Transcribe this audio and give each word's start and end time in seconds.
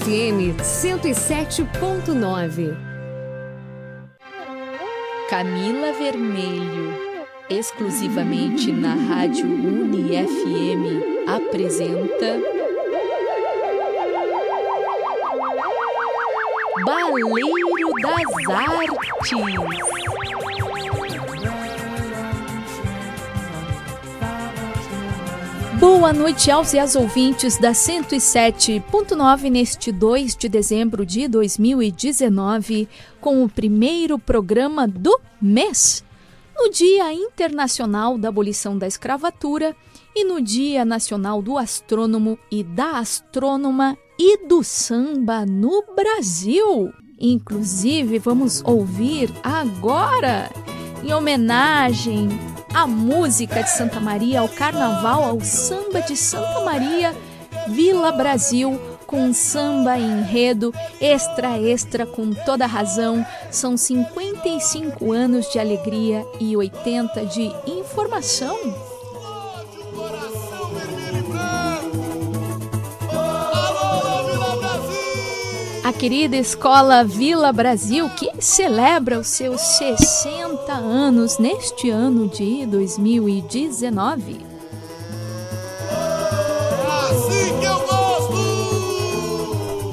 FM 0.00 0.56
107.9. 0.60 2.76
Camila 5.30 5.92
Vermelho, 5.92 6.92
exclusivamente 7.48 8.72
na 8.72 8.94
Rádio 8.94 9.46
Uni 9.46 10.16
FM, 10.16 11.28
apresenta 11.28 12.40
Baleiro 16.84 17.92
das 18.02 18.24
Artes. 18.50 18.90
Boa 25.86 26.14
noite 26.14 26.50
aos 26.50 26.72
e 26.72 26.78
às 26.78 26.96
ouvintes 26.96 27.58
da 27.58 27.72
107.9 27.72 29.50
neste 29.50 29.92
2 29.92 30.34
de 30.34 30.48
dezembro 30.48 31.04
de 31.04 31.28
2019, 31.28 32.88
com 33.20 33.44
o 33.44 33.50
primeiro 33.50 34.18
programa 34.18 34.88
do 34.88 35.20
mês, 35.38 36.02
no 36.56 36.70
Dia 36.70 37.12
Internacional 37.12 38.16
da 38.16 38.30
Abolição 38.30 38.78
da 38.78 38.86
Escravatura 38.86 39.76
e 40.16 40.24
no 40.24 40.40
Dia 40.40 40.86
Nacional 40.86 41.42
do 41.42 41.58
Astrônomo 41.58 42.38
e 42.50 42.64
da 42.64 42.92
Astrônoma 42.92 43.94
e 44.18 44.48
do 44.48 44.64
Samba 44.64 45.44
no 45.44 45.84
Brasil. 45.94 46.94
Inclusive, 47.20 48.18
vamos 48.18 48.62
ouvir 48.64 49.30
agora, 49.42 50.50
em 51.04 51.12
homenagem 51.12 52.30
a 52.74 52.88
música 52.88 53.62
de 53.62 53.70
Santa 53.70 54.00
Maria, 54.00 54.40
ao 54.40 54.48
carnaval, 54.48 55.22
ao 55.22 55.40
samba 55.40 56.02
de 56.02 56.16
Santa 56.16 56.60
Maria, 56.60 57.14
Vila 57.68 58.10
Brasil, 58.10 58.80
com 59.06 59.32
samba 59.32 59.96
enredo 59.96 60.74
extra 61.00 61.56
extra 61.56 62.04
com 62.04 62.32
toda 62.32 62.66
razão. 62.66 63.24
São 63.48 63.76
55 63.76 65.12
anos 65.12 65.50
de 65.52 65.60
alegria 65.60 66.26
e 66.40 66.56
80 66.56 67.24
de 67.26 67.52
informação. 67.64 68.58
A 75.84 75.92
querida 75.92 76.34
escola 76.34 77.04
Vila 77.04 77.52
Brasil, 77.52 78.08
que 78.08 78.30
celebra 78.40 79.18
os 79.18 79.26
seus 79.26 79.60
60 79.60 80.72
anos 80.72 81.38
neste 81.38 81.90
ano 81.90 82.26
de 82.26 82.64
2019. 82.64 84.40
Assim 86.88 87.60
que 87.60 87.66
eu 87.66 87.78
gosto! 87.80 88.34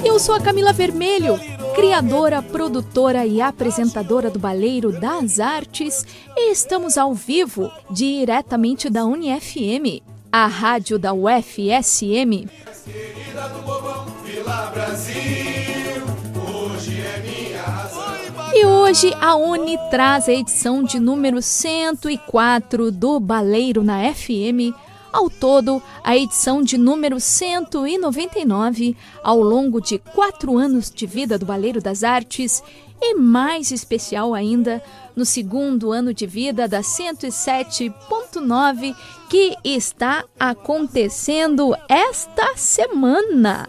Eu 0.06 0.18
sou 0.18 0.34
a 0.34 0.40
Camila 0.40 0.72
Vermelho, 0.72 1.38
criadora, 1.76 2.42
produtora 2.42 3.26
e 3.26 3.42
apresentadora 3.42 4.30
do 4.30 4.40
Baleiro 4.40 4.94
das 4.94 5.42
Artes, 5.42 6.06
e 6.38 6.54
estamos 6.54 6.98
ao 6.98 7.14
vivo, 7.14 7.70
diretamente 7.90 8.90
da 8.90 9.04
UniFM, 9.04 10.02
a 10.32 10.48
rádio 10.48 10.98
da 10.98 11.12
UFSM. 11.12 12.48
Vila 14.24 14.72
Brasil. 14.74 15.61
E 18.54 18.66
hoje 18.66 19.16
a 19.22 19.36
Uni 19.36 19.78
traz 19.90 20.28
a 20.28 20.34
edição 20.34 20.84
de 20.84 21.00
número 21.00 21.42
104 21.42 22.92
do 22.92 23.18
Baleiro 23.20 23.82
na 23.82 24.14
FM. 24.14 24.76
Ao 25.12 25.30
todo, 25.30 25.82
a 26.04 26.18
edição 26.18 26.62
de 26.62 26.78
número 26.78 27.20
199, 27.20 28.96
ao 29.24 29.42
longo 29.42 29.82
de 29.82 29.98
quatro 30.00 30.58
anos 30.58 30.92
de 30.92 31.06
vida 31.06 31.38
do 31.38 31.46
Baleiro 31.46 31.82
das 31.82 32.04
Artes, 32.04 32.64
e 33.02 33.16
mais 33.16 33.72
especial 33.72 34.34
ainda, 34.34 34.82
no 35.16 35.26
segundo 35.26 35.92
ano 35.92 36.14
de 36.14 36.28
vida 36.28 36.68
da 36.68 36.82
107.9, 36.82 38.96
que 39.30 39.56
está 39.64 40.26
acontecendo 40.40 41.76
esta 41.90 42.56
semana 42.56 43.68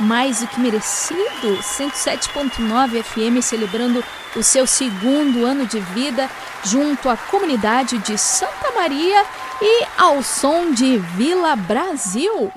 mais 0.00 0.40
do 0.40 0.46
que 0.46 0.60
merecido. 0.60 1.58
107.9 1.62 3.02
FM 3.02 3.42
celebrando 3.42 4.04
o 4.36 4.42
seu 4.42 4.66
segundo 4.66 5.44
ano 5.44 5.66
de 5.66 5.80
vida 5.80 6.28
junto 6.64 7.08
à 7.08 7.16
comunidade 7.16 7.98
de 7.98 8.18
Santa 8.18 8.72
Maria 8.72 9.24
e 9.60 9.84
ao 9.96 10.22
som 10.22 10.72
de 10.72 10.98
Vila 10.98 11.56
Brasil. 11.56 12.52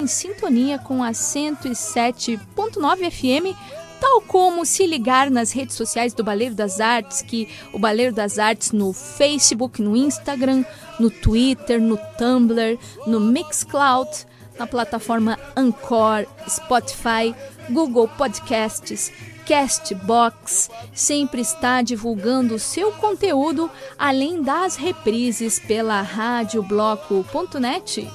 Em 0.00 0.06
sintonia 0.06 0.78
com 0.78 1.02
a 1.02 1.10
107.9 1.10 3.10
FM, 3.10 3.56
tal 4.00 4.20
como 4.22 4.64
se 4.64 4.86
ligar 4.86 5.30
nas 5.30 5.52
redes 5.52 5.76
sociais 5.76 6.14
do 6.14 6.24
Baleiro 6.24 6.54
das 6.54 6.80
Artes, 6.80 7.22
que 7.22 7.48
o 7.72 7.78
Baleiro 7.78 8.14
das 8.14 8.38
Artes 8.38 8.72
no 8.72 8.92
Facebook, 8.92 9.80
no 9.80 9.96
Instagram, 9.96 10.64
no 10.98 11.10
Twitter, 11.10 11.80
no 11.80 11.98
Tumblr, 12.18 12.78
no 13.06 13.20
Mixcloud, 13.20 14.10
na 14.58 14.66
plataforma 14.66 15.38
Anchor, 15.54 16.26
Spotify, 16.48 17.34
Google 17.70 18.08
Podcasts, 18.08 19.12
Castbox, 19.46 20.68
sempre 20.92 21.40
está 21.40 21.80
divulgando 21.82 22.58
seu 22.58 22.90
conteúdo, 22.92 23.70
além 23.98 24.42
das 24.42 24.76
reprises 24.76 25.60
pela 25.60 26.02
radiobloco.net. 26.02 28.10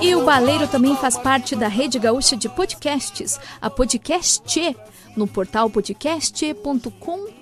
E 0.00 0.14
o 0.14 0.24
Baleiro 0.24 0.66
também 0.66 0.96
faz 0.96 1.18
parte 1.18 1.54
da 1.54 1.68
Rede 1.68 1.98
Gaúcha 1.98 2.36
de 2.36 2.48
Podcasts, 2.48 3.38
a 3.60 3.68
Podcast, 3.68 4.74
no 5.16 5.26
portal 5.26 5.68
podcast.com.br. 5.68 7.41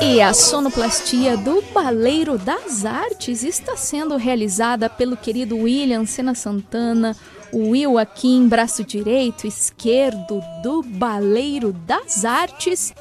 E 0.00 0.20
a 0.20 0.32
sonoplastia 0.32 1.36
do 1.36 1.62
Baleiro 1.72 2.38
das 2.38 2.84
Artes 2.84 3.42
está 3.42 3.76
sendo 3.76 4.16
realizada 4.16 4.88
pelo 4.88 5.16
querido 5.16 5.56
William 5.58 6.06
Sena 6.06 6.34
Santana, 6.34 7.16
o 7.52 7.70
Will 7.70 7.98
Akin, 7.98 8.48
braço 8.48 8.84
direito, 8.84 9.46
esquerdo 9.46 10.40
do 10.62 10.82
Baleiro 10.82 11.72
das 11.72 12.24
Artes. 12.24 12.94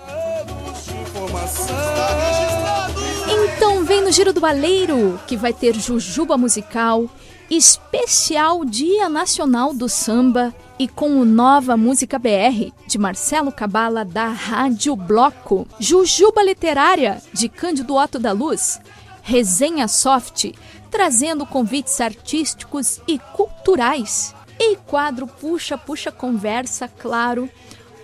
Então 3.30 3.84
vem 3.84 4.02
no 4.02 4.12
Giro 4.12 4.34
do 4.34 4.42
Baleiro, 4.42 5.20
que 5.28 5.36
vai 5.36 5.54
ter 5.54 5.76
Jujuba 5.76 6.38
Musical, 6.38 7.10
especial 7.50 8.66
Dia 8.66 9.08
Nacional 9.08 9.74
do 9.74 9.88
Samba 9.88 10.54
e 10.78 10.88
com 10.88 11.20
o 11.20 11.26
Nova 11.26 11.78
Música 11.78 12.20
BR, 12.20 12.72
de 12.88 12.98
Marcelo 12.98 13.52
Cabala, 13.52 14.04
da 14.04 14.28
Rádio 14.28 14.96
Bloco, 14.96 15.68
Jujuba 15.80 16.44
Literária, 16.44 17.22
de 17.32 17.48
Cândido 17.48 17.96
Otto 17.96 18.20
da 18.20 18.32
Luz, 18.32 18.80
Resenha 19.22 19.88
Soft, 19.88 20.52
trazendo 20.92 21.46
convites 21.46 22.02
artísticos 22.02 23.00
e 23.08 23.20
culturais, 23.20 24.36
e 24.60 24.76
quadro 24.76 25.28
Puxa 25.28 25.78
Puxa 25.78 26.12
Conversa, 26.12 26.88
claro, 26.88 27.50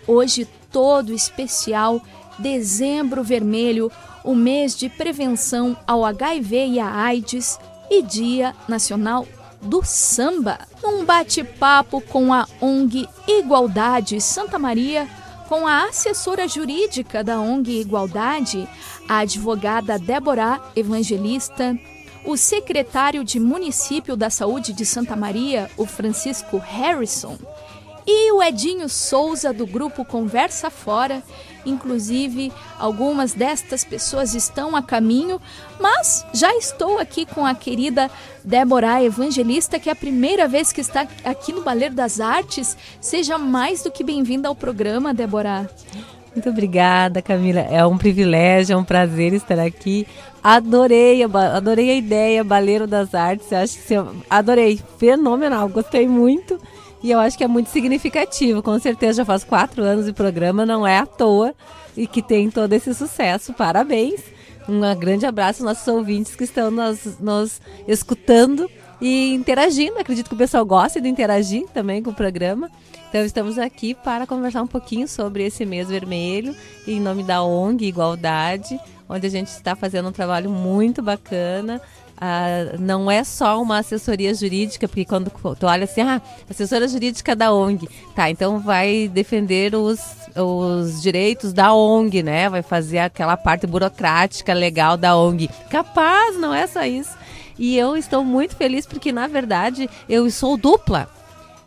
hoje 0.08 0.48
todo 0.72 1.14
especial, 1.14 2.02
Dezembro 2.40 3.24
Vermelho, 3.24 3.92
o 4.24 4.36
mês 4.36 4.76
de 4.78 4.88
prevenção 4.88 5.76
ao 5.86 6.06
HIV 6.06 6.68
e 6.68 6.80
à 6.80 6.94
AIDS 6.94 7.60
e 7.92 8.02
Dia 8.02 8.56
Nacional 8.70 9.28
do 9.62 9.84
Samba, 9.84 10.60
num 10.82 11.04
bate-papo 11.04 12.00
com 12.00 12.34
a 12.34 12.48
ONG 12.62 13.08
Igualdade 13.28 14.22
Santa 14.22 14.58
Maria, 14.58 15.08
com 15.50 15.68
a 15.68 15.90
assessora 15.90 16.48
jurídica 16.48 17.22
da 17.22 17.42
ONG 17.42 17.82
Igualdade, 17.82 18.66
a 19.10 19.18
advogada 19.20 20.00
Débora 20.00 20.62
Evangelista, 20.74 21.78
o 22.26 22.38
secretário 22.38 23.26
de 23.26 23.42
Município 23.42 24.16
da 24.16 24.30
Saúde 24.30 24.72
de 24.72 24.86
Santa 24.86 25.18
Maria, 25.18 25.70
o 25.76 25.86
Francisco 25.86 26.58
Harrison, 26.58 27.38
e 28.08 28.32
o 28.32 28.42
Edinho 28.42 28.88
Souza 28.88 29.52
do 29.52 29.68
grupo 29.68 30.06
Conversa 30.06 30.70
Fora. 30.70 31.22
Inclusive, 31.66 32.52
algumas 32.80 33.34
destas 33.34 33.84
pessoas 33.84 34.34
estão 34.34 34.76
a 34.76 34.82
caminho, 34.82 35.40
mas 35.80 36.26
já 36.34 36.54
estou 36.56 37.00
aqui 37.00 37.26
com 37.26 37.46
a 37.46 37.54
querida 37.54 38.10
Débora 38.44 39.04
Evangelista, 39.04 39.80
que 39.80 39.90
é 39.90 39.92
a 39.92 39.96
primeira 39.96 40.48
vez 40.48 40.72
que 40.72 40.82
está 40.82 41.08
aqui 41.24 41.54
no 41.54 41.62
Baleiro 41.62 41.96
das 41.96 42.20
Artes. 42.20 42.76
Seja 43.00 43.38
mais 43.38 43.84
do 43.84 43.92
que 43.92 44.04
bem-vinda 44.04 44.48
ao 44.48 44.56
programa, 44.56 45.14
Débora. 45.14 45.70
Muito 46.34 46.50
obrigada, 46.50 47.22
Camila. 47.22 47.60
É 47.60 47.86
um 47.86 47.98
privilégio, 47.98 48.74
é 48.74 48.78
um 48.78 48.84
prazer 48.84 49.34
estar 49.34 49.60
aqui. 49.60 50.08
Adorei, 50.42 51.22
adorei 51.24 51.92
a 51.92 51.96
ideia 51.96 52.44
Baleiro 52.44 52.88
das 52.88 53.14
Artes. 53.14 53.52
Acho 53.52 53.78
que 53.80 53.94
adorei, 54.30 54.80
fenomenal, 54.98 55.68
gostei 55.68 56.08
muito. 56.08 56.58
E 57.04 57.12
eu 57.12 57.20
acho 57.20 57.38
que 57.38 57.44
é 57.44 57.48
muito 57.48 57.70
significativo. 57.70 58.62
Com 58.62 58.78
certeza 58.80 59.18
já 59.18 59.26
faz 59.26 59.44
quatro 59.44 59.84
anos 59.84 60.06
de 60.06 60.14
programa, 60.14 60.66
não 60.66 60.86
é 60.86 61.00
à 61.00 61.06
toa. 61.06 61.54
E 61.98 62.08
que 62.08 62.22
tem 62.22 62.50
todo 62.50 62.72
esse 62.74 62.94
sucesso. 62.94 63.54
Parabéns. 63.54 64.22
Um 64.70 64.82
grande 64.98 65.26
abraço 65.26 65.64
aos 65.64 65.78
nossos 65.78 65.88
ouvintes 65.88 66.36
que 66.36 66.44
estão 66.44 66.70
nos, 66.70 67.20
nos 67.20 67.60
escutando 67.88 68.70
e 69.02 69.34
interagindo. 69.34 69.98
Acredito 69.98 70.30
que 70.30 70.36
o 70.36 70.38
pessoal 70.38 70.66
gosta 70.66 71.02
de 71.02 71.10
interagir 71.10 71.66
também 71.74 72.02
com 72.04 72.12
o 72.12 72.16
programa. 72.16 72.70
Então 73.10 73.26
estamos 73.26 73.58
aqui 73.58 73.94
para 73.94 74.26
conversar 74.26 74.62
um 74.62 74.68
pouquinho 74.68 75.08
sobre 75.08 75.44
esse 75.44 75.66
mês 75.66 75.90
vermelho 75.90 76.56
em 76.88 77.00
nome 77.00 77.24
da 77.24 77.44
ONG 77.44 77.86
Igualdade, 77.86 78.80
onde 79.10 79.28
a 79.28 79.30
gente 79.30 79.48
está 79.48 79.76
fazendo 79.76 80.08
um 80.08 80.14
trabalho 80.14 80.50
muito 80.50 81.02
bacana. 81.02 81.82
Ah, 82.24 82.78
não 82.80 83.10
é 83.10 83.24
só 83.24 83.60
uma 83.60 83.80
assessoria 83.80 84.32
jurídica, 84.32 84.88
porque 84.88 85.04
quando 85.06 85.32
tu 85.60 85.66
olha 85.66 85.86
assim, 85.86 86.02
ah, 86.02 86.22
assessora 86.48 86.88
jurídica 86.88 87.36
da 87.36 87.52
ONG, 87.52 87.90
tá, 88.16 88.30
então 88.30 88.60
vai 88.60 89.08
defender 89.08 89.74
os, 89.74 90.00
os 90.36 91.02
direitos 91.02 91.52
da 91.52 91.74
ONG, 91.74 92.22
né? 92.22 92.48
Vai 92.48 92.62
fazer 92.62 93.00
aquela 93.00 93.36
parte 93.36 93.66
burocrática 93.66 94.54
legal 94.54 94.98
da 94.98 95.18
ONG. 95.18 95.50
Capaz, 95.68 96.40
não 96.40 96.54
é 96.54 96.68
só 96.68 96.84
isso. 96.86 97.18
E 97.58 97.76
eu 97.76 97.98
estou 97.98 98.24
muito 98.24 98.56
feliz 98.56 98.86
porque, 98.86 99.12
na 99.12 99.26
verdade, 99.26 99.90
eu 100.08 100.30
sou 100.30 100.58
dupla. 100.58 101.10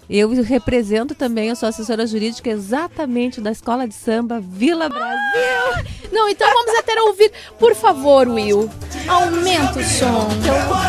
Eu 0.08 0.30
represento 0.42 1.14
também, 1.14 1.48
eu 1.48 1.56
sou 1.56 1.68
assessora 1.68 2.06
jurídica 2.06 2.50
exatamente 2.50 3.40
da 3.40 3.50
Escola 3.50 3.88
de 3.88 3.94
Samba 3.94 4.40
Vila 4.40 4.88
Brasil. 4.88 5.84
Não, 6.12 6.28
então 6.28 6.46
vamos 6.52 6.78
até 6.78 6.94
ouvir. 7.02 7.32
Por 7.58 7.74
favor, 7.74 8.28
Will, 8.28 8.70
aumenta 9.08 9.78
o 9.78 9.84
som. 9.84 10.28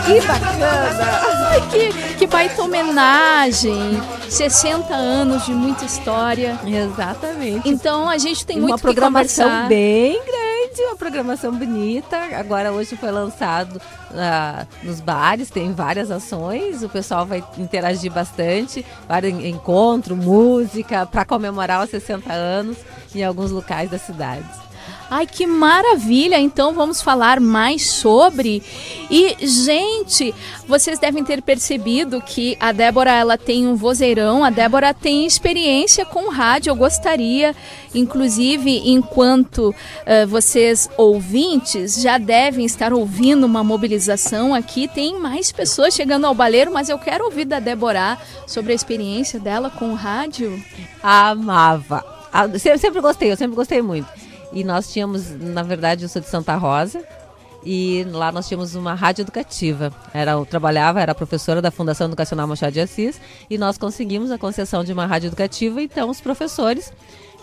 Que 0.06 0.22
bacana! 0.28 1.50
Ai, 1.50 1.62
que, 1.70 2.18
que 2.18 2.28
baita 2.28 2.62
homenagem. 2.62 4.02
60 4.30 4.94
anos 4.94 5.46
de 5.46 5.52
muita 5.52 5.86
história. 5.86 6.60
Exatamente. 6.66 7.68
Então 7.68 8.10
a 8.10 8.18
gente 8.18 8.46
tem 8.46 8.58
muito 8.58 8.72
Uma 8.72 8.78
programação 8.78 9.68
bem 9.68 10.14
grande, 10.24 10.82
uma 10.82 10.96
programação 10.96 11.54
bonita. 11.54 12.18
Agora 12.38 12.72
hoje 12.72 12.96
foi 12.96 13.12
lançado 13.12 13.78
uh, 13.78 14.68
nos 14.84 15.00
bares, 15.00 15.50
tem 15.50 15.74
várias 15.74 16.12
ações, 16.12 16.84
o 16.84 16.90
pessoal 16.90 17.26
vai 17.26 17.44
interagir 17.58 18.12
bastante, 18.12 18.86
vários 19.08 19.44
encontro, 19.44 20.16
música, 20.16 21.06
para 21.06 21.26
comemorar 21.26 21.84
os 21.84 21.90
60 21.90 22.32
anos 22.32 22.78
em 23.14 23.24
alguns 23.24 23.52
locais 23.52 23.90
da 23.90 23.98
cidade. 23.98 24.65
Ai, 25.10 25.28
que 25.28 25.46
maravilha! 25.46 26.40
Então 26.40 26.74
vamos 26.74 27.02
falar 27.02 27.40
mais 27.40 27.90
sobre. 27.92 28.64
E, 29.10 29.36
gente, 29.46 30.34
vocês 30.68 30.98
devem 30.98 31.24
ter 31.24 31.44
percebido 31.44 32.20
que 32.22 32.58
a 32.60 32.72
Débora 32.72 33.12
ela 33.12 33.38
tem 33.38 33.68
um 33.68 33.76
vozeirão, 33.76 34.44
a 34.44 34.50
Débora 34.50 34.94
tem 34.94 35.26
experiência 35.26 36.06
com 36.06 36.30
rádio. 36.30 36.72
Eu 36.72 36.76
gostaria, 36.76 37.56
inclusive, 37.94 38.82
enquanto 38.90 39.70
uh, 39.70 40.28
vocês 40.28 40.90
ouvintes 40.98 42.02
já 42.02 42.18
devem 42.18 42.66
estar 42.66 42.92
ouvindo 42.92 43.46
uma 43.46 43.64
mobilização 43.64 44.56
aqui, 44.56 44.88
tem 44.88 45.20
mais 45.20 45.52
pessoas 45.52 45.94
chegando 45.94 46.26
ao 46.26 46.34
baleiro, 46.34 46.74
mas 46.74 46.90
eu 46.90 46.98
quero 46.98 47.26
ouvir 47.26 47.46
da 47.46 47.60
Débora 47.60 48.18
sobre 48.48 48.72
a 48.72 48.76
experiência 48.76 49.40
dela 49.40 49.70
com 49.70 49.94
rádio. 49.94 50.60
Amava. 51.04 52.04
Ah, 52.34 52.50
sempre, 52.58 52.80
sempre 52.80 53.02
gostei, 53.02 53.32
eu 53.32 53.38
sempre 53.38 53.56
gostei 53.56 53.82
muito. 53.82 54.25
E 54.56 54.64
nós 54.64 54.92
tínhamos, 54.92 55.30
na 55.32 55.62
verdade, 55.62 56.04
eu 56.04 56.10
sou 56.10 56.22
de 56.22 56.30
Santa 56.30 56.56
Rosa, 56.56 57.04
e 57.66 58.06
lá 58.10 58.32
nós 58.32 58.48
tínhamos 58.48 58.74
uma 58.74 58.94
rádio 58.94 59.24
educativa. 59.24 59.92
Era, 60.14 60.32
eu 60.32 60.46
trabalhava, 60.46 61.02
era 61.02 61.14
professora 61.14 61.62
da 61.62 61.70
Fundação 61.70 62.08
Educacional 62.08 62.48
Machado 62.48 62.72
de 62.72 62.80
Assis, 62.80 63.20
e 63.50 63.58
nós 63.58 63.78
conseguimos 63.78 64.32
a 64.32 64.38
concessão 64.38 64.82
de 64.82 64.94
uma 64.94 65.06
rádio 65.06 65.28
educativa, 65.28 65.82
então 65.82 66.10
os 66.10 66.22
professores, 66.22 66.94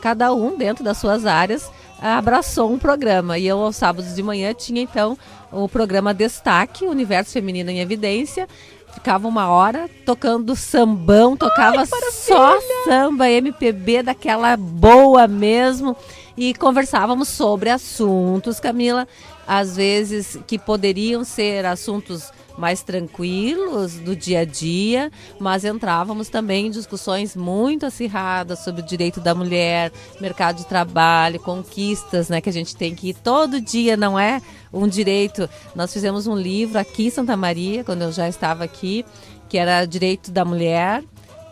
cada 0.00 0.32
um 0.32 0.56
dentro 0.56 0.82
das 0.82 0.96
suas 0.96 1.26
áreas, 1.26 1.70
abraçou 2.00 2.72
um 2.72 2.78
programa. 2.78 3.36
E 3.36 3.46
eu, 3.46 3.60
aos 3.60 3.76
sábados 3.76 4.14
de 4.14 4.22
manhã, 4.22 4.54
tinha 4.54 4.80
então 4.80 5.18
o 5.52 5.68
programa 5.68 6.14
Destaque, 6.14 6.86
Universo 6.86 7.32
Feminino 7.32 7.68
em 7.68 7.80
Evidência, 7.80 8.48
ficava 8.94 9.28
uma 9.28 9.50
hora 9.50 9.86
tocando 10.06 10.56
sambão, 10.56 11.36
tocava 11.36 11.80
Ai, 11.80 11.86
só 12.10 12.58
samba, 12.84 13.28
MPB 13.28 14.02
daquela 14.02 14.56
boa 14.56 15.28
mesmo 15.28 15.94
e 16.36 16.54
conversávamos 16.54 17.28
sobre 17.28 17.70
assuntos, 17.70 18.58
Camila, 18.58 19.06
às 19.46 19.76
vezes 19.76 20.38
que 20.46 20.58
poderiam 20.58 21.24
ser 21.24 21.66
assuntos 21.66 22.30
mais 22.56 22.82
tranquilos 22.82 23.94
do 23.94 24.14
dia 24.14 24.40
a 24.40 24.44
dia, 24.44 25.10
mas 25.38 25.64
entrávamos 25.64 26.28
também 26.28 26.66
em 26.66 26.70
discussões 26.70 27.34
muito 27.34 27.86
acirradas 27.86 28.60
sobre 28.60 28.82
o 28.82 28.84
direito 28.84 29.20
da 29.20 29.34
mulher, 29.34 29.90
mercado 30.20 30.58
de 30.58 30.66
trabalho, 30.66 31.40
conquistas, 31.40 32.28
né, 32.28 32.40
que 32.40 32.48
a 32.48 32.52
gente 32.52 32.76
tem 32.76 32.94
que 32.94 33.10
ir 33.10 33.14
todo 33.14 33.60
dia, 33.60 33.96
não 33.96 34.18
é 34.18 34.40
um 34.72 34.86
direito. 34.86 35.48
Nós 35.74 35.92
fizemos 35.92 36.26
um 36.26 36.36
livro 36.36 36.78
aqui 36.78 37.06
em 37.06 37.10
Santa 37.10 37.36
Maria, 37.36 37.84
quando 37.84 38.02
eu 38.02 38.12
já 38.12 38.28
estava 38.28 38.64
aqui, 38.64 39.04
que 39.48 39.58
era 39.58 39.84
Direito 39.84 40.30
da 40.30 40.44
Mulher, 40.44 41.02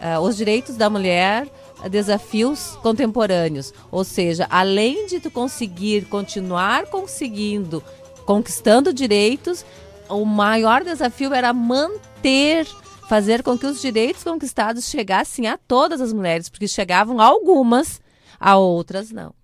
uh, 0.00 0.20
os 0.20 0.36
direitos 0.36 0.76
da 0.76 0.88
mulher 0.88 1.46
desafios 1.88 2.76
contemporâneos. 2.82 3.72
Ou 3.90 4.04
seja, 4.04 4.46
além 4.50 5.06
de 5.06 5.20
tu 5.20 5.30
conseguir 5.30 6.06
continuar 6.06 6.86
conseguindo, 6.86 7.82
conquistando 8.24 8.92
direitos, 8.92 9.64
o 10.08 10.24
maior 10.24 10.82
desafio 10.84 11.32
era 11.32 11.52
manter, 11.52 12.66
fazer 13.08 13.42
com 13.42 13.56
que 13.56 13.66
os 13.66 13.80
direitos 13.80 14.22
conquistados 14.22 14.84
chegassem 14.84 15.46
a 15.46 15.56
todas 15.56 16.00
as 16.00 16.12
mulheres, 16.12 16.48
porque 16.48 16.68
chegavam 16.68 17.20
algumas, 17.20 18.00
a 18.38 18.56
outras 18.56 19.10
não. 19.10 19.39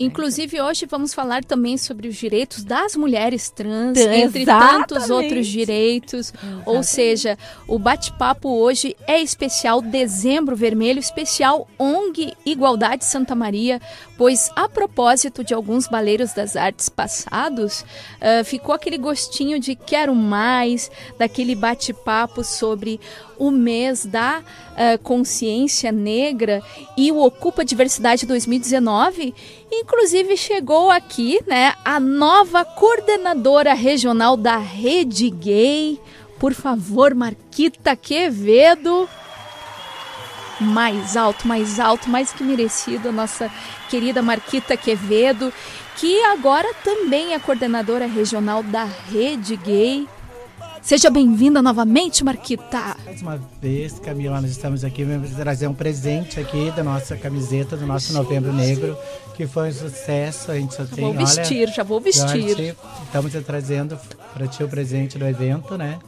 Inclusive, 0.00 0.60
hoje 0.60 0.86
vamos 0.86 1.12
falar 1.12 1.42
também 1.42 1.76
sobre 1.76 2.06
os 2.06 2.14
direitos 2.14 2.62
das 2.62 2.94
mulheres 2.94 3.50
trans, 3.50 3.98
entre 3.98 4.44
tantos 4.44 5.10
outros 5.10 5.48
direitos. 5.48 6.32
Exatamente. 6.32 6.68
Ou 6.68 6.82
seja, 6.84 7.38
o 7.66 7.80
bate-papo 7.80 8.48
hoje 8.48 8.96
é 9.08 9.20
especial 9.20 9.82
Dezembro 9.82 10.54
Vermelho, 10.54 11.00
especial 11.00 11.66
ONG 11.76 12.32
Igualdade 12.46 13.04
Santa 13.04 13.34
Maria, 13.34 13.80
pois 14.16 14.52
a 14.54 14.68
propósito 14.68 15.42
de 15.42 15.52
alguns 15.52 15.88
baleiros 15.88 16.32
das 16.32 16.54
artes 16.54 16.88
passados, 16.88 17.80
uh, 17.80 18.44
ficou 18.44 18.72
aquele 18.72 18.98
gostinho 18.98 19.58
de 19.58 19.74
quero 19.74 20.14
mais, 20.14 20.90
daquele 21.18 21.56
bate-papo 21.56 22.44
sobre 22.44 23.00
o 23.38 23.50
mês 23.50 24.04
da 24.04 24.40
uh, 24.40 24.98
consciência 25.02 25.92
negra 25.92 26.62
e 26.96 27.12
o 27.12 27.18
Ocupa 27.18 27.64
Diversidade 27.64 28.26
2019. 28.26 29.34
Inclusive 29.70 30.36
chegou 30.36 30.90
aqui, 30.90 31.40
né, 31.46 31.74
a 31.84 32.00
nova 32.00 32.64
coordenadora 32.64 33.74
regional 33.74 34.36
da 34.36 34.58
Rede 34.58 35.30
Gay. 35.30 36.00
Por 36.38 36.52
favor, 36.52 37.14
Marquita 37.14 37.96
Quevedo. 37.96 39.08
Mais 40.60 41.16
alto, 41.16 41.46
mais 41.46 41.78
alto, 41.78 42.10
mais 42.10 42.32
que 42.32 42.42
merecido, 42.42 43.10
a 43.10 43.12
nossa 43.12 43.50
querida 43.88 44.20
Marquita 44.20 44.76
Quevedo, 44.76 45.52
que 45.96 46.20
agora 46.24 46.68
também 46.82 47.32
é 47.32 47.38
coordenadora 47.38 48.06
regional 48.06 48.62
da 48.62 48.84
Rede 48.84 49.56
Gay. 49.56 50.08
Seja 50.88 51.10
bem-vinda 51.10 51.60
novamente, 51.60 52.24
Marquita. 52.24 52.96
Mais 53.04 53.20
uma 53.20 53.36
vez, 53.60 53.98
Camila, 53.98 54.40
nós 54.40 54.52
estamos 54.52 54.82
aqui 54.82 55.04
para 55.04 55.44
trazer 55.44 55.66
um 55.66 55.74
presente 55.74 56.40
aqui 56.40 56.70
da 56.70 56.82
nossa 56.82 57.14
camiseta, 57.14 57.76
do 57.76 57.86
nosso. 57.86 58.14
Novembro 58.14 58.54
Negro, 58.54 58.96
que 59.36 59.46
foi 59.46 59.68
um 59.68 59.72
sucesso. 59.72 60.50
A 60.50 60.54
gente 60.54 60.74
só 60.74 60.86
já 60.86 60.96
tem, 60.96 61.04
vou 61.04 61.12
vestir, 61.12 61.66
olha, 61.66 61.74
já 61.74 61.82
vou 61.82 62.00
vestir. 62.00 62.74
Estamos 63.04 63.34
trazendo 63.44 63.98
para 64.32 64.48
ti 64.48 64.64
o 64.64 64.68
presente 64.68 65.18
do 65.18 65.26
evento, 65.26 65.76
né? 65.76 65.98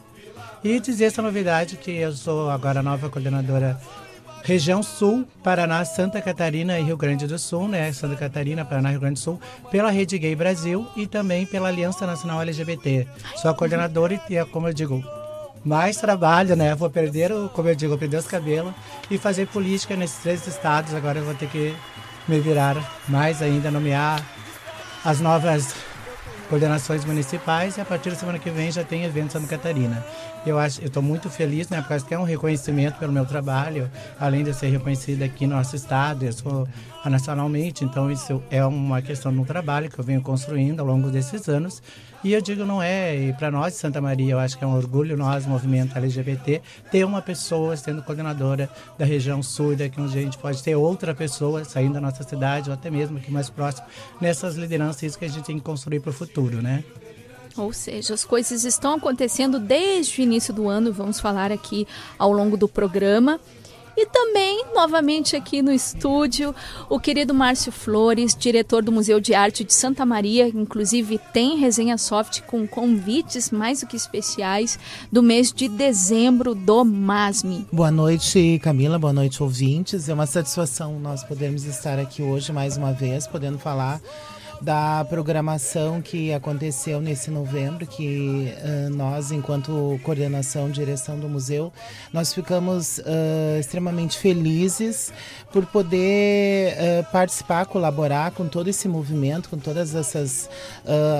E 0.63 0.79
dizer 0.79 1.05
essa 1.05 1.21
novidade 1.21 1.77
que 1.77 1.91
eu 1.91 2.13
sou 2.13 2.49
agora 2.49 2.79
a 2.79 2.83
nova 2.83 3.07
coordenadora 3.07 3.79
região 4.43 4.81
sul, 4.81 5.27
Paraná, 5.43 5.83
Santa 5.85 6.21
Catarina 6.21 6.79
e 6.79 6.83
Rio 6.83 6.97
Grande 6.97 7.27
do 7.27 7.37
Sul, 7.37 7.67
né? 7.67 7.91
Santa 7.93 8.15
Catarina, 8.15 8.65
Paraná, 8.65 8.89
Rio 8.89 8.99
Grande 8.99 9.15
do 9.15 9.23
Sul, 9.23 9.39
pela 9.69 9.91
Rede 9.91 10.17
Gay 10.17 10.35
Brasil 10.35 10.87
e 10.95 11.07
também 11.07 11.45
pela 11.45 11.67
Aliança 11.67 12.05
Nacional 12.05 12.41
LGBT. 12.41 13.07
Sou 13.37 13.51
a 13.51 13.53
coordenadora 13.53 14.19
e, 14.29 14.45
como 14.45 14.67
eu 14.67 14.73
digo, 14.73 15.03
mais 15.63 15.97
trabalho, 15.97 16.55
né? 16.55 16.73
Vou 16.75 16.89
perder, 16.89 17.31
o, 17.31 17.49
como 17.49 17.69
eu 17.69 17.75
digo, 17.75 17.97
perder 17.97 18.17
os 18.17 18.27
cabelos 18.27 18.73
e 19.09 19.17
fazer 19.17 19.47
política 19.47 19.95
nesses 19.95 20.17
três 20.17 20.45
estados. 20.47 20.93
Agora 20.93 21.19
eu 21.19 21.25
vou 21.25 21.35
ter 21.35 21.47
que 21.47 21.73
me 22.27 22.39
virar 22.39 22.75
mais 23.07 23.41
ainda, 23.41 23.69
nomear 23.69 24.25
as 25.03 25.19
novas 25.19 25.73
coordenações 26.49 27.05
municipais 27.05 27.77
e 27.77 27.81
a 27.81 27.85
partir 27.85 28.09
da 28.09 28.15
semana 28.17 28.37
que 28.37 28.49
vem 28.49 28.71
já 28.71 28.83
tem 28.83 29.05
evento 29.05 29.27
em 29.27 29.29
Santa 29.29 29.47
Catarina. 29.47 30.05
Eu 30.43 30.57
acho, 30.57 30.81
eu 30.81 30.87
estou 30.87 31.03
muito 31.03 31.29
feliz, 31.29 31.69
né, 31.69 31.83
porque 31.87 32.07
que 32.07 32.13
é 32.15 32.19
um 32.19 32.23
reconhecimento 32.23 32.97
pelo 32.97 33.13
meu 33.13 33.25
trabalho, 33.25 33.89
além 34.19 34.43
de 34.43 34.51
ser 34.55 34.69
reconhecida 34.69 35.23
aqui 35.23 35.45
no 35.45 35.55
nosso 35.55 35.75
estado, 35.75 36.25
eu 36.25 36.33
sou 36.33 36.67
nacionalmente, 37.05 37.85
então 37.85 38.11
isso 38.11 38.41
é 38.49 38.65
uma 38.65 39.03
questão 39.03 39.31
no 39.31 39.45
trabalho 39.45 39.87
que 39.87 39.99
eu 39.99 40.03
venho 40.03 40.21
construindo 40.21 40.79
ao 40.79 40.85
longo 40.85 41.11
desses 41.11 41.47
anos. 41.47 41.81
E 42.23 42.33
eu 42.33 42.41
digo, 42.41 42.65
não 42.65 42.81
é, 42.81 43.15
e 43.15 43.33
para 43.33 43.51
nós 43.51 43.75
Santa 43.75 44.01
Maria, 44.01 44.33
eu 44.33 44.39
acho 44.39 44.57
que 44.57 44.63
é 44.63 44.67
um 44.67 44.75
orgulho 44.75 45.15
nós, 45.15 45.45
movimento 45.45 45.95
LGBT, 45.95 46.61
ter 46.91 47.03
uma 47.03 47.21
pessoa 47.21 47.77
sendo 47.77 48.01
coordenadora 48.01 48.67
da 48.97 49.05
região 49.05 49.43
sul, 49.43 49.75
daqui 49.75 50.01
onde 50.01 50.17
a 50.17 50.21
gente 50.21 50.39
pode 50.39 50.61
ter 50.63 50.75
outra 50.75 51.13
pessoa 51.13 51.63
saindo 51.63 51.93
da 51.93 52.01
nossa 52.01 52.23
cidade, 52.23 52.69
ou 52.69 52.73
até 52.73 52.89
mesmo 52.89 53.17
aqui 53.19 53.31
mais 53.31 53.49
próximo, 53.49 53.85
nessas 54.19 54.55
lideranças, 54.55 55.03
isso 55.03 55.19
que 55.19 55.25
a 55.25 55.29
gente 55.29 55.45
tem 55.45 55.57
que 55.57 55.63
construir 55.63 55.99
para 55.99 56.09
o 56.09 56.13
futuro, 56.13 56.61
né? 56.63 56.83
Ou 57.57 57.73
seja, 57.73 58.13
as 58.13 58.23
coisas 58.23 58.63
estão 58.63 58.95
acontecendo 58.95 59.59
desde 59.59 60.21
o 60.21 60.23
início 60.23 60.53
do 60.53 60.67
ano, 60.67 60.93
vamos 60.93 61.19
falar 61.19 61.51
aqui 61.51 61.87
ao 62.17 62.31
longo 62.31 62.57
do 62.57 62.67
programa. 62.67 63.39
E 63.95 64.05
também, 64.05 64.65
novamente 64.73 65.35
aqui 65.35 65.61
no 65.61 65.71
estúdio, 65.71 66.55
o 66.89 66.99
querido 66.99 67.33
Márcio 67.33 67.71
Flores, 67.71 68.33
diretor 68.33 68.81
do 68.81 68.91
Museu 68.91 69.19
de 69.19 69.33
Arte 69.33 69.65
de 69.65 69.73
Santa 69.73 70.05
Maria, 70.05 70.47
inclusive 70.47 71.19
tem 71.33 71.57
resenha 71.57 71.97
soft 71.97 72.41
com 72.43 72.65
convites 72.65 73.51
mais 73.51 73.81
do 73.81 73.87
que 73.87 73.97
especiais 73.97 74.79
do 75.11 75.21
mês 75.21 75.51
de 75.51 75.67
dezembro 75.67 76.55
do 76.55 76.85
MASME. 76.85 77.67
Boa 77.71 77.91
noite, 77.91 78.59
Camila, 78.63 78.97
boa 78.97 79.13
noite, 79.13 79.43
ouvintes. 79.43 80.07
É 80.07 80.13
uma 80.13 80.25
satisfação 80.25 80.97
nós 80.99 81.23
podermos 81.23 81.65
estar 81.65 81.99
aqui 81.99 82.21
hoje 82.21 82.53
mais 82.53 82.77
uma 82.77 82.93
vez, 82.93 83.27
podendo 83.27 83.59
falar 83.59 84.01
da 84.61 85.03
programação 85.09 86.01
que 86.01 86.31
aconteceu 86.31 87.01
nesse 87.01 87.31
novembro, 87.31 87.87
que 87.87 88.53
uh, 88.63 88.95
nós, 88.95 89.31
enquanto 89.31 89.99
coordenação, 90.03 90.69
direção 90.69 91.19
do 91.19 91.27
museu, 91.27 91.73
nós 92.13 92.31
ficamos 92.31 92.99
uh, 92.99 93.59
extremamente 93.59 94.19
felizes 94.19 95.11
por 95.51 95.65
poder 95.65 96.73
uh, 96.73 97.11
participar, 97.11 97.65
colaborar 97.65 98.31
com 98.31 98.47
todo 98.47 98.67
esse 98.67 98.87
movimento, 98.87 99.49
com 99.49 99.57
todas 99.57 99.95
essas 99.95 100.49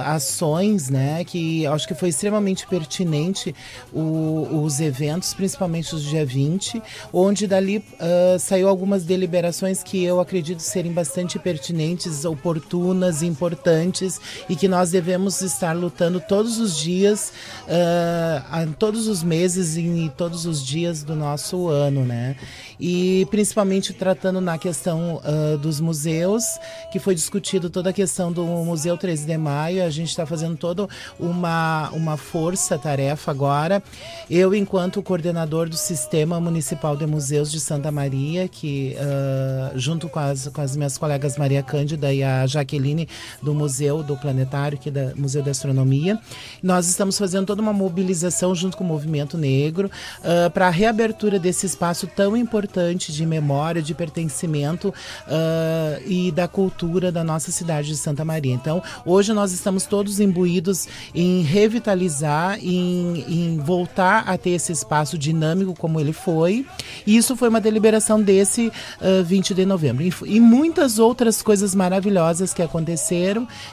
ações, 0.05 0.89
né, 0.89 1.23
que 1.23 1.65
acho 1.65 1.87
que 1.87 1.93
foi 1.93 2.09
extremamente 2.09 2.67
pertinente 2.67 3.55
o, 3.91 4.63
os 4.63 4.79
eventos, 4.79 5.33
principalmente 5.33 5.95
os 5.95 6.03
dia 6.03 6.25
20, 6.25 6.81
onde 7.11 7.47
dali 7.47 7.83
saiu 8.39 8.67
algumas 8.67 9.03
deliberações 9.03 9.83
que 9.83 10.03
eu 10.03 10.19
acredito 10.19 10.59
serem 10.59 10.91
bastante 10.91 11.39
pertinentes, 11.39 12.25
oportunas 12.25 13.21
e 13.21 13.30
importantes 13.31 14.19
e 14.49 14.55
que 14.55 14.67
nós 14.67 14.91
devemos 14.91 15.41
estar 15.41 15.73
lutando 15.73 16.19
todos 16.19 16.59
os 16.59 16.77
dias, 16.77 17.33
uh, 17.63 18.73
todos 18.77 19.07
os 19.07 19.23
meses 19.23 19.77
e 19.77 20.11
todos 20.17 20.45
os 20.45 20.63
dias 20.63 21.03
do 21.03 21.15
nosso 21.15 21.67
ano, 21.67 22.05
né? 22.05 22.35
E 22.79 23.27
principalmente 23.29 23.93
tratando 23.93 24.41
na 24.41 24.57
questão 24.57 25.21
uh, 25.23 25.57
dos 25.57 25.79
museus, 25.79 26.43
que 26.91 26.99
foi 26.99 27.15
discutido 27.15 27.69
toda 27.69 27.91
a 27.91 27.93
questão 27.93 28.31
do 28.31 28.43
Museu 28.45 28.97
13 28.97 29.25
de 29.25 29.37
Maio, 29.37 29.83
a 29.83 29.89
gente 29.89 30.09
está 30.09 30.25
fazendo 30.25 30.57
toda 30.57 30.87
uma, 31.19 31.89
uma 31.91 32.17
força-tarefa 32.17 33.31
agora. 33.31 33.83
Eu, 34.29 34.53
enquanto 34.53 35.01
coordenador 35.01 35.69
do 35.69 35.77
Sistema 35.77 36.39
Municipal 36.39 36.97
de 36.97 37.05
Museus 37.05 37.51
de 37.51 37.59
Santa 37.59 37.91
Maria, 37.91 38.47
que 38.47 38.95
uh, 38.97 39.77
junto 39.77 40.09
com 40.09 40.19
as, 40.19 40.47
com 40.47 40.61
as 40.61 40.75
minhas 40.75 40.97
colegas 40.97 41.37
Maria 41.37 41.61
Cândida 41.61 42.13
e 42.13 42.23
a 42.23 42.45
Jaqueline 42.47 43.07
do 43.41 43.53
Museu 43.53 44.03
do 44.03 44.15
Planetário, 44.17 44.77
que 44.77 44.89
é 44.89 44.91
da 44.91 45.13
Museu 45.15 45.43
da 45.43 45.51
Astronomia. 45.51 46.19
Nós 46.61 46.87
estamos 46.87 47.17
fazendo 47.17 47.45
toda 47.45 47.61
uma 47.61 47.73
mobilização 47.73 48.53
junto 48.55 48.77
com 48.77 48.83
o 48.83 48.87
Movimento 48.87 49.37
Negro 49.37 49.89
uh, 50.19 50.49
para 50.51 50.67
a 50.67 50.69
reabertura 50.69 51.39
desse 51.39 51.65
espaço 51.65 52.07
tão 52.07 52.35
importante 52.35 53.11
de 53.11 53.25
memória, 53.25 53.81
de 53.81 53.93
pertencimento 53.93 54.89
uh, 54.89 56.01
e 56.05 56.31
da 56.31 56.47
cultura 56.47 57.11
da 57.11 57.23
nossa 57.23 57.51
cidade 57.51 57.89
de 57.89 57.97
Santa 57.97 58.23
Maria. 58.23 58.53
Então, 58.53 58.81
hoje 59.05 59.33
nós 59.33 59.51
estamos 59.51 59.85
todos 59.85 60.19
imbuídos 60.19 60.87
em 61.13 61.41
revitalizar, 61.41 62.59
em, 62.61 63.25
em 63.27 63.57
voltar 63.57 64.23
a 64.27 64.37
ter 64.37 64.51
esse 64.51 64.71
espaço 64.71 65.17
dinâmico 65.17 65.73
como 65.73 65.99
ele 65.99 66.13
foi. 66.13 66.65
E 67.05 67.17
isso 67.17 67.35
foi 67.35 67.49
uma 67.49 67.61
deliberação 67.61 68.21
desse 68.21 68.67
uh, 68.67 69.23
20 69.23 69.53
de 69.53 69.65
novembro. 69.65 70.03
E, 70.03 70.13
e 70.25 70.39
muitas 70.39 70.99
outras 70.99 71.41
coisas 71.41 71.75
maravilhosas 71.75 72.53
que 72.53 72.61
aconteceram 72.61 73.00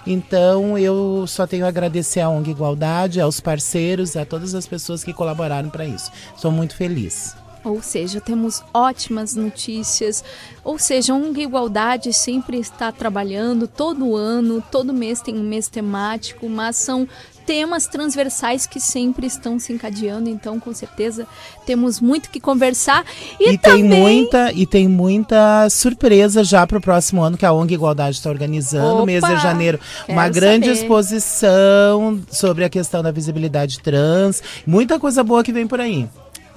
então 0.07 0.79
eu 0.79 1.25
só 1.27 1.47
tenho 1.47 1.65
a 1.65 1.69
agradecer 1.69 2.21
à 2.21 2.29
ONG 2.29 2.51
Igualdade, 2.51 3.21
aos 3.21 3.41
parceiros, 3.41 4.17
a 4.17 4.25
todas 4.25 4.55
as 4.55 4.67
pessoas 4.67 5.05
que 5.05 5.13
colaboraram 5.13 5.69
para 5.71 5.85
isso. 5.85 6.11
Sou 6.37 6.51
muito 6.51 6.75
feliz. 6.75 7.37
Ou 7.65 7.83
seja, 7.83 8.21
temos 8.21 8.63
ótimas 8.73 9.35
notícias. 9.35 10.25
Ou 10.65 10.79
seja, 10.79 11.13
a 11.13 11.17
ONG 11.17 11.43
Igualdade 11.43 12.13
sempre 12.13 12.59
está 12.59 12.91
trabalhando 12.91 13.67
todo 13.67 14.17
ano, 14.17 14.63
todo 14.71 14.93
mês 14.95 15.21
tem 15.21 15.37
um 15.37 15.43
mês 15.43 15.69
temático, 15.69 16.49
mas 16.49 16.77
são 16.77 17.07
temas 17.49 17.87
transversais 17.87 18.67
que 18.67 18.79
sempre 18.79 19.27
estão 19.27 19.59
se 19.59 19.73
encadeando, 19.73 20.29
então 20.29 20.61
com 20.61 20.75
certeza 20.75 21.27
temos 21.65 21.99
muito 21.99 22.29
que 22.29 22.39
conversar. 22.39 23.07
E, 23.41 23.53
e 23.53 23.59
também... 23.59 23.89
tem 23.89 23.99
muita 24.03 24.53
e 24.53 24.67
tem 24.67 24.87
muita 24.87 25.71
surpresa 25.71 26.45
já 26.45 26.67
para 26.67 26.77
o 26.77 26.81
próximo 26.81 27.23
ano 27.23 27.39
que 27.39 27.47
a 27.47 27.53
ONG 27.53 27.73
Igualdade 27.73 28.19
está 28.19 28.29
organizando, 28.29 28.97
Opa, 28.97 29.07
mês 29.07 29.25
de 29.25 29.37
janeiro, 29.39 29.81
uma 30.07 30.29
grande 30.29 30.67
saber. 30.67 30.79
exposição 30.79 32.21
sobre 32.31 32.65
a 32.65 32.69
questão 32.69 33.03
da 33.03 33.11
visibilidade 33.11 33.81
trans, 33.81 34.43
muita 34.67 35.01
coisa 35.01 35.25
boa 35.25 35.43
que 35.43 35.51
vem 35.51 35.67
por 35.67 35.81
aí. 35.81 36.07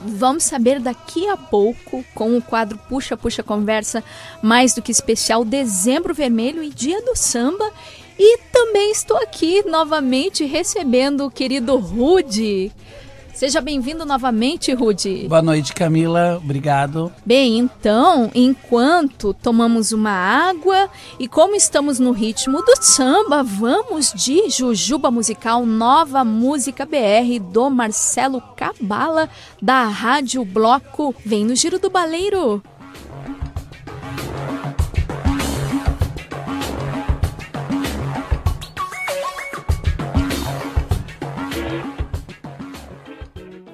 Vamos 0.04 0.44
saber 0.44 0.82
daqui 0.82 1.30
a 1.30 1.38
pouco 1.38 2.04
com 2.14 2.36
o 2.36 2.42
quadro 2.42 2.78
Puxa 2.90 3.16
Puxa 3.16 3.44
Conversa, 3.44 4.04
mais 4.42 4.74
do 4.74 4.82
que 4.82 4.92
especial, 4.92 5.46
Dezembro 5.46 6.14
Vermelho 6.14 6.62
e 6.62 6.70
Dia 6.70 7.02
do 7.02 7.16
Samba. 7.16 7.72
E 8.24 8.38
também 8.52 8.92
estou 8.92 9.18
aqui 9.18 9.64
novamente 9.68 10.46
recebendo 10.46 11.26
o 11.26 11.32
querido 11.32 11.76
Rude. 11.78 12.72
Seja 13.34 13.60
bem-vindo 13.60 14.06
novamente, 14.06 14.72
Rude. 14.76 15.26
Boa 15.28 15.42
noite, 15.42 15.74
Camila. 15.74 16.38
Obrigado. 16.38 17.12
Bem, 17.26 17.58
então, 17.58 18.30
enquanto 18.36 19.34
tomamos 19.34 19.92
uma 19.92 20.12
água 20.12 20.88
e 21.20 21.28
como 21.28 21.56
estamos 21.56 21.98
no 21.98 22.12
ritmo 22.12 22.62
do 22.62 22.76
samba, 22.80 23.42
vamos 23.42 24.14
de 24.14 24.52
Jujuba 24.52 25.10
Musical 25.10 25.66
Nova 25.66 26.24
Música 26.24 26.86
BR 26.86 27.40
do 27.52 27.72
Marcelo 27.72 28.40
Cabala, 28.56 29.28
da 29.60 29.86
Rádio 29.86 30.46
Bloco. 30.46 31.16
Vem 31.26 31.44
no 31.44 31.56
Giro 31.56 31.80
do 31.80 31.90
Baleiro. 31.90 32.62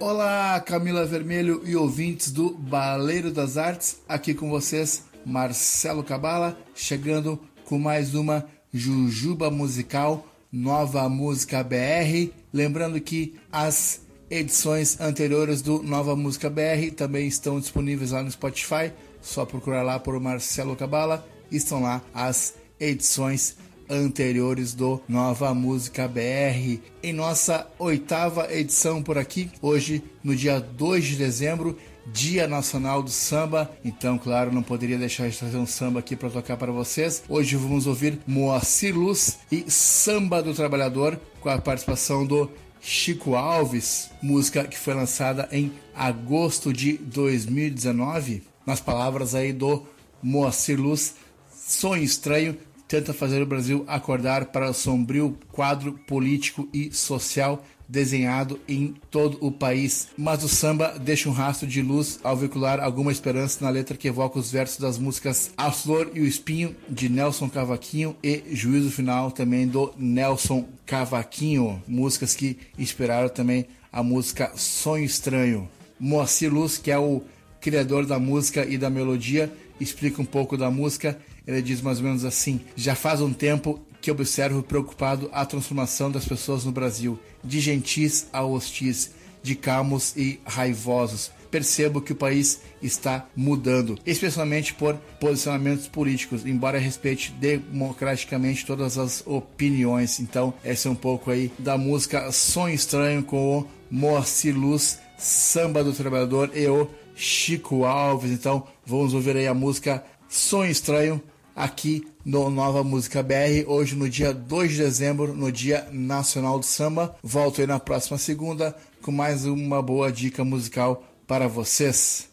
Olá, 0.10 0.58
Camila 0.62 1.06
Vermelho 1.06 1.62
e 1.66 1.76
ouvintes 1.76 2.32
do 2.32 2.52
Baleiro 2.52 3.30
das 3.30 3.58
Artes, 3.58 3.98
aqui 4.08 4.34
com 4.34 4.50
vocês, 4.50 5.04
Marcelo 5.26 6.02
Cabala, 6.02 6.58
chegando 6.74 7.38
com 7.66 7.78
mais 7.78 8.16
uma 8.16 8.46
Jujuba 8.72 9.52
Musical, 9.52 10.26
Nova 10.50 11.10
Música 11.10 11.62
BR. 11.62 12.32
Lembrando 12.54 13.02
que 13.02 13.36
as 13.52 14.00
edições 14.32 14.98
anteriores 15.02 15.62
do 15.62 15.84
Nova 15.84 16.16
Música 16.16 16.50
BR 16.50 16.90
também 16.96 17.28
estão 17.28 17.60
disponíveis 17.60 18.12
lá 18.12 18.24
no 18.24 18.32
Spotify, 18.32 18.94
só 19.22 19.46
procurar 19.46 19.84
lá 19.84 20.00
por 20.00 20.18
Marcelo 20.22 20.78
Cabala, 20.78 21.28
estão 21.52 21.82
lá 21.82 22.02
as 22.14 22.56
edições 22.80 23.58
anteriores 23.90 24.74
do 24.74 25.02
Nova 25.08 25.54
Música 25.54 26.08
BR. 26.08 26.80
Em 27.02 27.14
nossa 27.14 27.68
oitava 27.80 28.52
edição 28.54 29.02
por 29.02 29.18
aqui, 29.18 29.52
hoje 29.62 30.04
no 30.24 30.36
dia 30.36 30.60
2 30.60 31.06
de 31.06 31.16
dezembro, 31.16 31.78
Dia 32.12 32.48
Nacional 32.48 33.04
do 33.04 33.10
Samba. 33.10 33.70
Então, 33.84 34.18
claro, 34.18 34.52
não 34.52 34.64
poderia 34.64 34.98
deixar 34.98 35.30
de 35.30 35.38
trazer 35.38 35.58
um 35.58 35.66
samba 35.66 36.00
aqui 36.00 36.16
para 36.16 36.30
tocar 36.30 36.58
para 36.58 36.72
vocês. 36.72 37.24
Hoje 37.28 37.56
vamos 37.56 37.86
ouvir 37.86 38.20
Moacir 38.26 38.98
Luz 38.98 39.40
e 39.52 39.70
Samba 39.70 40.42
do 40.42 40.54
Trabalhador 40.54 41.20
com 41.42 41.50
a 41.50 41.60
participação 41.60 42.26
do 42.26 42.50
Chico 42.80 43.36
Alves, 43.36 44.10
música 44.22 44.64
que 44.64 44.78
foi 44.78 44.94
lançada 44.94 45.50
em 45.52 45.74
agosto 45.94 46.72
de 46.72 46.94
2019. 46.94 48.44
Nas 48.66 48.80
palavras 48.80 49.36
aí 49.36 49.52
do 49.52 49.86
Moacir 50.22 50.80
Luz, 50.80 51.16
Sonho 51.54 52.04
Estranho 52.04 52.58
tenta 52.88 53.14
fazer 53.14 53.42
o 53.42 53.46
Brasil 53.46 53.84
acordar 53.88 54.46
para 54.46 54.70
o 54.70 54.74
sombrio 54.74 55.38
quadro 55.52 55.94
político 56.08 56.68
e 56.74 56.92
social 56.92 57.64
desenhado 57.88 58.60
em 58.68 58.94
todo 59.10 59.38
o 59.40 59.52
país. 59.52 60.10
Mas 60.18 60.44
o 60.44 60.50
samba 60.50 60.98
deixa 61.00 61.30
um 61.30 61.32
rastro 61.32 61.68
de 61.68 61.82
luz 61.82 62.20
ao 62.24 62.36
veicular 62.36 62.80
alguma 62.80 63.12
esperança 63.12 63.64
na 63.64 63.72
letra 63.72 63.96
que 63.96 64.08
evoca 64.08 64.40
os 64.40 64.52
versos 64.52 64.80
das 64.80 64.98
músicas 64.98 65.52
A 65.56 65.72
Flor 65.72 66.12
e 66.14 66.20
o 66.20 66.28
Espinho, 66.28 66.76
de 66.90 67.08
Nelson 67.08 67.50
Cavaquinho, 67.50 68.16
e 68.22 68.44
Juízo 68.52 68.92
Final, 68.92 69.32
também 69.32 69.68
do 69.68 69.94
Nelson 69.98 70.68
Cavaquinho. 70.86 71.82
Músicas 71.88 72.36
que 72.36 72.58
inspiraram 72.78 73.30
também 73.30 73.68
a 73.92 74.04
música 74.04 74.52
Sonho 74.56 75.06
Estranho. 75.06 75.70
Moacir 76.00 76.54
Luz, 76.54 76.78
que 76.78 76.92
é 76.92 77.00
o 77.00 77.24
criador 77.62 78.06
da 78.06 78.20
música 78.20 78.66
e 78.66 78.78
da 78.78 78.90
melodia, 78.90 79.52
explica 79.80 80.22
um 80.22 80.26
pouco 80.26 80.58
da 80.58 80.70
música. 80.70 81.18
Ele 81.48 81.62
diz 81.62 81.82
mais 81.82 82.00
ou 82.00 82.04
menos 82.04 82.26
assim: 82.26 82.60
Já 82.76 82.94
faz 82.94 83.22
um 83.22 83.32
tempo 83.32 83.80
que 84.02 84.12
observo 84.12 84.62
preocupado 84.62 85.30
a 85.32 85.46
transformação 85.46 86.12
das 86.12 86.26
pessoas 86.26 86.66
no 86.66 86.72
Brasil, 86.72 87.18
de 87.44 87.60
gentis 87.60 88.28
a 88.32 88.44
hostis, 88.44 89.12
de 89.42 89.56
calmos 89.56 90.16
e 90.16 90.40
raivosos. 90.46 91.32
Percebo 91.50 92.02
que 92.02 92.12
o 92.12 92.16
país 92.16 92.60
está 92.82 93.26
mudando, 93.36 93.98
especialmente 94.06 94.74
por 94.74 94.96
posicionamentos 95.20 95.88
políticos, 95.88 96.46
embora 96.46 96.78
respeite 96.78 97.32
democraticamente 97.32 98.66
todas 98.66 98.98
as 98.98 99.24
opiniões. 99.26 100.20
Então, 100.20 100.54
esse 100.64 100.88
é 100.88 100.92
um 100.92 100.96
pouco 100.96 101.32
aí 101.32 101.52
da 101.58 101.78
música 101.78 102.32
Sonho 102.34 102.76
Estranho 102.76 103.24
com 103.24 103.60
o 103.60 103.68
Moacir 103.90 104.58
Luz, 104.58 105.00
Samba 105.18 105.84
do 105.84 105.94
Trabalhador 105.94 106.52
e 106.54 106.68
o 106.68 106.90
Chico 107.16 107.86
Alves. 107.86 108.32
Então, 108.32 108.68
vamos 108.86 109.14
ouvir 109.14 109.38
aí 109.38 109.48
a 109.48 109.54
música 109.54 110.04
Sonho 110.28 110.70
Estranho 110.70 111.22
aqui 111.58 112.08
no 112.24 112.52
Nova 112.52 112.84
Música 112.84 113.24
BR, 113.24 113.66
hoje 113.66 113.96
no 113.96 114.08
dia 114.08 114.32
2 114.32 114.74
de 114.74 114.78
dezembro, 114.78 115.34
no 115.34 115.52
Dia 115.52 115.88
Nacional 115.92 116.60
do 116.60 116.66
Samba. 116.66 117.16
Volto 117.24 117.60
aí 117.60 117.66
na 117.68 117.80
próxima 117.80 118.20
segunda 118.20 118.76
com 119.02 119.12
mais 119.12 119.46
uma 119.46 119.82
boa 119.82 120.12
dica 120.12 120.44
musical 120.44 121.04
para 121.26 121.48
vocês. 121.48 122.30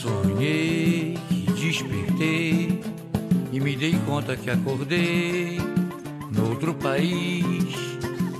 Sonhei 0.00 1.18
que 1.28 1.52
despertei 1.52 2.80
e 3.52 3.58
me 3.60 3.76
dei 3.76 3.98
conta 4.06 4.36
que 4.36 4.48
acordei 4.48 5.58
no 6.30 6.50
outro 6.50 6.72
país, 6.74 7.87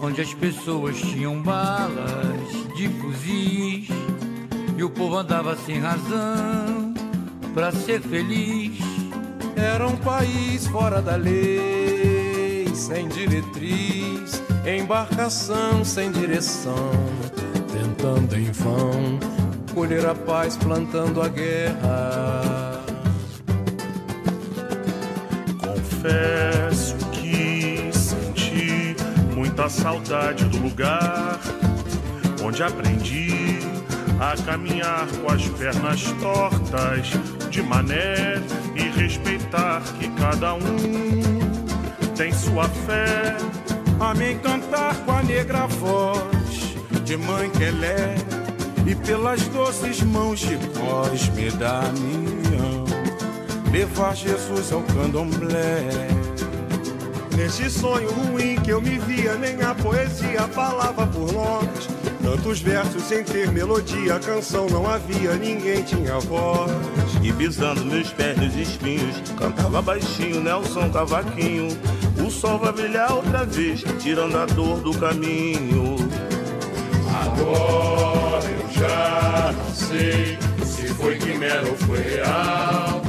onde 0.00 0.20
as 0.20 0.32
pessoas 0.34 0.96
tinham 0.98 1.42
balas 1.42 2.76
de 2.76 2.88
fuzis 2.88 3.88
e 4.76 4.82
o 4.82 4.90
povo 4.90 5.16
andava 5.16 5.56
sem 5.56 5.78
razão 5.78 6.94
para 7.54 7.72
ser 7.72 8.00
feliz. 8.00 8.78
Era 9.56 9.86
um 9.88 9.96
país 9.96 10.66
fora 10.68 11.02
da 11.02 11.16
lei, 11.16 12.66
sem 12.74 13.08
diretriz, 13.08 14.40
embarcação 14.64 15.84
sem 15.84 16.12
direção, 16.12 16.92
tentando 17.72 18.36
em 18.36 18.52
vão 18.52 19.18
colher 19.74 20.06
a 20.06 20.14
paz, 20.14 20.56
plantando 20.56 21.22
a 21.22 21.28
guerra. 21.28 22.82
Confesso 25.60 26.87
saudade 29.68 30.44
do 30.46 30.58
lugar 30.58 31.38
onde 32.42 32.62
aprendi 32.62 33.58
a 34.20 34.34
caminhar 34.42 35.06
com 35.20 35.32
as 35.32 35.46
pernas 35.48 36.02
tortas 36.20 37.10
de 37.50 37.62
mané 37.62 38.42
e 38.74 38.82
respeitar 38.98 39.82
que 39.98 40.08
cada 40.10 40.54
um 40.54 40.60
tem 42.16 42.32
sua 42.32 42.68
fé. 42.68 43.36
A 44.00 44.14
me 44.14 44.32
encantar 44.32 44.94
com 45.04 45.12
a 45.12 45.22
negra 45.22 45.66
voz 45.66 46.76
de 47.04 47.16
mãe 47.16 47.50
que 47.50 47.64
é 47.64 48.14
e 48.86 48.94
pelas 48.94 49.42
doces 49.48 50.02
mãos 50.02 50.40
de 50.40 50.56
Cosme 50.78 51.50
Damião 51.50 52.84
levar 53.70 54.14
Jesus 54.16 54.72
ao 54.72 54.82
candomblé. 54.82 56.27
Nesse 57.38 57.70
sonho 57.70 58.10
ruim 58.10 58.56
que 58.56 58.72
eu 58.72 58.82
me 58.82 58.98
via, 58.98 59.36
nem 59.36 59.62
a 59.62 59.72
poesia 59.72 60.42
falava 60.48 61.06
por 61.06 61.32
nós. 61.32 61.88
Tantos 62.20 62.60
versos 62.60 63.04
sem 63.04 63.22
ter 63.22 63.52
melodia, 63.52 64.16
a 64.16 64.18
canção 64.18 64.66
não 64.66 64.84
havia, 64.84 65.34
ninguém 65.36 65.84
tinha 65.84 66.18
voz. 66.18 66.68
E 67.22 67.32
pisando 67.32 67.84
meus 67.84 68.10
pés 68.10 68.36
nos 68.36 68.56
espinhos, 68.56 69.22
cantava 69.38 69.80
baixinho 69.80 70.40
Nelson 70.40 70.90
Cavaquinho. 70.90 71.68
O 72.26 72.28
sol 72.28 72.58
vai 72.58 72.72
brilhar 72.72 73.12
outra 73.12 73.46
vez, 73.46 73.84
tirando 74.00 74.36
a 74.36 74.44
dor 74.44 74.80
do 74.80 74.92
caminho. 74.98 75.94
Agora 77.22 78.44
eu 78.50 78.68
já 78.72 79.54
não 79.56 79.72
sei 79.72 80.36
se 80.64 80.88
foi 80.88 81.16
quimera 81.16 81.68
ou 81.68 81.76
foi 81.76 82.00
real. 82.00 83.07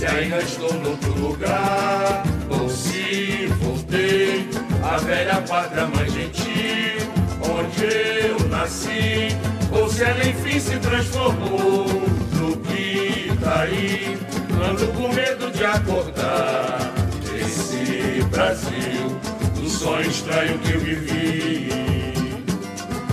Se 0.00 0.06
ainda 0.06 0.38
estou 0.38 0.72
no 0.72 0.92
outro 0.92 1.12
lugar, 1.20 2.22
ou 2.48 2.70
se 2.70 3.48
voltei 3.60 4.48
à 4.82 4.96
velha 4.96 5.42
pátria 5.42 5.86
mãe 5.88 6.08
gentil, 6.08 7.06
onde 7.42 7.84
eu 7.84 8.48
nasci, 8.48 9.36
ou 9.70 9.90
se 9.90 10.02
ela 10.02 10.26
enfim 10.26 10.58
se 10.58 10.78
transformou 10.78 11.84
no 12.32 12.56
que 12.60 13.30
tá 13.42 13.60
aí. 13.60 14.18
Ando 14.66 14.86
com 14.94 15.12
medo 15.12 15.50
de 15.50 15.66
acordar 15.66 16.94
esse 17.38 18.22
Brasil 18.30 19.20
do 19.54 19.68
sonho 19.68 20.10
estranho 20.10 20.58
que 20.60 20.72
eu 20.72 20.80
vivi. 20.80 21.68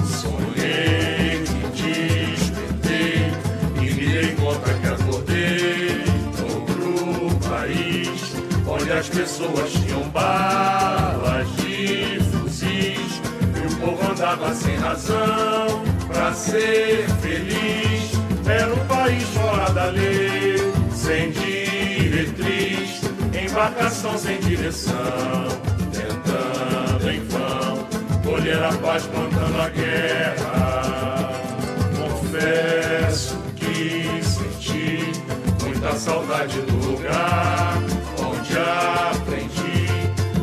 Sonhei 0.05 1.16
onde 8.87 8.99
as 8.99 9.09
pessoas 9.09 9.71
tinham 9.73 10.09
balas 10.11 11.47
de 11.57 12.19
fuzis 12.31 13.21
e 13.53 13.67
o 13.67 13.75
povo 13.81 14.11
andava 14.11 14.55
sem 14.55 14.75
razão 14.77 15.83
pra 16.07 16.31
ser 16.33 17.05
feliz. 17.21 18.11
Era 18.45 18.73
um 18.73 18.87
país 18.87 19.23
fora 19.23 19.69
da 19.73 19.85
lei, 19.87 20.55
sem 20.95 21.31
diretriz, 21.31 23.01
embarcação 23.45 24.17
sem 24.17 24.39
direção, 24.39 24.95
tentando 25.91 27.11
em 27.11 27.19
vão 27.25 27.87
colher 28.23 28.63
a 28.63 28.71
paz, 28.71 29.03
plantando 29.03 29.61
a 29.61 29.69
guerra. 29.69 31.29
Confesso 31.97 33.37
que 33.57 34.21
senti 34.23 35.11
muita 35.61 35.93
saudade 35.97 36.61
do 36.61 36.91
lugar 36.91 37.96
onde 38.57 39.17
aprendi 39.17 39.87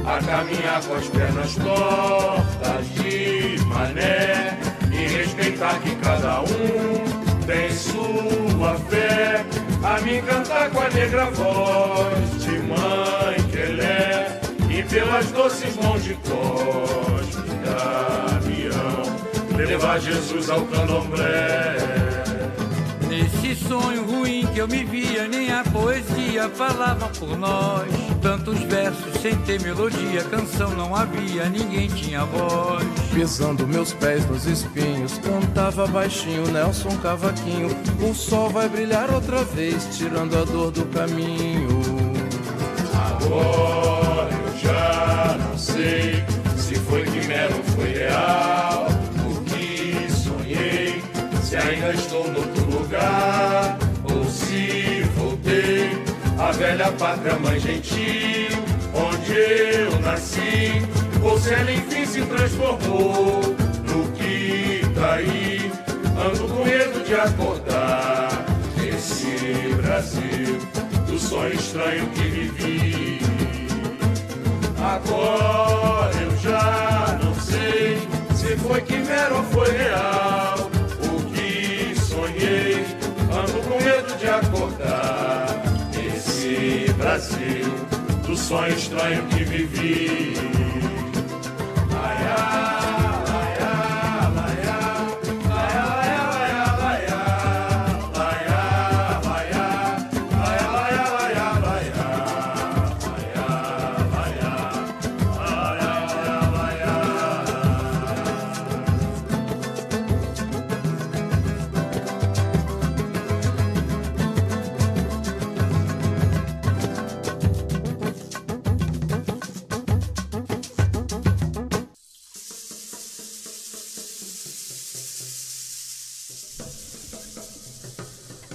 a 0.06 0.18
caminhar 0.22 0.82
com 0.82 0.94
as 0.94 1.06
pernas 1.08 1.54
tortas 1.56 2.88
de 2.94 3.64
mané 3.64 4.58
e 4.92 5.16
respeitar 5.16 5.80
que 5.80 5.94
cada 5.96 6.40
um 6.40 7.44
tem 7.46 7.70
sua 7.70 8.74
fé. 8.88 9.44
A 9.82 10.00
me 10.00 10.22
cantar 10.22 10.70
com 10.70 10.80
a 10.80 10.88
negra 10.90 11.26
voz 11.30 12.42
de 12.42 12.58
mãe 12.60 13.42
que 13.50 13.58
ele 13.58 13.82
é 13.82 14.40
e 14.70 14.82
pelas 14.82 15.30
doces 15.30 15.76
mãos 15.76 16.02
de 16.02 16.14
Cosme 16.14 17.44
Damião 17.64 19.04
levar 19.56 20.00
Jesus 20.00 20.50
ao 20.50 20.62
candomblé. 20.66 22.03
Nesse 23.14 23.54
sonho 23.54 24.04
ruim 24.04 24.44
que 24.52 24.58
eu 24.58 24.66
me 24.66 24.82
via, 24.82 25.28
nem 25.28 25.52
a 25.52 25.62
poesia 25.62 26.48
falava 26.48 27.08
por 27.10 27.38
nós. 27.38 27.88
Tantos 28.20 28.58
versos 28.64 29.14
sem 29.22 29.36
ter 29.42 29.60
melodia, 29.60 30.24
canção 30.24 30.70
não 30.70 30.96
havia, 30.96 31.48
ninguém 31.48 31.86
tinha 31.86 32.24
voz. 32.24 32.84
Pisando 33.14 33.68
meus 33.68 33.92
pés 33.92 34.28
nos 34.28 34.46
espinhos, 34.46 35.16
cantava 35.18 35.86
baixinho 35.86 36.50
Nelson 36.50 36.96
Cavaquinho. 36.96 37.68
O 38.02 38.12
sol 38.12 38.50
vai 38.50 38.68
brilhar 38.68 39.08
outra 39.12 39.44
vez, 39.44 39.96
tirando 39.96 40.36
a 40.36 40.44
dor 40.44 40.72
do 40.72 40.84
caminho. 40.86 41.68
Agora 42.94 44.28
eu 44.32 44.58
já 44.58 45.36
não 45.38 45.56
sei 45.56 46.24
se 46.56 46.74
foi 46.74 47.04
quimera 47.04 47.54
ou 47.54 47.62
foi 47.62 47.92
real. 47.92 48.88
O 49.24 49.40
que 49.44 50.10
sonhei, 50.10 51.00
se 51.44 51.56
ainda 51.56 51.92
estou 51.92 52.26
no 52.32 52.43
velha 56.54 56.92
pátria 56.92 57.36
mãe 57.38 57.58
gentil, 57.58 58.48
onde 58.94 59.32
eu 59.32 60.00
nasci, 60.00 60.82
se 61.40 61.52
ela 61.52 61.72
enfim 61.72 62.06
se 62.06 62.22
transformou 62.22 63.42
no 63.88 64.12
que 64.12 64.82
tá 64.94 65.14
aí. 65.14 65.70
Ando 66.16 66.48
com 66.48 66.64
medo 66.64 67.04
de 67.04 67.14
acordar 67.14 68.30
esse 68.76 69.74
Brasil 69.82 70.58
do 71.06 71.18
sonho 71.18 71.54
estranho 71.54 72.06
que 72.10 72.22
vivi. 72.22 73.20
Agora 74.78 76.14
eu 76.22 76.36
já 76.38 77.18
não 77.22 77.34
sei 77.34 77.98
se 78.34 78.56
foi 78.58 78.80
quimera 78.82 79.34
ou 79.34 79.42
foi 79.44 79.70
real. 79.72 80.70
O 81.02 81.22
que 81.32 81.94
sonhei, 81.98 82.86
ando 83.32 83.60
com 83.68 83.74
Brasil, 86.96 87.66
do 88.26 88.36
sonho 88.36 88.74
estranho 88.74 89.26
que 89.28 89.44
vivi. 89.44 90.63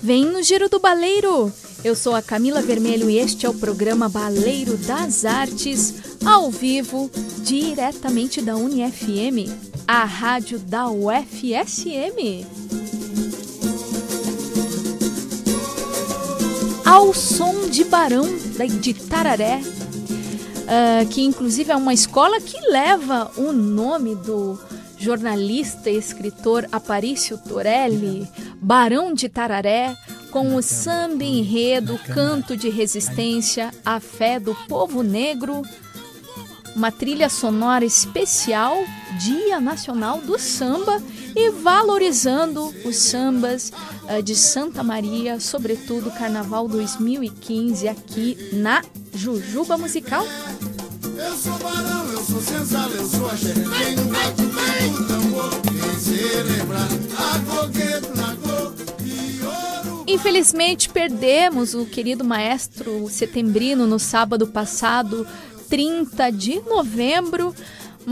Vem 0.10 0.26
no 0.26 0.42
Giro 0.42 0.68
do 0.68 0.80
Baleiro! 0.80 1.54
Eu 1.84 1.96
sou 1.96 2.16
a 2.16 2.22
Camila 2.24 2.64
Vermelho 2.64 3.12
e 3.12 3.20
este 3.20 3.46
é 3.46 3.50
o 3.50 3.54
programa 3.54 4.10
Baleiro 4.10 4.76
das 4.76 5.24
Artes, 5.24 6.18
ao 6.26 6.50
vivo, 6.50 7.12
diretamente 7.44 8.42
da 8.42 8.56
UniFM, 8.56 9.54
a 9.88 10.06
rádio 10.06 10.58
da 10.58 10.90
UFSM. 10.90 12.44
Ao 16.84 17.14
som 17.14 17.70
de 17.70 17.84
Barão 17.84 18.26
de 18.82 18.96
Tararé, 18.96 19.62
uh, 19.62 21.08
que 21.08 21.22
inclusive 21.22 21.72
é 21.72 21.76
uma 21.76 21.94
escola 21.94 22.42
que 22.42 22.60
leva 22.72 23.32
o 23.38 23.52
nome 23.52 24.16
do 24.16 24.58
jornalista 25.00 25.90
e 25.90 25.98
escritor 25.98 26.68
Aparício 26.72 27.38
Torelli, 27.38 28.28
Barão 28.62 29.14
de 29.14 29.30
Tararé, 29.30 29.96
com 30.30 30.56
o 30.56 30.62
samba 30.62 31.24
enredo, 31.24 31.98
canto 32.14 32.56
de 32.56 32.70
resistência, 32.70 33.72
a 33.84 34.00
fé 34.00 34.40
do 34.40 34.54
povo 34.68 35.02
negro, 35.02 35.64
uma 36.76 36.92
trilha 36.92 37.30
sonora 37.30 37.84
especial, 37.84 38.78
Dia 39.20 39.60
Nacional 39.60 40.20
do 40.22 40.38
Samba, 40.38 41.02
e 41.36 41.50
valorizando 41.50 42.74
os 42.86 42.96
sambas 42.96 43.72
uh, 44.04 44.22
de 44.22 44.36
Santa 44.36 44.84
Maria, 44.84 45.40
sobretudo 45.40 46.12
Carnaval 46.12 46.68
2015, 46.68 47.88
aqui 47.88 48.38
na 48.54 48.84
Jujuba 49.14 49.78
Musical. 49.78 50.26
Eu 51.22 51.36
sou 51.36 51.58
barão, 51.60 52.12
eu 52.14 52.24
sou 52.24 52.42
senzala, 52.42 52.94
eu 52.96 53.06
sou 53.06 53.28
axé. 53.28 53.54
Quem 53.54 53.96
não 53.96 54.08
vai 54.08 54.34
comer 54.34 54.94
o 54.94 55.08
tambor, 55.08 55.62
quem 55.62 56.00
celebrar 56.00 56.88
a 57.18 57.40
coqueto 57.52 58.16
na 58.16 58.36
cor. 58.38 58.74
Infelizmente 60.08 60.90
perdemos 60.90 61.74
o 61.74 61.86
querido 61.86 62.24
maestro 62.24 63.08
setembrino 63.10 63.86
no 63.86 64.00
sábado 64.00 64.48
passado, 64.48 65.28
30 65.70 66.32
de 66.32 66.62
novembro. 66.62 67.54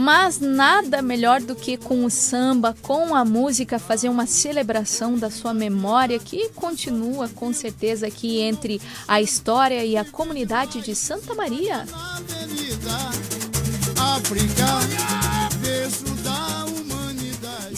Mas 0.00 0.38
nada 0.38 1.02
melhor 1.02 1.40
do 1.40 1.56
que 1.56 1.76
com 1.76 2.04
o 2.04 2.10
samba, 2.10 2.72
com 2.82 3.16
a 3.16 3.24
música, 3.24 3.80
fazer 3.80 4.08
uma 4.08 4.28
celebração 4.28 5.18
da 5.18 5.28
sua 5.28 5.52
memória 5.52 6.20
que 6.20 6.50
continua 6.50 7.28
com 7.30 7.52
certeza 7.52 8.06
aqui 8.06 8.38
entre 8.38 8.80
a 9.08 9.20
história 9.20 9.84
e 9.84 9.96
a 9.96 10.04
comunidade 10.04 10.80
de 10.82 10.94
Santa 10.94 11.34
Maria. 11.34 11.84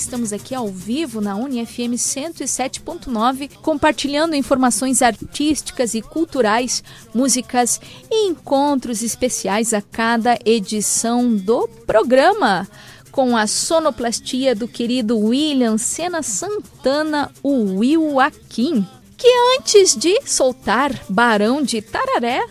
Estamos 0.00 0.32
aqui 0.32 0.54
ao 0.54 0.66
vivo 0.66 1.20
na 1.20 1.36
UniFM 1.36 1.92
107.9, 1.94 3.50
compartilhando 3.60 4.34
informações 4.34 5.02
artísticas 5.02 5.92
e 5.94 6.00
culturais, 6.00 6.82
músicas 7.14 7.78
e 8.10 8.26
encontros 8.26 9.02
especiais 9.02 9.74
a 9.74 9.82
cada 9.82 10.38
edição 10.42 11.36
do 11.36 11.68
programa. 11.86 12.66
Com 13.12 13.36
a 13.36 13.46
sonoplastia 13.46 14.54
do 14.54 14.66
querido 14.66 15.18
William 15.18 15.76
Sena 15.76 16.22
Santana, 16.22 17.30
o 17.42 17.78
Will 17.78 18.18
Akin, 18.18 18.86
que 19.18 19.28
antes 19.58 19.94
de 19.94 20.18
soltar 20.24 20.98
Barão 21.10 21.62
de 21.62 21.82
Tararé, 21.82 22.42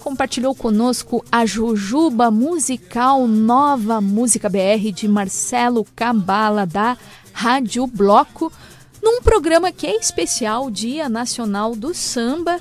compartilhou 0.00 0.54
conosco 0.54 1.24
a 1.30 1.44
Jujuba 1.44 2.30
Musical 2.30 3.28
Nova 3.28 4.00
Música 4.00 4.48
BR 4.48 4.90
de 4.92 5.06
Marcelo 5.06 5.86
Cabala 5.94 6.66
da 6.66 6.96
Rádio 7.32 7.86
Bloco, 7.86 8.50
num 9.02 9.20
programa 9.20 9.70
que 9.70 9.86
é 9.86 9.96
especial 9.96 10.70
Dia 10.70 11.08
Nacional 11.08 11.76
do 11.76 11.94
Samba 11.94 12.58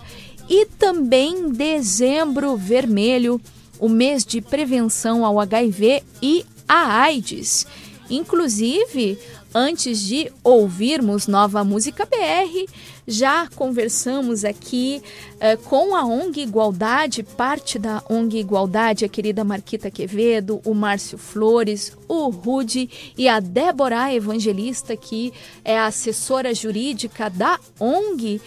e 0.49 0.65
também 0.65 1.49
Dezembro 1.49 2.57
Vermelho, 2.57 3.39
o 3.79 3.87
mês 3.87 4.25
de 4.25 4.41
prevenção 4.41 5.25
ao 5.25 5.39
HIV 5.39 6.03
e 6.21 6.45
à 6.67 7.01
AIDS. 7.03 7.65
Inclusive, 8.09 9.17
antes 9.55 9.99
de 9.99 10.31
ouvirmos 10.43 11.25
nova 11.25 11.63
música 11.63 12.05
BR, 12.05 12.69
já 13.09 13.47
conversamos 13.55 14.45
aqui 14.45 15.01
uh, 15.35 15.57
com 15.63 15.95
a 15.95 16.05
ONG 16.05 16.41
Igualdade, 16.41 17.23
parte 17.23 17.79
da 17.79 18.03
ONG 18.07 18.37
Igualdade, 18.39 19.03
a 19.03 19.09
querida 19.09 19.43
Marquita 19.43 19.89
Quevedo, 19.89 20.61
o 20.63 20.75
Márcio 20.75 21.17
Flores, 21.17 21.91
o 22.07 22.29
Rude 22.29 22.87
e 23.17 23.27
a 23.27 23.39
Débora 23.39 24.13
Evangelista, 24.13 24.95
que 24.95 25.33
é 25.65 25.77
a 25.77 25.87
assessora 25.87 26.53
jurídica 26.53 27.29
da 27.31 27.59
ONG 27.79 28.39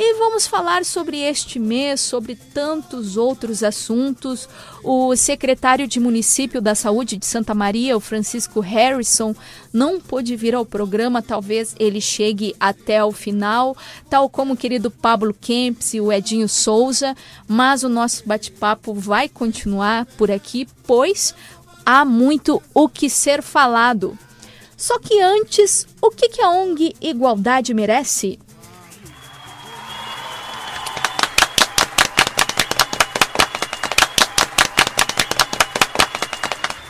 e 0.00 0.14
vamos 0.14 0.46
falar 0.46 0.84
sobre 0.84 1.18
este 1.18 1.58
mês, 1.58 2.00
sobre 2.00 2.36
tantos 2.36 3.16
outros 3.16 3.64
assuntos. 3.64 4.48
O 4.84 5.16
secretário 5.16 5.88
de 5.88 5.98
Município 5.98 6.62
da 6.62 6.76
Saúde 6.76 7.16
de 7.16 7.26
Santa 7.26 7.52
Maria, 7.52 7.96
o 7.96 8.00
Francisco 8.00 8.60
Harrison, 8.60 9.34
não 9.72 10.00
pôde 10.00 10.36
vir 10.36 10.54
ao 10.54 10.64
programa, 10.64 11.20
talvez 11.20 11.74
ele 11.80 12.00
chegue 12.00 12.54
até 12.60 13.04
o 13.04 13.10
final, 13.10 13.76
tal 14.08 14.28
como 14.28 14.54
o 14.54 14.56
querido 14.56 14.88
Pablo 14.88 15.34
Kempis 15.34 15.94
e 15.94 16.00
o 16.00 16.12
Edinho 16.12 16.48
Souza, 16.48 17.16
mas 17.48 17.82
o 17.82 17.88
nosso 17.88 18.22
bate-papo 18.24 18.94
vai 18.94 19.28
continuar 19.28 20.06
por 20.16 20.30
aqui, 20.30 20.68
pois 20.86 21.34
há 21.84 22.04
muito 22.04 22.62
o 22.72 22.88
que 22.88 23.10
ser 23.10 23.42
falado. 23.42 24.16
Só 24.76 24.96
que 25.00 25.20
antes, 25.20 25.88
o 26.00 26.08
que, 26.08 26.40
a 26.40 26.50
ONG 26.50 26.94
Igualdade 27.00 27.74
merece? 27.74 28.38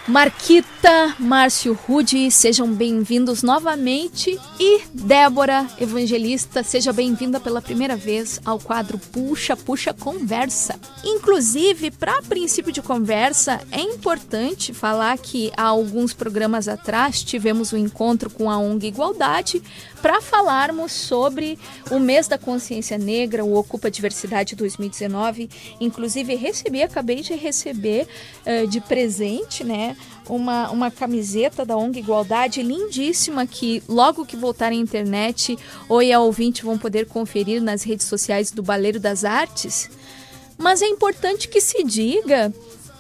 Marquita, 0.09 1.15
Márcio 1.19 1.75
Rude, 1.75 2.31
sejam 2.31 2.73
bem-vindos 2.73 3.43
novamente. 3.43 4.41
E 4.59 4.81
Débora 4.95 5.67
Evangelista, 5.79 6.63
seja 6.63 6.95
bem-vinda 6.95 7.39
pela 7.39 7.61
primeira 7.61 7.95
vez 7.95 8.41
ao 8.43 8.59
quadro 8.59 8.99
Puxa, 8.99 9.55
Puxa 9.55 9.93
Conversa. 9.93 10.81
Inclusive, 11.05 11.91
para 11.91 12.23
princípio 12.23 12.73
de 12.73 12.81
conversa, 12.81 13.61
é 13.71 13.83
importante 13.83 14.73
falar 14.73 15.19
que 15.19 15.53
há 15.55 15.65
alguns 15.65 16.15
programas 16.15 16.69
atrás 16.69 17.23
tivemos 17.23 17.75
um 17.75 17.77
encontro 17.77 18.31
com 18.31 18.51
a 18.51 18.57
ONG 18.57 18.87
Igualdade 18.87 19.63
para 20.01 20.23
falarmos 20.23 20.93
sobre 20.93 21.59
o 21.91 21.99
mês 21.99 22.27
da 22.27 22.39
consciência 22.39 22.97
negra, 22.97 23.45
o 23.45 23.55
Ocupa 23.57 23.91
Diversidade 23.91 24.57
2019. 24.57 25.51
Inclusive, 25.81 26.35
recebi, 26.35 26.83
acabei 26.83 27.21
de 27.21 27.35
receber 27.35 28.09
uh, 28.47 28.67
de 28.67 28.81
presente, 28.81 29.63
né? 29.65 29.98
Uma, 30.29 30.71
uma 30.71 30.91
camiseta 30.91 31.65
da 31.65 31.77
ONG 31.77 31.99
Igualdade 31.99 32.63
lindíssima 32.63 33.47
que 33.47 33.83
logo 33.89 34.27
que 34.27 34.37
voltar 34.37 34.73
à 34.73 34.75
internet, 34.75 35.59
oi 35.89 36.13
a 36.13 36.21
ouvinte 36.21 36.65
vão 36.65 36.79
poder 36.79 37.07
conferir 37.07 37.63
nas 37.63 37.83
redes 37.83 38.07
sociais 38.07 38.51
do 38.51 38.63
Baleiro 38.63 39.01
das 39.01 39.25
Artes. 39.25 39.91
Mas 40.57 40.83
é 40.83 40.87
importante 40.87 41.49
que 41.49 41.61
se 41.61 41.85
diga 41.85 42.53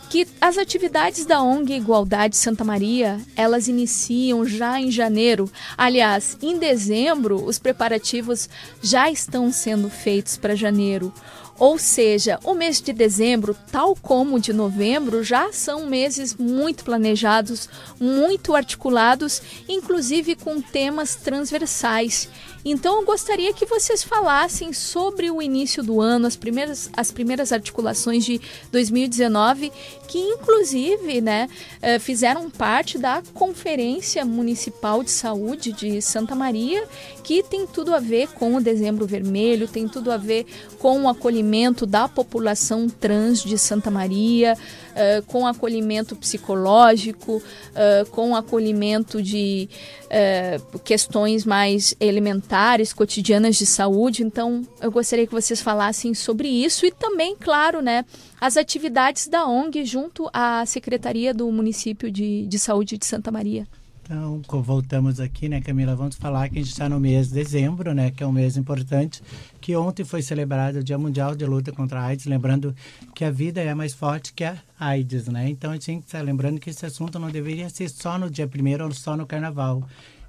que 0.08 0.26
as 0.40 0.56
atividades 0.56 1.26
da 1.26 1.42
ONG 1.42 1.74
Igualdade 1.74 2.36
Santa 2.36 2.64
Maria, 2.64 3.20
elas 3.36 3.68
iniciam 3.68 4.44
já 4.46 4.80
em 4.80 4.90
janeiro. 4.90 5.50
Aliás, 5.76 6.36
em 6.40 6.58
dezembro, 6.58 7.44
os 7.44 7.58
preparativos 7.58 8.48
já 8.82 9.10
estão 9.10 9.52
sendo 9.52 9.90
feitos 9.90 10.38
para 10.38 10.56
janeiro. 10.56 11.12
Ou 11.58 11.76
seja, 11.76 12.38
o 12.44 12.54
mês 12.54 12.80
de 12.80 12.92
dezembro, 12.92 13.56
tal 13.72 13.96
como 13.96 14.36
o 14.36 14.40
de 14.40 14.52
novembro, 14.52 15.24
já 15.24 15.52
são 15.52 15.86
meses 15.86 16.34
muito 16.34 16.84
planejados, 16.84 17.68
muito 17.98 18.54
articulados, 18.54 19.42
inclusive 19.68 20.36
com 20.36 20.60
temas 20.60 21.16
transversais. 21.16 22.28
Então 22.64 23.00
eu 23.00 23.04
gostaria 23.04 23.52
que 23.52 23.64
vocês 23.64 24.02
falassem 24.02 24.72
sobre 24.72 25.30
o 25.30 25.40
início 25.40 25.82
do 25.82 26.00
ano, 26.00 26.26
as 26.26 26.36
primeiras, 26.36 26.90
as 26.96 27.10
primeiras 27.10 27.52
articulações 27.52 28.24
de 28.24 28.40
2019, 28.72 29.72
que 30.08 30.18
inclusive 30.18 31.20
né, 31.20 31.48
eh, 31.80 31.98
fizeram 31.98 32.50
parte 32.50 32.98
da 32.98 33.22
Conferência 33.34 34.24
Municipal 34.24 35.02
de 35.02 35.10
Saúde 35.10 35.72
de 35.72 36.02
Santa 36.02 36.34
Maria, 36.34 36.84
que 37.22 37.42
tem 37.42 37.66
tudo 37.66 37.94
a 37.94 38.00
ver 38.00 38.28
com 38.28 38.56
o 38.56 38.60
Dezembro 38.60 39.06
Vermelho, 39.06 39.68
tem 39.68 39.86
tudo 39.86 40.10
a 40.10 40.16
ver 40.16 40.46
com 40.78 41.02
o 41.02 41.08
acolhimento 41.08 41.86
da 41.86 42.08
população 42.08 42.88
trans 42.88 43.42
de 43.42 43.56
Santa 43.58 43.90
Maria, 43.90 44.56
uh, 44.98 45.22
com 45.26 45.46
acolhimento 45.46 46.16
psicológico, 46.16 47.36
uh, 47.36 48.10
com 48.10 48.34
acolhimento 48.34 49.22
de 49.22 49.68
uh, 50.04 50.78
questões 50.80 51.44
mais 51.44 51.94
elementares, 52.00 52.92
cotidianas 52.92 53.56
de 53.56 53.64
saúde. 53.64 54.24
Então, 54.24 54.62
eu 54.80 54.90
gostaria 54.90 55.26
que 55.26 55.32
vocês 55.32 55.62
falassem 55.62 56.12
sobre 56.12 56.48
isso 56.48 56.84
e 56.84 56.90
também, 56.90 57.36
claro, 57.38 57.80
né, 57.80 58.04
as 58.40 58.56
atividades 58.56 59.28
da 59.28 59.46
ONG 59.46 59.84
junto 59.84 60.28
à 60.32 60.66
Secretaria 60.66 61.32
do 61.32 61.50
Município 61.50 62.10
de, 62.10 62.46
de 62.46 62.58
Saúde 62.58 62.98
de 62.98 63.06
Santa 63.06 63.30
Maria. 63.30 63.66
Então, 64.10 64.40
voltamos 64.62 65.20
aqui, 65.20 65.50
né, 65.50 65.60
Camila? 65.60 65.94
Vamos 65.94 66.16
falar 66.16 66.48
que 66.48 66.58
a 66.58 66.62
gente 66.62 66.70
está 66.70 66.88
no 66.88 66.98
mês 66.98 67.28
de 67.28 67.34
dezembro, 67.34 67.92
né, 67.92 68.10
que 68.10 68.22
é 68.22 68.26
um 68.26 68.32
mês 68.32 68.56
importante, 68.56 69.22
que 69.60 69.76
ontem 69.76 70.02
foi 70.02 70.22
celebrado 70.22 70.78
o 70.78 70.82
Dia 70.82 70.96
Mundial 70.96 71.36
de 71.36 71.44
Luta 71.44 71.72
contra 71.72 72.00
a 72.00 72.04
AIDS, 72.06 72.24
lembrando 72.24 72.74
que 73.14 73.22
a 73.22 73.30
vida 73.30 73.60
é 73.60 73.74
mais 73.74 73.92
forte 73.92 74.32
que 74.32 74.44
a 74.44 74.56
AIDS, 74.80 75.28
né? 75.28 75.50
Então, 75.50 75.72
a 75.72 75.74
gente 75.74 75.84
tem 75.84 76.00
que 76.00 76.06
estar 76.06 76.22
lembrando 76.22 76.58
que 76.58 76.70
esse 76.70 76.86
assunto 76.86 77.18
não 77.18 77.30
deveria 77.30 77.68
ser 77.68 77.90
só 77.90 78.18
no 78.18 78.30
dia 78.30 78.48
primeiro 78.48 78.86
ou 78.86 78.92
só 78.94 79.14
no 79.14 79.26
carnaval 79.26 79.86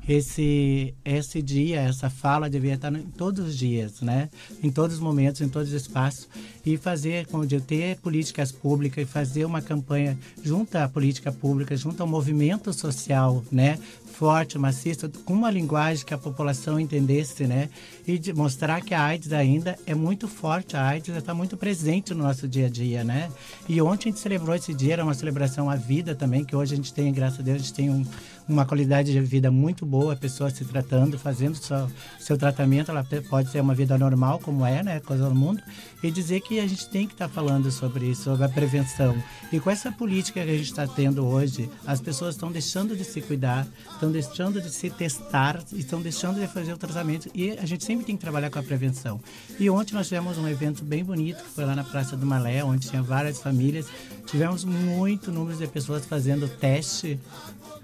esse 0.08 0.94
esse 1.06 1.42
dia, 1.42 1.82
essa 1.82 2.10
fala 2.10 2.50
devia 2.50 2.74
estar 2.74 2.94
em 2.94 3.04
todos 3.04 3.48
os 3.48 3.58
dias, 3.58 4.02
né? 4.02 4.30
Em 4.64 4.72
todos 4.72 4.96
os 4.96 5.02
momentos, 5.02 5.42
em 5.42 5.50
todos 5.50 5.70
os 5.70 5.82
espaços 5.82 6.28
e 6.66 6.78
fazer, 6.78 7.28
como 7.28 7.46
eu 7.50 7.62
ter 7.62 7.98
políticas 7.98 8.52
públicas 8.52 9.04
e 9.04 9.08
fazer 9.08 9.46
uma 9.46 9.62
campanha 9.62 10.18
junto 10.44 10.76
à 10.76 10.88
política 10.88 11.32
pública, 11.32 11.76
junto 11.76 12.02
ao 12.02 12.08
movimento 12.08 12.74
social, 12.74 13.44
né? 13.52 13.78
Forte, 14.14 14.58
maciço, 14.58 15.10
com 15.24 15.34
uma 15.34 15.50
linguagem 15.50 16.06
que 16.06 16.14
a 16.14 16.18
população 16.18 16.80
entendesse, 16.80 17.46
né? 17.48 17.70
E 18.10 18.18
de 18.18 18.34
mostrar 18.34 18.82
que 18.82 18.96
a 18.96 19.04
AIDS 19.04 19.32
ainda 19.32 19.78
é 19.86 19.94
muito 19.94 20.28
forte, 20.28 20.76
a 20.76 20.84
AIDS 20.84 21.16
está 21.16 21.32
muito 21.32 21.56
presente 21.56 22.12
no 22.12 22.24
nosso 22.24 22.48
dia 22.48 22.66
a 22.66 22.70
dia, 22.70 23.04
né? 23.04 23.30
E 23.68 23.80
ontem 23.84 24.10
a 24.10 24.12
gente 24.12 24.20
celebrou 24.20 24.56
esse 24.56 24.74
dia, 24.74 24.94
era 24.94 25.04
uma 25.04 25.14
celebração 25.14 25.70
à 25.70 25.76
vida 25.76 26.16
também, 26.16 26.44
que 26.44 26.56
hoje 26.56 26.74
a 26.74 26.76
gente 26.76 26.92
tem, 26.92 27.14
graças 27.14 27.40
a 27.40 27.44
Deus, 27.44 27.58
a 27.58 27.60
gente 27.60 27.74
tem 27.76 27.92
um, 27.92 28.04
uma 28.48 28.66
qualidade 28.66 29.12
de 29.12 29.22
vida 29.22 29.52
muito 29.52 29.86
boa, 29.86 30.14
a 30.14 30.16
pessoa 30.16 30.50
se 30.50 30.66
tratando, 30.66 31.20
fazendo 31.20 31.56
seu, 31.56 31.88
seu 32.20 32.36
tratamento, 32.36 32.90
ela 32.90 33.06
pode 33.30 33.52
ser 33.52 33.62
uma 33.62 33.76
vida 33.76 33.96
normal, 33.96 34.40
como 34.40 34.66
é, 34.66 34.82
né? 34.82 35.00
Coisa 35.02 35.30
do 35.30 35.36
mundo, 35.36 35.62
e 36.02 36.10
dizer 36.10 36.42
que 36.42 36.60
a 36.60 36.68
gente 36.68 36.90
tem 36.90 37.06
que 37.06 37.14
estar 37.14 37.28
tá 37.28 37.34
falando 37.34 37.72
sobre 37.72 38.08
isso, 38.08 38.24
sobre 38.24 38.44
a 38.44 38.50
prevenção. 38.50 39.16
E 39.52 39.60
com 39.60 39.70
essa 39.70 39.92
política 39.92 40.44
que 40.44 40.50
a 40.50 40.58
gente 40.58 40.72
está 40.72 40.88
tendo 40.88 41.28
hoje, 41.28 41.70
as 41.86 42.02
pessoas 42.02 42.34
estão 42.34 42.52
deixando 42.52 42.98
de 42.98 43.04
se 43.04 43.22
cuidar, 43.22 43.68
estão 43.92 44.12
deixando 44.12 44.60
de 44.60 44.72
se 44.72 44.90
testar, 44.90 45.64
estão 45.74 46.02
deixando 46.02 46.40
de 46.40 46.48
fazer 46.48 46.74
o 46.74 46.78
tratamento. 46.78 47.30
E 47.36 47.52
a 47.52 47.66
gente 47.68 47.84
sempre 47.84 47.99
tem 48.04 48.16
que 48.16 48.22
trabalhar 48.22 48.50
com 48.50 48.60
a 48.60 48.64
prevenção. 48.64 49.20
E 49.60 49.70
ontem 49.70 49.94
nós 49.94 50.08
tivemos 50.08 50.38
um 50.38 50.48
evento 50.48 50.84
bem 50.84 51.04
bonito, 51.04 51.44
que 51.44 51.50
foi 51.50 51.66
lá 51.66 51.76
na 51.76 51.84
Praça 51.84 52.16
do 52.16 52.26
Malé, 52.26 52.64
onde 52.64 52.90
tinha 52.90 53.02
várias 53.02 53.40
famílias. 53.40 53.88
Tivemos 54.26 54.64
muito 54.64 55.32
número 55.32 55.58
de 55.58 55.68
pessoas 55.68 56.06
fazendo 56.06 56.48
teste 56.48 57.20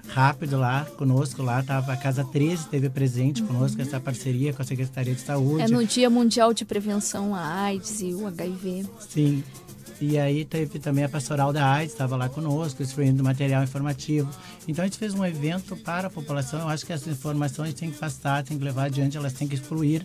rápido 0.08 0.58
lá 0.58 0.86
conosco 0.98 1.42
lá 1.42 1.64
tava 1.64 1.94
a 1.94 1.98
casa 1.98 2.24
13 2.24 2.68
teve 2.68 2.90
presente 2.90 3.42
uhum. 3.42 3.48
conosco 3.48 3.82
essa 3.82 4.00
parceria 4.00 4.54
com 4.54 4.62
a 4.62 4.66
Secretaria 4.66 5.16
de 5.16 5.22
Saúde 5.22 5.64
é 5.64 5.68
no 5.68 5.84
Dia 5.84 6.10
Mundial 6.10 6.54
de 6.54 6.64
Prevenção 6.64 7.34
à 7.34 7.64
AIDS 7.64 8.02
e 8.02 8.14
o 8.14 8.28
HIV 8.28 8.86
sim 9.00 9.44
e 10.00 10.18
aí 10.18 10.44
teve 10.44 10.78
também 10.80 11.04
a 11.04 11.10
pastoral 11.10 11.54
da 11.54 11.66
AIDS, 11.66 11.94
estava 11.94 12.16
lá 12.18 12.28
conosco, 12.28 12.84
distribuindo 12.84 13.24
material 13.24 13.64
informativo. 13.64 14.30
Então 14.68 14.84
a 14.84 14.88
gente 14.88 14.98
fez 14.98 15.14
um 15.14 15.26
evento 15.26 15.76
para 15.78 16.08
a 16.08 16.10
população. 16.10 16.60
Eu 16.60 16.68
acho 16.68 16.86
que 16.86 16.92
essas 16.92 17.08
informações 17.08 17.74
tem 17.74 17.90
que 17.90 17.98
passar, 17.98 18.44
tem 18.44 18.58
que 18.58 18.64
levar 18.64 18.86
adiante, 18.86 19.16
elas 19.16 19.34
têm 19.34 19.48
que 19.48 19.58
fluir. 19.58 20.04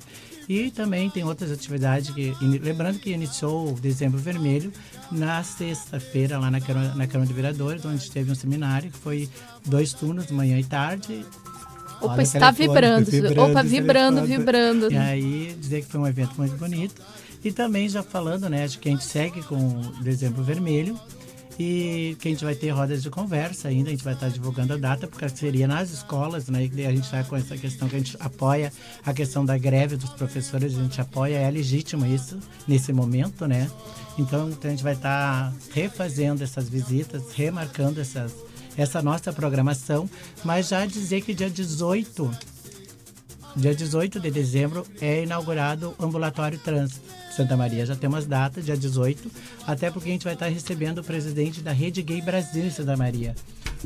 E 0.48 0.70
também 0.70 1.08
tem 1.10 1.24
outras 1.24 1.50
atividades 1.50 2.10
que, 2.10 2.34
lembrando 2.40 2.98
que 2.98 3.10
iniciou 3.10 3.72
o 3.72 3.80
Dezembro 3.80 4.18
Vermelho 4.18 4.72
na 5.10 5.42
sexta-feira 5.42 6.38
lá 6.38 6.50
na 6.50 6.60
Câmara, 6.60 6.94
na 6.94 7.06
Câmara 7.06 7.26
de 7.26 7.34
Vereadores, 7.34 7.84
onde 7.84 8.10
teve 8.10 8.30
um 8.30 8.34
seminário 8.34 8.90
que 8.90 8.98
foi 8.98 9.28
dois 9.64 9.92
turnos, 9.92 10.30
manhã 10.30 10.58
e 10.58 10.64
tarde, 10.64 11.24
Opa, 12.00 12.14
Olha, 12.14 12.22
está 12.22 12.50
vibrando, 12.50 13.10
vibrando, 13.10 13.42
Opa, 13.42 13.62
vibrando, 13.62 14.24
vibrando. 14.24 14.90
E 14.92 14.96
aí, 14.96 15.54
dizer 15.60 15.82
que 15.82 15.88
foi 15.88 16.00
um 16.00 16.06
evento 16.06 16.34
muito 16.38 16.56
bonito. 16.56 17.00
E 17.42 17.50
também 17.50 17.88
já 17.88 18.02
falando, 18.02 18.48
né, 18.48 18.64
acho 18.64 18.78
que 18.78 18.88
a 18.88 18.92
gente 18.92 19.04
segue 19.04 19.42
com 19.42 19.56
o 19.56 20.02
Dezembro 20.02 20.42
Vermelho 20.42 20.98
e 21.58 22.16
que 22.18 22.28
a 22.28 22.30
gente 22.30 22.44
vai 22.44 22.54
ter 22.54 22.70
rodas 22.70 23.02
de 23.02 23.10
conversa 23.10 23.68
ainda, 23.68 23.88
a 23.88 23.92
gente 23.92 24.04
vai 24.04 24.14
estar 24.14 24.28
divulgando 24.28 24.74
a 24.74 24.76
data, 24.76 25.06
porque 25.06 25.28
seria 25.28 25.66
nas 25.68 25.90
escolas, 25.90 26.48
né, 26.48 26.70
e 26.72 26.86
a 26.86 26.90
gente 26.90 27.04
está 27.04 27.22
com 27.24 27.36
essa 27.36 27.56
questão 27.56 27.88
que 27.88 27.96
a 27.96 27.98
gente 27.98 28.16
apoia 28.18 28.72
a 29.04 29.12
questão 29.12 29.44
da 29.44 29.58
greve 29.58 29.96
dos 29.96 30.10
professores, 30.10 30.74
a 30.74 30.82
gente 30.82 31.00
apoia, 31.00 31.36
é 31.36 31.50
legítimo 31.50 32.06
isso 32.06 32.38
nesse 32.66 32.92
momento, 32.92 33.46
né, 33.46 33.70
então 34.18 34.50
a 34.62 34.68
gente 34.68 34.82
vai 34.82 34.94
estar 34.94 35.52
refazendo 35.72 36.42
essas 36.42 36.68
visitas, 36.68 37.32
remarcando 37.34 38.00
essas, 38.00 38.34
essa 38.76 39.02
nossa 39.02 39.32
programação, 39.32 40.08
mas 40.42 40.68
já 40.68 40.86
dizer 40.86 41.20
que 41.20 41.34
dia 41.34 41.50
18 41.50 42.30
Dia 43.56 43.74
18 43.74 44.20
de 44.20 44.30
dezembro 44.30 44.86
é 45.00 45.22
inaugurado 45.22 45.94
o 45.98 46.04
ambulatório 46.04 46.58
trans 46.58 47.00
Santa 47.34 47.56
Maria. 47.56 47.84
Já 47.84 47.96
temos 47.96 48.26
data, 48.26 48.62
dia 48.62 48.76
18, 48.76 49.30
até 49.66 49.90
porque 49.90 50.08
a 50.08 50.12
gente 50.12 50.24
vai 50.24 50.34
estar 50.34 50.46
recebendo 50.46 50.98
o 50.98 51.04
presidente 51.04 51.60
da 51.60 51.72
Rede 51.72 52.02
Gay 52.02 52.20
Brasil 52.20 52.64
em 52.64 52.70
Santa 52.70 52.96
Maria. 52.96 53.34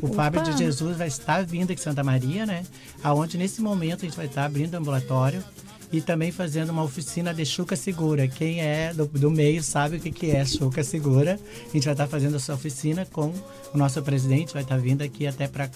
O 0.01 0.07
Opa. 0.07 0.15
Fábio 0.15 0.43
de 0.43 0.57
Jesus 0.57 0.97
vai 0.97 1.07
estar 1.07 1.43
vindo 1.45 1.71
aqui 1.71 1.81
em 1.81 1.83
Santa 1.83 2.03
Maria, 2.03 2.45
né? 2.45 2.63
Aonde 3.03 3.37
nesse 3.37 3.61
momento 3.61 4.01
a 4.01 4.05
gente 4.05 4.17
vai 4.17 4.27
estar 4.27 4.45
abrindo 4.45 4.73
o 4.75 4.77
ambulatório 4.77 5.43
e 5.91 6.01
também 6.01 6.31
fazendo 6.31 6.69
uma 6.71 6.83
oficina 6.83 7.33
de 7.33 7.45
chuca 7.45 7.75
segura. 7.75 8.27
Quem 8.27 8.61
é 8.61 8.93
do, 8.93 9.05
do 9.05 9.31
meio 9.31 9.63
sabe 9.63 9.97
o 9.97 9.99
que, 9.99 10.11
que 10.11 10.31
é 10.31 10.45
chuca 10.45 10.83
segura. 10.83 11.39
A 11.69 11.73
gente 11.73 11.85
vai 11.85 11.93
estar 11.93 12.07
fazendo 12.07 12.35
essa 12.35 12.53
oficina 12.53 13.05
com 13.05 13.33
o 13.73 13.77
nosso 13.77 14.01
presidente, 14.01 14.53
vai 14.53 14.63
estar 14.63 14.77
vindo 14.77 15.01
aqui 15.01 15.25
até 15.25 15.47
para 15.47 15.69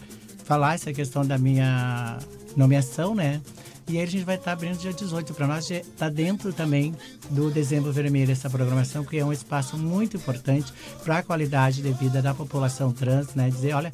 falar 0.43 0.75
essa 0.75 0.91
questão 0.91 1.25
da 1.25 1.37
minha 1.37 2.17
nomeação, 2.57 3.15
né? 3.15 3.41
E 3.89 3.97
aí 3.97 4.03
a 4.03 4.05
gente 4.05 4.23
vai 4.23 4.35
estar 4.35 4.51
abrindo 4.51 4.77
dia 4.77 4.93
18 4.93 5.33
para 5.33 5.47
nós, 5.47 5.71
está 5.71 6.09
dentro 6.09 6.53
também 6.53 6.93
do 7.31 7.49
Dezembro 7.49 7.91
Vermelho 7.91 8.31
essa 8.31 8.47
programação, 8.47 9.03
que 9.03 9.17
é 9.17 9.25
um 9.25 9.33
espaço 9.33 9.75
muito 9.79 10.15
importante 10.15 10.71
para 11.03 11.17
a 11.17 11.23
qualidade 11.23 11.81
de 11.81 11.91
vida 11.93 12.21
da 12.21 12.31
população 12.31 12.91
trans, 12.91 13.33
né? 13.33 13.49
Dizer, 13.49 13.73
olha, 13.73 13.91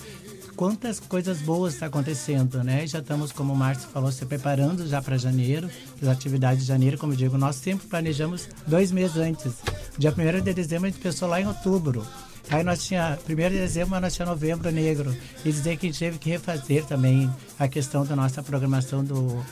quantas 0.54 1.00
coisas 1.00 1.40
boas 1.40 1.76
está 1.76 1.86
acontecendo, 1.86 2.62
né? 2.62 2.86
Já 2.86 3.00
estamos, 3.00 3.32
como 3.32 3.54
o 3.54 3.56
Márcio 3.56 3.88
falou, 3.88 4.12
se 4.12 4.26
preparando 4.26 4.86
já 4.86 5.02
para 5.02 5.18
janeiro, 5.18 5.70
as 6.02 6.10
atividades 6.10 6.64
de 6.64 6.68
janeiro, 6.68 6.98
como 6.98 7.14
eu 7.14 7.18
digo, 7.18 7.38
nós 7.38 7.56
sempre 7.56 7.88
planejamos 7.88 8.50
dois 8.68 8.92
meses 8.92 9.16
antes. 9.16 9.54
Dia 9.98 10.12
1 10.12 10.42
de 10.44 10.54
dezembro 10.54 10.88
a 10.88 10.90
gente 10.90 11.02
pensou 11.02 11.30
lá 11.30 11.40
em 11.40 11.48
outubro. 11.48 12.06
Aí 12.50 12.64
nós 12.64 12.84
tinha 12.84 13.18
primeiro 13.26 13.56
de 13.56 13.62
dezembro, 13.62 13.92
mas 13.92 14.02
nós 14.02 14.16
tinha 14.16 14.26
novembro 14.26 14.70
negro. 14.72 15.16
E 15.44 15.52
dizer 15.52 15.78
que 15.78 15.88
a 15.88 15.90
gente 15.90 16.00
teve 16.00 16.18
que 16.20 16.30
refazer 16.30 16.86
também 16.86 17.30
a 17.58 17.68
questão 17.68 18.06
da 18.06 18.15
nossa 18.15 18.44
programação 18.44 19.04
do 19.04 19.44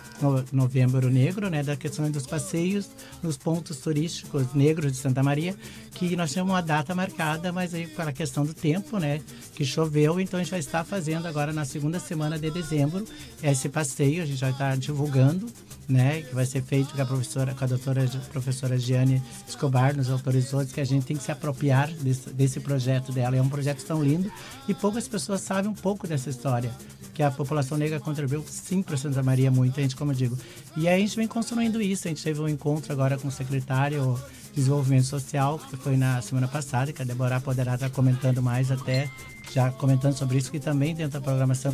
novembro 0.52 1.10
negro, 1.10 1.50
né? 1.50 1.63
Da 1.63 1.76
questão 1.76 2.10
dos 2.12 2.28
passeios 2.28 2.89
nos 3.22 3.38
pontos 3.38 3.78
turísticos 3.78 4.54
negros 4.54 4.92
de 4.92 4.98
Santa 4.98 5.24
Maria, 5.24 5.56
que 5.96 6.16
nós 6.16 6.32
tínhamos 6.32 6.54
uma 6.54 6.62
data 6.62 6.94
marcada, 6.94 7.52
mas 7.52 7.74
aí 7.74 7.88
para 7.88 8.10
a 8.10 8.13
questão 8.13 8.46
do 8.46 8.54
tempo, 8.54 8.98
né? 9.00 9.22
Que 9.56 9.63
choveu, 9.63 10.20
então 10.20 10.39
a 10.39 10.44
gente 10.44 10.52
vai 10.52 10.60
estar 10.60 10.84
fazendo 10.84 11.28
agora 11.28 11.54
na 11.54 11.66
segunda 11.66 12.00
semana 12.00 12.38
de 12.38 12.52
dezembro 12.52 13.06
esse 13.42 13.70
passeio, 13.70 14.24
a 14.24 14.26
gente 14.26 14.39
vai 14.39 14.52
estar 14.52 14.78
divulgando, 14.78 15.48
né? 15.88 16.22
Que 16.24 16.36
vai 16.36 16.46
ser 16.46 16.62
feito 16.62 16.94
com 16.94 17.02
a 17.02 17.06
professora, 17.06 17.54
com 17.54 17.63
a 17.63 17.68
doutora 17.68 18.06
professora 18.32 18.78
Giane 18.78 19.22
Escobar, 19.48 19.96
nos 19.96 20.10
autorizou, 20.10 20.66
que 20.66 20.82
a 20.82 20.86
gente 20.86 21.06
tem 21.06 21.16
que 21.16 21.24
se 21.24 21.32
apropriar 21.32 21.89
desse, 21.92 22.30
desse 22.32 22.60
projeto 22.60 23.12
dela. 23.12 23.38
É 23.38 23.42
um 23.42 23.50
projeto 23.50 23.84
tão 23.86 24.04
lindo 24.04 24.32
e 24.68 24.74
poucas 24.74 25.08
pessoas 25.08 25.42
sabem 25.42 25.72
um 25.72 25.76
pouco 25.76 26.08
dessa 26.08 26.30
história. 26.30 26.72
Que 27.13 27.21
a 27.21 27.30
população 27.30 27.78
negra 27.78 27.99
contribuiu 27.99 28.43
sim 28.47 28.82
para 28.82 28.97
Santa 28.97 29.21
Maria 29.21 29.52
muito, 29.52 29.80
a 29.80 29.84
gente, 29.84 29.95
como 29.95 30.12
eu 30.12 30.15
digo. 30.15 30.38
E 30.76 30.88
aí 30.88 30.95
a 30.95 30.99
gente 30.99 31.15
vem 31.15 31.28
construindo 31.28 31.82
isso. 31.82 32.08
A 32.08 32.10
gente 32.10 32.23
teve 32.23 32.41
um 32.41 32.47
encontro 32.47 32.91
agora 32.91 33.17
com 33.17 33.28
o 33.28 33.32
secretário 33.32 34.19
de 34.52 34.56
Desenvolvimento 34.56 35.06
Social, 35.06 35.60
que 35.60 35.78
foi 35.78 35.95
na 35.97 36.21
semana 36.21 36.47
passada, 36.47 36.91
que 36.91 37.02
a 37.02 37.06
Deborah 37.06 37.39
poderá 37.39 37.76
estar 37.76 37.89
comentando 37.89 38.41
mais 38.41 38.71
até, 38.71 39.10
já 39.52 39.71
comentando 39.71 40.13
sobre 40.13 40.38
isso, 40.38 40.52
que 40.52 40.60
também 40.60 40.95
dentro 40.95 41.13
da 41.13 41.21
programação, 41.21 41.71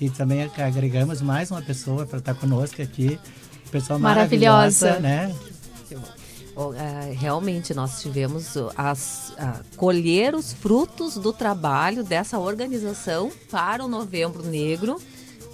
e 0.00 0.10
também 0.10 0.50
agregamos 0.56 1.20
mais 1.20 1.50
uma 1.50 1.62
pessoa 1.62 2.06
para 2.06 2.18
estar 2.18 2.34
conosco 2.34 2.82
aqui. 2.82 3.18
Pessoa 3.70 3.98
maravilhosa, 3.98 5.00
maravilhosa 5.00 5.00
né? 5.00 6.19
É, 6.74 7.12
realmente 7.12 7.72
nós 7.72 8.00
tivemos 8.02 8.54
as, 8.76 9.32
a, 9.38 9.60
colher 9.76 10.34
os 10.34 10.52
frutos 10.52 11.14
do 11.14 11.32
trabalho 11.32 12.04
dessa 12.04 12.38
organização 12.38 13.32
para 13.50 13.84
o 13.84 13.88
Novembro 13.88 14.42
Negro. 14.42 15.00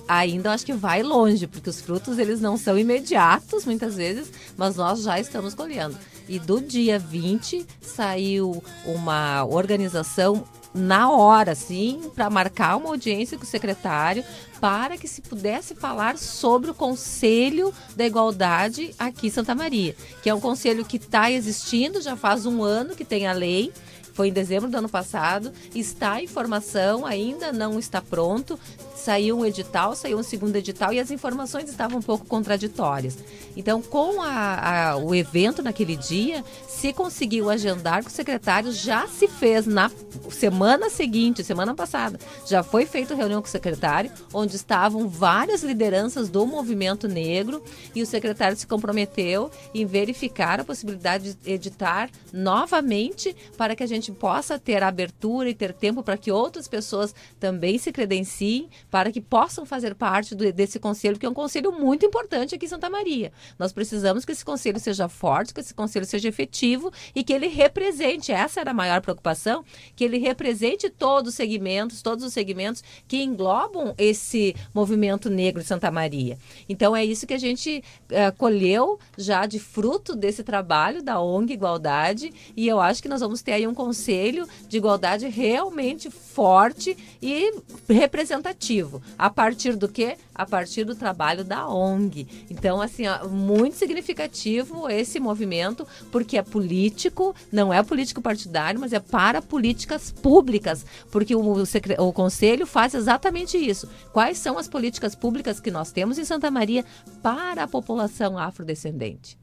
Ainda 0.08 0.52
acho 0.52 0.66
que 0.66 0.72
vai 0.72 1.02
longe, 1.02 1.46
porque 1.46 1.70
os 1.70 1.80
frutos 1.80 2.18
eles 2.18 2.40
não 2.40 2.56
são 2.56 2.78
imediatos 2.78 3.64
muitas 3.64 3.96
vezes, 3.96 4.30
mas 4.56 4.76
nós 4.76 5.02
já 5.02 5.18
estamos 5.18 5.54
colhendo. 5.54 5.96
E 6.28 6.38
do 6.38 6.60
dia 6.60 6.98
20 6.98 7.64
saiu 7.80 8.62
uma 8.84 9.44
organização 9.44 10.44
na 10.76 11.10
hora, 11.10 11.54
sim, 11.54 12.10
para 12.14 12.28
marcar 12.28 12.76
uma 12.76 12.90
audiência 12.90 13.36
com 13.38 13.44
o 13.44 13.46
secretário, 13.46 14.22
para 14.60 14.96
que 14.96 15.08
se 15.08 15.20
pudesse 15.22 15.74
falar 15.74 16.18
sobre 16.18 16.70
o 16.70 16.74
Conselho 16.74 17.72
da 17.96 18.06
Igualdade 18.06 18.94
aqui 18.98 19.28
em 19.28 19.30
Santa 19.30 19.54
Maria, 19.54 19.96
que 20.22 20.28
é 20.28 20.34
um 20.34 20.40
conselho 20.40 20.84
que 20.84 20.96
está 20.96 21.30
existindo, 21.30 22.00
já 22.00 22.16
faz 22.16 22.46
um 22.46 22.62
ano 22.62 22.94
que 22.94 23.04
tem 23.04 23.26
a 23.26 23.32
lei, 23.32 23.72
foi 24.16 24.28
em 24.28 24.32
dezembro 24.32 24.70
do 24.70 24.78
ano 24.78 24.88
passado, 24.88 25.52
está 25.74 26.22
em 26.22 26.26
formação, 26.26 27.04
ainda 27.04 27.52
não 27.52 27.78
está 27.78 28.00
pronto. 28.00 28.58
Saiu 29.06 29.38
um 29.38 29.46
edital, 29.46 29.94
saiu 29.94 30.18
um 30.18 30.22
segundo 30.24 30.56
edital 30.56 30.92
e 30.92 30.98
as 30.98 31.12
informações 31.12 31.70
estavam 31.70 32.00
um 32.00 32.02
pouco 32.02 32.26
contraditórias. 32.26 33.16
Então, 33.56 33.80
com 33.80 34.20
a, 34.20 34.90
a, 34.90 34.96
o 34.96 35.14
evento 35.14 35.62
naquele 35.62 35.94
dia, 35.94 36.44
se 36.66 36.92
conseguiu 36.92 37.48
agendar 37.48 38.02
com 38.02 38.08
o 38.08 38.12
secretário, 38.12 38.72
já 38.72 39.06
se 39.06 39.28
fez 39.28 39.64
na 39.64 39.92
semana 40.28 40.90
seguinte, 40.90 41.44
semana 41.44 41.72
passada, 41.72 42.18
já 42.48 42.64
foi 42.64 42.84
feita 42.84 43.14
reunião 43.14 43.40
com 43.40 43.46
o 43.46 43.50
secretário, 43.50 44.10
onde 44.34 44.56
estavam 44.56 45.08
várias 45.08 45.62
lideranças 45.62 46.28
do 46.28 46.44
movimento 46.44 47.06
negro 47.06 47.62
e 47.94 48.02
o 48.02 48.06
secretário 48.06 48.56
se 48.56 48.66
comprometeu 48.66 49.52
em 49.72 49.86
verificar 49.86 50.58
a 50.58 50.64
possibilidade 50.64 51.34
de 51.34 51.52
editar 51.52 52.10
novamente 52.32 53.36
para 53.56 53.76
que 53.76 53.84
a 53.84 53.86
gente 53.86 54.10
possa 54.10 54.58
ter 54.58 54.82
abertura 54.82 55.48
e 55.48 55.54
ter 55.54 55.72
tempo 55.72 56.02
para 56.02 56.18
que 56.18 56.32
outras 56.32 56.66
pessoas 56.66 57.14
também 57.38 57.78
se 57.78 57.92
credenciem, 57.92 58.68
para 58.96 59.12
que 59.12 59.20
possam 59.20 59.66
fazer 59.66 59.94
parte 59.94 60.34
do, 60.34 60.50
desse 60.52 60.78
conselho, 60.78 61.18
que 61.18 61.26
é 61.26 61.28
um 61.28 61.34
conselho 61.34 61.72
muito 61.72 62.06
importante 62.06 62.54
aqui 62.54 62.66
em 62.66 62.68
Santa 62.68 62.88
Maria. 62.88 63.30
Nós 63.58 63.72
precisamos 63.72 64.24
que 64.24 64.32
esse 64.32 64.44
conselho 64.44 64.80
seja 64.80 65.08
forte, 65.08 65.52
que 65.52 65.60
esse 65.60 65.74
conselho 65.74 66.06
seja 66.06 66.28
efetivo 66.28 66.92
e 67.14 67.22
que 67.22 67.32
ele 67.32 67.48
represente, 67.48 68.32
essa 68.32 68.60
era 68.60 68.70
a 68.70 68.74
maior 68.74 69.00
preocupação, 69.00 69.64
que 69.94 70.04
ele 70.04 70.18
represente 70.18 70.88
todos 70.88 71.30
os 71.30 71.34
segmentos, 71.34 72.00
todos 72.00 72.24
os 72.24 72.32
segmentos 72.32 72.82
que 73.06 73.22
englobam 73.22 73.94
esse 73.98 74.54
movimento 74.74 75.28
negro 75.28 75.60
de 75.60 75.68
Santa 75.68 75.90
Maria. 75.90 76.38
Então 76.68 76.96
é 76.96 77.04
isso 77.04 77.26
que 77.26 77.34
a 77.34 77.38
gente 77.38 77.82
é, 78.08 78.30
colheu 78.30 78.98
já 79.18 79.44
de 79.44 79.58
fruto 79.58 80.16
desse 80.16 80.42
trabalho 80.42 81.02
da 81.02 81.20
ONG 81.20 81.52
Igualdade 81.52 82.32
e 82.56 82.66
eu 82.66 82.80
acho 82.80 83.02
que 83.02 83.08
nós 83.08 83.20
vamos 83.20 83.42
ter 83.42 83.52
aí 83.52 83.66
um 83.66 83.74
conselho 83.74 83.96
conselho 83.96 84.46
de 84.68 84.76
igualdade 84.76 85.28
realmente 85.28 86.10
forte 86.10 86.96
e 87.20 87.52
representativo. 87.88 88.85
A 89.18 89.30
partir 89.30 89.76
do 89.76 89.88
quê? 89.88 90.16
A 90.34 90.46
partir 90.46 90.84
do 90.84 90.94
trabalho 90.94 91.44
da 91.44 91.68
ONG. 91.68 92.26
Então, 92.50 92.80
assim, 92.80 93.06
ó, 93.06 93.28
muito 93.28 93.76
significativo 93.76 94.88
esse 94.88 95.18
movimento, 95.20 95.86
porque 96.10 96.36
é 96.38 96.42
político, 96.42 97.34
não 97.50 97.72
é 97.72 97.82
político 97.82 98.20
partidário, 98.20 98.80
mas 98.80 98.92
é 98.92 99.00
para 99.00 99.42
políticas 99.42 100.10
públicas, 100.10 100.84
porque 101.10 101.34
o, 101.34 101.40
o, 101.40 101.62
o 102.08 102.12
conselho 102.12 102.66
faz 102.66 102.94
exatamente 102.94 103.56
isso. 103.56 103.88
Quais 104.12 104.38
são 104.38 104.58
as 104.58 104.68
políticas 104.68 105.14
públicas 105.14 105.60
que 105.60 105.70
nós 105.70 105.92
temos 105.92 106.18
em 106.18 106.24
Santa 106.24 106.50
Maria 106.50 106.84
para 107.22 107.64
a 107.64 107.68
população 107.68 108.38
afrodescendente? 108.38 109.38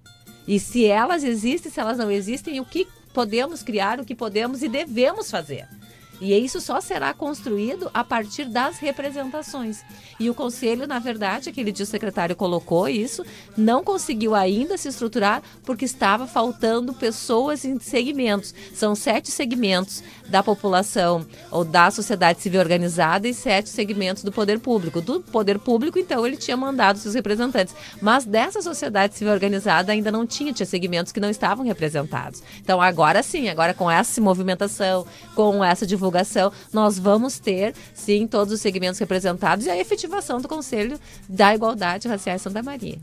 E 0.47 0.59
se 0.59 0.85
elas 0.85 1.23
existem, 1.23 1.71
se 1.71 1.79
elas 1.79 1.97
não 1.97 2.11
existem, 2.11 2.59
o 2.59 2.65
que 2.65 2.87
podemos 3.13 3.63
criar, 3.63 3.99
o 3.99 4.05
que 4.05 4.15
podemos 4.15 4.61
e 4.63 4.67
devemos 4.67 5.29
fazer. 5.31 5.67
E 6.21 6.33
isso 6.33 6.61
só 6.61 6.79
será 6.79 7.13
construído 7.13 7.89
a 7.93 8.03
partir 8.03 8.45
das 8.45 8.77
representações. 8.77 9.81
E 10.19 10.29
o 10.29 10.33
conselho, 10.33 10.87
na 10.87 10.99
verdade, 10.99 11.49
aquele 11.49 11.71
dia 11.71 11.83
o 11.83 11.87
secretário 11.87 12.35
colocou 12.35 12.87
isso, 12.87 13.25
não 13.57 13.83
conseguiu 13.83 14.33
ainda 14.35 14.77
se 14.77 14.87
estruturar 14.87 15.41
porque 15.63 15.85
estava 15.85 16.25
faltando 16.25 16.93
pessoas 16.93 17.65
em 17.65 17.79
segmentos. 17.79 18.53
São 18.73 18.95
sete 18.95 19.31
segmentos 19.31 20.03
da 20.29 20.41
população 20.41 21.25
ou 21.51 21.65
da 21.65 21.91
sociedade 21.91 22.41
civil 22.41 22.61
organizada 22.61 23.27
e 23.27 23.33
sete 23.33 23.69
segmentos 23.69 24.23
do 24.23 24.31
poder 24.31 24.59
público. 24.59 25.01
Do 25.01 25.19
poder 25.19 25.59
público, 25.59 25.99
então, 25.99 26.25
ele 26.25 26.37
tinha 26.37 26.55
mandado 26.55 26.99
seus 26.99 27.15
representantes. 27.15 27.75
Mas 28.01 28.23
dessa 28.23 28.61
sociedade 28.61 29.15
civil 29.15 29.33
organizada 29.33 29.91
ainda 29.91 30.11
não 30.11 30.25
tinha, 30.25 30.53
tinha 30.53 30.65
segmentos 30.65 31.11
que 31.11 31.19
não 31.19 31.29
estavam 31.29 31.65
representados. 31.65 32.41
Então, 32.61 32.81
agora 32.81 33.21
sim, 33.21 33.49
agora 33.49 33.73
com 33.73 33.89
essa 33.91 34.21
movimentação, 34.21 35.05
com 35.35 35.63
essa 35.63 35.85
divulgação 35.85 36.02
divulgação, 36.03 36.51
nós 36.71 36.99
vamos 36.99 37.39
ter, 37.39 37.73
sim, 37.93 38.27
todos 38.27 38.53
os 38.53 38.59
segmentos 38.59 38.99
representados 38.99 39.65
e 39.65 39.69
a 39.69 39.77
efetivação 39.77 40.41
do 40.41 40.47
Conselho 40.47 40.99
da 41.29 41.55
Igualdade 41.55 42.07
Racial 42.07 42.37
Santa 42.37 42.61
Maria. 42.61 42.97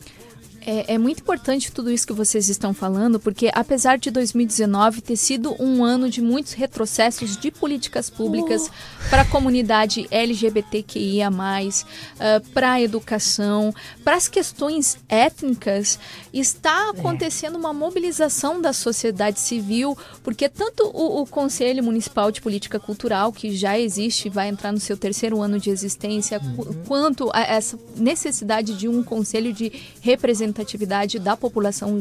É, 0.62 0.94
é, 0.94 0.98
muito 0.98 1.20
importante 1.20 1.72
tudo 1.72 1.90
isso 1.90 2.06
que 2.06 2.12
vocês 2.12 2.48
estão 2.48 2.74
falando, 2.74 3.18
porque 3.18 3.50
apesar 3.54 3.96
de 3.96 4.10
2019 4.10 5.00
ter 5.00 5.16
sido 5.16 5.56
um 5.58 5.82
ano 5.82 6.10
de 6.10 6.20
muitos 6.20 6.52
retrocessos 6.52 7.36
de 7.36 7.50
políticas 7.50 8.10
públicas 8.10 8.66
uh. 8.66 8.70
para 9.08 9.22
a 9.22 9.24
comunidade 9.24 10.06
LGBTQIA, 10.10 11.30
uh, 11.30 12.50
para 12.52 12.72
a 12.72 12.82
educação, 12.82 13.74
para 14.04 14.16
as 14.16 14.28
questões 14.28 14.98
étnicas, 15.08 15.98
está 16.32 16.90
acontecendo 16.90 17.54
é. 17.54 17.58
uma 17.58 17.72
mobilização 17.72 18.60
da 18.60 18.74
sociedade 18.74 19.40
civil, 19.40 19.96
porque 20.22 20.48
tanto 20.48 20.84
o, 20.88 21.22
o, 21.22 21.26
Conselho 21.26 21.82
Municipal 21.82 22.30
de 22.30 22.42
Política 22.42 22.78
Cultural, 22.78 23.32
que 23.32 23.56
já 23.56 23.78
existe, 23.78 24.28
vai 24.28 24.48
entrar 24.48 24.72
no 24.72 24.80
seu 24.80 24.96
terceiro 24.96 25.40
ano 25.40 25.58
de 25.58 25.70
existência, 25.70 26.40
uhum. 26.40 26.74
quanto 26.86 27.30
a 27.32 27.40
essa 27.40 27.78
necessidade 27.96 28.76
de 28.76 28.88
um 28.88 29.02
conselho 29.02 29.52
de 29.52 29.72
representação 30.00 30.50
representatividade 30.60 31.18
da 31.18 31.36
população 31.36 31.94
uh, 31.94 32.00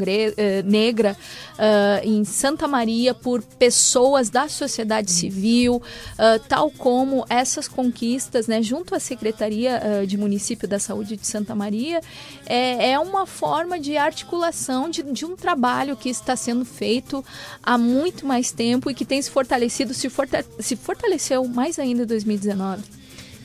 negra 0.66 1.18
uh, 1.54 2.08
em 2.08 2.24
Santa 2.24 2.68
Maria 2.68 3.14
por 3.14 3.42
pessoas 3.42 4.30
da 4.30 4.48
sociedade 4.48 5.12
civil, 5.12 5.78
uh, 5.78 6.40
tal 6.48 6.70
como 6.72 7.26
essas 7.30 7.68
conquistas, 7.68 8.48
né, 8.48 8.62
junto 8.62 8.94
à 8.94 9.00
Secretaria 9.00 9.82
de 10.06 10.18
Município 10.18 10.68
da 10.68 10.80
Saúde 10.80 11.16
de 11.16 11.26
Santa 11.26 11.56
Maria, 11.56 12.02
é, 12.46 12.92
é 12.92 13.00
uma 13.00 13.26
forma 13.26 13.80
de 13.80 13.98
articulação 13.98 14.90
de, 14.90 15.04
de, 15.04 15.26
um 15.26 15.36
trabalho 15.36 15.96
que 15.96 16.10
está 16.10 16.36
sendo 16.36 16.66
feito 16.66 17.24
há 17.64 17.78
muito 17.78 18.26
mais 18.26 18.52
tempo 18.52 18.90
e 18.90 18.94
que 18.94 19.06
tem 19.06 19.22
se 19.22 19.30
fortalecido, 19.30 19.94
se, 19.94 20.10
forta 20.10 20.46
se 20.60 20.76
fortaleceu 20.76 21.46
mais 21.48 21.80
ainda 21.80 22.04
em 22.04 22.06
2019. 22.06 22.84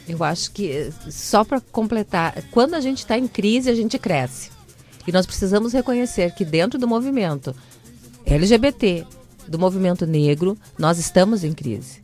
Eu 0.07 0.22
acho 0.22 0.50
que, 0.53 0.92
só 1.11 1.44
para 1.44 1.61
completar, 1.61 2.42
quando 2.50 2.74
a 2.74 2.81
gente 2.81 2.98
está 2.98 3.16
em 3.16 3.27
crise, 3.27 3.70
a 3.70 3.74
gente 3.74 3.98
cresce. 3.98 4.54
E 5.07 5.12
nós 5.12 5.27
precisamos 5.27 5.73
reconhecer 5.73 6.33
que 6.35 6.45
dentro 6.45 6.79
do 6.79 6.88
movimento 6.88 7.55
LGBT, 8.25 9.07
do 9.47 9.59
movimento 9.59 10.07
negro, 10.07 10.57
nós 10.79 10.99
estamos 10.99 11.45
em 11.45 11.53
crise. 11.53 12.03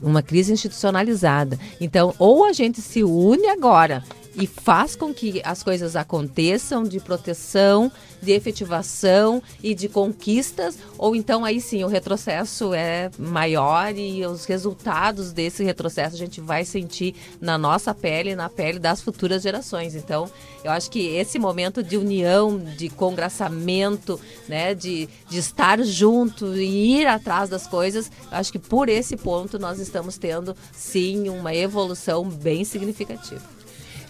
Uma 0.00 0.22
crise 0.22 0.52
institucionalizada. 0.52 1.58
Então, 1.80 2.14
ou 2.18 2.44
a 2.44 2.52
gente 2.52 2.80
se 2.80 3.04
une 3.04 3.46
agora 3.48 4.02
e 4.34 4.46
faz 4.46 4.96
com 4.96 5.12
que 5.12 5.40
as 5.44 5.62
coisas 5.62 5.94
aconteçam 5.96 6.84
de 6.84 6.98
proteção, 7.00 7.90
de 8.20 8.32
efetivação 8.32 9.42
e 9.62 9.74
de 9.74 9.88
conquistas, 9.88 10.78
ou 10.96 11.14
então 11.16 11.44
aí 11.44 11.60
sim 11.60 11.82
o 11.84 11.88
retrocesso 11.88 12.72
é 12.72 13.10
maior 13.18 13.94
e 13.96 14.24
os 14.24 14.44
resultados 14.44 15.32
desse 15.32 15.64
retrocesso 15.64 16.14
a 16.14 16.18
gente 16.18 16.40
vai 16.40 16.64
sentir 16.64 17.14
na 17.40 17.58
nossa 17.58 17.92
pele, 17.92 18.34
na 18.34 18.48
pele 18.48 18.78
das 18.78 19.02
futuras 19.02 19.42
gerações. 19.42 19.94
Então, 19.94 20.30
eu 20.62 20.70
acho 20.70 20.90
que 20.90 21.08
esse 21.16 21.38
momento 21.38 21.82
de 21.82 21.96
união, 21.96 22.58
de 22.58 22.88
congraçamento, 22.88 24.20
né, 24.48 24.74
de, 24.74 25.08
de 25.28 25.38
estar 25.38 25.82
junto 25.82 26.54
e 26.56 27.00
ir 27.00 27.06
atrás 27.06 27.50
das 27.50 27.66
coisas, 27.66 28.10
acho 28.30 28.52
que 28.52 28.58
por 28.58 28.88
esse 28.88 29.16
ponto 29.16 29.58
nós 29.58 29.80
estamos 29.80 30.16
tendo 30.16 30.56
sim 30.72 31.28
uma 31.28 31.54
evolução 31.54 32.28
bem 32.28 32.64
significativa. 32.64 33.61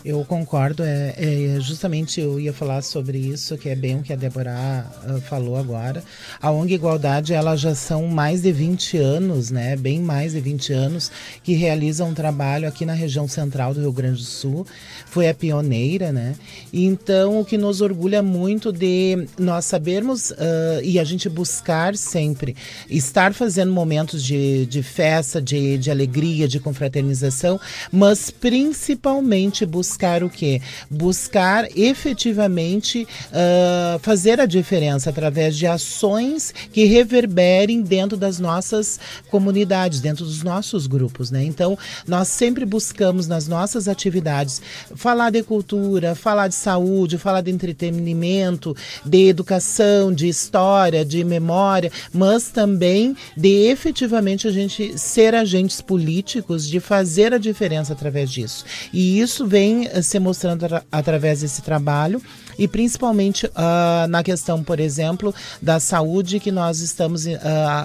Eu 0.04 0.24
concordo, 0.24 0.82
é, 0.82 1.14
é, 1.16 1.60
justamente 1.60 2.20
eu 2.20 2.40
ia 2.40 2.52
falar 2.52 2.82
sobre 2.82 3.18
isso, 3.18 3.56
que 3.56 3.68
é 3.68 3.76
bem 3.76 4.00
o 4.00 4.02
que 4.02 4.12
a 4.12 4.16
Débora 4.16 4.84
uh, 5.06 5.20
falou 5.20 5.56
agora. 5.56 6.02
A 6.40 6.50
ONG 6.50 6.74
Igualdade, 6.74 7.32
ela 7.32 7.54
já 7.54 7.72
são 7.72 8.08
mais 8.08 8.42
de 8.42 8.50
20 8.50 8.96
anos, 8.98 9.52
né, 9.52 9.76
bem 9.76 10.00
mais 10.00 10.32
de 10.32 10.40
20 10.40 10.72
anos, 10.72 11.12
que 11.44 11.52
realiza 11.52 12.04
um 12.04 12.14
trabalho 12.14 12.66
aqui 12.66 12.84
na 12.84 12.94
região 12.94 13.28
central 13.28 13.74
do 13.74 13.80
Rio 13.80 13.92
Grande 13.92 14.18
do 14.18 14.24
Sul. 14.24 14.66
Foi 15.06 15.28
a 15.28 15.34
pioneira, 15.34 16.10
né? 16.10 16.34
Então, 16.72 17.38
o 17.38 17.44
que 17.44 17.56
nos 17.56 17.80
orgulha 17.80 18.24
muito 18.24 18.72
de 18.72 19.28
nós 19.38 19.66
sabermos 19.66 20.32
uh, 20.32 20.82
e 20.82 20.98
a 20.98 21.04
gente 21.04 21.28
buscar 21.28 21.94
sempre 21.94 22.56
estar 22.90 23.32
fazendo 23.32 23.70
momentos 23.70 24.20
de, 24.20 24.66
de 24.66 24.82
festa, 24.82 25.40
de, 25.40 25.78
de 25.78 25.92
alegria, 25.92 26.48
de 26.48 26.58
confraternização, 26.58 27.60
mas 27.92 28.30
principalmente 28.30 29.64
buscar 29.64 29.91
buscar 29.92 30.22
o 30.22 30.30
quê? 30.30 30.60
Buscar 30.90 31.68
efetivamente 31.76 33.06
uh, 33.28 33.98
fazer 33.98 34.40
a 34.40 34.46
diferença 34.46 35.10
através 35.10 35.56
de 35.56 35.66
ações 35.66 36.54
que 36.72 36.84
reverberem 36.84 37.82
dentro 37.82 38.16
das 38.16 38.38
nossas 38.38 38.98
comunidades, 39.30 40.00
dentro 40.00 40.24
dos 40.24 40.42
nossos 40.42 40.86
grupos, 40.86 41.30
né? 41.30 41.44
Então, 41.44 41.78
nós 42.06 42.28
sempre 42.28 42.64
buscamos 42.64 43.26
nas 43.26 43.46
nossas 43.46 43.86
atividades 43.86 44.62
falar 44.94 45.30
de 45.30 45.42
cultura, 45.42 46.14
falar 46.14 46.48
de 46.48 46.54
saúde, 46.54 47.18
falar 47.18 47.42
de 47.42 47.50
entretenimento, 47.50 48.74
de 49.04 49.28
educação, 49.28 50.12
de 50.12 50.26
história, 50.26 51.04
de 51.04 51.22
memória, 51.22 51.92
mas 52.12 52.48
também 52.48 53.14
de 53.36 53.66
efetivamente 53.66 54.48
a 54.48 54.50
gente 54.50 54.98
ser 54.98 55.34
agentes 55.34 55.80
políticos, 55.82 56.66
de 56.66 56.80
fazer 56.80 57.34
a 57.34 57.38
diferença 57.38 57.92
através 57.92 58.30
disso. 58.30 58.64
E 58.92 59.20
isso 59.20 59.46
vem 59.46 59.81
uh, 59.88 60.02
se 60.02 60.18
mostrando 60.18 60.66
através 60.90 61.40
desse 61.40 61.62
trabalho 61.62 62.22
e 62.58 62.68
principalmente 62.68 63.46
uh, 63.46 64.06
na 64.08 64.22
questão, 64.22 64.62
por 64.62 64.80
exemplo, 64.80 65.34
da 65.60 65.80
saúde, 65.80 66.40
que 66.40 66.52
nós 66.52 66.80
estamos 66.80 67.26
uh, 67.26 67.38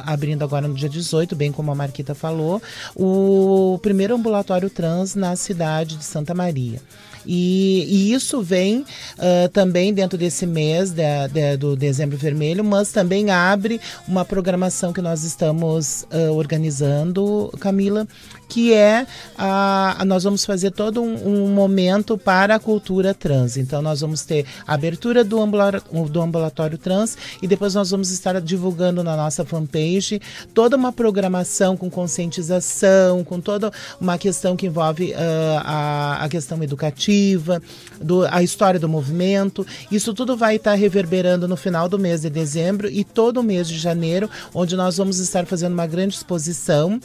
abrindo 0.05 0.43
agora 0.43 0.67
no 0.67 0.73
dia 0.73 0.89
18, 0.89 1.35
bem 1.35 1.51
como 1.51 1.71
a 1.71 1.75
Marquita 1.75 2.13
falou, 2.13 2.61
o 2.95 3.79
primeiro 3.81 4.15
ambulatório 4.15 4.69
trans 4.69 5.15
na 5.15 5.35
cidade 5.35 5.97
de 5.97 6.03
Santa 6.03 6.33
Maria. 6.33 6.81
E, 7.27 7.85
e 7.89 8.13
isso 8.13 8.41
vem 8.41 8.79
uh, 8.79 9.49
também 9.51 9.93
dentro 9.93 10.17
desse 10.17 10.45
mês 10.45 10.91
de, 10.91 11.27
de, 11.33 11.57
do 11.57 11.75
Dezembro 11.75 12.17
Vermelho, 12.17 12.63
mas 12.63 12.91
também 12.91 13.29
abre 13.29 13.81
uma 14.07 14.23
programação 14.23 14.93
que 14.93 15.01
nós 15.01 15.23
estamos 15.23 16.03
uh, 16.03 16.33
organizando, 16.33 17.53
Camila, 17.59 18.07
que 18.47 18.73
é 18.73 19.05
a, 19.37 20.03
nós 20.05 20.23
vamos 20.23 20.45
fazer 20.45 20.71
todo 20.71 21.01
um, 21.01 21.45
um, 21.45 21.47
momento 21.47 22.17
para 22.17 22.55
a 22.55 22.59
cultura 22.59 23.13
trans. 23.13 23.57
Então 23.57 23.81
nós 23.81 24.01
vamos 24.01 24.23
ter 24.23 24.45
a 24.65 24.73
abertura 24.73 25.23
do, 25.23 25.41
ambulatório, 25.41 26.09
do 26.09 26.21
ambulatório 26.21 26.77
trans 26.77 27.17
e 27.41 27.47
depois 27.47 27.73
nós 27.73 27.91
vamos 27.91 28.09
estar 28.09 28.39
divulgando 28.41 29.03
na 29.03 29.15
nossa 29.15 29.43
fanpage 29.45 30.21
toda 30.53 30.77
uma 30.77 30.91
programação 30.91 31.75
com 31.75 31.89
conscientização, 31.89 33.23
com 33.23 33.39
toda 33.39 33.71
uma 33.99 34.17
questão 34.17 34.55
que 34.55 34.67
envolve 34.67 35.11
uh, 35.11 35.15
a, 35.63 36.23
a 36.23 36.29
questão 36.29 36.61
educativa, 36.63 37.61
do, 38.01 38.25
a 38.27 38.41
história 38.41 38.79
do 38.79 38.87
movimento. 38.87 39.65
Isso 39.91 40.13
tudo 40.13 40.37
vai 40.37 40.55
estar 40.55 40.75
reverberando 40.75 41.47
no 41.47 41.57
final 41.57 41.89
do 41.89 41.99
mês 41.99 42.21
de 42.21 42.29
dezembro 42.29 42.89
e 42.89 43.03
todo 43.03 43.39
o 43.39 43.43
mês 43.43 43.67
de 43.67 43.77
janeiro, 43.77 44.29
onde 44.53 44.75
nós 44.75 44.97
vamos 44.97 45.19
estar 45.19 45.45
fazendo 45.45 45.73
uma 45.73 45.87
grande 45.87 46.15
exposição 46.15 46.99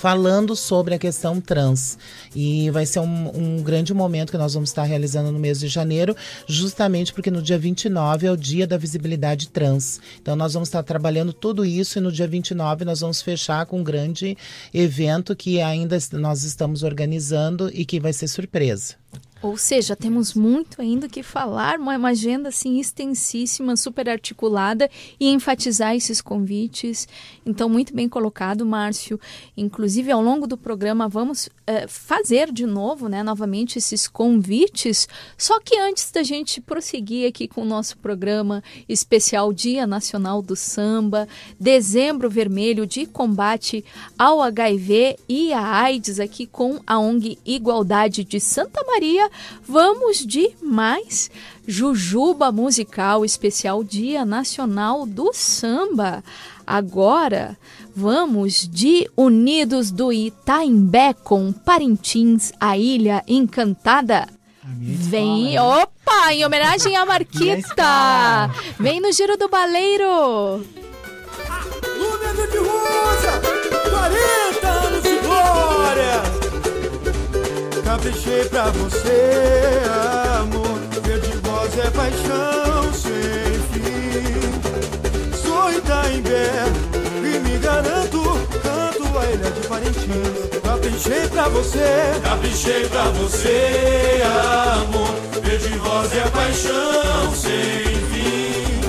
falando 0.00 0.56
sobre 0.56 0.94
a 0.94 0.98
questão 0.98 1.42
trans. 1.42 1.98
E 2.34 2.70
vai 2.70 2.86
ser 2.86 3.00
um, 3.00 3.58
um, 3.58 3.62
grande 3.62 3.92
momento 3.92 4.30
que 4.30 4.38
nós 4.38 4.54
vamos 4.54 4.70
estar 4.70 4.84
realizando 4.84 5.30
no 5.30 5.38
mês 5.38 5.60
de 5.60 5.68
janeiro, 5.68 6.16
justamente 6.46 7.12
porque 7.12 7.30
no 7.30 7.42
dia 7.42 7.58
29 7.58 8.26
é 8.26 8.32
o 8.32 8.36
dia 8.36 8.66
da 8.66 8.78
visibilidade 8.78 9.50
trans. 9.50 10.00
Então 10.18 10.34
nós 10.34 10.54
vamos 10.54 10.70
estar 10.70 10.82
trabalhando 10.82 11.34
tudo 11.34 11.66
isso 11.66 11.98
e 11.98 12.00
no 12.00 12.10
dia 12.10 12.26
29 12.26 12.82
nós 12.82 13.00
vamos 13.00 13.20
fechar 13.20 13.66
com 13.66 13.80
um 13.80 13.84
grande 13.84 14.38
evento 14.72 15.36
que 15.36 15.60
ainda 15.60 15.98
nós 16.12 16.44
estamos 16.44 16.82
organizando 16.82 17.70
e 17.70 17.84
que 17.84 18.00
vai 18.00 18.14
ser 18.14 18.26
surpresa. 18.26 18.94
Ou 19.42 19.56
seja, 19.56 19.96
temos 19.96 20.34
muito 20.34 20.82
ainda 20.82 21.08
que 21.08 21.22
falar, 21.22 21.78
uma, 21.78 21.96
uma 21.96 22.10
agenda 22.10 22.50
assim 22.50 22.78
extensíssima, 22.78 23.74
super 23.74 24.08
articulada 24.08 24.90
e 25.18 25.28
enfatizar 25.28 25.94
esses 25.94 26.20
convites. 26.20 27.08
Então, 27.46 27.66
muito 27.66 27.94
bem 27.94 28.06
colocado, 28.06 28.66
Márcio. 28.66 29.18
Inclusive, 29.56 30.10
ao 30.10 30.20
longo 30.20 30.46
do 30.46 30.58
programa, 30.58 31.08
vamos 31.08 31.48
é, 31.66 31.86
fazer 31.86 32.52
de 32.52 32.66
novo, 32.66 33.08
né, 33.08 33.22
novamente, 33.22 33.78
esses 33.78 34.06
convites. 34.06 35.08
Só 35.38 35.58
que 35.58 35.78
antes 35.78 36.10
da 36.10 36.22
gente 36.22 36.60
prosseguir 36.60 37.26
aqui 37.26 37.48
com 37.48 37.62
o 37.62 37.66
nosso 37.66 37.96
programa 37.96 38.62
especial 38.86 39.54
Dia 39.54 39.86
Nacional 39.86 40.42
do 40.42 40.54
Samba, 40.54 41.26
Dezembro 41.58 42.28
Vermelho 42.28 42.86
de 42.86 43.06
combate 43.06 43.82
ao 44.18 44.42
HIV 44.42 45.18
e 45.26 45.52
à 45.54 45.80
AIDS, 45.82 46.20
aqui 46.20 46.44
com 46.44 46.78
a 46.86 46.98
ONG 46.98 47.38
Igualdade 47.46 48.22
de 48.22 48.38
Santa 48.38 48.84
Maria 48.84 49.29
vamos 49.66 50.18
de 50.18 50.50
mais 50.62 51.30
Jujuba 51.66 52.50
Musical 52.50 53.24
Especial 53.24 53.84
Dia 53.84 54.24
Nacional 54.24 55.06
do 55.06 55.32
Samba. 55.32 56.22
Agora 56.66 57.56
vamos 57.94 58.68
de 58.68 59.10
Unidos 59.16 59.90
do 59.90 60.12
Itaimbé 60.12 61.12
com 61.12 61.52
Parintins, 61.52 62.52
a 62.60 62.76
Ilha 62.76 63.22
Encantada. 63.26 64.28
Vem, 64.78 65.58
opa, 65.58 66.32
em 66.32 66.44
homenagem 66.44 66.96
à 66.96 67.04
Marquita. 67.06 68.50
Vem 68.78 69.00
no 69.00 69.12
Giro 69.12 69.36
do 69.36 69.48
Baleiro. 69.48 70.64
Número 71.98 72.50
de 72.50 72.58
Rosa, 72.58 73.40
40 73.90 74.68
anos 74.68 75.02
de 75.02 75.18
glória. 75.18 76.39
Caprichei 77.90 78.44
pra 78.44 78.70
você, 78.70 79.82
amor. 80.38 80.78
Verde 81.02 81.32
voz 81.42 81.76
é 81.76 81.90
paixão 81.90 82.94
sem 82.94 83.58
fim. 83.72 85.36
Sou 85.36 85.72
Itaimbé 85.72 86.50
e 87.16 87.38
me 87.40 87.58
garanto, 87.58 88.22
canto 88.62 89.18
a 89.18 89.26
ilha 89.32 89.50
de 89.50 89.66
Parintins. 89.66 90.60
Caprichei 90.62 91.26
pra 91.30 91.48
você, 91.48 92.20
caprichei 92.22 92.88
pra 92.88 93.10
você, 93.10 94.22
amor. 94.84 95.10
Verde 95.42 95.76
voz 95.78 96.14
é 96.14 96.30
paixão 96.30 97.34
sem 97.34 97.96
fim. 98.12 98.80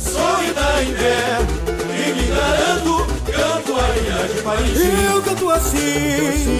Sou 0.00 0.42
Itaimbé 0.44 1.40
e 1.92 2.12
me 2.14 2.26
garanto, 2.34 3.06
canto 3.26 3.78
a 3.78 3.96
ilha 3.98 4.28
de 4.34 4.40
Parintins. 4.40 5.04
Eu 5.12 5.22
canto 5.22 5.50
assim. 5.50 6.54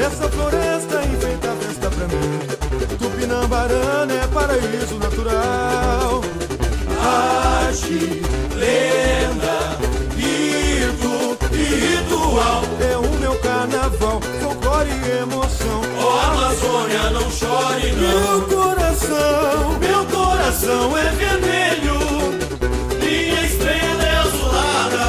Essa 0.00 0.28
floresta 0.30 1.02
enfeita 1.02 1.50
a 1.50 1.56
festa 1.56 1.90
pra 1.90 2.06
mim. 2.06 2.98
Tupinambarana 2.98 4.14
é 4.14 4.26
paraíso 4.28 4.96
natural. 4.98 6.22
Arte, 7.00 8.22
lenda, 8.54 9.76
rito 10.16 11.36
e 11.52 11.64
ritual. 11.96 12.62
É 12.80 12.96
o 12.96 13.10
meu 13.18 13.34
carnaval, 13.40 14.20
folclore 14.40 14.88
e 14.88 15.22
emoção. 15.22 15.80
Oh 16.00 16.18
Amazônia, 16.30 17.10
não 17.10 17.30
chore 17.30 17.92
não. 17.92 18.38
Meu 18.38 18.42
coração, 18.48 19.78
meu 19.80 20.04
coração 20.06 20.96
é 20.96 21.10
vermelho. 21.10 21.98
Minha 23.02 23.44
estrela 23.44 24.04
é 24.04 24.16
azulada. 24.16 25.06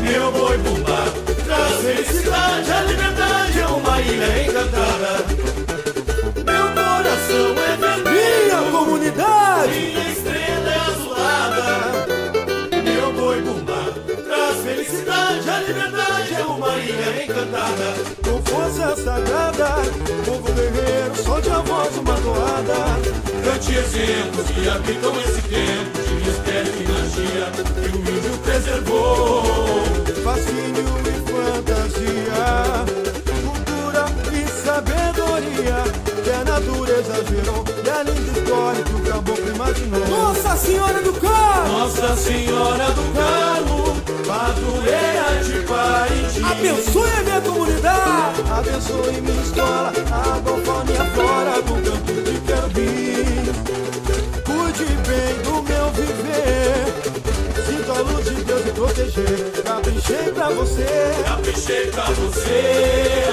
Meu 0.00 0.32
boi 0.32 0.56
bumbá 0.58 1.04
traz 1.44 1.76
felicidade, 1.82 2.70
Com 18.22 18.42
força 18.44 18.94
sagrada, 19.02 19.68
povo 20.26 20.52
guerreiro, 20.52 21.16
solte 21.24 21.48
a 21.50 21.58
voz 21.60 21.96
uma 21.96 22.14
toada. 22.20 22.74
Cante 23.44 23.72
exemplos 23.74 24.46
que 24.50 24.68
habitam 24.68 25.12
esse 25.20 25.42
tempo 25.42 25.98
de 26.06 26.14
mistério 26.26 26.72
e 26.78 26.88
magia 26.92 27.46
que 27.54 27.96
o 27.96 28.00
índio 28.00 28.38
preservou. 28.44 29.42
Fascínio 30.22 30.84
e 31.08 31.14
fantasia, 31.30 32.44
cultura 33.42 34.04
e 34.32 34.46
sabedoria 34.64 36.04
que 36.22 36.30
a 36.30 36.44
natureza 36.44 37.14
gerou 37.28 37.64
e 37.84 37.90
a 37.90 38.02
linda 38.02 38.38
história 38.38 38.82
que 38.82 38.94
o 38.94 39.00
caboclo 39.00 39.48
imaginou. 39.54 40.06
Nossa 40.08 40.56
Senhora 40.56 41.02
do 41.02 41.12
Carmo! 41.14 41.72
Nossa 41.78 42.16
Senhora 42.16 42.86
do 42.90 43.14
Carmo, 43.14 43.83
padroeira 44.26 45.42
de 45.44 45.66
Parintins. 45.66 46.44
Abençoe 46.50 47.10
a 47.10 47.22
minha 47.22 47.40
comunidade, 47.40 48.42
abençoe 48.50 49.20
minha 49.20 49.42
escola, 49.42 49.92
água, 50.10 50.58
fauna 50.64 50.92
e 50.92 50.96
a 50.96 51.04
flora 51.10 51.62
do 51.62 51.74
campo 51.82 52.12
de 52.12 52.40
Querubim. 52.40 53.44
Cuide 54.44 54.84
bem 55.06 55.34
do 55.44 55.62
meu 55.62 55.90
viver, 55.92 56.84
sinto 57.66 57.92
a 57.92 58.00
luz 58.02 58.24
de 58.24 58.44
Deus 58.44 58.64
me 58.64 58.72
proteger. 58.72 59.62
Caprichei 59.64 60.32
pra 60.32 60.48
você, 60.50 60.86
caprichei 61.24 61.86
pra 61.90 62.04
você, 62.04 63.24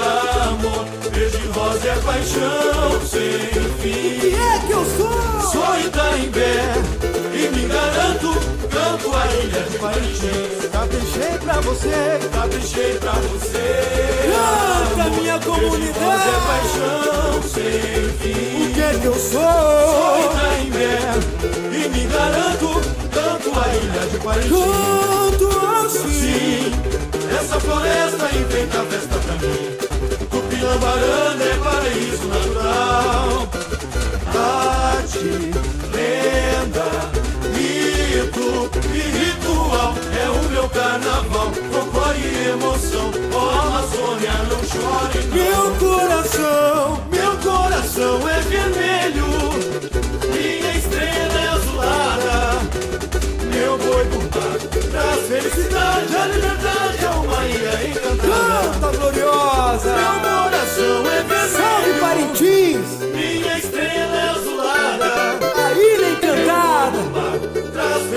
amor. 0.48 0.86
Verde 1.10 1.46
rosa 1.54 1.88
é 1.88 1.96
paixão 1.96 3.00
sem 3.06 3.62
fim. 3.80 4.16
O 4.16 4.20
que 4.20 4.34
é 4.34 4.66
que 4.66 4.72
eu 4.72 4.84
sou? 4.96 5.50
Sou 5.52 5.80
Itaimbé 5.80 7.11
me 7.62 7.68
garanto, 7.68 8.34
canto 8.70 9.14
a 9.14 9.26
ilha 9.36 9.62
de 9.62 9.78
Parintins. 9.78 10.70
Caprichei 10.72 11.38
pra 11.38 11.60
você, 11.60 12.18
caprichei 12.32 12.98
pra 12.98 13.12
você. 13.12 13.66
Canta, 14.32 15.10
minha 15.10 15.38
comunidade. 15.38 16.28
É 16.28 16.40
paixão 16.46 17.42
sem 17.42 18.08
fim. 18.18 18.70
O 18.70 18.74
que 18.74 18.82
é 18.82 18.98
que 19.00 19.06
eu 19.06 19.14
sou? 19.14 19.40
Sou 19.40 20.32
inverno 20.66 21.22
e 21.72 21.88
me 21.88 22.06
garanto 22.06 22.68
canto 23.12 23.52
a 23.58 23.74
ilha 23.74 24.06
de 24.10 24.18
Parintins. 24.18 24.50
Canto 24.50 25.48
assim. 25.86 26.20
Sim, 26.20 26.72
essa 27.38 27.60
floresta 27.60 28.24
inventa 28.34 28.84
festa 28.84 29.18
pra 29.18 29.34
mim. 29.34 29.76
Tupinambarana 30.30 31.44
é 31.44 31.58
paraíso 31.62 32.26
natural. 32.26 33.02
Lenda, 35.22 35.61
mito 38.12 38.70
e 38.94 39.00
ritual 39.00 39.94
é 40.22 40.28
o 40.28 40.50
meu 40.50 40.68
carnaval. 40.68 41.50
Folclore 41.72 42.18
e 42.18 42.48
emoção, 42.50 43.10
ó 43.34 43.50
Amazônia, 43.66 44.32
não 44.50 44.62
chore 44.64 45.20
não. 45.28 45.36
Meu 45.36 45.64
coração, 45.76 47.02
meu 47.10 47.32
coração 47.38 48.28
é 48.28 48.40
vermelho, 48.40 49.26
minha 50.30 50.72
estrela 50.76 51.40
é 51.40 51.48
azulada. 51.48 52.58
Meu 53.54 53.78
boi 53.78 54.04
bumbado 54.04 54.68
traz 54.90 55.20
felicidade, 55.28 56.16
a 56.16 56.26
liberdade 56.26 57.04
é 57.04 57.08
uma 57.08 57.46
ilha 57.46 57.88
encantada. 57.88 58.70
Canta 58.72 58.96
gloriosa. 58.98 59.96
Meu 59.96 60.14
coração 60.20 61.06
é 61.06 61.22
vermelho. 61.22 61.52
Salve 61.52 61.92
Parintins. 62.00 62.88
Minha 63.14 63.58
estrela 63.58 64.16
é 64.16 64.28
azulada. 64.30 65.08
A 65.56 65.72
ilha 65.72 66.08
encantada. 66.10 67.51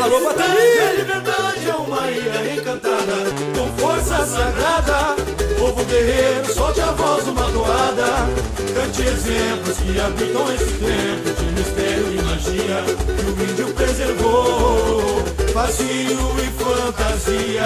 Alô, 0.05 0.17
a 0.17 0.93
liberdade 0.93 1.67
é 1.67 1.73
uma 1.73 2.11
ilha 2.11 2.53
encantada. 2.53 3.15
Com 3.57 3.67
força 3.75 4.23
sagrada, 4.23 5.15
povo 5.57 5.83
guerreiro, 5.85 6.53
solte 6.53 6.79
a 6.81 6.91
voz 6.91 7.25
numa 7.25 7.51
toada. 7.51 8.29
Cante 8.75 9.01
exemplos 9.01 9.77
que 9.77 9.99
habitam 9.99 10.53
esse 10.53 10.73
tempo 10.73 11.33
de 11.39 11.45
mistério 11.53 12.11
e 12.11 12.21
magia 12.21 12.83
que 13.17 13.25
o 13.25 13.49
índio 13.49 13.73
preservou. 13.73 15.23
Fascínio 15.51 16.35
e 16.37 16.63
fantasia, 16.63 17.65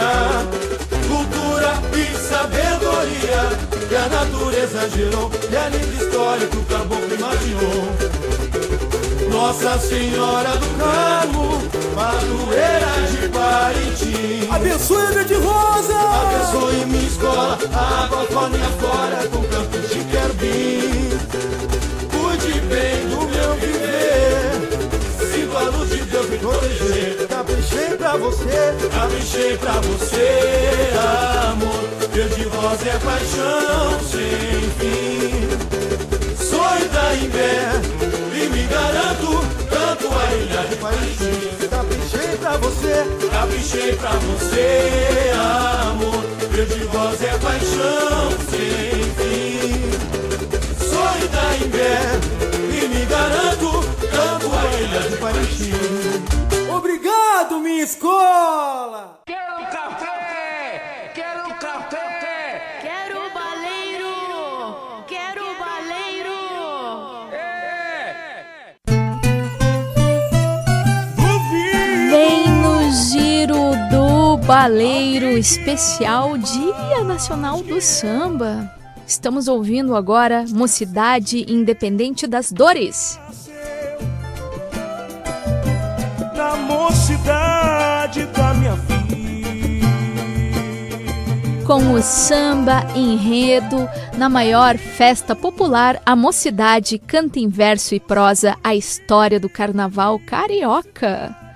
cultura 1.09 1.73
e 1.91 2.17
sabedoria 2.19 3.41
que 3.89 3.95
a 3.95 4.07
natureza 4.07 4.89
gerou 4.91 5.29
e 5.51 5.57
a 5.57 5.67
linda 5.67 6.03
história 6.05 6.47
que 6.47 6.57
o 6.57 6.63
caboclo 6.63 7.13
imaginou. 7.13 8.29
Nossa 9.29 9.77
Senhora 9.79 10.49
do 10.57 10.77
Carmo, 10.77 11.78
padroeira 11.99 12.93
de 13.11 13.27
Parintins. 13.27 14.49
Abençoe 14.49 15.07
Verde 15.13 15.33
Rosa. 15.33 15.99
Abençoe 15.99 16.85
minha 16.85 17.07
escola, 17.07 17.59
água, 17.73 18.25
fauna 18.31 18.57
e 18.57 18.61
afora, 18.61 19.27
com 19.27 19.43
campos 19.43 19.89
de 19.89 19.99
querubim. 20.05 21.09
Cuide 22.09 22.61
bem 22.61 23.07
do 23.09 23.19
meu 23.33 23.53
viver, 23.55 24.51
sinto 25.33 25.57
a 25.57 25.61
luz 25.63 25.89
de 25.89 26.01
Deus 26.03 26.29
me 26.29 26.37
proteger. 26.37 27.27
Caprichei 27.27 27.97
pra 27.97 28.15
você, 28.15 28.75
caprichei 28.95 29.57
pra 29.57 29.73
você, 29.81 30.29
amor. 31.51 31.89
Verde 32.13 32.43
rosa 32.43 32.89
é 32.89 32.99
paixão 32.99 33.99
sem 34.09 34.61
fim. 34.79 35.49
Sou 36.49 36.89
da 36.93 37.13
inverno 37.15 37.89
e 38.33 38.49
me 38.49 38.63
garanto, 38.67 39.29
canto 39.69 40.07
a 40.07 40.35
ilha 40.35 40.61
de 40.69 40.75
Parintins. 40.77 41.68
Caprichei 42.09 42.37
pra 42.37 42.57
você, 42.57 43.05
caprichei 43.29 43.95
pra 43.95 44.09
você, 44.09 45.31
amor. 45.89 46.23
Verde 46.49 46.83
rosa 46.85 47.25
é 47.25 47.37
paixão 47.37 48.31
sem 48.49 49.03
fim. 49.13 49.91
Sou 50.89 51.07
inverno 51.63 52.27
e 52.73 52.87
me 52.87 53.05
garanto, 53.05 53.83
canto 54.09 54.47
a 54.55 54.65
ilha 54.79 55.01
de 55.07 55.17
Parintins. 55.17 56.69
Obrigado, 56.75 57.59
minha 57.59 57.83
escola. 57.83 59.19
Quero 59.27 59.69
café! 59.71 61.11
Quero 61.13 61.53
café! 61.59 61.98
Baleiro 74.49 75.27
Especial 75.37 76.35
Dia 76.35 77.03
Nacional 77.03 77.61
do 77.61 77.79
Samba. 77.79 78.67
Estamos 79.05 79.47
ouvindo 79.47 79.95
agora 79.95 80.43
Mocidade 80.49 81.45
Independente 81.47 82.25
das 82.25 82.51
Dores. 82.51 83.19
Na 86.35 86.55
mocidade 86.55 88.25
da 88.25 88.55
minha 88.55 88.73
vida. 88.73 89.05
Com 91.67 91.93
o 91.93 92.01
samba 92.01 92.87
enredo 92.95 93.87
na 94.17 94.27
maior 94.27 94.79
festa 94.79 95.35
popular, 95.35 96.01
a 96.03 96.15
mocidade 96.15 96.97
canta 96.97 97.39
em 97.39 97.49
verso 97.49 97.93
e 97.93 97.99
prosa 97.99 98.57
a 98.63 98.73
história 98.73 99.39
do 99.39 99.47
carnaval 99.47 100.17
carioca. 100.17 101.48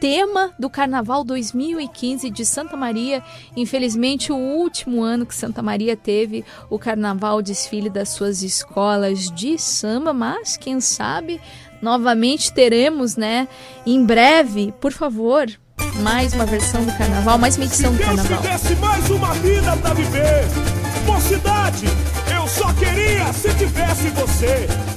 Tema 0.00 0.52
do 0.58 0.68
Carnaval 0.68 1.24
2015 1.24 2.30
de 2.30 2.44
Santa 2.44 2.76
Maria. 2.76 3.22
Infelizmente, 3.56 4.32
o 4.32 4.36
último 4.36 5.02
ano 5.02 5.24
que 5.24 5.34
Santa 5.34 5.62
Maria 5.62 5.96
teve 5.96 6.44
o 6.68 6.78
carnaval 6.78 7.40
desfile 7.40 7.88
das 7.88 8.10
suas 8.10 8.42
escolas 8.42 9.30
de 9.30 9.58
samba, 9.58 10.12
mas 10.12 10.56
quem 10.56 10.80
sabe 10.80 11.40
novamente 11.80 12.52
teremos, 12.52 13.16
né? 13.16 13.48
Em 13.86 14.04
breve, 14.04 14.72
por 14.80 14.92
favor, 14.92 15.46
mais 16.02 16.32
uma 16.34 16.46
versão 16.46 16.84
do 16.84 16.92
carnaval, 16.96 17.38
mais 17.38 17.56
uma 17.56 17.64
edição 17.64 17.92
do 17.92 17.98
Deus 17.98 18.08
carnaval. 18.08 18.42
me 18.42 18.48
desse 18.48 18.74
mais 18.76 19.10
uma 19.10 19.32
vida 19.34 19.76
pra 19.78 19.94
viver. 19.94 20.44
Mocidade, 21.06 21.86
eu 22.34 22.46
só 22.48 22.72
queria 22.74 23.32
se 23.32 23.54
tivesse 23.54 24.08
você. 24.10 24.95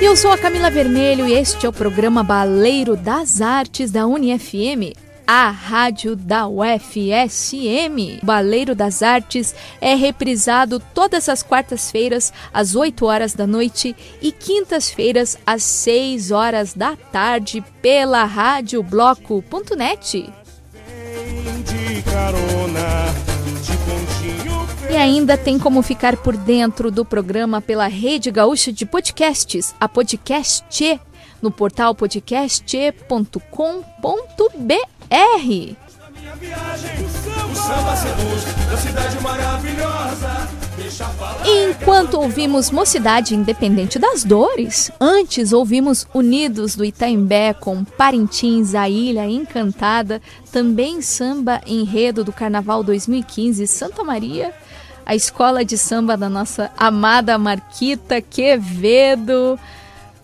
E 0.00 0.04
eu 0.04 0.16
sou 0.16 0.32
a 0.32 0.38
Camila 0.38 0.70
Vermelho 0.70 1.28
e 1.28 1.34
este 1.34 1.66
é 1.66 1.68
o 1.68 1.72
programa 1.72 2.24
Baleiro 2.24 2.96
das 2.96 3.42
Artes 3.42 3.90
da 3.90 4.06
UniFM, 4.06 4.94
a 5.26 5.50
rádio 5.50 6.16
da 6.16 6.48
UFSM. 6.48 8.18
Baleiro 8.22 8.74
das 8.74 9.02
Artes 9.02 9.54
é 9.78 9.94
reprisado 9.94 10.80
todas 10.94 11.28
as 11.28 11.42
quartas-feiras 11.42 12.32
às 12.50 12.74
8 12.74 13.04
horas 13.04 13.34
da 13.34 13.46
noite 13.46 13.94
e 14.22 14.32
quintas-feiras 14.32 15.36
às 15.46 15.62
6 15.64 16.30
horas 16.30 16.72
da 16.72 16.96
tarde 16.96 17.62
pela 17.82 18.24
radiobloco.net. 18.24 20.32
De 21.66 22.02
carona. 22.10 23.29
E 24.90 24.96
ainda 24.96 25.38
tem 25.38 25.56
como 25.56 25.82
ficar 25.82 26.16
por 26.16 26.36
dentro 26.36 26.90
do 26.90 27.04
programa 27.04 27.60
pela 27.60 27.86
Rede 27.86 28.28
Gaúcha 28.28 28.72
de 28.72 28.84
Podcasts, 28.84 29.72
a 29.78 29.88
Podcast, 29.88 31.00
no 31.40 31.48
portal 31.48 31.94
podcast.com.br. 31.94 33.00
Enquanto 41.44 42.14
ouvimos 42.14 42.72
Mocidade 42.72 43.36
Independente 43.36 43.96
das 43.96 44.24
Dores, 44.24 44.90
antes 45.00 45.52
ouvimos 45.52 46.04
Unidos 46.12 46.74
do 46.74 46.84
Itaimbé 46.84 47.54
com 47.54 47.84
Parintins, 47.84 48.74
a 48.74 48.88
Ilha 48.88 49.24
Encantada, 49.24 50.20
também 50.50 51.00
samba 51.00 51.60
enredo 51.64 52.24
do 52.24 52.32
Carnaval 52.32 52.82
2015 52.82 53.68
Santa 53.68 54.02
Maria, 54.02 54.52
a 55.10 55.14
escola 55.16 55.64
de 55.64 55.76
samba 55.76 56.16
da 56.16 56.28
nossa 56.28 56.70
amada 56.78 57.36
Marquita 57.36 58.22
Quevedo. 58.22 59.58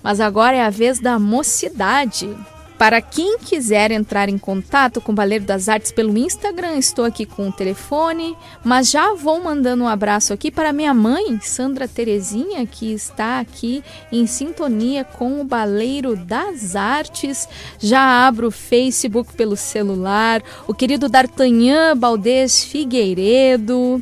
Mas 0.01 0.21
agora 0.21 0.59
é 0.59 0.63
a 0.63 0.71
vez 0.71 1.01
da 1.01 1.19
mocidade. 1.19 2.33
Para 2.79 3.01
quem 3.01 3.37
quiser 3.37 3.91
entrar 3.91 4.29
em 4.29 4.39
contato 4.39 5.01
com 5.01 5.11
o 5.11 5.15
Baleiro 5.15 5.45
das 5.45 5.69
Artes 5.69 5.91
pelo 5.91 6.17
Instagram, 6.17 6.77
estou 6.77 7.05
aqui 7.05 7.27
com 7.27 7.49
o 7.49 7.53
telefone, 7.53 8.37
mas 8.63 8.89
já 8.89 9.13
vou 9.13 9.43
mandando 9.43 9.83
um 9.83 9.89
abraço 9.89 10.33
aqui 10.33 10.53
para 10.53 10.73
minha 10.73 10.95
mãe, 10.95 11.41
Sandra 11.41 11.89
Terezinha, 11.89 12.65
que 12.65 12.93
está 12.93 13.41
aqui 13.41 13.83
em 14.13 14.25
sintonia 14.25 15.03
com 15.03 15.41
o 15.41 15.45
Baleiro 15.45 16.15
das 16.15 16.77
Artes. 16.77 17.49
Já 17.81 18.25
abro 18.25 18.49
o 18.49 18.53
Facebook 18.53 19.33
pelo 19.33 19.57
celular, 19.57 20.41
o 20.69 20.73
querido 20.73 21.09
D'Artagnan 21.09 21.97
Baldez 21.97 22.63
Figueiredo. 22.63 24.01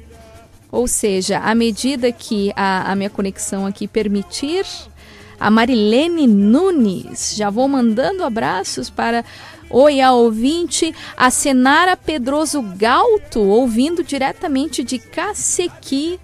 Ou 0.74 0.88
seja, 0.88 1.38
à 1.38 1.54
medida 1.54 2.10
que 2.10 2.52
a, 2.56 2.90
a 2.90 2.96
minha 2.96 3.08
conexão 3.08 3.64
aqui 3.64 3.86
permitir, 3.86 4.66
a 5.38 5.48
Marilene 5.48 6.26
Nunes. 6.26 7.36
Já 7.36 7.48
vou 7.48 7.68
mandando 7.68 8.24
abraços 8.24 8.90
para 8.90 9.24
Oi, 9.70 10.00
a 10.00 10.12
ouvinte, 10.12 10.92
a 11.16 11.30
Senara 11.30 11.96
Pedroso 11.96 12.60
Galto, 12.60 13.40
ouvindo 13.40 14.02
diretamente 14.02 14.82
de 14.82 14.98
Cacequi. 14.98 16.18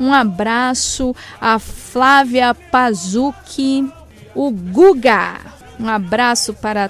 Um 0.00 0.12
abraço 0.12 1.14
a 1.40 1.60
Flávia 1.60 2.54
Pazuki, 2.54 3.88
o 4.34 4.50
Guga. 4.50 5.40
Um 5.78 5.88
abraço 5.88 6.52
para 6.52 6.88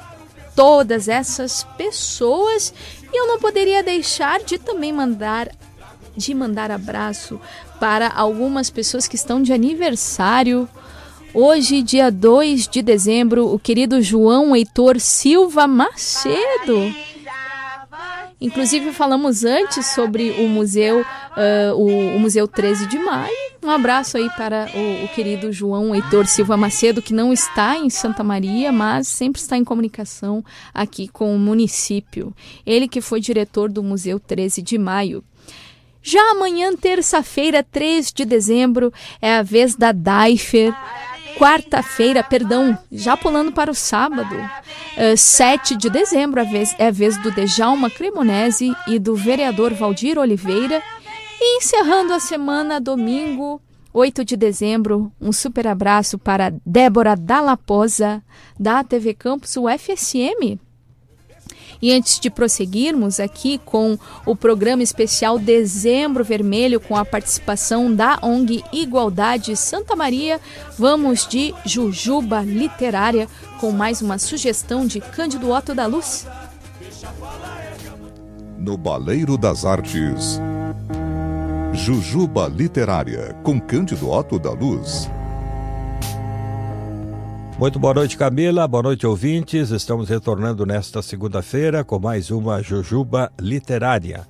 todas 0.57 1.07
essas 1.07 1.65
pessoas 1.77 2.73
e 3.13 3.17
eu 3.17 3.27
não 3.27 3.39
poderia 3.39 3.83
deixar 3.83 4.41
de 4.41 4.59
também 4.59 4.93
mandar 4.93 5.49
de 6.19 6.35
mandar 6.35 6.71
abraço 6.71 7.41
para 7.81 8.11
algumas 8.11 8.69
pessoas 8.69 9.09
que 9.09 9.17
estão 9.17 9.41
de 9.41 9.53
aniversário. 9.53 10.69
Hoje, 11.33 11.83
dia 11.83 12.11
2 12.11 12.69
de 12.69 12.83
dezembro, 12.83 13.47
o 13.47 13.59
querido 13.59 14.03
João 14.03 14.55
Heitor 14.55 15.01
Silva 15.01 15.67
Macedo. 15.67 16.93
Inclusive 18.41 18.93
falamos 18.93 19.45
antes 19.45 19.87
sobre 19.87 20.31
o 20.31 20.49
museu, 20.49 21.01
uh, 21.01 21.75
o, 21.75 22.17
o, 22.17 22.21
Museu 22.21 22.47
13 22.47 22.87
de 22.87 22.97
Maio. 22.97 23.35
Um 23.65 23.71
abraço 23.71 24.17
aí 24.17 24.31
para 24.37 24.71
o, 24.73 25.05
o, 25.05 25.09
querido 25.09 25.53
João 25.53 25.93
Heitor 25.93 26.25
Silva 26.27 26.57
Macedo, 26.57 27.03
que 27.03 27.13
não 27.13 27.33
está 27.33 27.77
em 27.77 27.91
Santa 27.91 28.23
Maria, 28.23 28.71
mas 28.71 29.09
sempre 29.09 29.41
está 29.41 29.57
em 29.57 29.65
comunicação 29.65 30.45
aqui 30.73 31.09
com 31.09 31.35
o 31.35 31.39
município. 31.39 32.33
Ele 32.65 32.87
que 32.87 33.01
foi 33.01 33.21
diretor 33.21 33.69
do 33.69 33.83
Museu 33.83 34.21
13 34.21 34.63
de 34.63 34.79
Maio. 34.79 35.25
Já 36.03 36.31
amanhã, 36.31 36.75
terça-feira, 36.75 37.63
3 37.63 38.13
de 38.13 38.25
dezembro, 38.25 38.93
é 39.21 39.37
a 39.37 39.43
vez 39.43 39.75
da 39.75 39.93
Daifer. 39.93 40.75
Quarta-feira, 41.37 42.25
perdão, 42.25 42.77
já 42.91 43.17
pulando 43.17 43.53
para 43.53 43.71
o 43.71 43.75
sábado, 43.75 44.35
uh, 44.35 44.51
eh, 44.97 45.17
7 45.17 45.77
de 45.77 45.89
dezembro, 45.89 46.41
é 46.41 46.43
a 46.43 46.51
vez, 46.51 46.75
é 46.79 46.87
a 46.89 46.91
vez 46.91 47.17
do 47.19 47.31
Dejalma 47.31 47.89
Cremonese 47.89 48.75
e 48.89 48.99
do 48.99 49.15
vereador 49.15 49.73
Valdir 49.73 50.19
Oliveira. 50.19 50.83
E 51.41 51.59
encerrando 51.59 52.13
a 52.13 52.19
semana, 52.19 52.81
domingo, 52.81 53.63
8 53.93 54.25
de 54.25 54.37
dezembro, 54.37 55.13
um 55.21 55.33
super 55.33 55.69
abraço 55.69 56.19
para 56.19 56.53
Débora 56.67 57.15
Dallaposa, 57.15 58.21
da 58.59 58.83
TV 58.83 59.15
Campus 59.15 59.57
UFSM. 59.57 60.59
E 61.81 61.93
antes 61.93 62.19
de 62.19 62.29
prosseguirmos 62.29 63.21
aqui 63.21 63.59
com 63.65 63.99
o 64.27 64.35
programa 64.35 64.83
especial 64.83 65.39
Dezembro 65.39 66.25
Vermelho, 66.25 66.81
com 66.81 66.97
a 66.97 67.05
participação 67.05 67.95
da 67.95 68.19
ONG 68.23 68.65
Igualdade 68.73 69.57
Santa 69.57 69.95
Maria, 69.95 70.41
vamos 70.79 71.27
de 71.27 71.55
Jujuba 71.65 72.43
Literária 72.43 73.29
com 73.61 73.71
mais 73.71 74.03
uma 74.03 74.19
sugestão 74.19 74.87
de 74.87 75.01
Cândido 75.01 75.51
Otto 75.51 75.75
da 75.75 75.87
Luz. 75.87 76.27
No 78.57 78.77
Baleiro 78.77 79.39
das 79.39 79.65
Artes, 79.65 80.41
Jujuba 81.73 82.49
Literária 82.49 83.35
com 83.43 83.61
Cândido 83.61 84.11
Otto 84.11 84.39
da 84.39 84.51
Luz. 84.51 85.09
Muito 87.59 87.77
boa 87.77 87.93
noite, 87.93 88.17
Camila. 88.17 88.69
Boa 88.69 88.85
noite, 88.85 89.05
ouvintes. 89.05 89.71
Estamos 89.71 90.09
retornando 90.09 90.65
nesta 90.65 91.03
segunda-feira 91.03 91.83
com 91.83 91.99
mais 91.99 92.31
uma 92.31 92.63
Jujuba 92.63 93.33
Literária. 93.41 94.25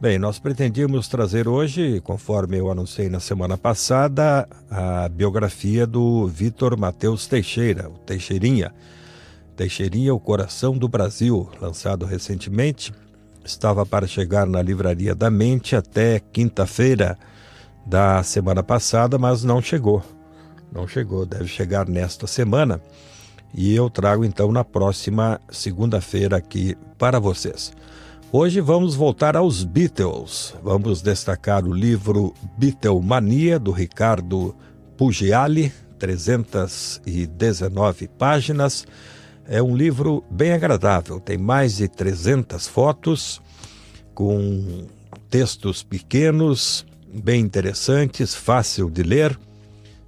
Bem, 0.00 0.18
nós 0.18 0.40
pretendíamos 0.40 1.06
trazer 1.06 1.46
hoje, 1.46 2.00
conforme 2.00 2.58
eu 2.58 2.68
anunciei 2.68 3.08
na 3.08 3.20
semana 3.20 3.56
passada, 3.56 4.48
a 4.68 5.08
biografia 5.08 5.86
do 5.86 6.26
Vitor 6.26 6.76
Mateus 6.76 7.28
Teixeira, 7.28 7.88
o 7.88 7.96
Teixeirinha. 7.98 8.74
Teixeirinha, 9.54 10.12
o 10.12 10.18
Coração 10.18 10.76
do 10.76 10.88
Brasil, 10.88 11.48
lançado 11.60 12.04
recentemente. 12.04 12.92
Estava 13.44 13.86
para 13.86 14.08
chegar 14.08 14.48
na 14.48 14.60
Livraria 14.60 15.14
da 15.14 15.30
Mente 15.30 15.76
até 15.76 16.18
quinta-feira 16.18 17.16
da 17.86 18.20
semana 18.24 18.64
passada, 18.64 19.16
mas 19.16 19.44
não 19.44 19.62
chegou 19.62 20.02
não 20.74 20.88
chegou, 20.88 21.24
deve 21.24 21.46
chegar 21.46 21.88
nesta 21.88 22.26
semana. 22.26 22.82
E 23.54 23.72
eu 23.74 23.88
trago 23.88 24.24
então 24.24 24.50
na 24.50 24.64
próxima 24.64 25.40
segunda-feira 25.48 26.36
aqui 26.36 26.76
para 26.98 27.20
vocês. 27.20 27.72
Hoje 28.32 28.60
vamos 28.60 28.96
voltar 28.96 29.36
aos 29.36 29.62
Beatles. 29.62 30.52
Vamos 30.60 31.00
destacar 31.00 31.64
o 31.64 31.72
livro 31.72 32.34
Beatlemania 32.58 33.60
do 33.60 33.70
Ricardo 33.70 34.56
Pugiali, 34.96 35.72
319 36.00 38.08
páginas. 38.08 38.84
É 39.46 39.62
um 39.62 39.76
livro 39.76 40.24
bem 40.28 40.52
agradável, 40.52 41.20
tem 41.20 41.38
mais 41.38 41.76
de 41.76 41.86
300 41.86 42.66
fotos 42.66 43.40
com 44.14 44.88
textos 45.30 45.84
pequenos, 45.84 46.84
bem 47.12 47.42
interessantes, 47.42 48.34
fácil 48.34 48.90
de 48.90 49.04
ler 49.04 49.38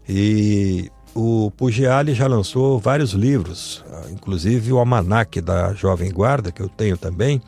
e 0.09 0.91
o 1.15 1.51
Pugiali 1.51 2.15
já 2.15 2.27
lançou 2.27 2.79
vários 2.79 3.13
livros, 3.13 3.85
inclusive 4.11 4.73
o 4.73 4.79
Almanac 4.79 5.41
da 5.41 5.73
Jovem 5.73 6.13
Guarda, 6.13 6.53
que 6.53 6.61
eu 6.61 6.69
tenho 6.69 6.97
também, 6.97 7.41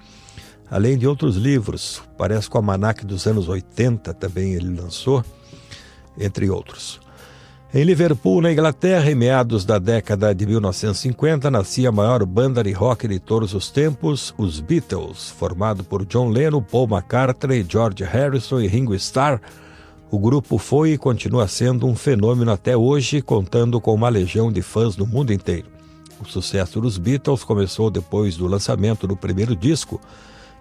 além 0.70 0.96
de 0.96 1.06
outros 1.06 1.36
livros. 1.36 2.02
Parece 2.16 2.48
que 2.48 2.56
o 2.56 2.58
Almanac 2.58 3.04
dos 3.04 3.26
anos 3.26 3.48
80 3.48 4.14
também 4.14 4.54
ele 4.54 4.80
lançou, 4.80 5.22
entre 6.18 6.48
outros. 6.48 6.98
Em 7.72 7.84
Liverpool, 7.84 8.40
na 8.40 8.50
Inglaterra, 8.50 9.10
em 9.10 9.14
meados 9.14 9.66
da 9.66 9.78
década 9.78 10.34
de 10.34 10.46
1950, 10.46 11.50
nascia 11.50 11.90
a 11.90 11.92
maior 11.92 12.24
banda 12.24 12.64
de 12.64 12.72
rock 12.72 13.06
de 13.06 13.18
todos 13.18 13.52
os 13.52 13.70
tempos, 13.70 14.34
os 14.38 14.58
Beatles, 14.58 15.28
formado 15.28 15.84
por 15.84 16.06
John 16.06 16.30
Lennon, 16.30 16.62
Paul 16.62 16.88
McCartney, 16.88 17.66
George 17.68 18.02
Harrison 18.02 18.58
e 18.60 18.66
Ringo 18.66 18.94
Starr 18.94 19.38
o 20.10 20.18
grupo 20.18 20.56
foi 20.56 20.92
e 20.92 20.98
continua 20.98 21.46
sendo 21.46 21.86
um 21.86 21.94
fenômeno 21.94 22.50
até 22.50 22.74
hoje, 22.74 23.20
contando 23.20 23.78
com 23.78 23.92
uma 23.92 24.08
legião 24.08 24.50
de 24.50 24.62
fãs 24.62 24.96
no 24.96 25.06
mundo 25.06 25.32
inteiro. 25.32 25.66
O 26.20 26.24
sucesso 26.24 26.80
dos 26.80 26.96
Beatles 26.96 27.44
começou 27.44 27.90
depois 27.90 28.36
do 28.36 28.46
lançamento 28.46 29.06
do 29.06 29.16
primeiro 29.16 29.54
disco 29.54 30.00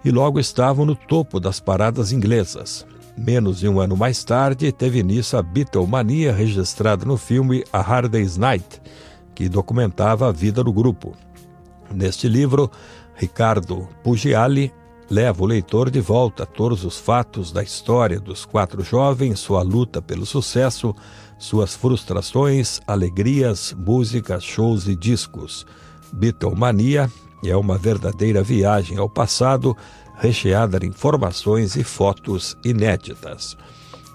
e 0.03 0.11
logo 0.11 0.39
estavam 0.39 0.85
no 0.85 0.95
topo 0.95 1.39
das 1.39 1.61
paradas 1.61 2.11
inglesas. 2.11 2.85
Menos 3.17 3.59
de 3.59 3.69
um 3.69 3.79
ano 3.79 3.95
mais 3.95 4.23
tarde, 4.23 4.71
teve 4.71 4.99
início 4.99 5.39
a 5.39 5.41
Beatlemania 5.41 6.33
registrada 6.33 7.05
no 7.05 7.17
filme 7.17 7.63
A 7.71 7.81
Hard 7.81 8.11
Day's 8.11 8.37
Night, 8.37 8.81
que 9.33 9.47
documentava 9.47 10.27
a 10.27 10.31
vida 10.31 10.63
do 10.63 10.73
grupo. 10.73 11.15
Neste 11.89 12.27
livro, 12.27 12.69
Ricardo 13.15 13.87
Pugiali 14.03 14.73
leva 15.09 15.43
o 15.43 15.45
leitor 15.45 15.89
de 15.89 16.01
volta 16.01 16.43
a 16.43 16.45
todos 16.45 16.83
os 16.83 16.97
fatos 16.97 17.51
da 17.51 17.63
história 17.63 18.19
dos 18.19 18.45
quatro 18.45 18.83
jovens, 18.83 19.39
sua 19.39 19.61
luta 19.61 20.01
pelo 20.01 20.25
sucesso, 20.25 20.93
suas 21.37 21.75
frustrações, 21.75 22.81
alegrias, 22.85 23.73
músicas, 23.77 24.43
shows 24.43 24.87
e 24.87 24.95
discos. 24.95 25.65
Beatlemania 26.11 27.09
é 27.43 27.55
uma 27.55 27.77
verdadeira 27.77 28.43
viagem 28.43 28.97
ao 28.97 29.09
passado, 29.09 29.75
recheada 30.17 30.79
de 30.79 30.87
informações 30.87 31.75
e 31.75 31.83
fotos 31.83 32.57
inéditas. 32.65 33.55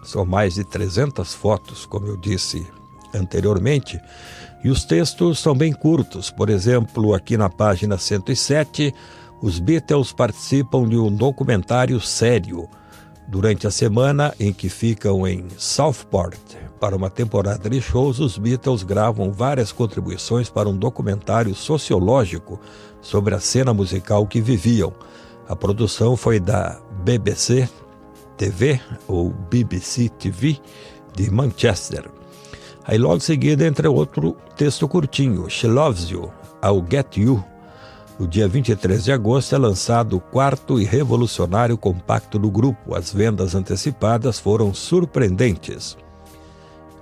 São 0.03 0.27
mais 0.27 0.55
de 0.55 0.65
300 0.65 1.33
fotos, 1.33 1.87
como 1.87 2.07
eu 2.07 2.17
disse 2.17 2.67
anteriormente, 3.15 4.01
e 4.65 4.71
os 4.71 4.85
textos 4.85 5.39
são 5.39 5.55
bem 5.55 5.73
curtos. 5.73 6.31
Por 6.31 6.51
exemplo, 6.51 7.15
aqui 7.15 7.37
na 7.37 7.49
página 7.49 7.99
107, 7.99 8.93
os 9.43 9.59
Beatles 9.59 10.13
participam 10.13 10.89
de 10.89 10.97
um 10.97 11.11
documentário 11.11 12.01
sério 12.01 12.69
durante 13.27 13.67
a 13.67 13.73
semana 13.73 14.33
em 14.39 14.53
que 14.53 14.69
ficam 14.69 15.27
em 15.27 15.49
Southport. 15.59 16.39
Para 16.79 16.97
uma 16.97 17.11
temporada 17.11 17.69
de 17.69 17.81
shows, 17.81 18.21
os 18.21 18.39
Beatles 18.39 18.85
gravam 18.85 19.33
várias 19.33 19.73
contribuições 19.73 20.49
para 20.49 20.69
um 20.69 20.77
documentário 20.77 21.55
sociológico 21.57 22.61
sobre 23.01 23.35
a 23.35 23.41
cena 23.41 23.75
musical 23.75 24.27
que 24.29 24.41
viviam. 24.41 24.93
A 25.49 25.57
produção 25.57 26.17
foi 26.17 26.39
da 26.39 26.81
BBC 27.03 27.69
TV, 28.37 28.81
ou 29.09 29.31
BBC 29.31 30.09
TV, 30.09 30.57
de 31.17 31.31
Manchester. 31.31 32.09
Aí 32.85 32.97
logo 32.97 33.17
em 33.17 33.21
seguida 33.21 33.67
entra 33.67 33.91
outro 33.91 34.37
texto 34.57 34.87
curtinho, 34.87 35.51
She 35.51 35.67
Loves 35.67 36.11
You, 36.11 36.31
I'll 36.65 36.85
Get 36.89 37.17
You, 37.17 37.45
no 38.19 38.27
dia 38.29 38.47
23 38.47 39.05
de 39.05 39.13
agosto 39.13 39.55
é 39.55 39.59
lançado 39.59 40.17
o 40.17 40.21
quarto 40.21 40.81
e 40.81 40.85
revolucionário 40.85 41.77
compacto 41.77 42.39
do 42.39 42.51
grupo. 42.51 42.95
As 42.95 43.13
vendas 43.13 43.55
antecipadas 43.55 44.39
foram 44.39 44.73
surpreendentes. 44.75 45.97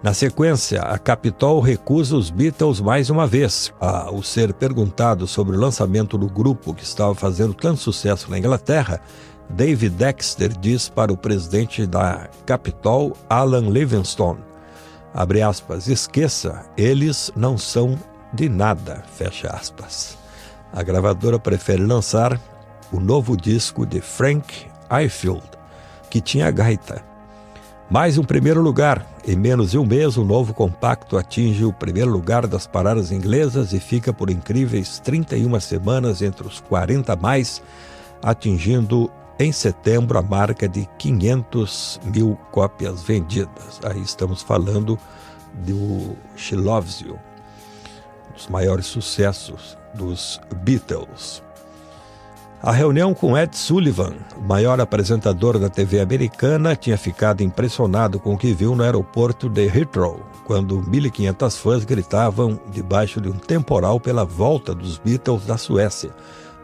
Na 0.02 0.14
sequência, 0.14 0.80
a 0.80 0.98
Capitol 0.98 1.60
recusa 1.60 2.16
os 2.16 2.30
Beatles 2.30 2.80
mais 2.80 3.10
uma 3.10 3.26
vez. 3.26 3.70
Ao 3.78 4.22
ser 4.22 4.54
perguntado 4.54 5.26
sobre 5.26 5.56
o 5.56 5.60
lançamento 5.60 6.16
do 6.16 6.26
grupo 6.26 6.72
que 6.72 6.84
estava 6.84 7.14
fazendo 7.14 7.52
tanto 7.52 7.80
sucesso 7.80 8.30
na 8.30 8.38
Inglaterra, 8.38 9.02
David 9.50 9.96
Dexter 9.96 10.56
diz 10.58 10.88
para 10.88 11.12
o 11.12 11.16
presidente 11.16 11.86
da 11.86 12.30
Capitol, 12.46 13.14
Alan 13.28 13.68
Livingstone: 13.68 14.40
abre 15.12 15.42
aspas, 15.42 15.86
esqueça, 15.86 16.64
eles 16.78 17.30
não 17.36 17.58
são 17.58 17.98
de 18.32 18.48
nada, 18.48 19.02
fecha 19.16 19.48
aspas. 19.48 20.19
A 20.72 20.84
gravadora 20.84 21.38
prefere 21.38 21.84
lançar 21.84 22.40
o 22.92 23.00
novo 23.00 23.36
disco 23.36 23.84
de 23.84 24.00
Frank 24.00 24.66
Ifield, 25.04 25.42
que 26.08 26.20
tinha 26.20 26.50
gaita. 26.50 27.04
Mais 27.90 28.18
um 28.18 28.22
primeiro 28.22 28.60
lugar. 28.60 29.04
Em 29.26 29.34
menos 29.36 29.72
de 29.72 29.78
um 29.78 29.84
mês, 29.84 30.16
o 30.16 30.24
novo 30.24 30.54
compacto 30.54 31.18
atinge 31.18 31.64
o 31.64 31.72
primeiro 31.72 32.10
lugar 32.10 32.46
das 32.46 32.68
paradas 32.68 33.10
inglesas 33.10 33.72
e 33.72 33.80
fica 33.80 34.12
por 34.12 34.30
incríveis 34.30 35.00
31 35.00 35.58
semanas 35.58 36.22
entre 36.22 36.46
os 36.46 36.60
40 36.60 37.16
mais, 37.16 37.60
atingindo 38.22 39.10
em 39.40 39.50
setembro 39.50 40.18
a 40.18 40.22
marca 40.22 40.68
de 40.68 40.88
500 40.98 42.00
mil 42.04 42.38
cópias 42.52 43.02
vendidas. 43.02 43.80
Aí 43.84 44.00
estamos 44.00 44.40
falando 44.40 44.96
do 45.52 46.16
She 46.36 46.54
Loves 46.54 47.00
You, 47.00 47.18
um 48.30 48.34
dos 48.34 48.46
maiores 48.46 48.86
sucessos 48.86 49.79
dos 49.94 50.40
Beatles. 50.62 51.42
A 52.62 52.72
reunião 52.72 53.14
com 53.14 53.38
Ed 53.38 53.56
Sullivan, 53.56 54.12
o 54.36 54.40
maior 54.42 54.78
apresentador 54.82 55.58
da 55.58 55.70
TV 55.70 55.98
americana, 55.98 56.76
tinha 56.76 56.98
ficado 56.98 57.42
impressionado 57.42 58.20
com 58.20 58.34
o 58.34 58.38
que 58.38 58.52
viu 58.52 58.76
no 58.76 58.82
aeroporto 58.82 59.48
de 59.48 59.66
Heathrow, 59.66 60.20
quando 60.44 60.82
1.500 60.82 61.56
fãs 61.56 61.84
gritavam 61.86 62.60
debaixo 62.70 63.18
de 63.18 63.30
um 63.30 63.38
temporal 63.38 63.98
pela 63.98 64.26
volta 64.26 64.74
dos 64.74 64.98
Beatles 64.98 65.46
da 65.46 65.56
Suécia. 65.56 66.10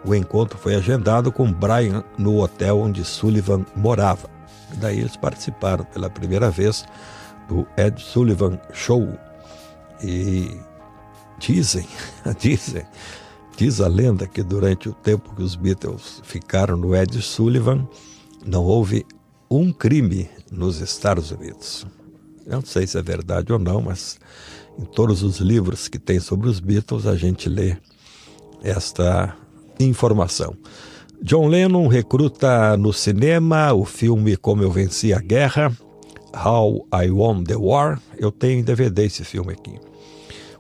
O 0.05 0.15
encontro 0.15 0.59
foi 0.59 0.75
agendado 0.75 1.33
com 1.33 1.51
Brian 1.51 2.05
no 2.19 2.43
hotel 2.43 2.79
onde 2.79 3.03
Sullivan 3.03 3.65
morava. 3.75 4.29
Daí 4.75 4.99
eles 5.01 5.17
participaram 5.17 5.85
pela 5.85 6.11
primeira 6.11 6.51
vez 6.51 6.85
do 7.49 7.67
Ed 7.75 8.03
Sullivan 8.03 8.61
Show. 8.71 9.09
E 10.03 10.61
dizem, 11.39 11.87
dizem 12.39 12.85
Diz 13.57 13.81
a 13.81 13.89
lenda 13.89 14.27
que 14.27 14.43
durante 14.43 14.87
o 14.87 14.93
tempo 14.93 15.35
que 15.35 15.43
os 15.43 15.57
Beatles 15.57 16.21
ficaram 16.23 16.77
no 16.77 16.95
Ed 16.95 17.23
Sullivan, 17.23 17.89
não 18.45 18.63
houve 18.63 19.07
um 19.51 19.73
crime 19.73 20.29
nos 20.53 20.83
Estados 20.83 21.31
Unidos. 21.31 21.87
Eu 22.45 22.57
não 22.57 22.63
sei 22.63 22.87
se 22.87 22.99
é 22.99 23.03
verdade 23.03 23.55
ou 23.55 23.59
não, 23.59 23.81
mas 23.81 24.19
em 24.79 24.85
todos 24.85 25.23
os 25.23 25.39
livros 25.39 25.89
que 25.89 25.99
tem 25.99 26.21
sobre 26.21 26.51
os 26.51 26.61
Beatles 26.61 27.07
a 27.07 27.17
gente 27.17 27.49
lê 27.49 27.79
esta 28.63 29.35
informação. 29.81 30.55
John 31.23 31.49
Lennon 31.49 31.89
recruta 31.89 32.77
no 32.77 32.93
cinema 32.93 33.73
o 33.73 33.87
filme 33.87 34.37
Como 34.37 34.63
Eu 34.63 34.71
Venci 34.71 35.15
a 35.15 35.19
Guerra, 35.19 35.75
How 36.45 36.87
I 36.93 37.11
Won 37.11 37.43
the 37.43 37.57
War. 37.57 38.03
Eu 38.19 38.31
tenho 38.31 38.61
em 38.61 38.63
DVD 38.63 39.07
esse 39.07 39.25
filme 39.25 39.55
aqui. 39.55 39.86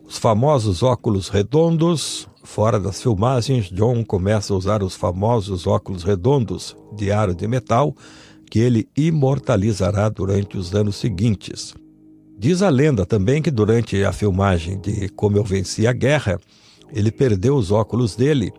Os 0.09 0.19
famosos 0.19 0.83
óculos 0.83 1.29
redondos, 1.29 2.29
Fora 2.47 2.79
das 2.79 3.03
filmagens, 3.03 3.69
John 3.71 4.05
começa 4.05 4.55
a 4.55 4.57
usar 4.57 4.81
os 4.81 4.95
famosos 4.95 5.67
óculos 5.67 6.05
redondos 6.05 6.77
de 6.95 7.11
aro 7.11 7.35
de 7.35 7.47
metal 7.49 7.93
que 8.49 8.61
ele 8.61 8.89
imortalizará 8.97 10.09
durante 10.09 10.57
os 10.57 10.73
anos 10.73 10.95
seguintes. 10.95 11.75
Diz 12.39 12.63
a 12.63 12.69
lenda 12.69 13.05
também 13.05 13.43
que 13.43 13.51
durante 13.51 14.03
a 14.05 14.13
filmagem 14.13 14.79
de 14.81 15.09
Como 15.09 15.37
Eu 15.37 15.43
Venci 15.43 15.89
a 15.89 15.93
Guerra, 15.93 16.39
ele 16.95 17.11
perdeu 17.11 17.57
os 17.57 17.73
óculos 17.73 18.15
dele 18.15 18.53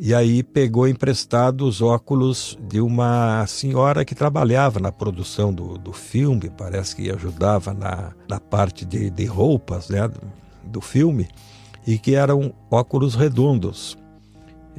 e 0.00 0.14
aí 0.14 0.44
pegou 0.44 0.86
emprestado 0.86 1.66
os 1.66 1.82
óculos 1.82 2.56
de 2.68 2.80
uma 2.80 3.44
senhora 3.48 4.04
que 4.04 4.14
trabalhava 4.14 4.78
na 4.78 4.92
produção 4.92 5.52
do, 5.52 5.76
do 5.76 5.92
filme, 5.92 6.52
parece 6.56 6.94
que 6.94 7.10
ajudava 7.10 7.74
na, 7.74 8.12
na 8.28 8.38
parte 8.38 8.84
de, 8.84 9.10
de 9.10 9.24
roupas 9.24 9.88
né, 9.88 10.08
do, 10.70 10.80
filme 10.80 11.28
e 11.86 11.98
que 11.98 12.14
eram 12.14 12.52
óculos 12.70 13.14
redondos. 13.14 13.96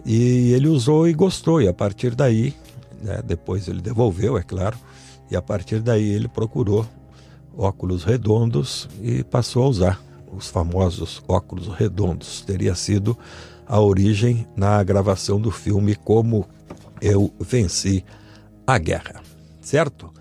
E 0.05 0.51
ele 0.53 0.67
usou 0.67 1.07
e 1.07 1.13
gostou, 1.13 1.61
e 1.61 1.67
a 1.67 1.73
partir 1.73 2.15
daí, 2.15 2.53
né, 3.01 3.21
depois 3.25 3.67
ele 3.67 3.81
devolveu, 3.81 4.37
é 4.37 4.43
claro, 4.43 4.77
e 5.29 5.35
a 5.35 5.41
partir 5.41 5.81
daí 5.81 6.09
ele 6.09 6.27
procurou 6.27 6.85
óculos 7.57 8.03
redondos 8.03 8.87
e 9.01 9.23
passou 9.23 9.63
a 9.63 9.67
usar 9.67 10.01
os 10.31 10.47
famosos 10.47 11.21
óculos 11.27 11.67
redondos. 11.67 12.41
Teria 12.41 12.75
sido 12.75 13.17
a 13.67 13.79
origem 13.79 14.47
na 14.55 14.81
gravação 14.83 15.39
do 15.39 15.51
filme 15.51 15.95
Como 15.95 16.47
Eu 17.01 17.33
Venci 17.39 18.05
a 18.65 18.77
Guerra, 18.77 19.21
certo? 19.61 20.11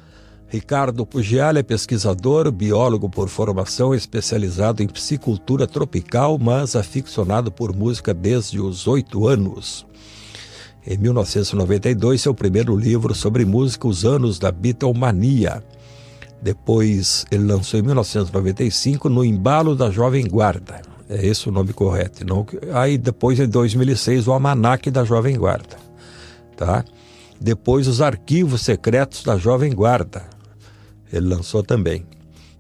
Ricardo 0.51 1.05
Pugial 1.05 1.59
é 1.59 1.62
pesquisador, 1.62 2.51
biólogo 2.51 3.11
por 3.11 3.28
formação, 3.28 3.94
especializado 3.94 4.82
em 4.82 4.86
psicultura 4.86 5.66
tropical, 5.66 6.38
mas 6.38 6.74
aficionado 6.74 7.53
por 7.53 7.76
música 7.76 8.14
desde 8.14 8.59
os 8.59 8.86
oito 8.86 9.28
anos. 9.28 9.86
Em 10.86 10.96
1992, 10.96 12.22
seu 12.22 12.34
primeiro 12.34 12.74
livro 12.74 13.14
sobre 13.14 13.44
música, 13.44 13.86
Os 13.86 14.07
Anos 14.07 14.38
da 14.38 14.51
Beatlemania. 14.51 15.62
Depois, 16.40 17.26
ele 17.30 17.44
lançou 17.44 17.78
em 17.78 17.82
1995 17.82 19.11
No 19.11 19.22
Embalo 19.22 19.76
da 19.76 19.90
Jovem 19.90 20.26
Guarda. 20.26 20.80
É 21.11 21.26
esse 21.26 21.46
o 21.46 21.53
nome 21.53 21.74
correto. 21.74 22.24
Não... 22.24 22.46
Aí, 22.72 22.96
depois, 22.96 23.38
em 23.38 23.46
2006, 23.46 24.26
O 24.26 24.32
Almanac 24.32 24.90
da 24.90 25.05
Jovem 25.05 25.36
Guarda. 25.36 25.76
Tá? 26.57 26.82
Depois, 27.38 27.86
Os 27.86 28.01
Arquivos 28.01 28.62
Secretos 28.62 29.22
da 29.22 29.36
Jovem 29.36 29.74
Guarda 29.74 30.38
ele 31.12 31.28
lançou 31.28 31.62
também. 31.62 32.04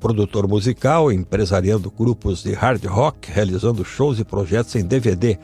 Produtor 0.00 0.46
musical, 0.46 1.10
empresariando 1.10 1.90
grupos 1.90 2.42
de 2.42 2.52
hard 2.52 2.84
rock, 2.84 3.30
realizando 3.30 3.84
shows 3.84 4.18
e 4.18 4.24
projetos 4.24 4.76
em 4.76 4.84
DVD. 4.84 5.38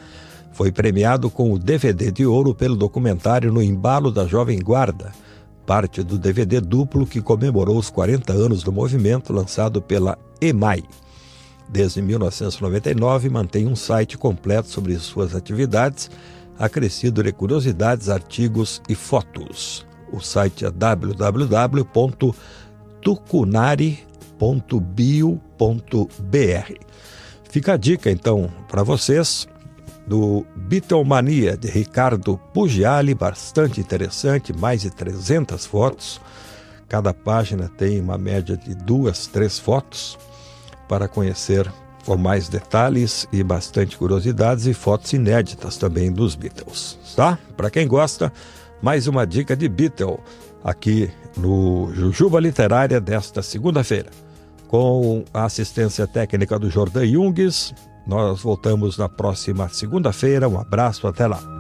Foi 0.52 0.70
premiado 0.70 1.28
com 1.28 1.52
o 1.52 1.58
DVD 1.58 2.12
de 2.12 2.24
ouro 2.24 2.54
pelo 2.54 2.76
documentário 2.76 3.52
No 3.52 3.60
Embalo 3.60 4.12
da 4.12 4.24
Jovem 4.26 4.60
Guarda, 4.60 5.12
parte 5.66 6.04
do 6.04 6.16
DVD 6.16 6.60
duplo 6.60 7.04
que 7.04 7.20
comemorou 7.20 7.76
os 7.76 7.90
40 7.90 8.32
anos 8.32 8.62
do 8.62 8.70
movimento 8.70 9.32
lançado 9.32 9.82
pela 9.82 10.16
EMAI. 10.40 10.84
Desde 11.68 12.00
1999 12.00 13.28
mantém 13.28 13.66
um 13.66 13.74
site 13.74 14.16
completo 14.16 14.68
sobre 14.68 14.96
suas 15.00 15.34
atividades, 15.34 16.08
acrescido 16.56 17.24
de 17.24 17.32
curiosidades, 17.32 18.08
artigos 18.08 18.80
e 18.88 18.94
fotos. 18.94 19.84
O 20.12 20.20
site 20.20 20.64
é 20.64 20.70
www 20.70 21.84
tucunari.bio.br. 23.04 24.04
Fica 27.50 27.74
a 27.74 27.76
dica 27.76 28.10
então 28.10 28.50
para 28.66 28.82
vocês 28.82 29.46
do 30.06 30.44
Beatlemania 30.56 31.56
de 31.56 31.68
Ricardo 31.68 32.36
Pugiali, 32.52 33.14
bastante 33.14 33.80
interessante, 33.80 34.52
mais 34.52 34.82
de 34.82 34.90
300 34.90 35.64
fotos. 35.66 36.20
Cada 36.88 37.14
página 37.14 37.68
tem 37.68 38.00
uma 38.00 38.18
média 38.18 38.56
de 38.56 38.74
duas, 38.74 39.26
três 39.26 39.58
fotos 39.58 40.18
para 40.88 41.06
conhecer 41.06 41.70
com 42.04 42.16
mais 42.16 42.48
detalhes 42.48 43.26
e 43.32 43.42
bastante 43.42 43.96
curiosidades 43.96 44.66
e 44.66 44.74
fotos 44.74 45.12
inéditas 45.12 45.76
também 45.76 46.12
dos 46.12 46.34
Beatles, 46.34 46.98
tá? 47.16 47.38
Para 47.56 47.70
quem 47.70 47.88
gosta, 47.88 48.32
mais 48.82 49.06
uma 49.06 49.26
dica 49.26 49.56
de 49.56 49.68
Beatle 49.68 50.20
aqui 50.64 51.10
no 51.36 51.92
Jujuba 51.94 52.40
Literária 52.40 53.00
desta 53.00 53.42
segunda-feira. 53.42 54.10
Com 54.66 55.24
a 55.32 55.44
assistência 55.44 56.06
técnica 56.06 56.58
do 56.58 56.70
Jordan 56.70 57.06
Jungs, 57.06 57.74
nós 58.06 58.40
voltamos 58.40 58.98
na 58.98 59.08
próxima 59.08 59.68
segunda-feira. 59.68 60.48
Um 60.48 60.58
abraço, 60.58 61.06
até 61.06 61.26
lá. 61.26 61.53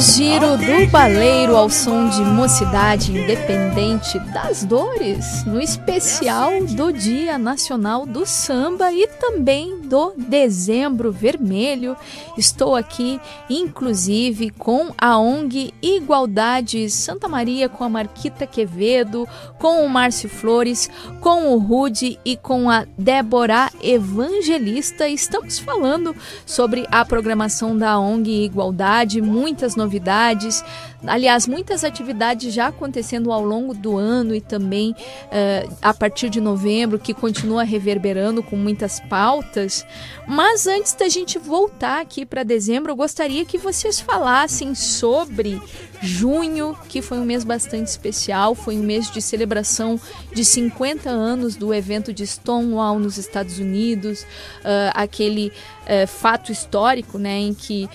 Giro 0.00 0.56
do 0.56 0.90
Baleiro 0.90 1.54
ao 1.54 1.68
som 1.68 2.08
de 2.08 2.22
Mocidade 2.22 3.12
Independente 3.12 4.18
das 4.32 4.64
Dores, 4.64 5.44
no 5.44 5.60
especial 5.60 6.52
do 6.64 6.90
Dia 6.90 7.36
Nacional 7.36 8.06
do 8.06 8.24
Samba 8.24 8.90
e 8.90 9.06
também 9.06 9.78
do 9.82 10.14
Dezembro 10.16 11.12
Vermelho. 11.12 11.94
Estou 12.38 12.74
aqui, 12.74 13.20
inclusive, 13.50 14.48
com 14.48 14.88
a 14.96 15.18
ONG 15.18 15.74
Igualdade 15.82 16.88
Santa 16.88 17.28
Maria, 17.28 17.68
com 17.68 17.84
a 17.84 17.88
Marquita 17.90 18.46
Quevedo, 18.46 19.28
com 19.58 19.84
o 19.84 19.88
Márcio 19.88 20.30
Flores, 20.30 20.88
com 21.20 21.52
o 21.52 21.58
Rude 21.58 22.18
e 22.24 22.38
com 22.38 22.70
a 22.70 22.86
Débora 22.96 23.70
Evangelista. 23.82 25.06
Estamos 25.06 25.58
falando 25.58 26.16
sobre 26.46 26.86
a 26.90 27.04
programação 27.04 27.76
da 27.76 27.98
ONG 27.98 28.46
Igualdade, 28.46 29.20
muitas 29.20 29.76
novidades 29.76 29.89
novidades 29.90 30.62
Aliás, 31.06 31.46
muitas 31.46 31.82
atividades 31.82 32.52
já 32.52 32.66
acontecendo 32.66 33.32
ao 33.32 33.42
longo 33.42 33.72
do 33.72 33.96
ano 33.96 34.34
e 34.34 34.40
também 34.40 34.90
uh, 34.92 35.76
a 35.80 35.94
partir 35.94 36.28
de 36.28 36.40
novembro, 36.40 36.98
que 36.98 37.14
continua 37.14 37.62
reverberando 37.62 38.42
com 38.42 38.56
muitas 38.56 39.00
pautas. 39.00 39.86
Mas 40.28 40.66
antes 40.66 40.92
da 40.94 41.08
gente 41.08 41.38
voltar 41.38 42.00
aqui 42.02 42.26
para 42.26 42.42
dezembro, 42.42 42.92
eu 42.92 42.96
gostaria 42.96 43.44
que 43.44 43.56
vocês 43.56 43.98
falassem 43.98 44.74
sobre 44.74 45.60
junho, 46.02 46.76
que 46.88 47.02
foi 47.02 47.18
um 47.18 47.24
mês 47.24 47.44
bastante 47.44 47.88
especial, 47.88 48.54
foi 48.54 48.76
um 48.78 48.82
mês 48.82 49.10
de 49.10 49.20
celebração 49.20 50.00
de 50.32 50.44
50 50.44 51.10
anos 51.10 51.56
do 51.56 51.74
evento 51.74 52.12
de 52.12 52.26
Stonewall 52.26 52.98
nos 52.98 53.18
Estados 53.18 53.58
Unidos, 53.58 54.22
uh, 54.22 54.92
aquele 54.94 55.48
uh, 55.48 56.06
fato 56.06 56.52
histórico 56.52 57.18
né, 57.18 57.38
em 57.38 57.54
que 57.54 57.88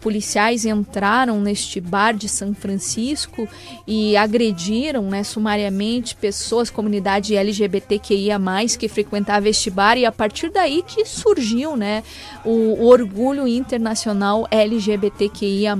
policiais 0.00 0.64
entraram 0.66 1.40
neste 1.40 1.80
bar 1.80 2.12
de 2.12 2.28
São 2.50 2.54
Francisco 2.54 3.48
e 3.86 4.16
agrediram 4.16 5.02
né, 5.02 5.22
sumariamente 5.22 6.16
pessoas, 6.16 6.70
comunidade 6.70 7.36
LGBTQIA, 7.36 8.38
que 8.78 8.88
frequentava 8.88 9.48
este 9.48 9.70
bar, 9.70 9.96
e 9.96 10.04
a 10.04 10.12
partir 10.12 10.50
daí 10.50 10.82
que 10.82 11.04
surgiu 11.04 11.76
né, 11.76 12.02
o, 12.44 12.50
o 12.50 12.86
orgulho 12.86 13.46
internacional 13.46 14.46
LGBTQIA 14.50 15.76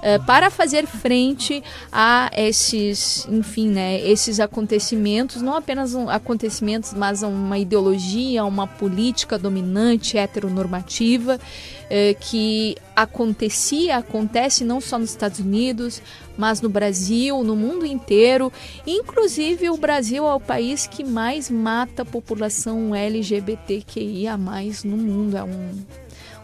uh, 0.00 0.24
para 0.24 0.50
fazer 0.50 0.86
frente 0.86 1.62
a 1.92 2.30
esses, 2.36 3.26
enfim, 3.30 3.68
né, 3.68 4.00
esses 4.00 4.40
acontecimentos, 4.40 5.42
não 5.42 5.54
apenas 5.54 5.94
um, 5.94 6.08
acontecimentos, 6.08 6.92
mas 6.94 7.22
uma 7.22 7.58
ideologia, 7.58 8.44
uma 8.44 8.66
política 8.66 9.38
dominante, 9.38 10.18
heteronormativa, 10.18 11.36
uh, 11.36 12.20
que 12.20 12.76
acontecia, 12.94 13.96
acontece 13.96 14.64
não 14.64 14.80
só 14.80 14.98
nos 14.98 15.10
Estados 15.10 15.38
Unidos, 15.40 16.02
mas 16.36 16.60
no 16.60 16.68
Brasil, 16.68 17.42
no 17.44 17.54
mundo 17.54 17.84
inteiro. 17.84 18.52
Inclusive, 18.86 19.68
o 19.68 19.76
Brasil 19.76 20.26
é 20.26 20.34
o 20.34 20.40
país 20.40 20.86
que 20.86 21.04
mais 21.04 21.50
mata 21.50 22.02
a 22.02 22.04
população 22.04 22.94
LGBTQIA 22.94 24.38
no 24.84 24.96
mundo. 24.96 25.36
É 25.36 25.42
um, 25.42 25.84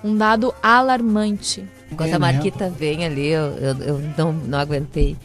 um 0.04 0.16
dado 0.16 0.54
alarmante. 0.62 1.64
Enquanto 1.90 2.14
a 2.14 2.18
Marquita 2.18 2.68
vem 2.68 3.04
ali, 3.04 3.28
eu, 3.28 3.52
eu, 3.58 3.78
eu, 3.78 4.02
não, 4.16 4.32
não 4.32 4.58
aguentei. 4.58 5.16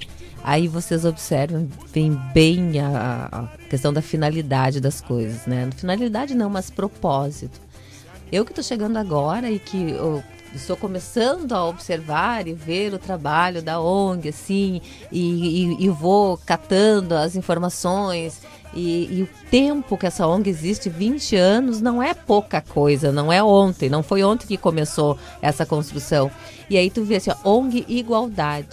Aí 0.43 0.68
vocês 0.68 1.05
observam 1.05 1.68
bem, 1.93 2.20
bem 2.34 2.80
a, 2.80 3.30
a, 3.32 3.57
questão 3.68 3.93
da 3.93 4.01
finalidade 4.01 4.80
das 4.80 4.99
coisas, 4.99 5.45
né? 5.45 5.70
Finalidade 5.76 6.34
não, 6.34 6.49
mas 6.49 6.70
propósito. 6.70 7.59
Eu 8.32 8.43
que 8.45 8.51
estou 8.51 8.64
chegando 8.64 8.97
agora 8.97 9.51
e 9.51 9.59
que 9.59 9.91
eu 9.91 10.24
estou 10.55 10.76
começando 10.76 11.53
a 11.53 11.66
observar 11.66 12.47
e 12.47 12.53
ver 12.53 12.93
o 12.93 12.97
trabalho 12.97 13.62
da 13.62 13.80
ONG, 13.80 14.30
assim, 14.30 14.82
e, 15.12 15.20
e, 15.20 15.86
e 15.86 15.89
vou 15.89 16.38
catando 16.38 17.16
as 17.16 17.36
informações 17.36 18.41
e, 18.74 19.19
e, 19.19 19.24
o 19.24 19.30
tempo 19.49 19.97
que 19.97 20.05
essa 20.05 20.26
ONG 20.26 20.49
existe, 20.49 20.89
20 20.89 21.36
anos, 21.36 21.82
não 21.82 22.01
é 22.01 22.13
pouca 22.13 22.61
coisa, 22.61 23.11
não 23.11 23.32
é 23.32 23.43
ontem, 23.43 23.89
não 23.89 24.01
foi 24.01 24.24
ontem 24.24 24.47
que 24.47 24.57
começou 24.57 25.17
essa 25.41 25.65
construção. 25.65 26.32
E 26.69 26.78
aí 26.78 26.89
tu 26.89 27.03
vê 27.03 27.17
assim, 27.17 27.32
ó, 27.43 27.57
ONG 27.57 27.86
Igualdade. 27.88 28.69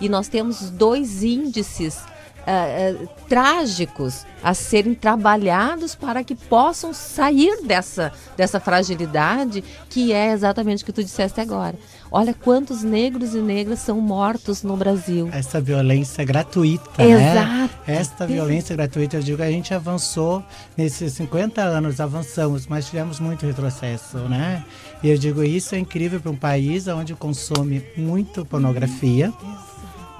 E 0.00 0.08
nós 0.08 0.26
temos 0.26 0.70
dois 0.70 1.22
índices 1.22 1.98
uh, 2.42 3.02
uh, 3.02 3.08
trágicos 3.28 4.24
a 4.42 4.54
serem 4.54 4.94
trabalhados 4.94 5.94
para 5.94 6.24
que 6.24 6.34
possam 6.34 6.92
sair 6.92 7.62
dessa, 7.62 8.12
dessa 8.36 8.58
fragilidade 8.58 9.62
que 9.88 10.12
é 10.12 10.32
exatamente 10.32 10.82
o 10.82 10.86
que 10.86 10.92
tu 10.92 11.04
disseste 11.04 11.40
agora. 11.40 11.76
Olha 12.14 12.34
quantos 12.34 12.82
negros 12.82 13.34
e 13.34 13.38
negras 13.38 13.78
são 13.78 13.98
mortos 13.98 14.62
no 14.62 14.76
Brasil. 14.76 15.30
Essa 15.32 15.58
violência 15.62 16.22
gratuita, 16.22 17.02
Exato. 17.02 17.48
né? 17.48 17.70
Esta 17.86 18.26
violência 18.26 18.76
gratuita, 18.76 19.16
eu 19.16 19.22
digo, 19.22 19.42
a 19.42 19.50
gente 19.50 19.72
avançou 19.72 20.44
nesses 20.76 21.14
50 21.14 21.62
anos, 21.62 22.00
avançamos, 22.00 22.66
mas 22.66 22.84
tivemos 22.86 23.18
muito 23.18 23.46
retrocesso, 23.46 24.18
né? 24.18 24.62
E 25.02 25.08
eu 25.08 25.16
digo, 25.16 25.42
isso 25.42 25.74
é 25.74 25.78
incrível 25.78 26.20
para 26.20 26.30
um 26.30 26.36
país 26.36 26.86
onde 26.86 27.14
consome 27.14 27.82
muito 27.96 28.44
pornografia, 28.44 29.32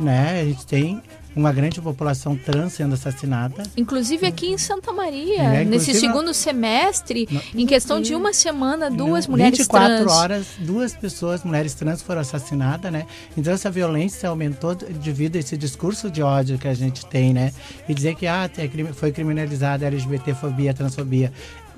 né? 0.01 0.41
A 0.41 0.45
gente 0.47 0.67
tem 0.67 1.03
uma 1.35 1.53
grande 1.53 1.81
população 1.81 2.37
trans 2.37 2.75
sendo 2.75 2.95
assassinada. 2.95 3.63
Inclusive 3.77 4.27
aqui 4.27 4.49
em 4.49 4.59
Santa 4.59 4.93
Maria, 4.93 5.43
é, 5.43 5.65
nesse 5.65 5.95
segundo 5.95 6.33
semestre, 6.35 7.29
em 7.55 7.67
questão 7.67 8.01
de 8.01 8.15
uma 8.15 8.33
semana, 8.33 8.91
duas 8.91 9.27
mulheres 9.27 9.59
24 9.59 9.87
trans. 9.87 10.01
24 10.01 10.21
horas, 10.21 10.47
duas 10.59 10.95
pessoas, 10.95 11.45
mulheres 11.45 11.75
trans, 11.75 12.03
foram 12.03 12.21
assassinadas, 12.21 12.93
né? 12.93 13.07
Então 13.37 13.53
essa 13.53 13.71
violência 13.71 14.29
aumentou 14.29 14.75
devido 14.75 15.37
a 15.37 15.39
esse 15.39 15.57
discurso 15.57 16.11
de 16.11 16.23
ódio 16.23 16.59
que 16.59 16.69
a 16.69 16.75
gente 16.75 17.07
tem, 17.07 17.33
né? 17.33 17.53
E 17.89 17.95
dizer 17.95 18.15
que 18.15 18.27
ah, 18.27 18.51
foi 18.95 19.13
criminalizada 19.13 19.85
a 19.85 19.89
LGBTfobia, 19.89 20.71
a 20.71 20.75
transfobia 20.75 21.33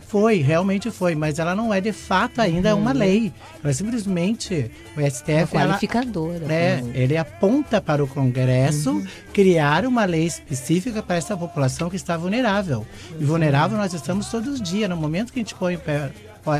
foi, 0.07 0.39
realmente 0.39 0.91
foi, 0.91 1.15
mas 1.15 1.39
ela 1.39 1.55
não 1.55 1.73
é 1.73 1.81
de 1.81 1.93
fato 1.93 2.41
ainda 2.41 2.75
uhum. 2.75 2.83
uma 2.83 2.93
lei. 2.93 3.33
Ela 3.63 3.73
simplesmente 3.73 4.71
o 4.97 5.01
STF. 5.01 5.55
Uma 5.55 5.67
qualificadora. 5.67 6.45
Ela, 6.45 6.53
é, 6.53 6.81
uhum. 6.83 6.91
ele 6.95 7.17
aponta 7.17 7.81
para 7.81 8.03
o 8.03 8.07
Congresso 8.07 8.91
uhum. 8.91 9.07
criar 9.33 9.85
uma 9.87 10.05
lei 10.05 10.27
específica 10.27 11.03
para 11.03 11.17
essa 11.17 11.37
população 11.37 11.91
que 11.91 11.97
está 11.97 12.17
vulnerável. 12.17 12.87
E 13.19 13.25
vulnerável 13.25 13.77
nós 13.77 13.93
estamos 13.93 14.29
todos 14.29 14.55
os 14.55 14.63
dias. 14.63 14.89
No 14.89 14.97
momento 14.97 15.33
que 15.33 15.39
a 15.39 15.43
gente 15.43 15.55
põe 15.55 15.77
o 15.77 15.79
pé 15.79 16.11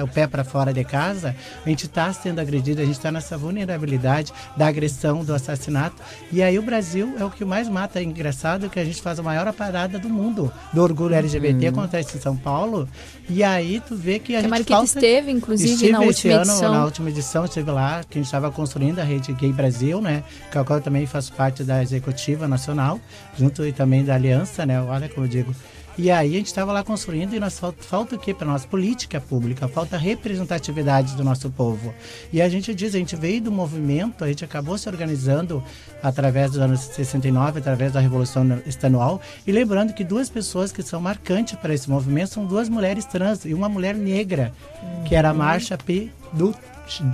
o 0.03 0.09
pé 0.09 0.27
para 0.27 0.45
fora 0.45 0.73
de 0.73 0.85
casa, 0.85 1.35
a 1.65 1.69
gente 1.69 1.87
está 1.87 2.13
sendo 2.13 2.41
agredido, 2.41 2.81
a 2.81 2.85
gente 2.85 2.97
está 2.97 3.13
nessa 3.13 3.37
vulnerabilidade 3.37 4.33
da 4.57 4.67
agressão, 4.67 5.25
do 5.25 5.35
assassinato. 5.35 5.97
E 6.33 6.43
aí 6.43 6.59
o 6.59 6.63
Brasil 6.63 7.15
é 7.19 7.25
o 7.25 7.31
que 7.31 7.45
mais 7.45 7.69
mata. 7.69 7.99
É 7.99 8.03
engraçado 8.03 8.69
que 8.71 8.81
a 8.81 8.85
gente 8.85 9.01
faz 9.01 9.19
a 9.19 9.23
maior 9.23 9.53
parada 9.53 9.99
do 9.99 10.09
mundo 10.09 10.53
do 10.73 10.83
orgulho 10.83 11.15
LGBT, 11.15 11.69
uhum. 11.69 11.73
acontece 11.73 12.17
em 12.17 12.21
São 12.21 12.37
Paulo. 12.37 12.89
E 13.29 13.43
aí 13.43 13.81
tu 13.87 13.95
vê 13.95 14.19
que 14.19 14.35
a 14.35 14.43
que 14.43 14.49
gente. 14.49 14.73
A 14.73 14.77
falta... 14.77 14.85
esteve, 14.85 15.31
inclusive, 15.31 15.73
estive 15.73 15.93
na 15.93 16.01
última 16.01 16.35
ano, 16.35 16.43
edição. 16.43 16.73
Na 16.73 16.85
última 16.85 17.11
edição, 17.11 17.45
estive 17.45 17.71
lá, 17.71 18.03
que 18.09 18.19
a 18.19 18.21
gente 18.21 18.27
estava 18.27 18.51
construindo 18.51 18.99
a 18.99 19.05
rede 19.05 19.33
Gay 19.33 19.53
Brasil, 19.53 20.01
né? 20.01 20.23
Que 20.51 20.59
eu 20.59 20.81
também 20.81 21.07
faço 21.07 21.33
parte 21.33 21.63
da 21.63 21.83
executiva 21.83 22.49
nacional, 22.49 23.01
junto 23.37 23.67
e 23.67 23.73
também 23.73 24.05
da 24.05 24.15
aliança, 24.15 24.67
né? 24.67 24.81
Olha 24.81 25.09
como 25.09 25.27
eu 25.27 25.31
digo 25.31 25.55
e 25.97 26.11
aí 26.11 26.35
a 26.35 26.39
gente 26.39 26.47
estava 26.47 26.73
lá 26.73 26.83
construindo 26.83 27.35
e 27.35 27.41
nós 27.41 27.59
falta, 27.59 27.83
falta 27.83 28.17
o 28.17 28.19
que 28.19 28.35
para 28.35 28.47
nós? 28.47 28.67
Política 28.67 29.21
pública, 29.21 29.69
falta 29.69 29.97
representatividade 29.97 31.15
do 31.15 31.23
nosso 31.23 31.51
povo. 31.51 31.95
E 32.33 32.43
a 32.43 32.49
gente 32.49 32.75
diz, 32.75 32.95
a 32.95 32.99
gente 32.99 33.15
veio 33.15 33.41
do 33.41 33.53
movimento, 33.53 34.25
a 34.25 34.29
gente 34.29 34.45
acabou 34.45 34.77
se 34.77 34.89
organizando 34.89 35.63
através 36.03 36.51
dos 36.51 36.61
anos 36.61 36.81
69, 36.81 37.61
através 37.61 37.93
da 37.93 38.01
Revolução 38.01 38.61
Estadual, 38.67 39.21
e 39.47 39.53
lembrando 39.53 39.95
que 39.95 40.03
duas 40.03 40.29
pessoas 40.29 40.73
que 40.73 40.83
são 40.83 41.01
marcantes 41.01 41.55
para 41.55 41.73
esse 41.73 41.89
movimento 41.89 42.31
são 42.31 42.45
duas 42.45 42.69
mulheres 42.69 43.05
trans 43.05 43.45
e 43.45 43.55
uma 43.55 43.69
mulher 43.69 43.95
negra, 43.95 44.53
uhum. 44.83 45.05
que 45.05 45.15
era 45.15 45.29
a 45.29 45.33
uhum. 45.33 45.39
Marsha 45.39 45.79
P. 45.79 46.11
do 46.33 46.55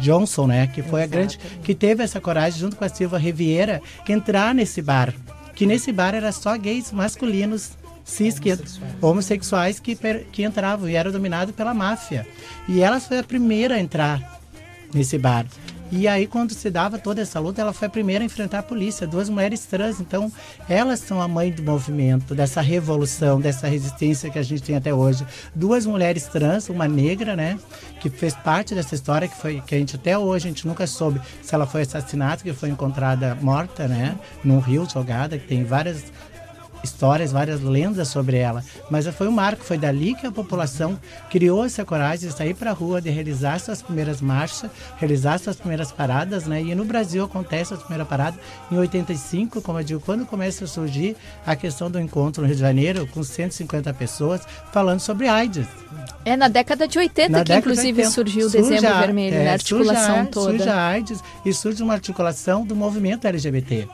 Johnson, 0.00 0.46
né? 0.46 0.66
Que 0.66 0.82
foi 0.82 1.02
Exatamente. 1.02 1.36
a 1.36 1.38
grande. 1.38 1.60
que 1.62 1.74
teve 1.74 2.02
essa 2.02 2.20
coragem, 2.20 2.58
junto 2.58 2.76
com 2.76 2.84
a 2.84 2.88
Silva 2.88 3.18
Riviera, 3.18 3.80
que 4.04 4.12
entrar 4.12 4.54
nesse 4.54 4.82
bar. 4.82 5.14
Que 5.54 5.66
nesse 5.66 5.92
bar 5.92 6.14
era 6.14 6.32
só 6.32 6.56
gays 6.56 6.90
masculinos 6.90 7.72
cis 8.10 8.38
que, 8.38 8.50
homossexuais 9.00 9.78
que, 9.78 9.96
que 10.32 10.42
entravam 10.44 10.88
e 10.88 10.94
eram 10.94 11.10
dominados 11.10 11.54
pela 11.54 11.72
máfia. 11.72 12.26
E 12.68 12.80
ela 12.80 13.00
foi 13.00 13.18
a 13.18 13.24
primeira 13.24 13.76
a 13.76 13.80
entrar 13.80 14.40
nesse 14.92 15.16
bar. 15.16 15.46
E 15.92 16.06
aí, 16.06 16.24
quando 16.24 16.52
se 16.52 16.70
dava 16.70 17.00
toda 17.00 17.20
essa 17.20 17.40
luta, 17.40 17.60
ela 17.60 17.72
foi 17.72 17.88
a 17.88 17.90
primeira 17.90 18.22
a 18.22 18.26
enfrentar 18.26 18.60
a 18.60 18.62
polícia, 18.62 19.08
duas 19.08 19.28
mulheres 19.28 19.66
trans. 19.66 20.00
Então, 20.00 20.30
elas 20.68 21.00
são 21.00 21.20
a 21.20 21.26
mãe 21.26 21.50
do 21.50 21.64
movimento, 21.64 22.32
dessa 22.32 22.60
revolução, 22.60 23.40
dessa 23.40 23.66
resistência 23.66 24.30
que 24.30 24.38
a 24.38 24.42
gente 24.42 24.62
tem 24.62 24.76
até 24.76 24.94
hoje. 24.94 25.26
Duas 25.52 25.84
mulheres 25.86 26.26
trans, 26.26 26.68
uma 26.68 26.86
negra, 26.86 27.34
né, 27.34 27.58
que 28.00 28.08
fez 28.08 28.34
parte 28.34 28.72
dessa 28.72 28.94
história, 28.94 29.26
que 29.26 29.36
foi 29.36 29.60
que 29.66 29.74
a 29.74 29.78
gente 29.78 29.96
até 29.96 30.16
hoje 30.16 30.46
a 30.46 30.50
gente 30.50 30.64
nunca 30.64 30.86
soube 30.86 31.20
se 31.42 31.52
ela 31.56 31.66
foi 31.66 31.82
assassinada, 31.82 32.40
que 32.40 32.52
foi 32.52 32.68
encontrada 32.68 33.36
morta, 33.40 33.88
né, 33.88 34.16
num 34.44 34.60
rio 34.60 34.86
jogada, 34.88 35.38
que 35.38 35.48
tem 35.48 35.64
várias 35.64 36.04
histórias, 36.82 37.32
várias 37.32 37.60
lendas 37.60 38.08
sobre 38.08 38.36
ela. 38.36 38.64
Mas 38.90 39.06
foi 39.08 39.28
um 39.28 39.32
marco, 39.32 39.64
foi 39.64 39.78
dali 39.78 40.14
que 40.14 40.26
a 40.26 40.32
população 40.32 40.98
criou 41.30 41.64
essa 41.64 41.84
coragem 41.84 42.28
de 42.28 42.34
sair 42.34 42.54
para 42.54 42.70
a 42.70 42.74
rua, 42.74 43.00
de 43.00 43.10
realizar 43.10 43.58
suas 43.60 43.82
primeiras 43.82 44.20
marchas, 44.20 44.70
realizar 44.96 45.38
suas 45.38 45.56
primeiras 45.56 45.92
paradas, 45.92 46.46
né? 46.46 46.62
E 46.62 46.74
no 46.74 46.84
Brasil 46.84 47.24
acontece 47.24 47.74
a 47.74 47.76
primeira 47.76 48.04
parada 48.04 48.38
em 48.70 48.76
85, 48.76 49.60
como 49.62 49.78
eu 49.78 49.84
digo, 49.84 50.00
quando 50.00 50.26
começa 50.26 50.64
a 50.64 50.68
surgir 50.68 51.16
a 51.46 51.54
questão 51.56 51.90
do 51.90 52.00
encontro 52.00 52.42
no 52.42 52.46
Rio 52.46 52.56
de 52.56 52.60
Janeiro, 52.60 53.06
com 53.06 53.22
150 53.22 53.92
pessoas 53.94 54.42
falando 54.72 55.00
sobre 55.00 55.28
AIDS. 55.28 55.66
É 56.24 56.36
na 56.36 56.48
década 56.48 56.86
de 56.86 56.98
80 56.98 57.30
na 57.30 57.44
que 57.44 57.54
inclusive 57.54 58.02
80, 58.02 58.10
surgiu 58.10 58.46
o 58.46 58.50
Dezembro 58.50 58.88
a, 58.88 59.00
Vermelho, 59.00 59.36
é, 59.36 59.44
né? 59.44 59.50
a 59.50 59.52
articulação 59.54 60.14
surge 60.14 60.20
a, 60.20 60.26
toda. 60.26 60.50
Surge 60.50 60.68
a 60.68 60.86
AIDS 60.86 61.24
e 61.44 61.52
surge 61.52 61.82
uma 61.82 61.94
articulação 61.94 62.64
do 62.64 62.76
movimento 62.76 63.26
LGBT 63.26 63.88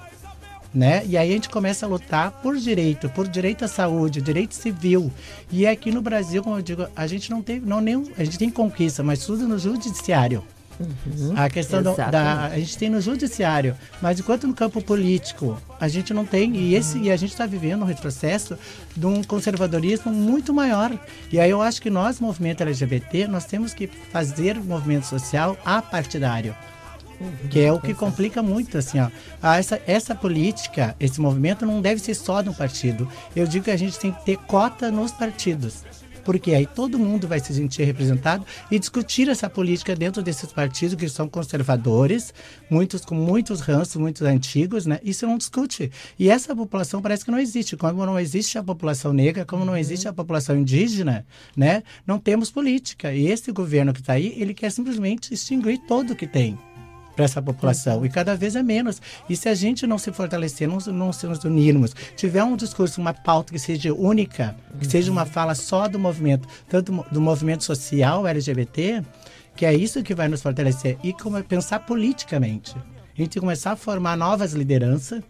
né? 0.77 1.03
E 1.07 1.17
aí 1.17 1.31
a 1.31 1.33
gente 1.33 1.49
começa 1.49 1.87
a 1.87 1.89
lutar 1.89 2.31
por 2.43 2.55
direito, 2.57 3.09
por 3.09 3.27
direito 3.27 3.65
à 3.65 3.69
saúde, 3.69 4.21
direito 4.21 4.55
civil. 4.55 5.11
E 5.51 5.67
aqui 5.67 5.91
no 5.91 6.03
Brasil, 6.03 6.43
como 6.43 6.59
eu 6.59 6.63
digo, 6.63 6.87
a 6.95 7.07
gente 7.07 7.31
não 7.31 7.41
tem, 7.41 7.59
não 7.59 7.81
nem, 7.81 8.13
a 8.19 8.23
gente 8.23 8.39
tem 8.39 8.51
conquista, 8.51 9.03
mas 9.03 9.25
tudo 9.25 9.49
no 9.49 9.59
judiciário. 9.59 10.45
Uhum, 10.79 11.33
a 11.35 11.49
questão 11.49 11.83
do, 11.83 11.97
da. 11.97 12.49
A 12.49 12.59
gente 12.59 12.77
tem 12.77 12.91
no 12.91 13.01
judiciário, 13.01 13.75
mas 14.03 14.21
enquanto 14.21 14.47
no 14.47 14.53
campo 14.53 14.83
político 14.83 15.59
a 15.81 15.89
gente 15.89 16.13
não 16.13 16.27
tem, 16.27 16.55
e, 16.55 16.75
esse, 16.75 16.99
e 16.99 17.11
a 17.11 17.17
gente 17.17 17.31
está 17.31 17.47
vivendo 17.47 17.81
um 17.81 17.87
retrocesso 17.87 18.59
de 18.95 19.07
um 19.07 19.25
conservadorismo 19.25 20.13
muito 20.13 20.53
maior. 20.53 20.93
E 21.33 21.41
aí 21.41 21.49
eu 21.49 21.63
acho 21.63 21.81
que 21.81 21.89
nós, 21.89 22.21
movimento 22.21 22.63
LGBT, 22.63 23.27
nós 23.27 23.47
temos 23.47 23.73
que 23.73 23.87
fazer 23.87 24.63
movimento 24.63 25.07
social 25.07 25.57
apartidário. 25.65 26.51
Uhum, 26.51 26.76
que 27.51 27.61
é 27.61 27.73
o 27.73 27.81
que 27.81 27.95
complica 27.95 28.43
muito, 28.43 28.79
assim, 28.79 28.99
ó. 29.01 29.09
Ah, 29.43 29.59
essa, 29.59 29.81
essa 29.87 30.15
política, 30.15 30.95
esse 30.99 31.21
movimento 31.21 31.65
não 31.65 31.81
deve 31.81 32.01
ser 32.01 32.15
só 32.15 32.43
de 32.43 32.49
um 32.49 32.55
partido. 32.55 33.09
Eu 33.35 33.47
digo 33.47 33.65
que 33.65 33.71
a 33.71 33.77
gente 33.77 33.99
tem 33.99 34.13
que 34.13 34.25
ter 34.25 34.37
cota 34.39 34.91
nos 34.91 35.13
partidos 35.13 35.85
porque 36.27 36.55
aí 36.55 36.67
todo 36.67 36.99
mundo 36.99 37.29
vai 37.29 37.39
se 37.39 37.55
sentir 37.55 37.85
representado 37.85 38.45
e 38.69 38.81
discutir 38.81 39.29
essa 39.29 39.49
política 39.49 39.95
dentro 39.95 40.25
desses 40.25 40.53
partidos 40.53 40.97
que 40.97 41.09
são 41.09 41.29
conservadores, 41.29 42.35
muitos 42.69 43.05
com 43.05 43.15
muitos 43.15 43.61
ranços, 43.61 43.95
muitos 43.95 44.23
antigos, 44.23 44.87
né? 44.87 44.99
Isso 45.05 45.25
não 45.25 45.39
discute. 45.39 45.89
E 46.19 46.29
essa 46.29 46.55
população 46.57 47.01
parece 47.01 47.25
que 47.25 47.31
não 47.31 47.39
existe. 47.39 47.77
Como 47.77 48.05
não 48.05 48.19
existe 48.19 48.59
a 48.59 48.63
população 48.63 49.13
negra, 49.13 49.45
como 49.45 49.65
não 49.65 49.77
existe 49.77 50.09
a 50.09 50.13
população 50.13 50.57
indígena, 50.57 51.25
né? 51.57 51.85
Não 52.05 52.19
temos 52.19 52.51
política. 52.51 53.15
E 53.15 53.29
esse 53.29 53.53
governo 53.53 53.93
que 53.93 54.01
está 54.01 54.15
aí, 54.15 54.35
ele 54.37 54.53
quer 54.53 54.73
simplesmente 54.73 55.33
extinguir 55.33 55.79
todo 55.87 56.11
o 56.11 56.17
que 56.17 56.27
tem 56.27 56.59
para 57.17 57.25
essa 57.25 57.41
população 57.41 58.05
e 58.05 58.11
cada 58.11 58.37
vez 58.37 58.55
é 58.55 58.63
menos. 58.63 59.01
E 59.29 59.35
se 59.35 59.49
a 59.49 59.55
gente 59.55 59.87
não 59.87 59.99
se 59.99 60.13
fortalecer, 60.13 60.69
não, 60.69 60.79
não 60.93 61.13
se 61.13 61.27
nos 61.27 61.43
unirmos, 61.43 61.95
tiver 62.15 62.45
um 62.45 62.55
discurso, 62.55 63.01
uma 63.01 63.15
pauta 63.15 63.53
que 63.53 63.59
seja 63.59 63.93
única, 63.93 64.55
que 64.79 64.87
seja 64.87 65.11
uma 65.11 65.25
fala 65.25 65.55
só 65.55 65.89
do 65.89 65.99
movimento, 65.99 66.47
tanto 66.69 66.93
do 67.11 67.21
movimento 67.21 67.65
social 67.65 68.27
LGBT, 68.27 69.03
que 69.57 69.65
é 69.65 69.75
isso 69.75 70.03
que 70.03 70.15
vai 70.15 70.29
nos 70.29 70.43
fortalecer 70.43 70.99
e 71.03 71.15
como 71.15 71.43
pensar 71.43 71.81
politicamente. 71.81 72.77
A 72.77 73.23
gente 73.23 73.41
começar 73.41 73.73
a 73.73 73.77
formar 73.77 74.15
novas 74.15 74.53
lideranças 74.53 75.23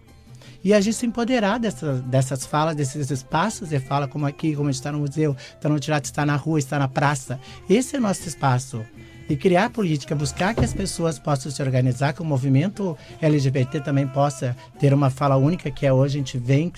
e 0.65 0.75
a 0.75 0.81
gente 0.81 0.97
se 0.97 1.07
empoderar 1.07 1.59
dessas, 1.59 2.01
dessas 2.01 2.45
falas, 2.45 2.75
desses 2.75 3.09
espaços 3.13 3.69
de 3.69 3.79
fala, 3.79 4.09
como 4.09 4.27
aqui, 4.27 4.57
como 4.57 4.69
a 4.69 4.73
gente 4.73 4.81
está 4.81 4.91
no 4.91 4.99
museu, 4.99 5.37
está 5.55 5.69
no 5.69 5.79
teatro, 5.79 6.11
está 6.11 6.27
na 6.27 6.35
rua, 6.35 6.59
está 6.59 6.77
na 6.77 6.89
praça. 6.89 7.39
Esse 7.71 7.95
é 7.95 7.99
o 8.01 8.03
nosso 8.03 8.27
espaço 8.27 8.85
e 9.29 9.37
criar 9.37 9.71
política, 9.71 10.15
buscar 10.15 10.55
que 10.55 10.65
as 10.65 10.73
pessoas 10.73 11.19
possam 11.19 11.51
se 11.51 11.63
organizar, 11.63 12.13
que 12.13 12.23
o 12.23 12.25
movimento 12.25 12.97
LGBT 13.21 13.81
também 13.81 14.07
possa 14.07 14.57
ter 14.79 14.95
uma 14.95 15.11
fala 15.11 15.37
única, 15.37 15.71
que 15.71 15.87
é 15.87 15.93
hoje 15.93 16.17
a 16.17 16.19
gente 16.19 16.39
vem 16.39 16.73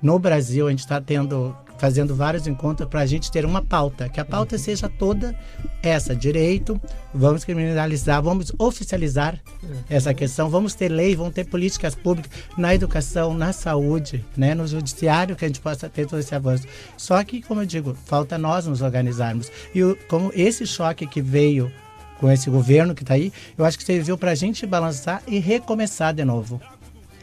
no 0.00 0.18
Brasil, 0.18 0.66
a 0.66 0.70
gente 0.70 0.80
está 0.80 1.00
tendo 1.00 1.54
fazendo 1.80 2.14
vários 2.14 2.46
encontros 2.46 2.86
para 2.90 3.00
a 3.00 3.06
gente 3.06 3.32
ter 3.32 3.46
uma 3.46 3.62
pauta, 3.62 4.06
que 4.10 4.20
a 4.20 4.24
pauta 4.24 4.58
seja 4.58 4.86
toda 4.86 5.34
essa, 5.82 6.14
direito, 6.14 6.78
vamos 7.14 7.42
criminalizar, 7.42 8.22
vamos 8.22 8.52
oficializar 8.58 9.40
essa 9.88 10.12
questão, 10.12 10.50
vamos 10.50 10.74
ter 10.74 10.90
lei, 10.90 11.16
vamos 11.16 11.32
ter 11.32 11.46
políticas 11.46 11.94
públicas 11.94 12.30
na 12.54 12.74
educação, 12.74 13.32
na 13.32 13.54
saúde, 13.54 14.22
né, 14.36 14.54
no 14.54 14.66
judiciário, 14.66 15.34
que 15.34 15.46
a 15.46 15.48
gente 15.48 15.60
possa 15.60 15.88
ter 15.88 16.06
todo 16.06 16.18
esse 16.18 16.34
avanço. 16.34 16.66
Só 16.98 17.24
que, 17.24 17.40
como 17.40 17.62
eu 17.62 17.66
digo, 17.66 17.96
falta 18.04 18.36
nós 18.36 18.66
nos 18.66 18.82
organizarmos. 18.82 19.50
E 19.74 19.82
o, 19.82 19.96
como 20.06 20.30
esse 20.34 20.66
choque 20.66 21.06
que 21.06 21.22
veio 21.22 21.72
com 22.18 22.30
esse 22.30 22.50
governo 22.50 22.94
que 22.94 23.02
está 23.02 23.14
aí, 23.14 23.32
eu 23.56 23.64
acho 23.64 23.78
que 23.78 23.84
serviu 23.84 24.18
para 24.18 24.32
a 24.32 24.34
gente 24.34 24.66
balançar 24.66 25.22
e 25.26 25.38
recomeçar 25.38 26.12
de 26.12 26.26
novo. 26.26 26.60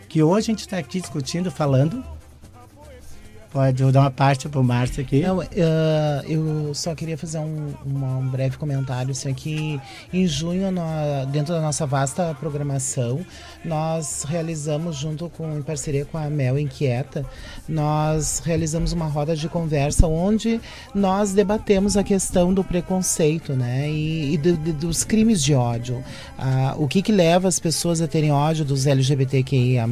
Que 0.09 0.23
hoje 0.23 0.49
a 0.49 0.51
gente 0.53 0.61
está 0.61 0.79
aqui 0.79 0.99
discutindo, 0.99 1.51
falando, 1.51 2.03
Pode 3.57 3.91
dar 3.91 4.01
uma 4.01 4.11
parte 4.11 4.47
para 4.47 4.59
o 4.59 4.63
Márcio 4.63 5.01
aqui. 5.01 5.21
Não, 5.21 5.39
uh, 5.39 5.43
eu 6.27 6.75
só 6.75 6.93
queria 6.93 7.17
fazer 7.17 7.39
um, 7.39 7.73
uma, 7.83 8.17
um 8.17 8.27
breve 8.27 8.55
comentário. 8.55 9.11
Isso 9.11 9.27
aqui, 9.27 9.81
em 10.13 10.27
junho, 10.27 10.71
no, 10.71 10.83
dentro 11.31 11.55
da 11.55 11.59
nossa 11.59 11.83
vasta 11.87 12.37
programação, 12.39 13.25
nós 13.65 14.23
realizamos, 14.29 14.95
junto 14.95 15.27
com, 15.29 15.57
em 15.57 15.63
parceria 15.63 16.05
com 16.05 16.19
a 16.19 16.29
Mel 16.29 16.59
Inquieta, 16.59 17.25
nós 17.67 18.43
realizamos 18.45 18.93
uma 18.93 19.07
roda 19.07 19.35
de 19.35 19.49
conversa 19.49 20.05
onde 20.05 20.61
nós 20.93 21.33
debatemos 21.33 21.97
a 21.97 22.03
questão 22.03 22.53
do 22.53 22.63
preconceito 22.63 23.53
né, 23.53 23.89
e, 23.89 24.35
e 24.35 24.37
do, 24.37 24.55
de, 24.55 24.71
dos 24.71 25.03
crimes 25.03 25.43
de 25.43 25.55
ódio. 25.55 25.95
Uh, 26.37 26.83
o 26.83 26.87
que, 26.87 27.01
que 27.01 27.11
leva 27.11 27.47
as 27.47 27.57
pessoas 27.57 28.01
a 28.01 28.07
terem 28.07 28.31
ódio 28.31 28.63
dos 28.63 28.85
LGBTQIA, 28.85 29.87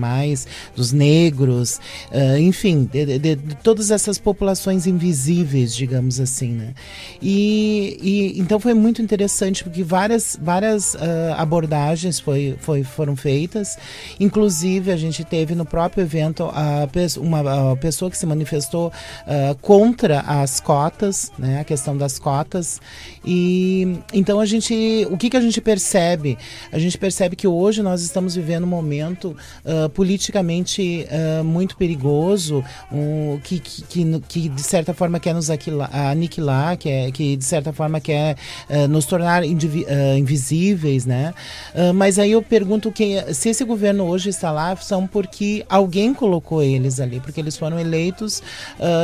dos 0.75 0.91
negros, 0.91 1.79
uh, 2.11 2.37
enfim, 2.37 2.87
de, 2.93 3.17
de, 3.17 3.54
todas 3.63 3.91
essas 3.91 4.17
populações 4.17 4.87
invisíveis, 4.87 5.75
digamos 5.75 6.19
assim, 6.19 6.51
né? 6.51 6.73
E, 7.21 7.97
e 8.01 8.39
então 8.39 8.59
foi 8.59 8.73
muito 8.73 9.01
interessante 9.01 9.63
porque 9.63 9.83
várias 9.83 10.37
várias 10.41 10.95
uh, 10.95 10.97
abordagens 11.37 12.19
foi, 12.19 12.55
foi, 12.59 12.83
foram 12.83 13.15
feitas, 13.15 13.77
inclusive 14.19 14.91
a 14.91 14.97
gente 14.97 15.23
teve 15.23 15.55
no 15.55 15.65
próprio 15.65 16.03
evento 16.03 16.43
a, 16.45 16.87
uma 17.19 17.71
a 17.71 17.75
pessoa 17.75 18.09
que 18.11 18.17
se 18.17 18.25
manifestou 18.25 18.87
uh, 18.87 19.55
contra 19.61 20.19
as 20.21 20.59
cotas, 20.59 21.31
né? 21.37 21.59
A 21.59 21.63
questão 21.63 21.97
das 21.97 22.19
cotas 22.19 22.79
e 23.25 23.99
então 24.13 24.39
a 24.39 24.45
gente 24.45 25.07
o 25.09 25.17
que 25.17 25.29
que 25.29 25.37
a 25.37 25.41
gente 25.41 25.61
percebe? 25.61 26.37
A 26.71 26.79
gente 26.79 26.97
percebe 26.97 27.35
que 27.35 27.47
hoje 27.47 27.81
nós 27.81 28.01
estamos 28.01 28.35
vivendo 28.35 28.63
um 28.63 28.67
momento 28.67 29.35
uh, 29.63 29.89
politicamente 29.89 31.05
muito 31.43 31.77
perigoso, 31.77 32.63
um, 32.91 33.34
que, 33.43 33.59
que, 33.59 33.81
que, 33.83 34.19
que, 34.27 34.49
de 34.49 34.61
certa 34.61 34.93
forma 34.93 35.19
quer 35.19 35.33
nos 35.33 35.49
aniquilar, 35.49 36.77
que, 36.77 36.89
é, 36.89 37.11
que 37.11 37.35
de 37.35 37.45
certa 37.45 37.73
forma 37.73 37.99
quer 37.99 38.35
uh, 38.69 38.87
nos 38.87 39.05
tornar 39.05 39.43
uh, 39.43 40.17
invisíveis, 40.17 41.05
né? 41.05 41.33
Uh, 41.73 41.93
mas 41.93 42.19
aí 42.19 42.31
eu 42.31 42.41
pergunto 42.41 42.91
quem, 42.91 43.33
se 43.33 43.49
esse 43.49 43.63
governo 43.63 44.05
hoje 44.05 44.29
está 44.29 44.51
lá, 44.51 44.75
são 44.75 45.07
porque 45.07 45.65
alguém 45.69 46.13
colocou 46.13 46.61
eles 46.61 46.99
ali, 46.99 47.19
porque 47.19 47.39
eles 47.39 47.57
foram 47.57 47.79
eleitos 47.79 48.41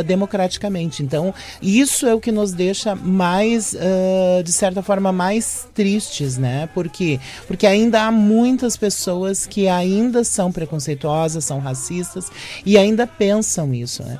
democraticamente. 0.05 1.03
Então, 1.03 1.33
isso 1.61 2.05
é 2.05 2.13
o 2.13 2.19
que 2.19 2.31
nos 2.31 2.51
deixa 2.51 2.95
mais, 2.95 3.75
de 4.43 4.51
certa 4.51 4.81
forma, 4.81 5.11
mais 5.11 5.67
tristes, 5.73 6.37
né? 6.37 6.69
Porque, 6.73 7.19
porque 7.47 7.65
ainda 7.65 8.03
há 8.03 8.11
muitas 8.11 8.77
pessoas 8.77 9.45
que 9.45 9.67
ainda 9.67 10.23
são 10.23 10.51
preconceituosas, 10.51 11.45
são 11.45 11.59
racistas 11.59 12.29
e 12.65 12.77
ainda 12.77 13.07
pensam 13.07 13.73
isso, 13.73 14.03
né? 14.03 14.19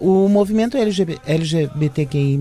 O 0.00 0.28
movimento 0.28 0.78
LGBT, 0.78 1.20
LGBTQI+, 1.30 2.38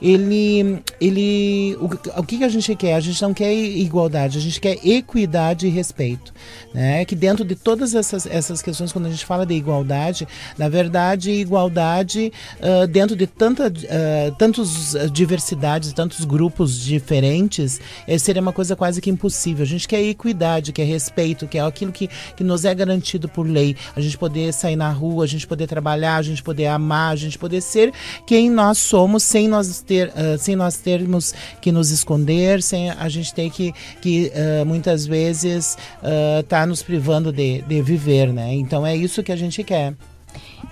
ele, 0.00 0.82
ele 0.98 1.76
o, 1.78 2.20
o 2.20 2.22
que, 2.24 2.38
que 2.38 2.44
a 2.44 2.48
gente 2.48 2.74
quer? 2.74 2.94
A 2.94 3.00
gente 3.00 3.20
não 3.20 3.34
quer 3.34 3.52
igualdade, 3.52 4.38
a 4.38 4.40
gente 4.40 4.58
quer 4.58 4.78
equidade 4.82 5.66
e 5.66 5.70
respeito. 5.70 6.32
Né? 6.72 7.04
Que 7.04 7.14
dentro 7.14 7.44
de 7.44 7.54
todas 7.54 7.94
essas, 7.94 8.24
essas 8.26 8.62
questões, 8.62 8.92
quando 8.92 9.06
a 9.06 9.10
gente 9.10 9.26
fala 9.26 9.44
de 9.44 9.52
igualdade, 9.52 10.26
na 10.56 10.70
verdade, 10.70 11.30
igualdade 11.30 12.32
uh, 12.60 12.86
dentro 12.86 13.14
de 13.14 13.26
tanta, 13.26 13.68
uh, 13.68 14.34
tantos 14.38 14.96
diversidades, 15.12 15.92
tantos 15.92 16.24
grupos 16.24 16.80
diferentes, 16.80 17.78
eh, 18.06 18.16
seria 18.18 18.40
uma 18.40 18.52
coisa 18.52 18.74
quase 18.74 19.00
que 19.00 19.10
impossível. 19.10 19.64
A 19.64 19.68
gente 19.68 19.86
quer 19.86 20.02
equidade, 20.02 20.72
quer 20.72 20.84
respeito, 20.84 21.46
quer 21.46 21.60
aquilo 21.60 21.92
que, 21.92 22.08
que 22.36 22.42
nos 22.42 22.64
é 22.64 22.74
garantido 22.74 23.28
por 23.28 23.46
lei. 23.46 23.76
A 23.94 24.00
gente 24.00 24.16
poder 24.16 24.52
sair 24.52 24.76
na 24.76 24.90
rua, 24.90 25.24
a 25.24 25.28
gente 25.28 25.46
poder 25.46 25.66
trabalhar, 25.66 26.16
a 26.16 26.22
gente 26.22 26.42
poder 26.42 26.69
amar, 26.70 27.12
a 27.12 27.16
gente 27.16 27.38
poder 27.38 27.60
ser 27.60 27.92
quem 28.26 28.50
nós 28.50 28.78
somos 28.78 29.22
sem 29.22 29.48
nós 29.48 29.80
ter, 29.80 30.08
uh, 30.08 30.38
sem 30.38 30.56
nós 30.56 30.76
termos 30.76 31.34
que 31.60 31.70
nos 31.72 31.90
esconder, 31.90 32.62
sem 32.62 32.90
a 32.90 33.08
gente 33.08 33.34
ter 33.34 33.50
que, 33.50 33.72
que 34.00 34.32
uh, 34.34 34.64
muitas 34.66 35.06
vezes 35.06 35.76
estar 36.02 36.40
uh, 36.40 36.42
tá 36.44 36.66
nos 36.66 36.82
privando 36.82 37.32
de, 37.32 37.62
de 37.62 37.82
viver, 37.82 38.32
né? 38.32 38.54
Então 38.54 38.86
é 38.86 38.96
isso 38.96 39.22
que 39.22 39.32
a 39.32 39.36
gente 39.36 39.62
quer. 39.62 39.94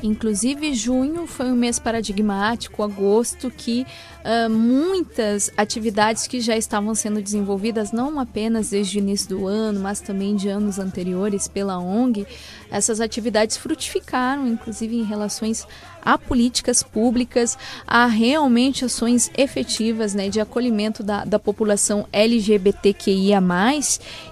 Inclusive, 0.02 0.74
junho 0.74 1.26
foi 1.26 1.46
um 1.50 1.56
mês 1.56 1.78
paradigmático, 1.80 2.84
agosto, 2.84 3.50
que 3.50 3.84
uh, 4.24 4.48
muitas 4.48 5.50
atividades 5.56 6.28
que 6.28 6.40
já 6.40 6.56
estavam 6.56 6.94
sendo 6.94 7.20
desenvolvidas, 7.20 7.90
não 7.90 8.20
apenas 8.20 8.70
desde 8.70 8.98
o 8.98 9.00
início 9.00 9.28
do 9.30 9.46
ano, 9.48 9.80
mas 9.80 10.00
também 10.00 10.36
de 10.36 10.48
anos 10.48 10.78
anteriores 10.78 11.48
pela 11.48 11.78
ONG, 11.78 12.24
essas 12.70 13.00
atividades 13.00 13.56
frutificaram, 13.56 14.46
inclusive 14.46 14.94
em 14.94 15.02
relações 15.02 15.66
a 16.00 16.16
políticas 16.16 16.80
públicas, 16.80 17.58
a 17.84 18.06
realmente 18.06 18.84
ações 18.84 19.30
efetivas 19.36 20.14
né, 20.14 20.28
de 20.28 20.40
acolhimento 20.40 21.02
da, 21.02 21.24
da 21.24 21.40
população 21.40 22.06
LGBTQIA, 22.12 23.40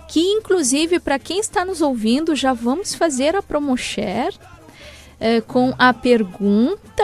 que 0.06 0.20
inclusive 0.20 1.00
para 1.00 1.18
quem 1.18 1.40
está 1.40 1.64
nos 1.64 1.80
ouvindo, 1.80 2.36
já 2.36 2.52
vamos 2.52 2.94
fazer 2.94 3.34
a 3.34 3.42
Promoshare 3.42 4.38
é, 5.18 5.40
com 5.40 5.72
a 5.78 5.92
pergunta, 5.92 7.02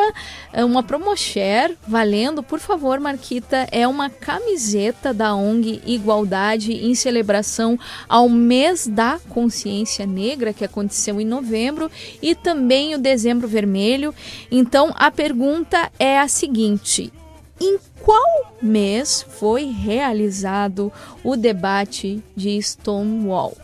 é, 0.52 0.64
uma 0.64 0.82
promoshare 0.82 1.76
valendo, 1.86 2.42
por 2.42 2.58
favor, 2.58 3.00
Marquita, 3.00 3.66
é 3.70 3.86
uma 3.86 4.10
camiseta 4.10 5.14
da 5.14 5.34
ONG 5.34 5.80
Igualdade 5.86 6.72
em 6.72 6.94
celebração 6.94 7.78
ao 8.08 8.28
mês 8.28 8.86
da 8.86 9.18
consciência 9.28 10.06
negra 10.06 10.52
que 10.52 10.64
aconteceu 10.64 11.20
em 11.20 11.24
novembro 11.24 11.90
e 12.20 12.34
também 12.34 12.94
o 12.94 12.98
dezembro 12.98 13.48
vermelho. 13.48 14.14
Então 14.50 14.92
a 14.96 15.10
pergunta 15.10 15.90
é 15.98 16.18
a 16.18 16.28
seguinte: 16.28 17.12
Em 17.60 17.78
qual 18.02 18.54
mês 18.60 19.24
foi 19.28 19.64
realizado 19.64 20.92
o 21.24 21.36
debate 21.36 22.22
de 22.36 22.60
Stonewall? 22.60 23.56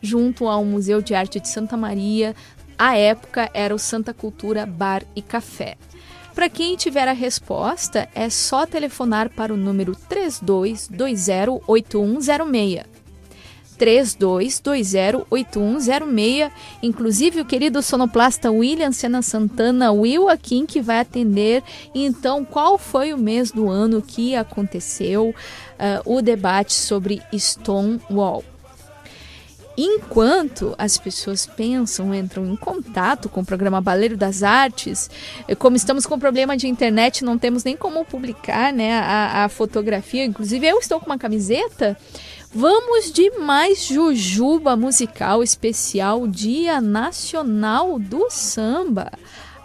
Junto 0.00 0.46
ao 0.46 0.64
Museu 0.64 1.00
de 1.02 1.14
Arte 1.14 1.40
de 1.40 1.48
Santa 1.48 1.76
Maria, 1.76 2.34
à 2.78 2.96
época 2.96 3.50
era 3.54 3.74
o 3.74 3.78
Santa 3.78 4.14
Cultura 4.14 4.66
Bar 4.66 5.02
e 5.14 5.22
Café. 5.22 5.76
Para 6.34 6.48
quem 6.50 6.76
tiver 6.76 7.08
a 7.08 7.12
resposta, 7.12 8.08
é 8.14 8.28
só 8.28 8.66
telefonar 8.66 9.30
para 9.30 9.54
o 9.54 9.56
número 9.56 9.96
32208106. 10.10 12.84
32208106. 13.78 16.50
Inclusive 16.82 17.40
o 17.40 17.44
querido 17.44 17.80
sonoplasta 17.82 18.50
William 18.50 18.90
Sena 18.92 19.22
Santana, 19.22 19.92
Will 19.92 20.28
Akin, 20.28 20.66
que 20.66 20.82
vai 20.82 21.00
atender. 21.00 21.62
Então, 21.94 22.44
qual 22.44 22.76
foi 22.76 23.14
o 23.14 23.18
mês 23.18 23.50
do 23.50 23.70
ano 23.70 24.02
que 24.02 24.34
aconteceu 24.34 25.30
uh, 25.30 25.34
o 26.04 26.20
debate 26.20 26.74
sobre 26.74 27.22
Stonewall? 27.32 28.44
Enquanto 29.76 30.74
as 30.78 30.96
pessoas 30.96 31.44
pensam, 31.46 32.14
entram 32.14 32.46
em 32.46 32.56
contato 32.56 33.28
com 33.28 33.42
o 33.42 33.44
programa 33.44 33.80
Baleiro 33.80 34.16
das 34.16 34.42
Artes, 34.42 35.10
como 35.58 35.76
estamos 35.76 36.06
com 36.06 36.18
problema 36.18 36.56
de 36.56 36.66
internet, 36.66 37.22
não 37.22 37.36
temos 37.36 37.62
nem 37.62 37.76
como 37.76 38.04
publicar 38.04 38.72
né, 38.72 38.98
a, 38.98 39.44
a 39.44 39.48
fotografia. 39.48 40.24
Inclusive, 40.24 40.66
eu 40.66 40.78
estou 40.78 40.98
com 40.98 41.06
uma 41.06 41.18
camiseta. 41.18 41.96
Vamos 42.54 43.12
de 43.12 43.30
mais 43.32 43.84
Jujuba 43.84 44.76
musical 44.76 45.42
especial 45.42 46.26
Dia 46.26 46.80
Nacional 46.80 47.98
do 47.98 48.30
Samba. 48.30 49.12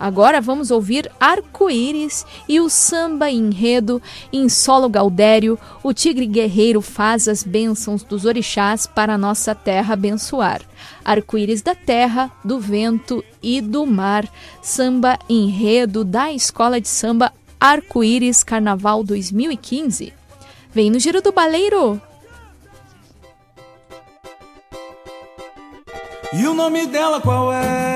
Agora 0.01 0.41
vamos 0.41 0.71
ouvir 0.71 1.11
Arco-Íris 1.19 2.25
e 2.49 2.59
o 2.59 2.71
samba 2.71 3.29
enredo 3.29 4.01
em 4.33 4.49
solo 4.49 4.89
gaudério. 4.89 5.59
O 5.83 5.93
tigre 5.93 6.25
guerreiro 6.25 6.81
faz 6.81 7.27
as 7.27 7.43
bênçãos 7.43 8.01
dos 8.01 8.25
orixás 8.25 8.87
para 8.87 9.15
nossa 9.15 9.53
terra 9.53 9.93
abençoar. 9.93 10.63
Arco-Íris 11.05 11.61
da 11.61 11.75
terra, 11.75 12.31
do 12.43 12.59
vento 12.59 13.23
e 13.43 13.61
do 13.61 13.85
mar. 13.85 14.27
Samba 14.59 15.19
enredo 15.29 16.03
da 16.03 16.33
Escola 16.33 16.81
de 16.81 16.87
Samba 16.87 17.31
Arco-Íris 17.59 18.43
Carnaval 18.43 19.03
2015. 19.03 20.11
Vem 20.73 20.89
no 20.89 20.99
Giro 20.99 21.21
do 21.21 21.31
Baleiro! 21.31 22.01
E 26.33 26.47
o 26.47 26.55
nome 26.55 26.87
dela 26.87 27.21
qual 27.21 27.53
é? 27.53 27.90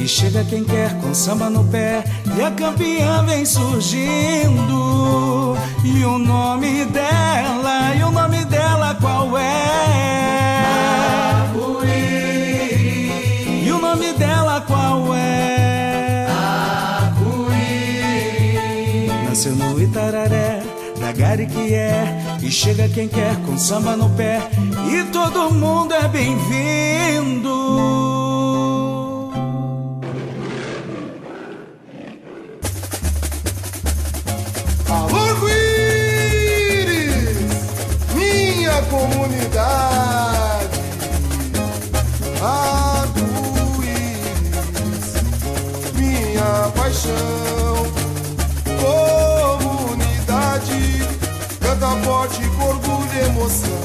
E 0.00 0.08
chega 0.08 0.42
quem 0.44 0.64
quer 0.64 0.98
com 1.00 1.12
samba 1.12 1.50
no 1.50 1.62
pé. 1.64 2.02
E 2.36 2.42
a 2.42 2.50
campeã 2.50 3.22
vem 3.24 3.44
surgindo. 3.44 4.70
E 5.84 6.04
o 6.04 6.18
nome 6.18 6.86
dela, 6.86 7.94
e 7.94 8.02
o 8.02 8.10
nome 8.10 8.44
dela 8.46 8.96
qual 9.00 9.36
é? 9.38 10.64
Arco-íris. 11.42 12.08
E 13.66 13.72
o 13.72 13.78
nome 13.78 14.12
dela 14.14 14.60
qual 14.62 15.14
é? 15.14 16.26
Arco-íris. 17.02 17.52
Nasceu 19.28 19.54
no 19.54 19.80
Itararé 19.80 20.60
Gare 21.20 21.46
que 21.46 21.74
é, 21.74 22.38
e 22.42 22.50
chega 22.50 22.88
quem 22.88 23.06
quer 23.08 23.36
com 23.44 23.58
samba 23.58 23.96
no 23.96 24.08
pé, 24.10 24.40
e 24.90 25.04
todo 25.12 25.52
mundo 25.52 25.92
é 25.92 26.08
bem-vindo. 26.08 27.50
Emoção. 53.40 53.80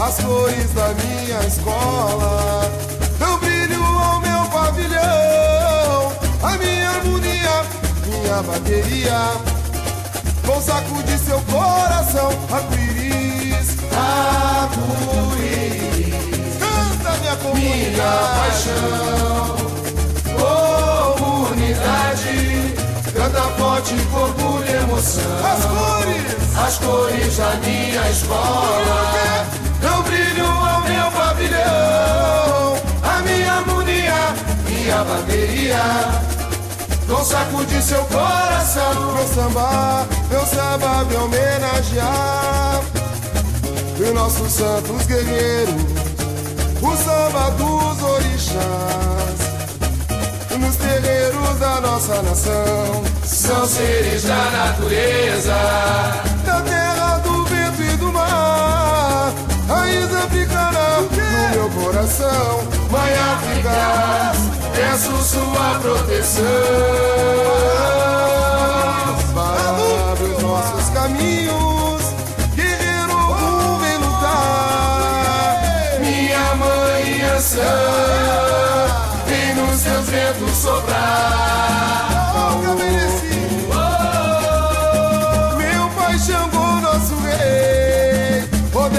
As 0.00 0.16
cores 0.18 0.72
da 0.72 0.88
minha 0.94 1.40
escola 1.46 2.68
dão 3.18 3.38
brilho 3.38 3.82
ao 3.82 4.20
meu 4.20 4.44
pavilhão. 4.50 6.12
A 6.42 6.58
minha 6.58 6.90
harmonia, 6.90 7.64
minha 8.06 8.42
bateria, 8.42 9.36
vão 10.42 10.60
sacudir 10.60 11.18
seu 11.18 11.40
coração. 11.42 12.30
Arco-íris, 12.50 13.76
arco-íris, 14.66 15.34
canta 16.58 17.16
minha 17.18 17.36
comunidade. 17.36 17.94
Minha 17.94 18.10
paixão, 18.40 19.56
comunidade, 21.46 22.34
canta 23.14 23.42
forte 23.56 23.94
orgulho 24.12 24.64
e 24.66 24.72
emoção. 24.82 25.46
As 25.46 25.64
cores 25.64 26.33
as 26.56 26.78
cores 26.78 27.36
da 27.36 27.54
minha 27.56 28.10
escola. 28.10 29.46
Dão 29.80 30.02
brilho 30.02 30.46
ao 30.46 30.80
meu 30.82 31.10
pavilhão, 31.10 32.76
a 33.02 33.22
minha 33.22 33.52
harmonia, 33.52 34.34
minha 34.68 35.04
bateria. 35.04 35.82
Não 37.06 37.24
sacudir 37.24 37.82
seu 37.82 38.04
coração, 38.06 39.12
meu 39.14 39.26
samba, 39.28 40.06
meu 40.30 40.46
samba 40.46 41.04
me 41.04 41.16
homenagear. 41.16 42.82
E 43.98 44.12
nossos 44.12 44.52
santos 44.52 45.06
guerreiros, 45.06 45.74
o 46.82 46.96
samba 46.96 47.50
dos 47.52 48.02
orixás 48.02 49.54
nos 50.58 50.76
terreiros 50.76 51.58
da 51.58 51.80
nossa 51.80 52.22
nação. 52.22 53.13
São 53.26 53.66
seres 53.66 54.24
da 54.24 54.50
natureza, 54.50 55.54
da 56.44 56.60
terra, 56.60 57.18
do 57.18 57.44
vento 57.44 57.82
e 57.82 57.96
do 57.96 58.12
mar. 58.12 59.32
Raiz 59.68 60.14
africana 60.14 61.00
no 61.00 61.10
meu 61.10 61.70
coração, 61.70 62.64
Mãe 62.90 63.14
África, 63.14 64.32
peço 64.74 65.16
sua 65.22 65.78
proteção. 65.80 66.44
Abre 69.36 70.24
os 70.24 70.42
nossos 70.42 70.90
caminhos, 70.90 72.02
guerreiro, 72.54 73.78
vem 73.80 73.96
lutar. 73.98 75.60
Minha 76.00 76.54
mãe 76.56 77.22
Ançã 77.36 78.04
seus 79.84 80.08
ventos 80.08 80.56
soprar. 80.56 82.13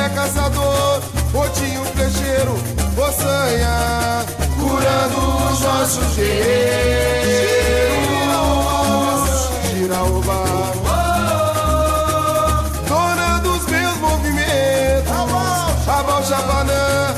Odé 0.05 0.13
caçador, 0.13 1.01
Otinho 1.33 1.83
flecheiro, 1.85 2.53
Ossanha, 2.95 4.23
curando 4.59 5.51
os 5.51 5.59
nossos 5.59 6.15
guerreiros. 6.15 7.55
Giraúba, 9.73 10.43
dona 12.87 13.39
dos 13.39 13.65
meus 13.65 13.97
movimentos, 13.97 15.11
Abal 15.87 16.23
Chabanã 16.23 17.15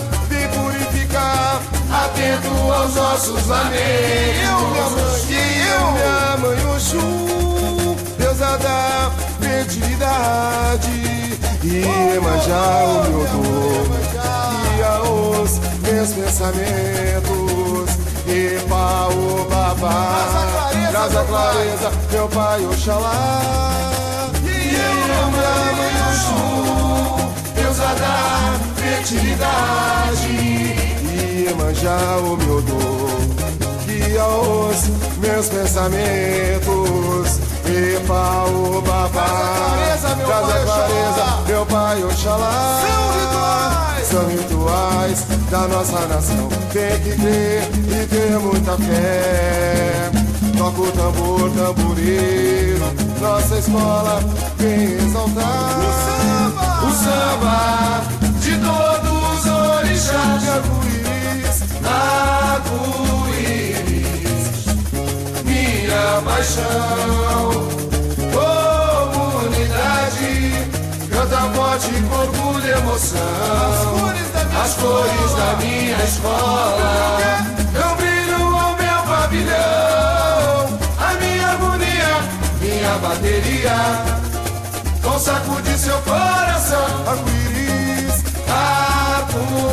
atento 1.89 2.71
aos 2.71 2.95
nossos 2.95 3.47
lamentos. 3.47 3.77
Eu, 4.43 4.59
minha 4.69 4.89
mãe, 4.89 5.21
e 5.29 5.67
eu, 5.67 5.91
minha 5.91 6.37
mãe 6.37 6.75
Oxum, 6.75 7.26
deusa 8.37 8.57
da 8.59 9.11
fertilidade. 9.39 10.91
E 11.63 11.81
Emanjá, 12.15 12.83
o 12.85 13.03
meu 13.09 13.25
dom, 13.27 13.83
guia 14.75 15.01
os 15.01 15.59
meus 15.81 16.13
pensamentos. 16.13 17.89
E 18.27 18.59
o 18.63 18.67
babá, 19.49 20.05
traz 20.91 21.15
a 21.15 21.23
clareza, 21.23 21.91
meu 22.11 22.27
pai 22.29 22.63
Oxalá. 22.65 23.41
E 24.43 24.75
eu, 24.75 24.93
minha 25.31 25.73
mãe 25.75 25.95
Oxum, 26.11 27.31
deusa 27.55 27.89
da 27.95 28.15
fertilidade. 28.75 30.35
Iemanjá, 31.47 31.97
o 32.19 32.37
meu 32.37 32.61
dom, 32.61 33.07
guia 33.85 34.27
os 34.27 34.89
meus 35.19 35.47
pensamentos. 35.47 37.39
Epa, 37.69 38.45
o 38.45 38.81
babá, 38.81 39.75
traz 39.75 40.05
a 40.05 40.15
clareza, 40.15 41.25
meu 41.47 41.65
pai 41.65 42.03
Oxalá. 42.03 42.81
São 42.81 43.11
rituais, 43.19 44.07
são 44.07 44.25
rituais 44.27 45.25
da 45.51 45.67
nossa 45.67 46.07
nação. 46.07 46.49
Tem 46.71 46.99
que 47.01 47.15
crer 47.17 47.69
e 47.87 48.05
ter 48.07 48.39
muita 48.39 48.77
fé. 48.77 50.11
Toca 50.57 50.81
o 50.81 50.91
tambor, 50.91 51.51
tamboreiro, 51.51 52.85
nossa 53.21 53.59
escola 53.59 54.19
vem 54.57 54.93
exaltar. 54.93 55.77
O 55.77 55.91
samba, 56.03 56.83
o 56.83 56.91
samba 56.91 58.01
de 58.39 58.57
todos 58.57 59.39
os 59.39 59.45
orixás 59.45 60.41
de 60.41 60.49
arco-íris, 60.49 61.57
arco-íris, 62.55 63.76
paixão. 66.21 67.51
Comunidade, 69.13 70.31
canta 71.09 71.41
forte 71.53 71.91
com 72.09 72.15
orgulho 72.15 72.67
e 72.67 72.71
emoção. 72.71 74.07
As 74.63 74.73
cores 74.73 75.31
da 75.35 75.55
minha 75.57 75.97
escola, 76.03 77.45
eu 77.73 77.95
brilho 77.95 78.43
ao 78.55 78.75
meu 78.75 79.01
pavilhão. 79.07 80.79
A 80.99 81.13
minha 81.19 81.47
harmonia, 81.47 82.21
minha 82.59 82.97
bateria, 82.97 83.77
com 85.03 85.19
sacudir 85.19 85.77
seu 85.77 85.99
coração. 86.01 87.05
Arco-íris, 87.07 88.23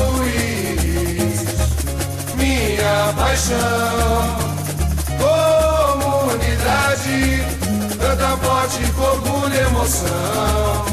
arco-íris, 0.04 1.40
minha 2.36 3.12
paixão. 3.16 4.53
Comunidade, 6.64 7.44
canta 8.00 8.36
forte 8.38 8.80
com 8.92 9.02
orgulho 9.02 9.54
e 9.54 9.58
emoção. 9.58 10.86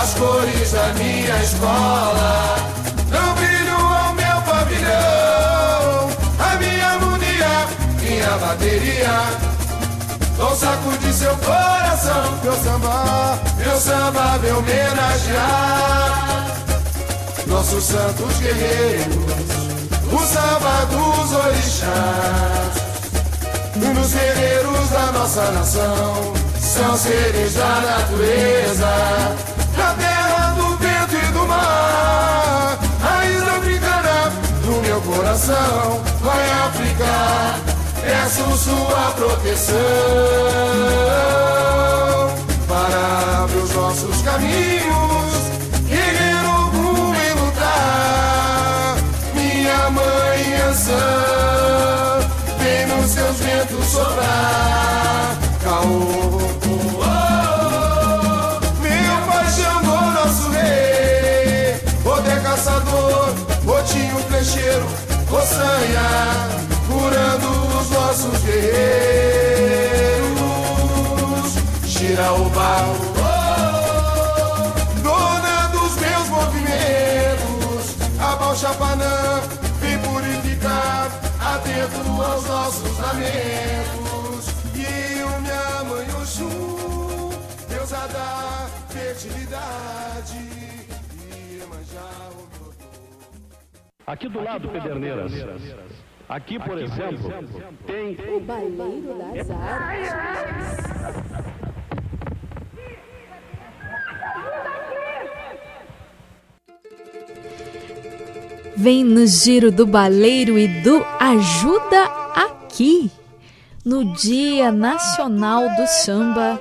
As 0.00 0.14
cores 0.14 0.72
da 0.72 0.86
minha 0.94 1.42
escola, 1.42 2.56
dão 3.10 3.34
brilho 3.34 3.76
ao 3.76 4.14
meu 4.14 4.40
pavilhão. 4.40 6.08
A 6.38 6.56
minha 6.56 6.86
harmonia, 6.92 7.68
minha 8.00 8.38
bateria, 8.38 9.20
com 10.38 10.56
sacudir 10.56 11.12
seu 11.12 11.36
coração. 11.36 12.38
Meu 12.42 12.56
samba, 12.56 13.38
meu 13.58 13.78
samba 13.78 14.38
vem 14.38 14.52
homenagear 14.52 16.46
nossos 17.48 17.84
santos 17.84 18.38
guerreiros, 18.38 19.14
o 20.10 20.18
samba 20.26 20.86
dos 20.86 21.32
orixás. 21.32 22.61
Nos 23.82 24.14
guerreiros 24.14 24.90
da 24.90 25.12
nossa 25.12 25.50
nação, 25.50 26.32
são 26.60 26.96
seres 26.96 27.54
da 27.54 27.80
natureza, 27.80 28.86
da 29.76 29.94
terra, 29.94 30.54
do 30.56 30.76
vento 30.76 31.16
e 31.16 31.32
do 31.32 31.46
mar. 31.46 32.78
Raiz 33.02 33.42
africana 33.42 34.32
do 34.64 34.80
meu 34.82 35.00
coração, 35.00 36.00
vai 36.20 36.50
África, 36.66 37.56
peço 38.00 38.56
sua 38.56 39.12
proteção 39.16 39.76
para 42.68 43.42
abrir 43.42 43.58
os 43.58 43.72
nossos 43.74 44.22
caminhos, 44.22 45.50
guerreiro 45.88 46.70
rumo 46.72 47.14
em 47.14 47.32
lutar. 47.34 48.96
Minha 49.34 49.90
mãe 49.90 50.12
vem 50.52 50.66
nos 50.68 52.01
seus 53.12 53.36
ventos 53.36 53.86
soprar. 53.86 55.36
Caô, 55.62 56.40
meu 58.80 59.16
paixão, 59.30 59.82
nosso 60.12 60.50
rei, 60.50 61.76
poder 62.02 62.42
caçador, 62.42 63.32
botinho 63.64 64.18
flecheiro, 64.28 64.86
Ossanha, 65.30 66.08
curando 66.88 67.48
os 67.78 67.90
nossos 67.90 68.38
guerreiros. 68.42 69.12
Tira 71.86 72.32
o 72.32 72.48
barro, 72.50 72.96
dona 75.02 75.68
dos 75.68 75.94
meus 75.96 76.28
movimentos, 76.28 77.96
a 78.18 78.36
vem 78.36 78.62
purificar, 78.62 79.41
atento 81.54 82.22
aos 82.22 82.46
nossos 82.46 82.98
lamentos. 82.98 84.46
E 84.74 85.22
o 85.22 85.40
minha 85.40 85.84
mãe 85.84 86.06
Oxum, 86.20 87.30
deusa 87.68 88.08
da 88.08 88.68
fertilidade, 88.88 90.38
e 90.38 91.58
Iemanjá, 91.58 92.30
o 92.30 92.42
Aqui 94.06 94.28
do 94.28 94.42
lado, 94.42 94.68
Pederneiras. 94.68 95.32
Aqui, 96.28 96.58
por 96.58 96.78
exemplo, 96.78 97.30
tem. 97.86 98.16
O 98.34 98.40
Baleiro 98.40 99.18
das 99.34 99.50
Artes. 99.50 100.12
Vem 108.82 109.04
no 109.04 109.24
giro 109.28 109.70
do 109.70 109.86
baleiro 109.86 110.58
e 110.58 110.66
do 110.66 111.06
Ajuda 111.20 112.02
Aqui, 112.34 113.12
no 113.84 114.12
Dia 114.16 114.72
Nacional 114.72 115.68
do 115.76 115.86
Samba, 115.86 116.60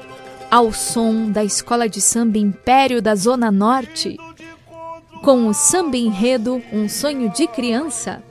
ao 0.51 0.71
som 0.71 1.31
da 1.31 1.43
Escola 1.43 1.89
de 1.89 1.99
Samba 1.99 2.37
Império 2.37 3.01
da 3.01 3.15
Zona 3.15 3.49
Norte, 3.49 4.17
com 5.23 5.47
o 5.47 5.53
samba 5.55 5.97
enredo 5.97 6.61
Um 6.71 6.87
Sonho 6.87 7.27
de 7.31 7.47
Criança. 7.47 8.21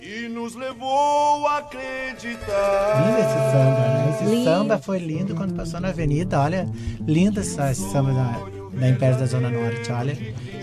E 0.00 0.26
nos 0.26 0.56
levou 0.56 1.46
a 1.46 1.58
acreditar. 1.58 3.06
Lindo 3.06 3.20
esse 3.20 3.52
samba, 3.52 3.78
né? 3.78 4.10
Esse 4.10 4.24
Lindo. 4.24 4.44
samba 4.44 4.78
foi 4.78 4.98
lindo 4.98 5.36
quando 5.36 5.54
passou 5.54 5.80
na 5.80 5.90
avenida. 5.90 6.40
Olha, 6.40 6.68
lindo 7.06 7.38
esse 7.38 7.54
samba 7.92 8.12
da, 8.12 8.61
da 8.72 8.88
Império 8.88 9.18
da 9.18 9.26
Zona 9.26 9.50
Norte, 9.50 9.92
olha. 9.92 10.16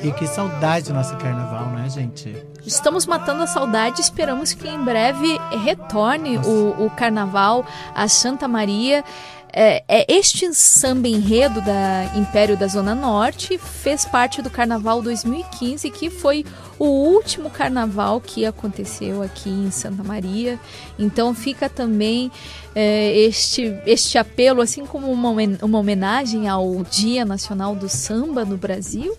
E 0.03 0.11
que 0.11 0.25
saudade 0.27 0.87
do 0.87 0.93
nosso 0.93 1.15
carnaval, 1.17 1.67
né, 1.67 1.89
gente? 1.89 2.35
Estamos 2.65 3.05
matando 3.05 3.43
a 3.43 3.47
saudade, 3.47 4.01
esperamos 4.01 4.53
que 4.53 4.67
em 4.67 4.83
breve 4.83 5.39
retorne 5.63 6.37
o, 6.37 6.85
o 6.85 6.89
carnaval 6.89 7.65
a 7.93 8.07
Santa 8.07 8.47
Maria. 8.47 9.03
É, 9.51 9.83
é, 9.87 10.05
este 10.07 10.53
samba 10.53 11.07
enredo 11.07 11.59
da 11.61 12.11
Império 12.15 12.55
da 12.55 12.67
Zona 12.67 12.93
Norte 12.93 13.57
fez 13.57 14.05
parte 14.05 14.41
do 14.41 14.49
Carnaval 14.49 15.01
2015, 15.01 15.89
que 15.89 16.09
foi 16.09 16.45
o 16.77 16.85
último 16.85 17.49
carnaval 17.49 18.21
que 18.21 18.45
aconteceu 18.45 19.23
aqui 19.23 19.49
em 19.49 19.71
Santa 19.71 20.03
Maria. 20.03 20.59
Então 20.97 21.33
fica 21.33 21.67
também 21.67 22.31
é, 22.75 23.17
este, 23.17 23.75
este 23.85 24.17
apelo, 24.17 24.61
assim 24.61 24.85
como 24.85 25.11
uma, 25.11 25.31
uma 25.61 25.79
homenagem 25.79 26.47
ao 26.47 26.83
Dia 26.83 27.25
Nacional 27.25 27.75
do 27.75 27.89
Samba 27.89 28.45
no 28.45 28.57
Brasil, 28.57 29.17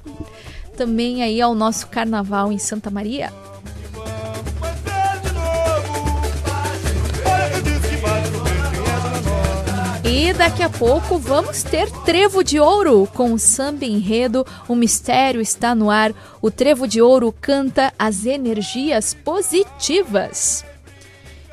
também 0.77 1.23
aí 1.23 1.41
ao 1.41 1.55
nosso 1.55 1.89
carnaval 1.89 2.53
em 2.53 2.59
Santa 2.59 2.91
Maria. 2.91 3.33
E 10.13 10.33
daqui 10.33 10.61
a 10.61 10.69
pouco 10.69 11.19
vamos 11.19 11.63
ter 11.63 11.89
Trevo 12.05 12.43
de 12.43 12.59
Ouro 12.59 13.09
com 13.15 13.33
o 13.33 13.39
samba 13.39 13.85
enredo 13.85 14.45
O 14.67 14.75
Mistério 14.75 15.41
está 15.41 15.73
no 15.73 15.89
ar. 15.89 16.13
O 16.43 16.51
Trevo 16.51 16.89
de 16.89 17.01
Ouro 17.01 17.33
canta 17.41 17.95
as 17.97 18.27
energias 18.27 19.15
positivas. 19.15 20.65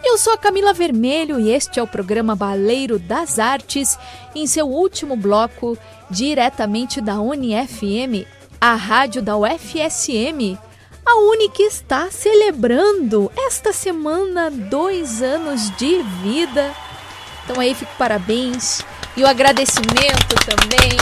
Eu 0.04 0.18
sou 0.18 0.34
a 0.34 0.38
Camila 0.40 0.74
Vermelho 0.74 1.40
e 1.40 1.52
este 1.52 1.80
é 1.80 1.84
o 1.84 1.88
programa 1.88 2.36
Baleiro 2.36 2.98
das 2.98 3.38
Artes, 3.38 3.96
em 4.34 4.48
seu 4.48 4.68
último 4.68 5.16
bloco, 5.16 5.78
diretamente 6.10 7.00
da 7.00 7.22
UniFM, 7.22 8.26
a 8.60 8.74
rádio 8.74 9.22
da 9.22 9.38
UFSM. 9.38 10.58
A 11.06 11.16
Uni 11.30 11.50
que 11.50 11.62
está 11.62 12.10
celebrando 12.10 13.32
esta 13.38 13.72
semana 13.72 14.50
dois 14.50 15.22
anos 15.22 15.70
de 15.78 16.02
vida. 16.24 16.87
Então 17.48 17.62
aí 17.62 17.74
fico 17.74 17.96
parabéns. 17.98 18.82
E 19.16 19.24
o 19.24 19.28
agradecimento 19.28 20.36
também. 20.46 20.98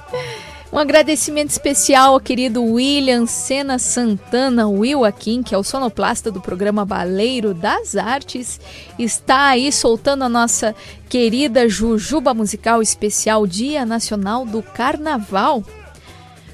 Um 0.75 0.79
agradecimento 0.79 1.51
especial 1.51 2.15
ao 2.15 2.19
querido 2.19 2.61
William 2.61 3.25
Sena 3.25 3.79
Santana, 3.79 4.67
Will 4.67 5.05
Akin, 5.05 5.41
que 5.41 5.55
é 5.55 5.57
o 5.57 5.63
sonoplasta 5.63 6.29
do 6.29 6.41
programa 6.41 6.83
Baleiro 6.83 7.53
das 7.53 7.95
Artes, 7.95 8.59
está 8.99 9.47
aí 9.47 9.71
soltando 9.71 10.25
a 10.25 10.29
nossa 10.29 10.75
querida 11.07 11.69
Jujuba 11.69 12.33
Musical 12.33 12.81
Especial 12.81 13.47
Dia 13.47 13.85
Nacional 13.85 14.45
do 14.45 14.61
Carnaval. 14.61 15.63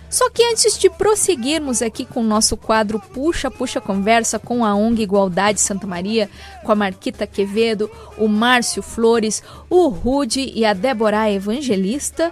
Só 0.07 0.29
que 0.29 0.43
antes 0.43 0.77
de 0.77 0.87
prosseguirmos 0.87 1.81
aqui 1.81 2.05
com 2.05 2.19
o 2.19 2.23
nosso 2.23 2.55
quadro 2.55 2.99
Puxa 2.99 3.49
Puxa 3.49 3.81
Conversa 3.81 4.37
com 4.37 4.63
a 4.63 4.75
ONG 4.75 5.01
Igualdade 5.01 5.59
Santa 5.59 5.87
Maria, 5.87 6.29
com 6.63 6.71
a 6.71 6.75
Marquita 6.75 7.25
Quevedo, 7.25 7.89
o 8.19 8.27
Márcio 8.27 8.83
Flores, 8.83 9.41
o 9.67 9.87
Rude 9.87 10.51
e 10.53 10.63
a 10.63 10.73
Débora 10.73 11.31
Evangelista, 11.31 12.31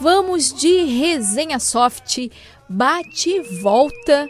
vamos 0.00 0.52
de 0.52 0.84
resenha 0.84 1.58
soft, 1.58 2.28
bate 2.68 3.30
e 3.30 3.60
volta, 3.60 4.28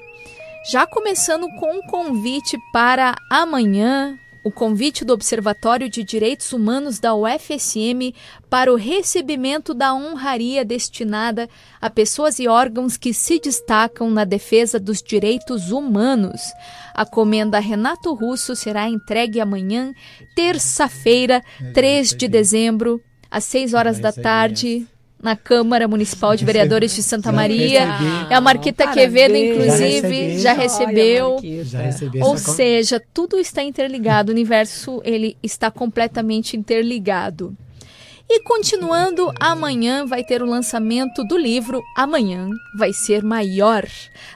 já 0.70 0.86
começando 0.86 1.46
com 1.58 1.78
um 1.78 1.82
convite 1.82 2.58
para 2.72 3.14
amanhã, 3.30 4.18
o 4.42 4.50
convite 4.50 5.04
do 5.04 5.12
Observatório 5.12 5.90
de 5.90 6.02
Direitos 6.02 6.54
Humanos 6.54 6.98
da 6.98 7.14
UFSM 7.14 8.14
para 8.48 8.72
o 8.72 8.76
recebimento 8.76 9.74
da 9.74 9.92
honraria 9.92 10.64
destinada 10.64 11.50
a 11.80 11.90
pessoas 11.90 12.38
e 12.38 12.48
órgãos 12.48 12.96
que 12.96 13.12
se 13.12 13.38
destacam 13.38 14.10
na 14.10 14.24
defesa 14.24 14.80
dos 14.80 15.02
direitos 15.02 15.70
humanos. 15.70 16.40
A 16.94 17.04
comenda 17.04 17.58
Renato 17.58 18.14
Russo 18.14 18.56
será 18.56 18.88
entregue 18.88 19.38
amanhã, 19.38 19.92
terça-feira, 20.34 21.42
3 21.74 22.10
de 22.10 22.26
dezembro, 22.26 23.02
às 23.30 23.44
6 23.44 23.74
horas 23.74 24.00
da 24.00 24.12
tarde. 24.12 24.86
Na 25.20 25.34
Câmara 25.36 25.88
Municipal 25.88 26.36
de 26.36 26.44
Vereadores 26.44 26.94
de 26.94 27.02
Santa 27.02 27.32
Maria. 27.32 27.86
recebi. 27.92 28.26
É 28.32 28.34
a 28.36 28.40
Marquita 28.40 28.84
Ah, 28.84 28.92
Quevedo, 28.92 29.34
parabéns. 29.34 29.50
inclusive, 29.56 30.38
já 30.38 30.40
Já 30.40 30.52
recebeu. 30.52 31.36
Já 31.64 31.80
recebi 31.82 32.22
Ou 32.22 32.36
seja, 32.38 33.02
tudo 33.12 33.36
está 33.38 33.62
interligado, 33.62 34.30
o 34.30 34.32
universo 34.32 35.02
ele 35.04 35.36
está 35.42 35.70
completamente 35.72 36.56
interligado. 36.56 37.52
E 38.30 38.40
continuando, 38.40 39.32
amanhã 39.40 40.04
vai 40.04 40.22
ter 40.22 40.42
o 40.42 40.46
lançamento 40.46 41.24
do 41.24 41.38
livro 41.38 41.82
Amanhã 41.96 42.50
vai 42.76 42.92
ser 42.92 43.24
maior, 43.24 43.86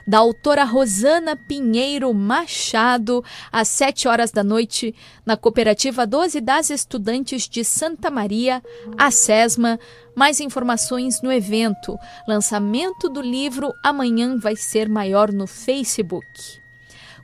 da 0.07 0.17
autora 0.17 0.63
Rosana 0.63 1.35
Pinheiro 1.35 2.11
Machado, 2.11 3.23
às 3.51 3.67
7 3.67 4.07
horas 4.07 4.31
da 4.31 4.43
noite, 4.43 4.95
na 5.23 5.37
Cooperativa 5.37 6.07
12 6.07 6.41
das 6.41 6.71
Estudantes 6.71 7.47
de 7.47 7.63
Santa 7.63 8.09
Maria, 8.09 8.63
a 8.97 9.11
SESMA. 9.11 9.79
Mais 10.15 10.39
informações 10.39 11.21
no 11.21 11.31
evento. 11.31 11.95
Lançamento 12.27 13.09
do 13.09 13.21
livro 13.21 13.73
Amanhã 13.83 14.37
vai 14.39 14.55
ser 14.55 14.89
maior 14.89 15.31
no 15.31 15.45
Facebook. 15.45 16.62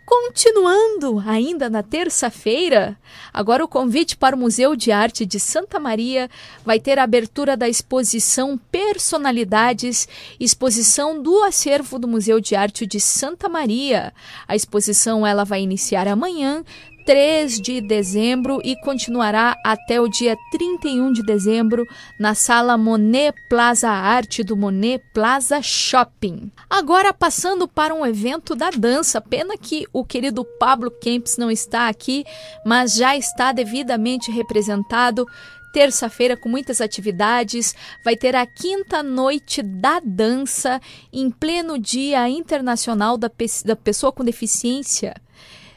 Continuando, 0.10 1.22
ainda 1.24 1.70
na 1.70 1.84
terça-feira, 1.84 2.98
agora 3.32 3.64
o 3.64 3.68
convite 3.68 4.18
para 4.18 4.36
o 4.36 4.40
Museu 4.40 4.76
de 4.76 4.92
Arte 4.92 5.24
de 5.24 5.40
Santa 5.40 5.80
Maria 5.80 6.28
vai 6.66 6.80
ter 6.80 6.98
a 6.98 7.04
abertura 7.04 7.56
da 7.56 7.70
exposição 7.70 8.60
Personalidades, 8.72 10.08
exposição 10.40 11.22
do 11.22 11.44
acervo 11.44 12.00
do 12.00 12.08
Museu 12.08 12.40
de 12.40 12.56
Arte 12.56 12.88
de 12.88 13.00
Santa 13.00 13.48
Maria. 13.48 14.12
A 14.48 14.56
exposição 14.56 15.28
ela 15.28 15.44
vai 15.44 15.62
iniciar 15.62 16.08
amanhã, 16.08 16.66
3 17.10 17.60
de 17.60 17.82
dezembro 17.82 18.62
e 18.64 18.80
continuará 18.82 19.58
até 19.66 20.00
o 20.00 20.08
dia 20.08 20.38
31 20.52 21.12
de 21.12 21.24
dezembro 21.24 21.84
na 22.20 22.36
sala 22.36 22.78
Monet 22.78 23.34
Plaza 23.50 23.90
Arte 23.90 24.44
do 24.44 24.56
Monet 24.56 25.04
Plaza 25.12 25.60
Shopping. 25.60 26.52
Agora 26.70 27.12
passando 27.12 27.68
para 27.68 27.96
um 27.96 28.06
evento 28.06 28.54
da 28.56 28.70
dança, 28.70 29.20
pena 29.20 29.58
que 29.58 29.88
o 29.92 30.06
querido 30.06 30.46
Pablo 30.60 30.92
Kempis 30.92 31.36
não 31.36 31.50
está 31.50 31.88
aqui, 31.88 32.24
mas 32.64 32.94
já 32.94 33.18
está 33.18 33.52
devidamente 33.52 34.30
representado 34.30 35.26
terça-feira 35.74 36.38
com 36.38 36.48
muitas 36.48 36.80
atividades. 36.80 37.74
Vai 38.06 38.16
ter 38.16 38.36
a 38.36 38.46
quinta 38.46 39.02
noite 39.02 39.64
da 39.64 40.00
dança 40.00 40.80
em 41.12 41.32
pleno 41.32 41.80
Dia 41.80 42.30
Internacional 42.30 43.18
da, 43.18 43.32
Pe 43.32 43.48
da 43.66 43.76
Pessoa 43.76 44.12
com 44.12 44.24
Deficiência. 44.24 45.16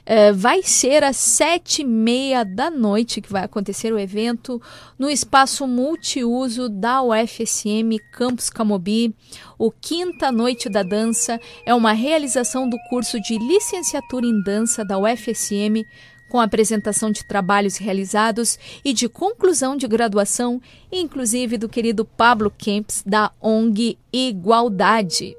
É, 0.04 0.32
vai 0.32 0.62
ser 0.64 1.04
às 1.04 1.16
sete 1.16 1.82
e 1.82 1.84
meia 1.84 2.44
da 2.44 2.70
noite 2.70 3.20
que 3.20 3.32
vai 3.32 3.44
acontecer 3.44 3.92
o 3.92 3.98
evento 3.98 4.60
no 4.98 5.08
espaço 5.08 5.66
multiuso 5.66 6.68
da 6.68 7.00
UFSM 7.02 7.98
Campus 8.12 8.50
Camobi. 8.50 9.14
O 9.56 9.70
Quinta 9.70 10.32
Noite 10.32 10.68
da 10.68 10.82
Dança 10.82 11.40
é 11.64 11.72
uma 11.72 11.92
realização 11.92 12.68
do 12.68 12.76
curso 12.90 13.20
de 13.20 13.38
licenciatura 13.38 14.26
em 14.26 14.42
dança 14.42 14.84
da 14.84 14.98
UFSM 14.98 15.84
com 16.32 16.40
apresentação 16.40 17.10
de 17.10 17.24
trabalhos 17.24 17.76
realizados 17.76 18.58
e 18.82 18.94
de 18.94 19.06
conclusão 19.06 19.76
de 19.76 19.86
graduação, 19.86 20.62
inclusive 20.90 21.58
do 21.58 21.68
querido 21.68 22.06
Pablo 22.06 22.50
Kempis, 22.50 23.02
da 23.04 23.30
ONG 23.38 23.98
Igualdade. 24.10 25.36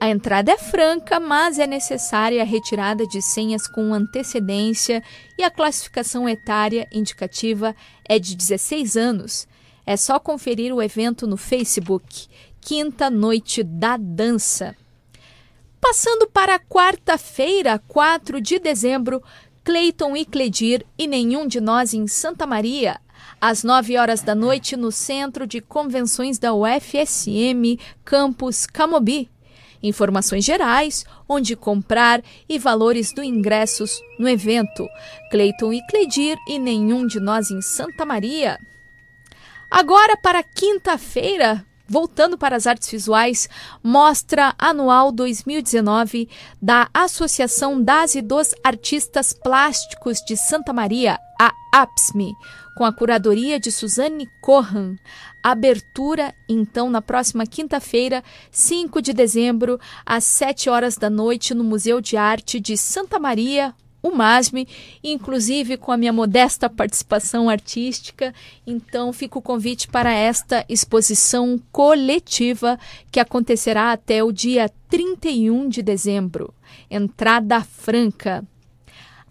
A 0.00 0.08
entrada 0.08 0.52
é 0.52 0.56
franca, 0.56 1.18
mas 1.18 1.58
é 1.58 1.66
necessária 1.66 2.40
a 2.40 2.44
retirada 2.44 3.04
de 3.04 3.20
senhas 3.20 3.66
com 3.66 3.92
antecedência 3.92 5.02
e 5.36 5.42
a 5.42 5.50
classificação 5.50 6.28
etária 6.28 6.86
indicativa 6.92 7.74
é 8.08 8.16
de 8.16 8.36
16 8.36 8.96
anos. 8.96 9.48
É 9.84 9.96
só 9.96 10.20
conferir 10.20 10.72
o 10.72 10.80
evento 10.80 11.26
no 11.26 11.36
Facebook, 11.36 12.28
Quinta 12.60 13.10
Noite 13.10 13.64
da 13.64 13.96
Dança. 13.96 14.76
Passando 15.80 16.28
para 16.28 16.60
quarta-feira, 16.60 17.80
4 17.88 18.40
de 18.40 18.58
dezembro, 18.60 19.22
Cleiton 19.64 20.16
e 20.16 20.24
Cledir 20.24 20.86
e 20.96 21.08
nenhum 21.08 21.46
de 21.46 21.60
nós 21.60 21.92
em 21.92 22.06
Santa 22.06 22.46
Maria, 22.46 23.00
às 23.40 23.64
9 23.64 23.96
horas 23.96 24.22
da 24.22 24.34
noite 24.34 24.76
no 24.76 24.92
Centro 24.92 25.46
de 25.46 25.60
Convenções 25.60 26.38
da 26.38 26.54
UFSM, 26.54 27.78
Campus 28.04 28.64
Camobi. 28.64 29.28
Informações 29.82 30.44
gerais, 30.44 31.04
onde 31.28 31.54
comprar 31.54 32.22
e 32.48 32.58
valores 32.58 33.12
do 33.12 33.22
ingressos 33.22 34.00
no 34.18 34.28
evento. 34.28 34.88
Cleiton 35.30 35.72
e 35.72 35.86
Cledir 35.86 36.36
e 36.48 36.58
nenhum 36.58 37.06
de 37.06 37.20
nós 37.20 37.50
em 37.50 37.62
Santa 37.62 38.04
Maria. 38.04 38.58
Agora 39.70 40.16
para 40.16 40.42
quinta-feira, 40.42 41.64
voltando 41.86 42.36
para 42.36 42.56
as 42.56 42.66
artes 42.66 42.90
visuais, 42.90 43.48
mostra 43.82 44.54
anual 44.58 45.10
2019 45.10 46.28
da 46.60 46.88
Associação 46.92 47.82
das 47.82 48.14
e 48.14 48.22
dos 48.22 48.54
Artistas 48.64 49.32
Plásticos 49.32 50.18
de 50.26 50.36
Santa 50.36 50.72
Maria, 50.72 51.18
a 51.40 51.52
APSME, 51.72 52.32
com 52.76 52.84
a 52.84 52.92
curadoria 52.92 53.58
de 53.58 53.72
Suzane 53.72 54.28
Corran. 54.40 54.96
Abertura, 55.42 56.34
então, 56.48 56.90
na 56.90 57.00
próxima 57.00 57.46
quinta-feira, 57.46 58.22
5 58.50 59.00
de 59.00 59.12
dezembro, 59.12 59.78
às 60.04 60.24
7 60.24 60.68
horas 60.68 60.96
da 60.96 61.08
noite, 61.08 61.54
no 61.54 61.64
Museu 61.64 62.00
de 62.00 62.16
Arte 62.16 62.60
de 62.60 62.76
Santa 62.76 63.18
Maria, 63.18 63.74
o 64.02 64.10
MASME, 64.10 64.68
inclusive 65.02 65.76
com 65.76 65.90
a 65.90 65.96
minha 65.96 66.12
modesta 66.12 66.70
participação 66.70 67.48
artística. 67.48 68.34
Então, 68.66 69.12
fica 69.12 69.38
o 69.38 69.42
convite 69.42 69.88
para 69.88 70.12
esta 70.12 70.64
exposição 70.68 71.60
coletiva 71.72 72.78
que 73.10 73.20
acontecerá 73.20 73.92
até 73.92 74.22
o 74.22 74.32
dia 74.32 74.70
31 74.88 75.68
de 75.68 75.82
dezembro. 75.82 76.54
Entrada 76.90 77.60
franca. 77.62 78.44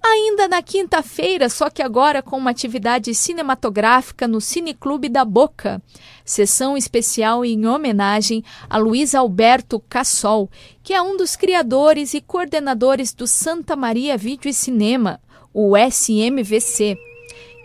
Ainda 0.09 0.47
na 0.47 0.61
quinta-feira, 0.61 1.49
só 1.49 1.69
que 1.69 1.81
agora 1.81 2.21
com 2.21 2.37
uma 2.37 2.51
atividade 2.51 3.13
cinematográfica 3.13 4.25
no 4.25 4.39
Cineclube 4.39 5.09
da 5.09 5.25
Boca. 5.25 5.81
Sessão 6.23 6.77
especial 6.77 7.43
em 7.43 7.67
homenagem 7.67 8.41
a 8.69 8.77
Luiz 8.77 9.13
Alberto 9.13 9.81
Cassol, 9.81 10.49
que 10.81 10.93
é 10.93 11.01
um 11.01 11.17
dos 11.17 11.35
criadores 11.35 12.13
e 12.13 12.21
coordenadores 12.21 13.13
do 13.13 13.27
Santa 13.27 13.75
Maria 13.75 14.15
Vídeo 14.15 14.47
e 14.47 14.53
Cinema, 14.53 15.19
o 15.53 15.75
SMVC. 15.75 16.97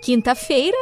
Quinta-feira, 0.02 0.76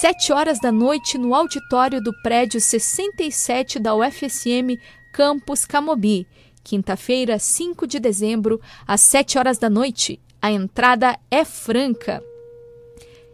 7 0.00 0.32
horas 0.32 0.58
da 0.60 0.72
noite, 0.72 1.18
no 1.18 1.34
auditório 1.34 2.00
do 2.00 2.12
prédio 2.22 2.58
67 2.58 3.78
da 3.78 3.94
UFSM, 3.94 4.78
Campus 5.12 5.66
Camobi. 5.66 6.26
quinta-feira, 6.64 7.38
5 7.38 7.86
de 7.86 8.00
dezembro, 8.00 8.58
às 8.86 9.02
7 9.02 9.38
horas 9.38 9.58
da 9.58 9.68
noite. 9.68 10.18
A 10.42 10.50
entrada 10.50 11.16
é 11.30 11.44
franca. 11.44 12.20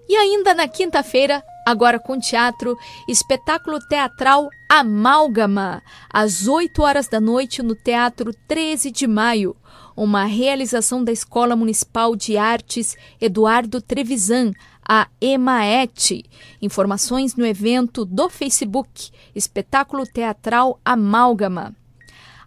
E 0.06 0.14
ainda 0.14 0.54
na 0.54 0.68
quinta-feira, 0.68 1.42
agora 1.66 1.98
com 1.98 2.18
teatro, 2.18 2.76
espetáculo 3.08 3.78
teatral 3.88 4.48
Amálgama, 4.68 5.82
às 6.12 6.46
8 6.46 6.82
horas 6.82 7.08
da 7.08 7.18
noite 7.20 7.62
no 7.62 7.74
Teatro 7.74 8.34
13 8.46 8.90
de 8.90 9.06
Maio, 9.06 9.56
uma 9.96 10.24
realização 10.24 11.02
da 11.02 11.10
Escola 11.10 11.56
Municipal 11.56 12.14
de 12.14 12.36
Artes 12.36 12.96
Eduardo 13.20 13.80
Trevisan, 13.80 14.52
a 14.86 15.08
EMAET. 15.20 16.24
Informações 16.62 17.34
no 17.34 17.44
evento 17.44 18.04
do 18.04 18.28
Facebook, 18.28 19.10
Espetáculo 19.34 20.06
Teatral 20.06 20.78
Amálgama. 20.84 21.74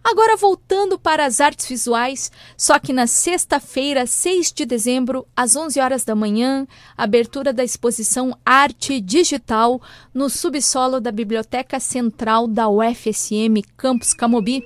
Agora 0.04 0.36
voltando 0.36 0.98
para 0.98 1.24
as 1.24 1.40
artes 1.40 1.66
visuais, 1.66 2.30
só 2.56 2.78
que 2.78 2.92
na 2.92 3.06
sexta-feira, 3.06 4.04
6 4.04 4.52
de 4.52 4.66
dezembro, 4.66 5.26
às 5.36 5.54
11 5.54 5.78
horas 5.78 6.04
da 6.04 6.14
manhã, 6.14 6.66
abertura 6.96 7.52
da 7.52 7.62
exposição 7.62 8.36
Arte 8.44 9.00
Digital 9.00 9.80
no 10.12 10.28
subsolo 10.28 11.00
da 11.00 11.12
Biblioteca 11.12 11.78
Central 11.78 12.48
da 12.48 12.68
UFSM 12.68 13.62
Campus 13.76 14.12
Camobi. 14.12 14.62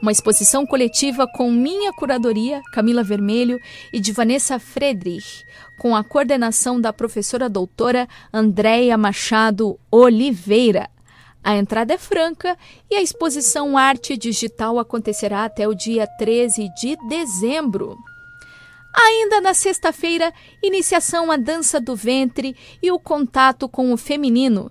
Uma 0.00 0.12
exposição 0.12 0.64
coletiva 0.64 1.26
com 1.26 1.50
minha 1.50 1.92
curadoria, 1.92 2.60
Camila 2.72 3.02
Vermelho, 3.02 3.60
e 3.92 4.00
de 4.00 4.10
Vanessa 4.10 4.58
Friedrich, 4.58 5.44
com 5.78 5.94
a 5.94 6.02
coordenação 6.02 6.80
da 6.80 6.92
professora 6.92 7.48
doutora 7.48 8.08
Andréia 8.32 8.96
Machado 8.96 9.78
Oliveira. 9.90 10.88
A 11.42 11.56
entrada 11.56 11.94
é 11.94 11.98
franca 11.98 12.56
e 12.88 12.94
a 12.94 13.02
exposição 13.02 13.76
Arte 13.76 14.16
Digital 14.16 14.78
acontecerá 14.78 15.44
até 15.44 15.66
o 15.66 15.74
dia 15.74 16.06
13 16.06 16.68
de 16.74 16.96
dezembro. 17.08 17.96
Ainda 18.94 19.40
na 19.40 19.54
sexta-feira, 19.54 20.32
iniciação 20.62 21.30
à 21.30 21.36
dança 21.36 21.80
do 21.80 21.96
ventre 21.96 22.54
e 22.82 22.92
o 22.92 22.98
contato 22.98 23.68
com 23.68 23.92
o 23.92 23.96
feminino. 23.96 24.70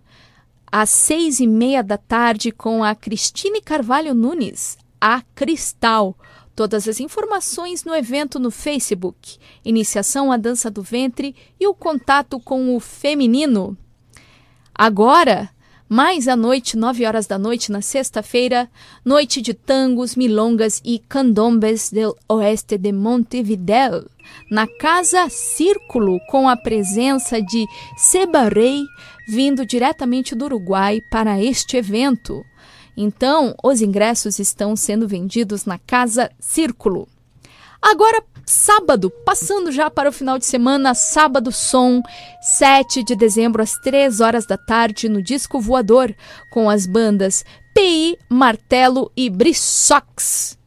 Às 0.72 0.91
seis 0.91 1.39
e 1.39 1.48
meia 1.48 1.84
da 1.84 1.98
tarde, 1.98 2.52
com 2.52 2.84
a 2.84 2.95
Cristine 2.95 3.61
Carvalho 3.61 4.14
Nunes, 4.14 4.77
a 5.02 5.22
Cristal. 5.35 6.15
Todas 6.56 6.88
as 6.88 6.99
informações 6.99 7.84
no 7.84 7.95
evento 7.95 8.39
no 8.39 8.52
Facebook. 8.52 9.38
Iniciação 9.65 10.31
à 10.31 10.38
dança 10.38 10.69
do 10.69 10.84
ventre 10.84 11.35
e 11.60 11.68
o 11.68 11.73
contato 11.73 12.39
com 12.39 12.76
o 12.76 12.80
feminino. 12.80 13.76
Agora, 14.73 15.49
mais 15.92 16.30
à 16.30 16.38
noite, 16.38 16.78
9 16.78 17.06
horas 17.06 17.28
da 17.28 17.38
noite, 17.38 17.70
na 17.70 17.82
sexta-feira, 17.82 18.70
noite 19.04 19.42
de 19.42 19.54
tangos, 19.54 20.16
milongas 20.16 20.82
e 20.86 20.98
candombes 21.00 21.92
del 21.92 22.16
oeste 22.30 22.78
de 22.78 22.94
Montevideo, 22.94 24.10
na 24.50 24.66
Casa 24.80 25.28
Círculo, 25.28 26.18
com 26.30 26.48
a 26.48 26.56
presença 26.56 27.42
de 27.42 27.66
Seba 27.98 28.48
Rey, 28.48 28.86
vindo 29.28 29.66
diretamente 29.66 30.34
do 30.34 30.46
Uruguai 30.46 31.02
para 31.12 31.44
este 31.44 31.76
evento. 31.76 32.42
Então, 32.96 33.54
os 33.62 33.82
ingressos 33.82 34.40
estão 34.40 34.78
sendo 34.78 35.10
vendidos 35.10 35.66
na 35.66 35.78
Casa 35.78 36.32
Círculo. 36.40 37.06
Agora, 37.82 38.24
sábado, 38.46 39.12
passando 39.26 39.72
já 39.72 39.90
para 39.90 40.10
o 40.10 40.14
final 40.14 40.38
de 40.38 40.46
semana, 40.46 40.94
sábado 40.94 41.52
som, 41.52 42.02
7 42.42 43.04
de 43.04 43.16
dezembro 43.16 43.62
às 43.62 43.74
3 43.78 44.20
horas 44.20 44.46
da 44.46 44.58
tarde 44.58 45.10
no 45.10 45.22
Disco 45.22 45.60
Voador, 45.60 46.16
com 46.52 46.70
as 46.70 46.86
bandas 46.86 47.46
PI, 47.74 48.18
Martelo 48.30 49.12
e 49.16 49.30
Brissox. 49.30 50.58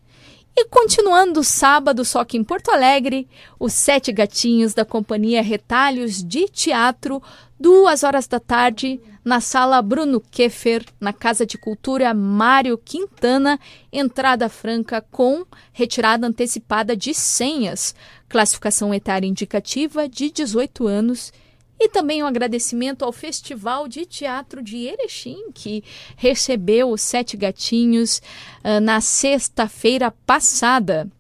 E 0.57 0.67
continuando 0.67 1.43
sábado, 1.43 2.05
só 2.05 2.25
que 2.25 2.37
em 2.37 2.45
Porto 2.45 2.71
Alegre, 2.71 3.29
os 3.59 3.73
Sete 3.73 4.13
Gatinhos 4.13 4.73
da 4.73 4.85
companhia 4.85 5.43
Retalhos 5.43 6.23
de 6.23 6.49
Teatro, 6.49 7.21
duas 7.59 8.05
horas 8.05 8.29
da 8.29 8.39
tarde, 8.39 9.01
na 9.25 9.41
sala 9.41 9.81
Bruno 9.81 10.21
Keffer, 10.21 10.85
na 11.01 11.13
Casa 11.13 11.47
de 11.47 11.57
Cultura 11.57 12.13
Mário 12.13 12.77
Quintana, 12.77 13.59
entrada 13.91 14.49
franca 14.49 15.01
com 15.01 15.47
retirada 15.73 16.27
antecipada 16.27 16.95
de 16.95 17.15
senhas, 17.15 17.95
classificação 18.29 18.93
etária 18.93 19.27
indicativa 19.27 20.09
de 20.09 20.31
18 20.31 20.87
anos. 20.87 21.33
E 21.81 21.89
também 21.89 22.23
um 22.23 22.27
agradecimento 22.27 23.05
ao 23.05 23.13
Festival 23.13 23.89
de 23.89 24.07
Teatro 24.07 24.63
de 24.63 24.87
Erechim, 24.87 25.51
que 25.53 25.83
recebeu 26.17 26.91
os 26.91 27.01
Sete 27.01 27.37
Gatinhos 27.37 28.23
uh, 28.63 28.81
na 28.81 29.01
sexta-feira 29.01 30.13
passada. 30.25 31.11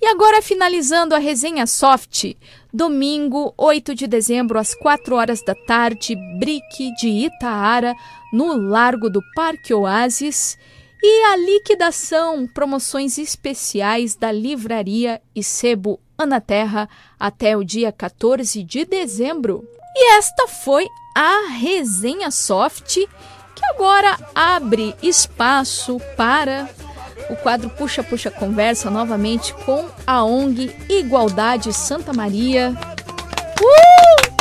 E 0.00 0.06
agora, 0.06 0.42
finalizando 0.42 1.14
a 1.14 1.18
resenha 1.18 1.64
soft, 1.64 2.34
domingo, 2.72 3.52
8 3.56 3.94
de 3.94 4.06
dezembro, 4.06 4.58
às 4.58 4.74
4 4.74 5.14
horas 5.14 5.42
da 5.44 5.54
tarde, 5.54 6.16
Brique 6.38 6.94
de 6.94 7.08
Itaara, 7.08 7.94
no 8.32 8.56
Largo 8.56 9.10
do 9.10 9.20
Parque 9.34 9.74
Oasis. 9.74 10.58
E 11.02 11.24
a 11.32 11.36
liquidação, 11.36 12.46
promoções 12.46 13.18
especiais 13.18 14.14
da 14.14 14.30
livraria 14.30 15.20
e 15.34 15.42
sebo 15.42 16.00
Ana 16.16 16.40
Terra 16.40 16.88
até 17.18 17.56
o 17.56 17.64
dia 17.64 17.90
14 17.90 18.62
de 18.62 18.84
dezembro. 18.84 19.66
E 19.94 20.12
esta 20.12 20.46
foi 20.46 20.86
a 21.14 21.48
resenha 21.50 22.30
soft, 22.30 22.94
que 22.94 23.64
agora 23.74 24.16
abre 24.34 24.94
espaço 25.02 26.00
para 26.16 26.70
o 27.32 27.36
quadro 27.36 27.70
Puxa 27.70 28.02
Puxa 28.02 28.30
Conversa 28.30 28.90
novamente 28.90 29.54
com 29.64 29.86
a 30.06 30.22
ONG 30.22 30.70
Igualdade 30.88 31.72
Santa 31.72 32.12
Maria. 32.12 32.76
Uh! 33.58 34.32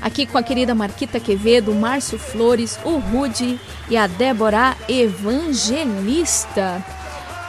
Aqui 0.00 0.24
com 0.24 0.38
a 0.38 0.42
querida 0.42 0.74
Marquita 0.74 1.18
Quevedo, 1.18 1.74
Márcio 1.74 2.18
Flores, 2.18 2.78
o 2.84 2.98
Rude 2.98 3.60
e 3.90 3.96
a 3.96 4.06
Débora 4.06 4.76
Evangelista. 4.88 6.84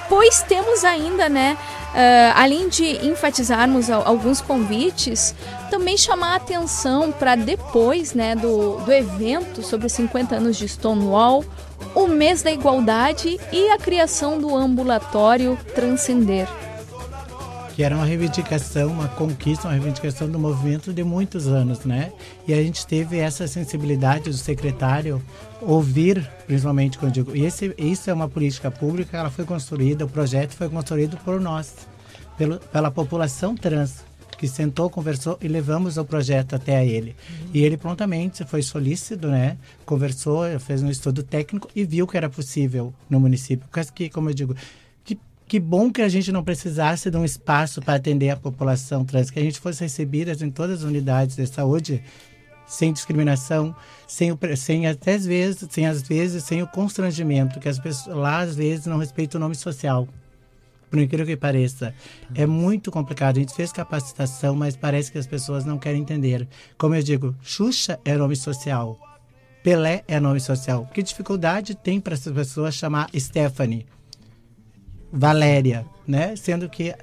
Pois 0.09 0.41
temos 0.43 0.83
ainda, 0.83 1.29
né, 1.29 1.57
uh, 1.93 2.33
além 2.35 2.67
de 2.67 3.05
enfatizarmos 3.07 3.89
alguns 3.89 4.41
convites, 4.41 5.33
também 5.71 5.97
chamar 5.97 6.33
a 6.33 6.35
atenção 6.35 7.11
para 7.11 7.35
depois 7.35 8.13
né, 8.13 8.35
do, 8.35 8.77
do 8.77 8.91
evento 8.91 9.63
sobre 9.63 9.87
os 9.87 9.93
50 9.93 10.35
anos 10.35 10.57
de 10.57 10.67
Stonewall, 10.67 11.43
o 11.95 12.07
mês 12.07 12.41
da 12.41 12.51
igualdade 12.51 13.39
e 13.51 13.69
a 13.69 13.77
criação 13.77 14.39
do 14.39 14.55
ambulatório 14.55 15.57
Transcender. 15.75 16.47
Que 17.75 17.83
era 17.83 17.95
uma 17.95 18.05
reivindicação, 18.05 18.89
uma 18.89 19.07
conquista, 19.07 19.67
uma 19.67 19.73
reivindicação 19.73 20.29
do 20.29 20.37
movimento 20.37 20.93
de 20.93 21.03
muitos 21.03 21.47
anos, 21.47 21.85
né? 21.85 22.11
E 22.47 22.53
a 22.53 22.57
gente 22.57 22.85
teve 22.85 23.17
essa 23.17 23.47
sensibilidade 23.47 24.29
do 24.29 24.37
secretário 24.37 25.21
ouvir, 25.59 26.29
principalmente 26.45 26.99
quando 26.99 27.13
digo, 27.13 27.35
esse, 27.35 27.73
isso 27.77 28.09
é 28.09 28.13
uma 28.13 28.29
política 28.29 28.69
pública, 28.69 29.17
ela 29.17 29.31
foi 29.31 29.45
construída, 29.45 30.05
o 30.05 30.09
projeto 30.09 30.51
foi 30.51 30.69
construído 30.69 31.17
por 31.17 31.41
nós, 31.41 31.73
pelo, 32.37 32.59
pela 32.59 32.91
população 32.91 33.55
trans 33.55 34.03
que 34.37 34.47
sentou, 34.47 34.89
conversou 34.89 35.37
e 35.41 35.47
levamos 35.47 35.97
o 35.97 36.05
projeto 36.05 36.55
até 36.55 36.85
ele. 36.85 37.15
Uhum. 37.29 37.49
E 37.53 37.63
ele 37.63 37.77
prontamente 37.77 38.43
foi 38.45 38.61
solícito, 38.61 39.27
né? 39.27 39.57
Conversou, 39.85 40.43
fez 40.59 40.81
um 40.81 40.89
estudo 40.89 41.23
técnico 41.23 41.69
e 41.75 41.83
viu 41.83 42.07
que 42.07 42.17
era 42.17 42.29
possível 42.29 42.93
no 43.09 43.19
município. 43.19 43.67
Que, 43.93 44.09
como 44.09 44.29
eu 44.29 44.33
digo, 44.33 44.55
que, 45.03 45.17
que 45.47 45.59
bom 45.59 45.91
que 45.91 46.01
a 46.01 46.09
gente 46.09 46.31
não 46.31 46.43
precisasse 46.43 47.09
de 47.09 47.17
um 47.17 47.25
espaço 47.25 47.81
para 47.81 47.95
atender 47.95 48.29
a 48.29 48.37
população 48.37 49.05
trans, 49.05 49.29
que 49.29 49.39
a 49.39 49.43
gente 49.43 49.59
fosse 49.59 49.81
recebidas 49.81 50.41
em 50.41 50.49
todas 50.49 50.79
as 50.79 50.83
unidades 50.83 51.35
de 51.35 51.45
saúde 51.47 52.03
sem 52.65 52.93
discriminação, 52.93 53.75
sem, 54.07 54.31
o, 54.31 54.39
sem 54.55 54.87
até 54.87 55.13
às 55.13 55.25
vezes, 55.25 55.67
sem 55.69 55.85
às 55.85 56.01
vezes, 56.01 56.43
sem 56.43 56.61
o 56.63 56.67
constrangimento, 56.67 57.59
que 57.59 57.69
as 57.69 57.77
pessoas 57.77 58.15
lá 58.15 58.39
às 58.39 58.55
vezes 58.55 58.85
não 58.85 58.97
respeitam 58.97 59.37
o 59.37 59.41
nome 59.41 59.55
social 59.55 60.07
por 60.93 60.99
incrível 60.99 61.25
que 61.25 61.35
pareça. 61.35 61.91
É 62.35 62.45
muito 62.45 62.91
complicado. 62.91 63.37
A 63.37 63.39
gente 63.39 63.55
fez 63.55 63.71
capacitação, 63.71 64.53
mas 64.53 64.75
parece 64.75 65.11
que 65.11 65.17
as 65.17 65.25
pessoas 65.25 65.65
não 65.65 65.79
querem 65.79 66.01
entender. 66.01 66.47
Como 66.77 66.93
eu 66.93 67.01
digo, 67.01 67.35
Xuxa 67.41 67.99
é 68.05 68.15
nome 68.15 68.35
social. 68.35 68.99
Pelé 69.63 70.03
é 70.07 70.19
nome 70.19 70.39
social. 70.39 70.87
Que 70.93 71.01
dificuldade 71.01 71.73
tem 71.73 71.99
para 71.99 72.13
essas 72.13 72.31
pessoas 72.31 72.75
chamar 72.75 73.09
Stephanie, 73.17 73.87
Valéria, 75.11 75.83
né? 76.07 76.35
Sendo 76.35 76.69
que 76.69 76.93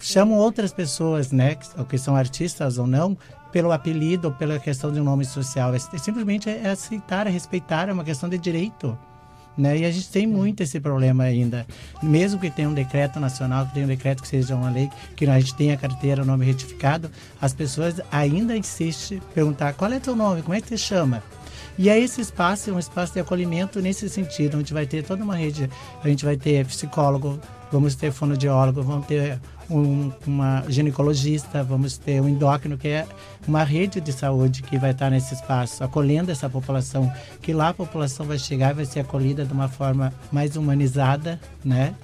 chamam 0.00 0.36
outras 0.36 0.72
pessoas, 0.72 1.30
né, 1.30 1.54
que, 1.54 1.84
que 1.84 1.98
são 1.98 2.16
artistas 2.16 2.78
ou 2.78 2.86
não, 2.86 3.16
pelo 3.52 3.70
apelido 3.70 4.26
ou 4.26 4.34
pela 4.34 4.58
questão 4.58 4.90
de 4.90 5.00
um 5.00 5.04
nome 5.04 5.24
social. 5.24 5.72
É, 5.72 5.78
simplesmente 5.78 6.50
é 6.50 6.68
aceitar, 6.68 7.28
é 7.28 7.30
respeitar, 7.30 7.88
é 7.88 7.92
uma 7.92 8.02
questão 8.02 8.28
de 8.28 8.38
direito. 8.38 8.98
Né? 9.60 9.78
E 9.78 9.84
a 9.84 9.90
gente 9.90 10.08
tem 10.08 10.26
muito 10.26 10.62
esse 10.62 10.80
problema 10.80 11.24
ainda. 11.24 11.66
Mesmo 12.02 12.40
que 12.40 12.50
tenha 12.50 12.68
um 12.68 12.74
decreto 12.74 13.20
nacional, 13.20 13.66
que 13.66 13.74
tenha 13.74 13.84
um 13.84 13.88
decreto 13.88 14.22
que 14.22 14.28
seja 14.28 14.56
uma 14.56 14.70
lei, 14.70 14.90
que 15.14 15.26
a 15.26 15.38
gente 15.38 15.54
tenha 15.54 15.76
carteira, 15.76 16.22
o 16.22 16.24
nome 16.24 16.46
retificado, 16.46 17.10
as 17.40 17.52
pessoas 17.52 18.00
ainda 18.10 18.56
insistem 18.56 19.18
em 19.18 19.20
perguntar 19.34 19.74
qual 19.74 19.92
é 19.92 20.00
teu 20.00 20.16
nome, 20.16 20.40
como 20.42 20.54
é 20.54 20.60
que 20.60 20.68
você 20.68 20.78
chama? 20.78 21.22
E 21.78 21.90
aí 21.90 22.02
esse 22.02 22.20
espaço 22.20 22.70
é 22.70 22.72
um 22.72 22.78
espaço 22.78 23.12
de 23.12 23.20
acolhimento 23.20 23.80
nesse 23.80 24.08
sentido, 24.08 24.58
onde 24.58 24.72
vai 24.72 24.86
ter 24.86 25.04
toda 25.04 25.22
uma 25.22 25.36
rede, 25.36 25.68
a 26.02 26.08
gente 26.08 26.24
vai 26.24 26.36
ter 26.36 26.66
psicólogo, 26.66 27.38
vamos 27.70 27.94
ter 27.94 28.10
fonoaudiólogo, 28.12 28.82
vamos 28.82 29.06
ter 29.06 29.38
um, 29.70 30.12
uma 30.26 30.64
ginecologista, 30.68 31.62
vamos 31.62 31.96
ter 31.96 32.20
um 32.20 32.28
endócrino, 32.28 32.76
que 32.76 32.88
é 32.88 33.06
uma 33.46 33.62
rede 33.62 34.00
de 34.00 34.12
saúde 34.12 34.62
que 34.62 34.78
vai 34.78 34.90
estar 34.90 35.10
nesse 35.10 35.34
espaço, 35.34 35.82
acolhendo 35.84 36.30
essa 36.30 36.48
população, 36.50 37.10
que 37.40 37.52
lá 37.52 37.68
a 37.68 37.74
população 37.74 38.26
vai 38.26 38.38
chegar 38.38 38.72
e 38.72 38.74
vai 38.74 38.84
ser 38.84 39.00
acolhida 39.00 39.44
de 39.44 39.52
uma 39.52 39.68
forma 39.68 40.12
mais 40.32 40.56
humanizada, 40.56 41.40
né? 41.64 41.94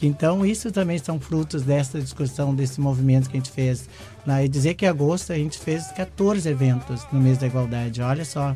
Então 0.00 0.46
isso 0.46 0.70
também 0.70 0.98
são 0.98 1.18
frutos 1.18 1.62
dessa 1.62 2.00
discussão, 2.00 2.54
desse 2.54 2.80
movimento 2.80 3.28
que 3.28 3.36
a 3.36 3.40
gente 3.40 3.50
fez. 3.50 3.88
Né? 4.24 4.44
E 4.44 4.48
dizer 4.48 4.74
que 4.74 4.84
em 4.84 4.88
agosto 4.88 5.32
a 5.32 5.36
gente 5.36 5.58
fez 5.58 5.90
14 5.92 6.48
eventos 6.48 7.04
no 7.10 7.20
mês 7.20 7.38
da 7.38 7.46
igualdade, 7.46 8.00
olha 8.00 8.24
só. 8.24 8.54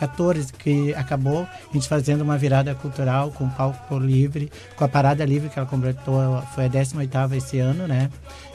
14, 0.00 0.52
que 0.54 0.94
acabou 0.94 1.42
a 1.42 1.72
gente 1.72 1.86
fazendo 1.86 2.22
uma 2.22 2.38
virada 2.38 2.74
cultural 2.74 3.30
com 3.30 3.44
o 3.44 3.50
palco 3.50 3.98
livre, 3.98 4.50
com 4.74 4.84
a 4.84 4.88
parada 4.88 5.24
livre 5.24 5.50
que 5.50 5.58
ela 5.58 5.68
completou, 5.68 6.42
foi 6.54 6.64
a 6.64 6.68
18 6.68 7.34
esse 7.36 7.58
ano, 7.58 7.86
né? 7.86 8.10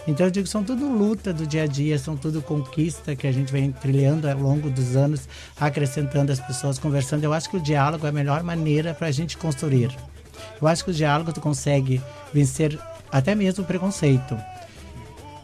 Então 0.07 0.25
eu 0.25 0.31
digo, 0.31 0.47
são 0.47 0.63
tudo 0.63 0.87
luta 0.87 1.31
do 1.31 1.45
dia 1.45 1.63
a 1.63 1.67
dia, 1.67 1.97
são 1.97 2.17
tudo 2.17 2.41
conquista 2.41 3.15
que 3.15 3.27
a 3.27 3.31
gente 3.31 3.51
vem 3.51 3.71
trilhando 3.71 4.27
ao 4.27 4.37
longo 4.37 4.69
dos 4.69 4.95
anos, 4.95 5.27
acrescentando 5.59 6.31
as 6.31 6.39
pessoas, 6.39 6.77
conversando. 6.79 7.23
Eu 7.23 7.33
acho 7.33 7.49
que 7.49 7.57
o 7.57 7.61
diálogo 7.61 8.05
é 8.05 8.09
a 8.09 8.13
melhor 8.13 8.43
maneira 8.43 8.93
para 8.93 9.07
a 9.07 9.11
gente 9.11 9.37
construir. 9.37 9.95
Eu 10.61 10.67
acho 10.67 10.83
que 10.83 10.91
o 10.91 10.93
diálogo 10.93 11.31
tu 11.31 11.41
consegue 11.41 12.01
vencer 12.33 12.79
até 13.11 13.33
mesmo 13.33 13.63
o 13.63 13.67
preconceito. 13.67 14.37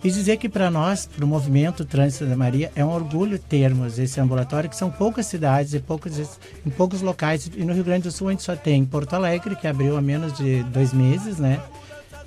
E 0.03 0.09
dizer 0.09 0.37
que 0.37 0.49
para 0.49 0.71
nós, 0.71 1.05
para 1.05 1.23
o 1.23 1.27
movimento 1.27 1.85
Trânsito 1.85 2.25
da 2.25 2.35
Maria, 2.35 2.71
é 2.75 2.83
um 2.83 2.89
orgulho 2.89 3.37
termos 3.37 3.99
esse 3.99 4.19
ambulatório, 4.19 4.67
que 4.67 4.75
são 4.75 4.89
poucas 4.89 5.27
cidades 5.27 5.75
e 5.75 5.79
poucos, 5.79 6.39
em 6.65 6.69
poucos 6.71 7.01
locais. 7.01 7.51
E 7.55 7.63
no 7.63 7.71
Rio 7.71 7.83
Grande 7.83 8.03
do 8.03 8.11
Sul 8.11 8.29
a 8.29 8.31
gente 8.31 8.41
só 8.41 8.55
tem 8.55 8.83
Porto 8.83 9.13
Alegre, 9.13 9.55
que 9.55 9.67
abriu 9.67 9.95
há 9.95 10.01
menos 10.01 10.33
de 10.33 10.63
dois 10.63 10.91
meses, 10.91 11.37
né? 11.37 11.61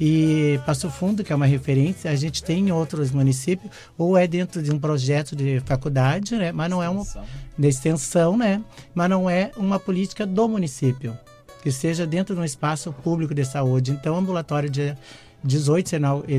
E 0.01 0.60
Passo 0.64 0.88
Fundo, 0.88 1.24
que 1.24 1.32
é 1.32 1.36
uma 1.36 1.46
referência, 1.46 2.10
a 2.10 2.16
gente 2.16 2.44
tem 2.44 2.68
em 2.68 2.72
outros 2.72 3.10
municípios, 3.10 3.72
ou 3.98 4.16
é 4.16 4.26
dentro 4.26 4.62
de 4.62 4.72
um 4.72 4.78
projeto 4.78 5.34
de 5.34 5.60
faculdade, 5.66 6.36
né? 6.36 6.52
Mas 6.52 6.70
não 6.70 6.80
é 6.80 6.88
uma 6.88 7.05
de 7.59 7.68
extensão, 7.68 8.36
né? 8.36 8.62
Mas 8.94 9.10
não 9.10 9.28
é 9.28 9.51
uma 9.56 9.80
política 9.80 10.24
do 10.24 10.48
município 10.48 11.16
que 11.64 11.72
seja 11.72 12.06
dentro 12.06 12.34
de 12.34 12.40
um 12.42 12.44
espaço 12.44 12.92
público 12.92 13.34
de 13.34 13.42
saúde. 13.42 13.90
Então, 13.90 14.16
ambulatório 14.16 14.68
de 14.68 14.94
18 15.44 15.90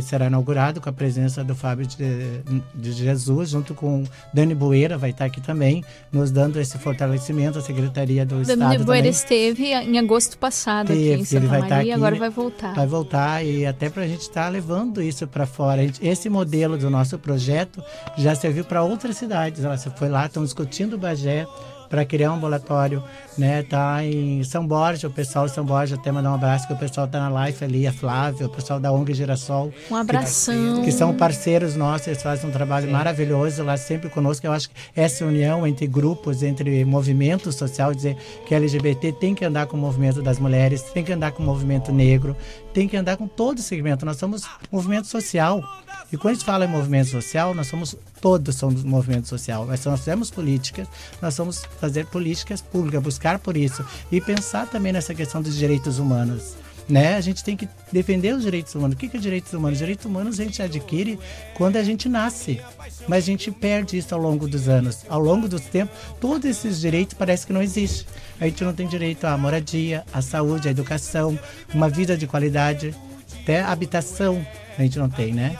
será 0.02 0.26
inaugurado 0.26 0.82
com 0.82 0.90
a 0.90 0.94
presença 0.94 1.44
do 1.44 1.56
Fábio 1.56 1.86
de, 1.86 2.42
de, 2.74 2.92
Jesus, 2.92 3.52
junto 3.52 3.76
com 3.76 4.04
Dani 4.34 4.56
Boeira, 4.56 4.98
vai 4.98 5.12
estar 5.12 5.26
aqui 5.26 5.40
também, 5.40 5.84
nos 6.12 6.32
dando 6.32 6.60
esse 6.60 6.78
fortalecimento, 6.80 7.60
a 7.60 7.62
Secretaria 7.62 8.26
do 8.26 8.36
Dani 8.36 8.42
Estado 8.42 8.60
Dani 8.60 8.84
Boeira 8.84 9.04
também. 9.04 9.12
esteve 9.12 9.66
em 9.74 10.00
agosto 10.00 10.38
passado 10.38 10.88
Teve, 10.88 11.14
aqui 11.14 11.22
em 11.22 11.26
Santa 11.26 11.48
vai 11.48 11.62
Maria, 11.62 11.78
aqui, 11.78 11.92
agora 11.92 12.16
vai 12.16 12.30
voltar. 12.30 12.74
Vai 12.74 12.88
voltar 12.88 13.46
e 13.46 13.66
até 13.66 13.90
para 13.90 14.04
a 14.04 14.08
gente 14.08 14.22
estar 14.22 14.50
levando 14.50 15.02
isso 15.02 15.28
para 15.28 15.46
fora. 15.46 15.84
Gente, 15.84 16.06
esse 16.06 16.28
modelo 16.28 16.78
do 16.78 16.90
nosso 16.90 17.20
projeto 17.20 17.84
já 18.18 18.34
serviu 18.34 18.66
para 18.66 18.84
outras 18.84 19.18
cidades. 19.18 19.64
Ela 19.64 19.78
foi 19.78 20.10
lá, 20.10 20.26
estão 20.26 20.44
discutindo 20.44 20.96
o 20.96 20.98
Bagé, 20.98 21.46
para 21.90 22.06
criar 22.06 22.32
um 22.32 22.36
ambulatório, 22.36 23.04
né? 23.38 23.64
Tá 23.64 24.04
em 24.04 24.44
São 24.44 24.66
Borja, 24.66 25.08
o 25.08 25.12
pessoal 25.12 25.46
de 25.46 25.54
São 25.54 25.66
Borja 25.66 25.96
até 25.96 26.12
mandar 26.12 26.32
um 26.32 26.36
abraço 26.36 26.68
que 26.68 26.74
o 26.74 26.78
pessoal 26.78 27.08
tá 27.08 27.20
na 27.20 27.30
live 27.30 27.64
ali, 27.64 27.88
a 27.88 27.94
Flávia, 27.94 28.48
o 28.48 28.50
pessoal 28.50 28.80
da 28.80 28.92
ONG 28.92 29.14
Girassol. 29.14 29.74
Um 29.90 29.96
abração. 29.96 30.78
Que, 30.78 30.86
que 30.86 30.92
são 30.92 31.14
parceiros 31.14 31.76
nossos, 31.76 32.08
eles 32.08 32.22
fazem 32.22 32.50
um 32.50 32.54
trabalho 32.54 32.88
Sim. 32.88 32.92
maravilhoso 32.94 33.64
lá 33.64 33.78
sempre 33.78 34.10
conosco. 34.10 34.46
Eu 34.46 34.52
acho 34.52 34.70
que 34.70 34.76
essa 34.96 35.26
união 35.26 35.66
entre 35.68 35.88
grupos, 35.88 36.44
entre 36.44 36.84
movimento 36.86 37.52
social, 37.52 37.94
dizer 37.94 38.18
que 38.46 38.56
LGBT 38.56 39.12
tem 39.14 39.36
que 39.36 39.46
andar 39.46 39.68
com 39.68 39.78
o 39.78 39.80
movimento 39.80 40.22
das 40.22 40.40
mulheres, 40.40 40.82
tem 40.82 41.04
que 41.04 41.12
andar 41.12 41.32
com 41.32 41.44
o 41.44 41.46
movimento 41.46 41.92
negro, 41.92 42.36
tem 42.74 42.88
que 42.88 42.98
andar 42.98 43.18
com 43.18 43.28
todo 43.28 43.60
o 43.60 43.62
segmento. 43.62 44.06
Nós 44.06 44.18
somos 44.18 44.44
movimento 44.72 45.08
social. 45.08 45.64
E 46.12 46.18
quando 46.18 46.32
a 46.32 46.34
gente 46.36 46.46
fala 46.46 46.66
em 46.66 46.68
movimento 46.68 47.10
social, 47.10 47.54
nós 47.54 47.68
somos 47.68 47.98
todos 48.26 48.56
somos 48.56 48.84
movimento 48.84 49.28
social. 49.28 49.66
Mas 49.68 49.86
nós 49.86 50.00
fazemos 50.00 50.32
políticas, 50.32 50.88
nós 51.22 51.38
vamos 51.38 51.64
fazer 51.80 52.08
políticas 52.08 52.62
públicas, 52.62 53.02
buscar 53.04 53.25
por 53.40 53.58
isso 53.58 53.84
e 54.12 54.22
pensar 54.22 54.68
também 54.68 54.94
nessa 54.94 55.14
questão 55.14 55.42
dos 55.42 55.56
direitos 55.56 56.00
humanos. 56.00 56.56
Né? 56.88 57.16
A 57.16 57.22
gente 57.22 57.44
tem 57.44 57.58
que 57.58 57.68
defender 57.92 58.36
os 58.36 58.44
direitos 58.44 58.76
humanos. 58.76 58.96
O 58.96 59.00
que 59.00 59.18
é 59.18 59.20
direitos 59.20 59.52
humanos? 59.52 59.80
Direitos 59.80 60.06
humanos 60.06 60.40
a 60.40 60.44
gente 60.44 60.62
adquire 60.62 61.18
quando 61.56 61.78
a 61.78 61.84
gente 61.84 62.08
nasce, 62.08 62.62
mas 63.08 63.24
a 63.24 63.26
gente 63.26 63.50
perde 63.50 63.98
isso 63.98 64.14
ao 64.14 64.22
longo 64.22 64.48
dos 64.48 64.70
anos. 64.70 65.00
Ao 65.10 65.20
longo 65.20 65.48
dos 65.48 65.62
tempos, 65.62 65.98
todos 66.22 66.48
esses 66.48 66.80
direitos 66.80 67.16
parece 67.16 67.48
que 67.48 67.54
não 67.54 67.62
existem. 67.62 68.06
A 68.40 68.46
gente 68.46 68.64
não 68.64 68.72
tem 68.72 68.88
direito 68.88 69.26
à 69.26 69.36
moradia, 69.36 70.04
à 70.14 70.22
saúde, 70.22 70.68
à 70.68 70.72
educação, 70.72 71.40
uma 71.74 71.90
vida 71.90 72.16
de 72.16 72.28
qualidade, 72.28 72.94
até 73.42 73.62
habitação 73.62 74.46
a 74.78 74.82
gente 74.82 75.00
não 75.00 75.10
tem, 75.10 75.34
né? 75.34 75.58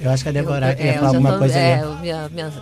Eu 0.00 0.10
acho 0.10 0.22
que 0.22 0.28
a 0.28 0.32
Débora 0.32 0.70
eu, 0.72 0.76
queria 0.76 0.92
é, 0.92 0.94
falar 0.94 1.08
alguma 1.08 1.32
tô, 1.32 1.38
coisa 1.38 1.58
é. 1.58 1.76
Minha, 1.76 2.28
minha, 2.28 2.28
minha, 2.28 2.52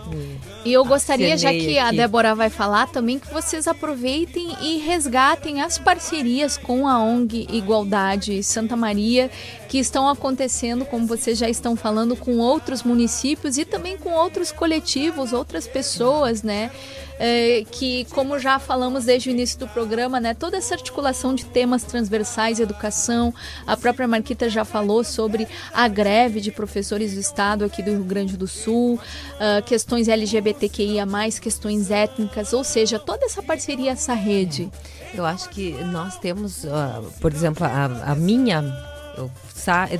e 0.65 0.71
eu 0.71 0.85
gostaria, 0.85 1.37
já 1.37 1.51
que 1.51 1.77
aqui. 1.77 1.79
a 1.79 1.91
Débora 1.91 2.33
vai 2.33 2.49
falar, 2.49 2.87
também 2.87 3.19
que 3.19 3.31
vocês 3.33 3.67
aproveitem 3.67 4.55
e 4.61 4.77
resgatem 4.77 5.61
as 5.61 5.77
parcerias 5.77 6.57
com 6.57 6.87
a 6.87 7.03
ONG 7.03 7.47
Igualdade 7.51 8.41
Santa 8.43 8.75
Maria, 8.77 9.29
que 9.67 9.77
estão 9.77 10.07
acontecendo, 10.07 10.85
como 10.85 11.05
vocês 11.05 11.37
já 11.37 11.49
estão 11.49 11.75
falando, 11.75 12.15
com 12.15 12.37
outros 12.37 12.83
municípios 12.83 13.57
e 13.57 13.65
também 13.65 13.97
com 13.97 14.11
outros 14.11 14.51
coletivos, 14.51 15.33
outras 15.33 15.67
pessoas, 15.67 16.43
né? 16.43 16.71
É, 17.19 17.63
que, 17.71 18.05
como 18.05 18.39
já 18.39 18.57
falamos 18.57 19.05
desde 19.05 19.29
o 19.29 19.31
início 19.31 19.57
do 19.59 19.67
programa, 19.67 20.19
né, 20.19 20.33
toda 20.33 20.57
essa 20.57 20.73
articulação 20.73 21.33
de 21.35 21.45
temas 21.45 21.83
transversais, 21.83 22.59
educação, 22.59 23.33
a 23.67 23.77
própria 23.77 24.07
Marquita 24.07 24.49
já 24.49 24.65
falou 24.65 25.03
sobre 25.03 25.47
a 25.71 25.87
greve 25.87 26.41
de 26.41 26.51
professores 26.51 26.92
do 26.93 27.19
Estado 27.19 27.65
aqui 27.65 27.81
do 27.81 27.91
Rio 27.91 28.03
Grande 28.03 28.37
do 28.37 28.47
Sul, 28.47 28.95
uh, 28.95 29.63
questões 29.65 30.07
LGBTQIA, 30.07 31.05
questões 31.41 31.91
étnicas, 31.91 32.53
ou 32.53 32.63
seja, 32.63 32.99
toda 32.99 33.25
essa 33.25 33.41
parceria, 33.41 33.91
essa 33.91 34.13
rede. 34.13 34.69
Eu 35.13 35.25
acho 35.25 35.49
que 35.49 35.71
nós 35.85 36.17
temos, 36.17 36.63
uh, 36.63 37.03
por 37.19 37.33
exemplo, 37.33 37.65
a, 37.65 38.11
a 38.11 38.15
minha. 38.15 38.63
Eu, 39.17 39.29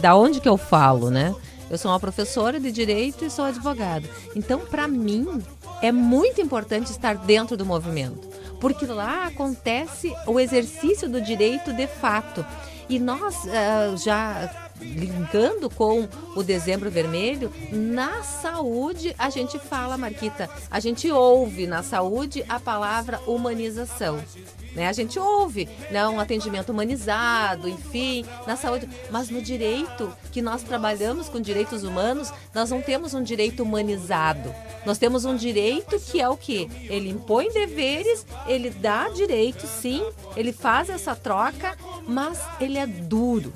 da 0.02 0.16
onde 0.16 0.42
que 0.42 0.50
eu 0.50 0.58
falo, 0.58 1.10
né? 1.10 1.34
Eu 1.70 1.78
sou 1.78 1.92
uma 1.92 2.00
professora 2.00 2.60
de 2.60 2.72
direito 2.72 3.26
e 3.26 3.30
sou 3.30 3.46
advogada. 3.46 4.08
Então, 4.36 4.60
para 4.60 4.88
mim, 4.88 5.42
é 5.82 5.92
muito 5.92 6.42
importante 6.42 6.92
estar 6.92 7.16
dentro 7.16 7.58
do 7.58 7.66
movimento, 7.66 8.28
porque 8.60 8.86
lá 8.86 9.26
acontece 9.26 10.14
o 10.28 10.40
exercício 10.40 11.10
do 11.10 11.22
direito 11.22 11.74
de 11.74 11.88
fato. 11.88 12.46
E 12.88 13.00
nós 13.00 13.36
uh, 13.46 13.98
já 13.98 14.63
linkando 14.84 15.70
com 15.70 16.08
o 16.36 16.44
Dezembro 16.44 16.92
Vermelho, 16.92 17.52
na 17.72 18.24
saúde 18.24 19.16
a 19.18 19.30
gente 19.30 19.58
fala, 19.60 19.98
Marquita, 19.98 20.50
a 20.70 20.80
gente 20.80 21.10
ouve 21.12 21.66
na 21.68 21.82
saúde 21.82 22.44
a 22.48 22.60
palavra 22.60 23.20
humanização. 23.26 24.22
Né? 24.76 24.88
A 24.88 24.94
gente 24.94 25.20
ouve 25.20 25.70
né? 25.92 26.08
um 26.08 26.20
atendimento 26.20 26.72
humanizado, 26.72 27.70
enfim, 27.70 28.26
na 28.48 28.56
saúde. 28.56 28.90
Mas 29.12 29.30
no 29.30 29.42
direito, 29.42 30.12
que 30.32 30.42
nós 30.42 30.64
trabalhamos 30.64 31.30
com 31.30 31.40
direitos 31.40 31.84
humanos, 31.84 32.34
nós 32.54 32.70
não 32.70 32.82
temos 32.82 33.14
um 33.14 33.22
direito 33.22 33.64
humanizado. 33.64 34.54
Nós 34.86 34.98
temos 34.98 35.26
um 35.26 35.36
direito 35.36 36.00
que 36.00 36.20
é 36.20 36.28
o 36.28 36.36
que? 36.36 36.70
Ele 36.90 37.10
impõe 37.10 37.52
deveres, 37.52 38.26
ele 38.48 38.70
dá 38.70 39.10
direito, 39.10 39.68
sim, 39.68 40.04
ele 40.36 40.52
faz 40.52 40.90
essa 40.90 41.16
troca, 41.16 41.78
mas 42.08 42.42
ele 42.60 42.78
é 42.78 42.88
duro. 42.88 43.54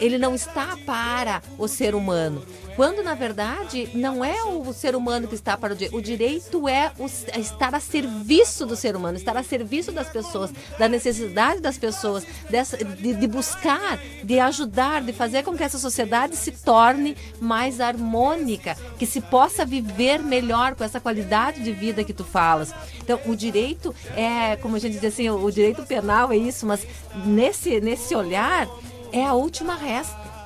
Ele 0.00 0.18
não 0.18 0.34
está 0.34 0.76
para 0.86 1.42
o 1.58 1.66
ser 1.66 1.94
humano. 1.94 2.44
Quando, 2.76 3.02
na 3.02 3.14
verdade, 3.14 3.90
não 3.92 4.24
é 4.24 4.44
o 4.44 4.72
ser 4.72 4.94
humano 4.94 5.26
que 5.26 5.34
está 5.34 5.56
para 5.56 5.72
o 5.72 5.76
direito. 5.76 5.96
O 5.96 6.00
direito 6.00 6.68
é, 6.68 6.92
o, 6.96 7.06
é 7.32 7.40
estar 7.40 7.74
a 7.74 7.80
serviço 7.80 8.64
do 8.64 8.76
ser 8.76 8.94
humano, 8.94 9.18
estar 9.18 9.36
a 9.36 9.42
serviço 9.42 9.90
das 9.90 10.08
pessoas, 10.08 10.52
da 10.78 10.88
necessidade 10.88 11.60
das 11.60 11.76
pessoas, 11.76 12.24
dessa, 12.48 12.76
de, 12.76 13.14
de 13.14 13.26
buscar, 13.26 13.98
de 14.22 14.38
ajudar, 14.38 15.02
de 15.02 15.12
fazer 15.12 15.42
com 15.42 15.56
que 15.56 15.64
essa 15.64 15.76
sociedade 15.76 16.36
se 16.36 16.52
torne 16.52 17.16
mais 17.40 17.80
harmônica, 17.80 18.76
que 18.96 19.06
se 19.06 19.20
possa 19.20 19.64
viver 19.64 20.22
melhor 20.22 20.76
com 20.76 20.84
essa 20.84 21.00
qualidade 21.00 21.64
de 21.64 21.72
vida 21.72 22.04
que 22.04 22.12
tu 22.12 22.22
falas. 22.22 22.72
Então, 23.02 23.18
o 23.26 23.34
direito 23.34 23.92
é, 24.14 24.54
como 24.56 24.76
a 24.76 24.78
gente 24.78 24.92
diz 24.92 25.04
assim, 25.04 25.28
o 25.28 25.50
direito 25.50 25.82
penal 25.84 26.30
é 26.30 26.36
isso, 26.36 26.64
mas 26.64 26.86
nesse, 27.26 27.80
nesse 27.80 28.14
olhar 28.14 28.68
é 29.12 29.24
a 29.24 29.34
última 29.34 29.74
resta 29.74 30.38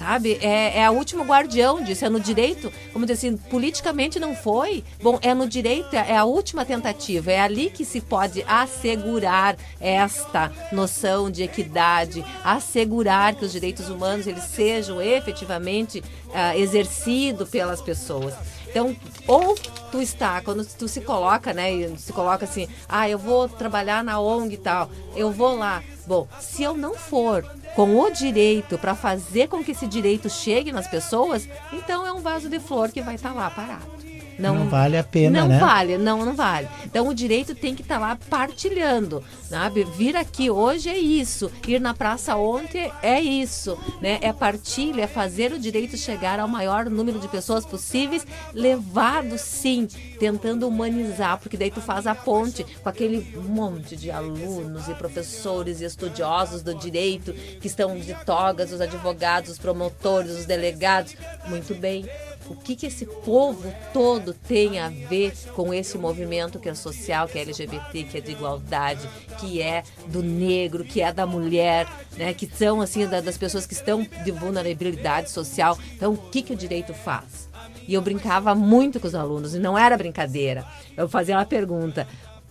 sabe? 0.00 0.38
É, 0.40 0.78
é 0.78 0.84
a 0.86 0.90
último 0.90 1.24
guardião 1.24 1.84
disso, 1.84 2.06
é 2.06 2.08
no 2.08 2.18
direito, 2.18 2.72
como 2.90 3.04
dizer 3.04 3.28
assim, 3.28 3.36
politicamente 3.36 4.18
não 4.18 4.34
foi, 4.34 4.82
bom, 5.02 5.18
é 5.20 5.34
no 5.34 5.46
direito, 5.46 5.94
é 5.94 6.16
a 6.16 6.24
última 6.24 6.64
tentativa, 6.64 7.30
é 7.30 7.38
ali 7.38 7.68
que 7.68 7.84
se 7.84 8.00
pode 8.00 8.42
assegurar 8.48 9.58
esta 9.78 10.50
noção 10.72 11.30
de 11.30 11.42
equidade, 11.42 12.24
assegurar 12.42 13.34
que 13.34 13.44
os 13.44 13.52
direitos 13.52 13.90
humanos 13.90 14.26
eles 14.26 14.44
sejam 14.44 15.02
efetivamente 15.02 16.02
uh, 16.28 16.58
exercidos 16.58 17.50
pelas 17.50 17.82
pessoas. 17.82 18.32
Então, 18.70 18.96
ou 19.26 19.56
tu 19.90 20.00
está, 20.00 20.40
quando 20.40 20.64
tu 20.64 20.86
se 20.86 21.00
coloca, 21.00 21.52
né, 21.52 21.70
se 21.96 22.12
coloca 22.12 22.44
assim, 22.44 22.68
ah, 22.88 23.08
eu 23.08 23.18
vou 23.18 23.48
trabalhar 23.48 24.02
na 24.04 24.20
ONG 24.20 24.54
e 24.54 24.58
tal, 24.58 24.88
eu 25.16 25.30
vou 25.32 25.56
lá. 25.56 25.82
Bom, 26.06 26.26
se 26.38 26.62
eu 26.62 26.76
não 26.76 26.94
for 26.94 27.44
com 27.74 27.96
o 27.98 28.10
direito 28.10 28.78
para 28.78 28.94
fazer 28.94 29.48
com 29.48 29.62
que 29.62 29.72
esse 29.72 29.86
direito 29.86 30.30
chegue 30.30 30.72
nas 30.72 30.86
pessoas, 30.86 31.48
então 31.72 32.06
é 32.06 32.12
um 32.12 32.20
vaso 32.20 32.48
de 32.48 32.58
flor 32.58 32.90
que 32.90 33.02
vai 33.02 33.16
estar 33.16 33.32
lá 33.32 33.50
parado. 33.50 34.00
Não, 34.40 34.54
não, 34.54 34.68
vale 34.68 34.96
a 34.96 35.04
pena, 35.04 35.40
não 35.40 35.48
né? 35.48 35.58
Não 35.58 35.66
vale, 35.66 35.98
não, 35.98 36.24
não 36.24 36.34
vale. 36.34 36.68
Então 36.84 37.08
o 37.08 37.14
direito 37.14 37.54
tem 37.54 37.74
que 37.74 37.82
estar 37.82 37.96
tá 37.96 38.00
lá 38.00 38.18
partilhando, 38.28 39.22
sabe? 39.48 39.84
Vir 39.84 40.16
aqui 40.16 40.50
hoje 40.50 40.88
é 40.88 40.98
isso, 40.98 41.50
ir 41.66 41.80
na 41.80 41.94
praça 41.94 42.36
ontem 42.36 42.90
é 43.02 43.20
isso, 43.20 43.78
né? 44.00 44.18
É 44.22 44.32
partilha, 44.32 45.02
é 45.02 45.06
fazer 45.06 45.52
o 45.52 45.58
direito 45.58 45.96
chegar 45.96 46.40
ao 46.40 46.48
maior 46.48 46.88
número 46.88 47.18
de 47.18 47.28
pessoas 47.28 47.66
possíveis, 47.66 48.26
levado 48.54 49.36
sim, 49.38 49.86
tentando 50.18 50.66
humanizar, 50.66 51.38
porque 51.38 51.56
daí 51.56 51.70
tu 51.70 51.80
faz 51.80 52.06
a 52.06 52.14
ponte 52.14 52.64
com 52.82 52.88
aquele 52.88 53.36
monte 53.36 53.96
de 53.96 54.10
alunos 54.10 54.88
e 54.88 54.94
professores 54.94 55.80
e 55.80 55.84
estudiosos 55.84 56.62
do 56.62 56.74
direito 56.74 57.32
que 57.32 57.66
estão 57.66 57.98
de 57.98 58.14
togas, 58.24 58.72
os 58.72 58.80
advogados, 58.80 59.50
os 59.50 59.58
promotores, 59.58 60.32
os 60.32 60.46
delegados. 60.46 61.14
Muito 61.48 61.74
bem, 61.74 62.06
o 62.50 62.56
que, 62.56 62.74
que 62.74 62.86
esse 62.86 63.06
povo 63.06 63.72
todo 63.92 64.34
tem 64.34 64.80
a 64.80 64.88
ver 64.88 65.32
com 65.54 65.72
esse 65.72 65.96
movimento 65.96 66.58
que 66.58 66.68
é 66.68 66.74
social, 66.74 67.28
que 67.28 67.38
é 67.38 67.42
LGBT, 67.42 68.02
que 68.02 68.18
é 68.18 68.20
de 68.20 68.32
igualdade, 68.32 69.08
que 69.38 69.62
é 69.62 69.84
do 70.08 70.20
negro, 70.20 70.84
que 70.84 71.00
é 71.00 71.12
da 71.12 71.24
mulher, 71.24 71.86
né, 72.16 72.34
que 72.34 72.50
são 72.52 72.80
assim 72.80 73.06
das 73.06 73.38
pessoas 73.38 73.66
que 73.66 73.72
estão 73.72 74.04
de 74.24 74.32
vulnerabilidade 74.32 75.30
social. 75.30 75.78
Então, 75.94 76.14
o 76.14 76.16
que, 76.16 76.42
que 76.42 76.52
o 76.52 76.56
direito 76.56 76.92
faz? 76.92 77.48
E 77.86 77.94
eu 77.94 78.02
brincava 78.02 78.52
muito 78.52 78.98
com 78.98 79.06
os 79.06 79.14
alunos, 79.14 79.54
e 79.54 79.60
não 79.60 79.78
era 79.78 79.96
brincadeira. 79.96 80.66
Eu 80.96 81.08
fazia 81.08 81.36
uma 81.36 81.46
pergunta: 81.46 82.08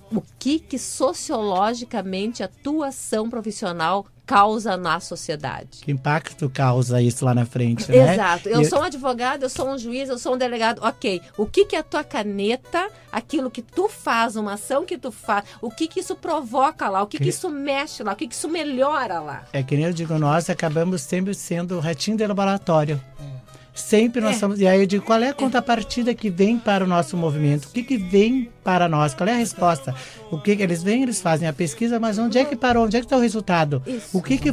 o 0.09 0.21
que, 0.39 0.59
que 0.59 0.79
sociologicamente 0.79 2.41
a 2.41 2.47
tua 2.47 2.87
ação 2.87 3.29
profissional 3.29 4.05
causa 4.29 4.77
na 4.77 4.99
sociedade. 4.99 5.79
Que 5.81 5.91
impacto 5.91 6.47
causa 6.51 7.01
isso 7.01 7.25
lá 7.25 7.33
na 7.33 7.47
frente, 7.47 7.89
né? 7.91 8.13
Exato. 8.13 8.47
Eu 8.47 8.61
e... 8.61 8.65
sou 8.65 8.77
um 8.77 8.83
advogado, 8.83 9.41
eu 9.41 9.49
sou 9.49 9.67
um 9.67 9.75
juiz, 9.75 10.07
eu 10.07 10.19
sou 10.19 10.35
um 10.35 10.37
delegado. 10.37 10.81
Ok. 10.83 11.19
O 11.35 11.47
que 11.47 11.65
que 11.65 11.75
a 11.75 11.81
tua 11.81 12.03
caneta, 12.03 12.89
aquilo 13.11 13.49
que 13.49 13.63
tu 13.63 13.89
faz, 13.89 14.35
uma 14.35 14.53
ação 14.53 14.85
que 14.85 14.99
tu 14.99 15.11
faz, 15.11 15.45
o 15.59 15.71
que 15.71 15.87
que 15.87 16.01
isso 16.01 16.15
provoca 16.15 16.87
lá, 16.87 17.01
o 17.01 17.07
que 17.07 17.17
que, 17.17 17.23
que 17.23 17.29
isso 17.31 17.49
mexe 17.49 18.03
lá, 18.03 18.13
o 18.13 18.15
que 18.15 18.27
que 18.27 18.35
isso 18.35 18.47
melhora 18.47 19.19
lá? 19.19 19.45
É 19.51 19.63
que 19.63 19.75
nem 19.75 19.85
eu 19.85 19.93
digo, 19.93 20.15
nós 20.19 20.47
acabamos 20.47 21.01
sempre 21.01 21.33
sendo 21.33 21.77
o 21.77 21.79
ratinho 21.79 22.15
de 22.15 22.27
laboratório. 22.27 23.01
Sempre 23.73 24.21
nós 24.21 24.35
é. 24.35 24.39
somos. 24.39 24.59
E 24.59 24.67
aí 24.67 24.81
eu 24.81 24.85
digo, 24.85 25.05
qual 25.05 25.21
é 25.21 25.29
a 25.29 25.33
contrapartida 25.33 26.13
que 26.13 26.29
vem 26.29 26.59
para 26.59 26.83
o 26.83 26.87
nosso 26.87 27.15
movimento? 27.15 27.65
O 27.65 27.71
que, 27.71 27.81
que 27.81 27.97
vem 27.97 28.51
para 28.63 28.89
nós? 28.89 29.13
Qual 29.13 29.27
é 29.27 29.33
a 29.33 29.37
resposta? 29.37 29.95
O 30.31 30.37
que, 30.37 30.55
que 30.55 30.61
eles 30.61 30.83
vêm, 30.83 31.03
eles 31.03 31.21
fazem 31.21 31.47
a 31.47 31.53
pesquisa, 31.53 31.99
mas 31.99 32.17
onde 32.17 32.37
é 32.37 32.45
que 32.45 32.55
parou? 32.55 32.85
Onde 32.85 32.97
é 32.97 32.99
que 32.99 33.05
está 33.05 33.17
o 33.17 33.19
resultado? 33.19 33.81
Isso. 33.85 34.17
O 34.17 34.21
que 34.21 34.37
que. 34.37 34.49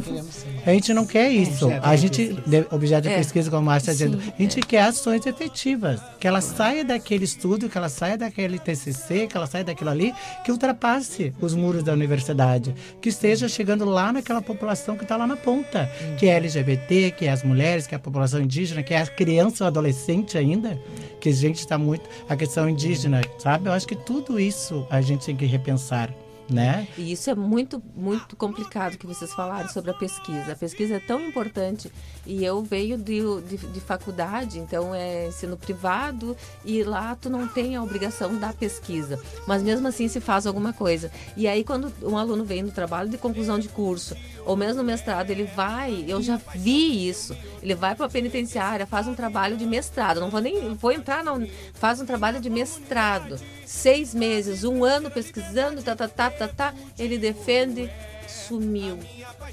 A 0.65 0.71
gente 0.71 0.93
não 0.93 1.05
quer 1.05 1.29
isso. 1.29 1.69
A 1.81 1.95
gente. 1.95 2.37
Objeto 2.71 3.03
de 3.03 3.13
é. 3.13 3.17
pesquisa, 3.17 3.49
como 3.49 3.61
a 3.61 3.65
Márcia 3.73 3.91
está 3.91 4.05
dizendo, 4.05 4.21
a 4.37 4.41
gente 4.41 4.59
quer 4.61 4.81
ações 4.81 5.25
efetivas. 5.25 6.01
Que 6.19 6.27
ela 6.27 6.41
saia 6.41 6.83
daquele 6.83 7.25
estudo, 7.25 7.69
que 7.69 7.77
ela 7.77 7.89
saia 7.89 8.17
daquele 8.17 8.57
TCC, 8.57 9.27
que 9.27 9.37
ela 9.37 9.45
saia 9.45 9.63
daquilo 9.63 9.89
ali, 9.89 10.13
que 10.43 10.51
ultrapasse 10.51 11.33
os 11.39 11.53
muros 11.53 11.83
da 11.83 11.93
universidade. 11.93 12.73
Que 12.99 13.09
esteja 13.09 13.47
chegando 13.47 13.85
lá 13.85 14.11
naquela 14.11 14.41
população 14.41 14.97
que 14.97 15.03
está 15.03 15.15
lá 15.15 15.27
na 15.27 15.37
ponta. 15.37 15.89
Que 16.17 16.27
é 16.27 16.37
LGBT, 16.37 17.11
que 17.11 17.25
é 17.25 17.31
as 17.31 17.43
mulheres, 17.43 17.85
que 17.85 17.93
é 17.93 17.97
a 17.97 17.99
população 17.99 18.41
indígena, 18.41 18.81
que 18.81 18.93
é 18.93 19.01
a 19.01 19.05
criança 19.05 19.63
ou 19.63 19.67
adolescente 19.67 20.37
ainda. 20.37 20.79
Que 21.19 21.29
a 21.29 21.33
gente 21.33 21.59
está 21.59 21.77
muito. 21.77 22.09
A 22.27 22.35
questão 22.35 22.67
indígena, 22.67 23.21
sabe? 23.37 23.69
Eu 23.69 23.73
acho 23.73 23.87
que 23.87 23.95
tudo 23.95 24.39
isso 24.39 24.85
a 24.89 25.01
gente 25.01 25.25
tem 25.25 25.35
que 25.35 25.45
repensar. 25.67 26.26
Né? 26.49 26.87
E 26.97 27.11
isso 27.11 27.29
é 27.29 27.35
muito, 27.35 27.83
muito 27.93 28.35
complicado 28.35 28.97
que 28.97 29.05
vocês 29.05 29.33
falaram 29.33 29.67
sobre 29.67 29.91
a 29.91 29.93
pesquisa. 29.93 30.53
A 30.53 30.55
pesquisa 30.55 30.95
é 30.95 30.99
tão 30.99 31.19
importante 31.21 31.91
e 32.25 32.43
eu 32.43 32.63
venho 32.63 32.97
de, 32.97 33.21
de, 33.41 33.57
de, 33.57 33.79
faculdade, 33.81 34.59
então 34.59 34.95
é 34.95 35.27
ensino 35.27 35.57
privado 35.57 36.35
e 36.63 36.83
lá 36.83 37.17
tu 37.19 37.29
não 37.29 37.47
tem 37.47 37.75
a 37.75 37.83
obrigação 37.83 38.37
da 38.37 38.53
pesquisa, 38.53 39.19
mas 39.45 39.61
mesmo 39.61 39.87
assim 39.87 40.07
se 40.07 40.21
faz 40.21 40.47
alguma 40.47 40.71
coisa. 40.71 41.11
E 41.35 41.47
aí 41.47 41.63
quando 41.63 41.91
um 42.01 42.17
aluno 42.17 42.45
vem 42.45 42.63
no 42.63 42.71
trabalho 42.71 43.09
de 43.09 43.17
conclusão 43.17 43.59
de 43.59 43.67
curso 43.67 44.15
ou 44.45 44.55
mesmo 44.55 44.77
no 44.77 44.83
mestrado, 44.83 45.29
ele 45.31 45.43
vai, 45.43 46.05
eu 46.07 46.21
já 46.21 46.39
vi 46.55 47.09
isso, 47.09 47.35
ele 47.61 47.75
vai 47.75 47.95
para 47.95 48.05
a 48.05 48.09
penitenciária, 48.09 48.85
faz 48.85 49.07
um 49.07 49.15
trabalho 49.15 49.57
de 49.57 49.65
mestrado, 49.65 50.19
não 50.19 50.29
vou 50.29 50.39
nem 50.39 50.73
vou 50.75 50.91
entrar, 50.91 51.23
não, 51.23 51.45
faz 51.73 51.99
um 51.99 52.05
trabalho 52.05 52.39
de 52.39 52.49
mestrado, 52.49 53.39
seis 53.65 54.13
meses, 54.13 54.63
um 54.63 54.83
ano 54.83 55.09
pesquisando, 55.09 55.81
tá, 55.81 55.95
tá, 55.95 56.07
tá, 56.07 56.29
tá, 56.37 56.47
tá, 56.47 56.73
ele 56.97 57.17
defende, 57.17 57.89
sumiu. 58.27 58.99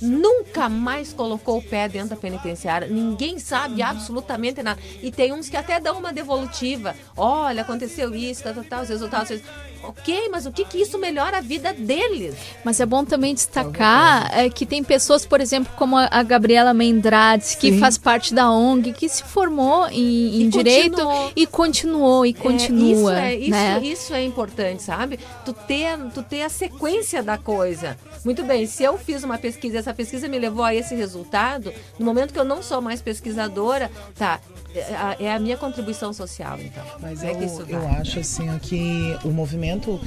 Nunca 0.01 0.69
mais 0.69 1.13
colocou 1.13 1.59
o 1.59 1.63
pé 1.63 1.89
dentro 1.89 2.11
da 2.11 2.17
penitenciária. 2.17 2.89
Ninguém 2.89 3.39
sabe 3.39 3.83
absolutamente 3.83 4.63
nada. 4.63 4.81
E 5.03 5.11
tem 5.11 5.33
uns 5.33 5.49
que 5.49 5.57
até 5.57 5.81
dão 5.81 5.99
uma 5.99 6.13
devolutiva. 6.13 6.95
Olha, 7.17 7.63
aconteceu 7.63 8.15
isso, 8.15 8.43
tá, 8.43 8.53
tá, 8.53 8.65
tá, 8.65 8.83
os 8.83 8.89
resultados. 8.89 9.41
Ok, 9.89 10.29
mas 10.31 10.47
o 10.47 10.53
que, 10.53 10.65
que 10.65 10.79
isso 10.79 10.99
melhora 10.99 11.39
a 11.39 11.41
vida 11.41 11.73
deles? 11.73 12.35
Mas 12.65 12.81
é 12.81 12.87
bom 12.87 13.05
também 13.05 13.35
destacar 13.35 14.31
é, 14.33 14.49
que 14.49 14.65
tem 14.65 14.83
pessoas, 14.83 15.27
por 15.27 15.41
exemplo, 15.41 15.73
como 15.77 15.97
a, 15.97 16.23
Gabriela 16.23 16.73
Mendrades, 16.73 17.55
que 17.55 17.73
Sim. 17.73 17.79
faz 17.79 17.99
parte 17.99 18.35
da 18.35 18.51
ONG, 18.51 18.93
que 18.93 19.09
se 19.09 19.23
formou 19.23 19.87
em, 19.89 20.43
em 20.43 20.47
e 20.47 20.49
direito 20.49 20.97
continuou. 20.97 21.33
e 21.37 21.47
continuou 21.47 22.27
e 22.27 22.35
continua. 22.35 23.21
É, 23.21 23.35
isso, 23.35 23.49
é, 23.49 23.51
né? 23.51 23.81
isso, 23.83 24.05
isso, 24.05 24.15
é 24.15 24.25
importante, 24.25 24.83
sabe? 24.83 25.19
Tu 25.45 25.53
ter, 25.53 25.99
tu 26.15 26.23
ter 26.23 26.43
a 26.43 26.49
sequência 26.49 27.23
da 27.23 27.37
coisa. 27.37 27.99
Muito 28.25 28.43
bem, 28.43 28.67
se 28.67 28.83
eu 28.83 28.97
fiz 28.99 29.23
uma 29.23 29.39
pesquisa, 29.39 29.79
essa 29.79 29.93
pesquisa 29.93 30.29
me 30.29 30.39
levou 30.39 30.65
a 30.65 30.75
esse 30.75 30.95
resultado, 30.95 31.73
no 31.99 32.05
momento 32.05 32.33
que 32.33 32.39
eu 32.39 32.45
não 32.45 32.63
sou 32.63 32.81
mais 32.81 33.03
pesquisadora, 33.03 33.91
tá, 34.15 34.41
é, 34.75 35.25
é 35.27 35.33
a 35.33 35.39
minha 35.39 35.57
contribuição 35.57 36.13
social, 36.13 36.59
então. 36.61 36.85
Mas 37.01 37.23
é 37.23 37.33
eu, 37.33 37.65
eu 37.69 37.89
acho 38.01 38.19
assim 38.19 38.47
que 38.61 39.17
o 39.25 39.29
movimento, 39.29 39.93
uh, 39.93 40.01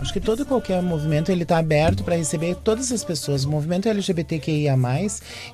acho 0.00 0.12
que 0.12 0.20
todo 0.20 0.42
e 0.42 0.44
qualquer 0.44 0.82
movimento 0.82 1.32
ele 1.32 1.44
está 1.44 1.58
aberto 1.58 2.04
para 2.04 2.16
receber 2.16 2.56
todas 2.56 2.92
as 2.92 3.02
pessoas. 3.02 3.44
O 3.44 3.50
movimento 3.50 3.88
LGBTQIA+, 3.88 4.76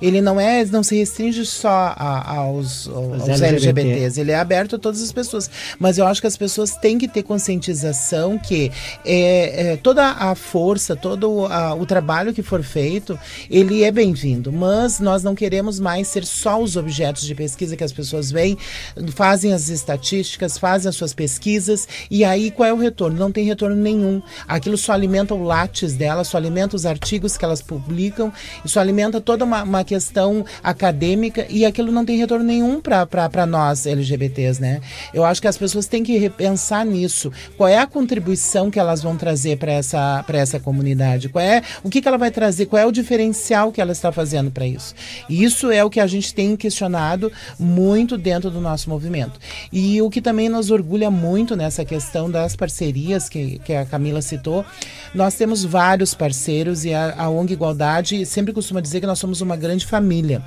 ele 0.01 0.21
não 0.21 0.39
é, 0.39 0.65
não 0.65 0.83
se 0.83 0.97
restringe 0.97 1.45
só 1.45 1.93
a, 1.95 2.37
aos, 2.37 2.87
aos 2.87 3.29
LGBT. 3.29 3.45
LGBTs, 3.45 4.19
ele 4.19 4.31
é 4.31 4.35
aberto 4.35 4.75
a 4.75 4.79
todas 4.79 5.01
as 5.01 5.11
pessoas. 5.11 5.49
Mas 5.79 5.97
eu 5.97 6.05
acho 6.05 6.19
que 6.19 6.27
as 6.27 6.37
pessoas 6.37 6.75
têm 6.75 6.97
que 6.97 7.07
ter 7.07 7.23
conscientização 7.23 8.37
que 8.37 8.71
é, 9.05 9.71
é 9.71 9.77
toda 9.77 10.05
a 10.05 10.35
força, 10.35 10.95
todo 10.95 11.45
a, 11.45 11.73
o 11.75 11.85
trabalho 11.85 12.33
que 12.33 12.41
for 12.41 12.61
feito, 12.61 13.17
ele 13.49 13.83
é 13.83 13.91
bem-vindo. 13.91 14.51
Mas 14.51 14.99
nós 14.99 15.23
não 15.23 15.33
queremos 15.35 15.79
mais 15.79 16.07
ser 16.07 16.25
só 16.25 16.61
os 16.61 16.75
objetos 16.75 17.23
de 17.23 17.33
pesquisa 17.33 17.77
que 17.77 17.83
as 17.83 17.91
pessoas 17.91 18.16
pessoas 18.17 18.31
vêm, 18.31 18.57
fazem 19.11 19.53
as 19.53 19.69
estatísticas, 19.69 20.57
fazem 20.57 20.89
as 20.89 20.95
suas 20.95 21.13
pesquisas 21.13 21.87
e 22.09 22.23
aí 22.23 22.51
qual 22.51 22.67
é 22.67 22.73
o 22.73 22.77
retorno? 22.77 23.17
Não 23.17 23.31
tem 23.31 23.45
retorno 23.45 23.75
nenhum. 23.75 24.21
Aquilo 24.47 24.77
só 24.77 24.93
alimenta 24.93 25.33
o 25.33 25.43
látis 25.43 25.93
dela, 25.93 26.23
só 26.23 26.37
alimenta 26.37 26.75
os 26.75 26.85
artigos 26.85 27.37
que 27.37 27.45
elas 27.45 27.61
publicam, 27.61 28.31
só 28.65 28.79
alimenta 28.79 29.21
toda 29.21 29.45
uma, 29.45 29.63
uma 29.63 29.83
questão 29.83 30.45
acadêmica 30.63 31.45
e 31.49 31.65
aquilo 31.65 31.91
não 31.91 32.05
tem 32.05 32.17
retorno 32.17 32.45
nenhum 32.45 32.81
para 32.81 33.45
nós 33.45 33.85
LGBTs, 33.85 34.61
né? 34.61 34.81
Eu 35.13 35.23
acho 35.23 35.41
que 35.41 35.47
as 35.47 35.57
pessoas 35.57 35.85
têm 35.87 36.03
que 36.03 36.17
repensar 36.17 36.85
nisso. 36.85 37.31
Qual 37.55 37.67
é 37.67 37.77
a 37.77 37.87
contribuição 37.87 38.71
que 38.71 38.79
elas 38.79 39.01
vão 39.01 39.15
trazer 39.15 39.57
para 39.57 39.71
essa, 39.71 40.23
essa 40.29 40.59
comunidade? 40.59 41.29
Qual 41.29 41.43
é 41.43 41.61
o 41.83 41.89
que, 41.89 42.01
que 42.01 42.07
ela 42.07 42.17
vai 42.17 42.31
trazer? 42.31 42.65
Qual 42.65 42.81
é 42.81 42.85
o 42.85 42.91
diferencial 42.91 43.71
que 43.71 43.81
ela 43.81 43.91
está 43.91 44.11
fazendo 44.11 44.51
para 44.51 44.65
isso? 44.65 44.93
E 45.29 45.43
isso 45.43 45.71
é 45.71 45.83
o 45.83 45.89
que 45.89 45.99
a 45.99 46.07
gente 46.07 46.33
tem 46.33 46.55
questionado 46.55 47.31
muito 47.59 48.06
muito 48.07 48.17
dentro 48.17 48.49
do 48.49 48.61
nosso 48.61 48.89
movimento. 48.89 49.37
E 49.71 50.01
o 50.01 50.09
que 50.09 50.21
também 50.21 50.47
nos 50.47 50.71
orgulha 50.71 51.11
muito 51.11 51.57
nessa 51.57 51.83
questão 51.83 52.31
das 52.31 52.55
parcerias 52.55 53.27
que, 53.27 53.59
que 53.59 53.73
a 53.73 53.85
Camila 53.85 54.21
citou, 54.21 54.63
nós 55.13 55.35
temos 55.35 55.65
vários 55.65 56.13
parceiros 56.13 56.85
e 56.85 56.93
a, 56.93 57.15
a 57.17 57.29
ONG 57.29 57.51
Igualdade 57.51 58.25
sempre 58.25 58.53
costuma 58.53 58.79
dizer 58.79 59.01
que 59.01 59.05
nós 59.05 59.19
somos 59.19 59.41
uma 59.41 59.57
grande 59.57 59.85
família 59.85 60.41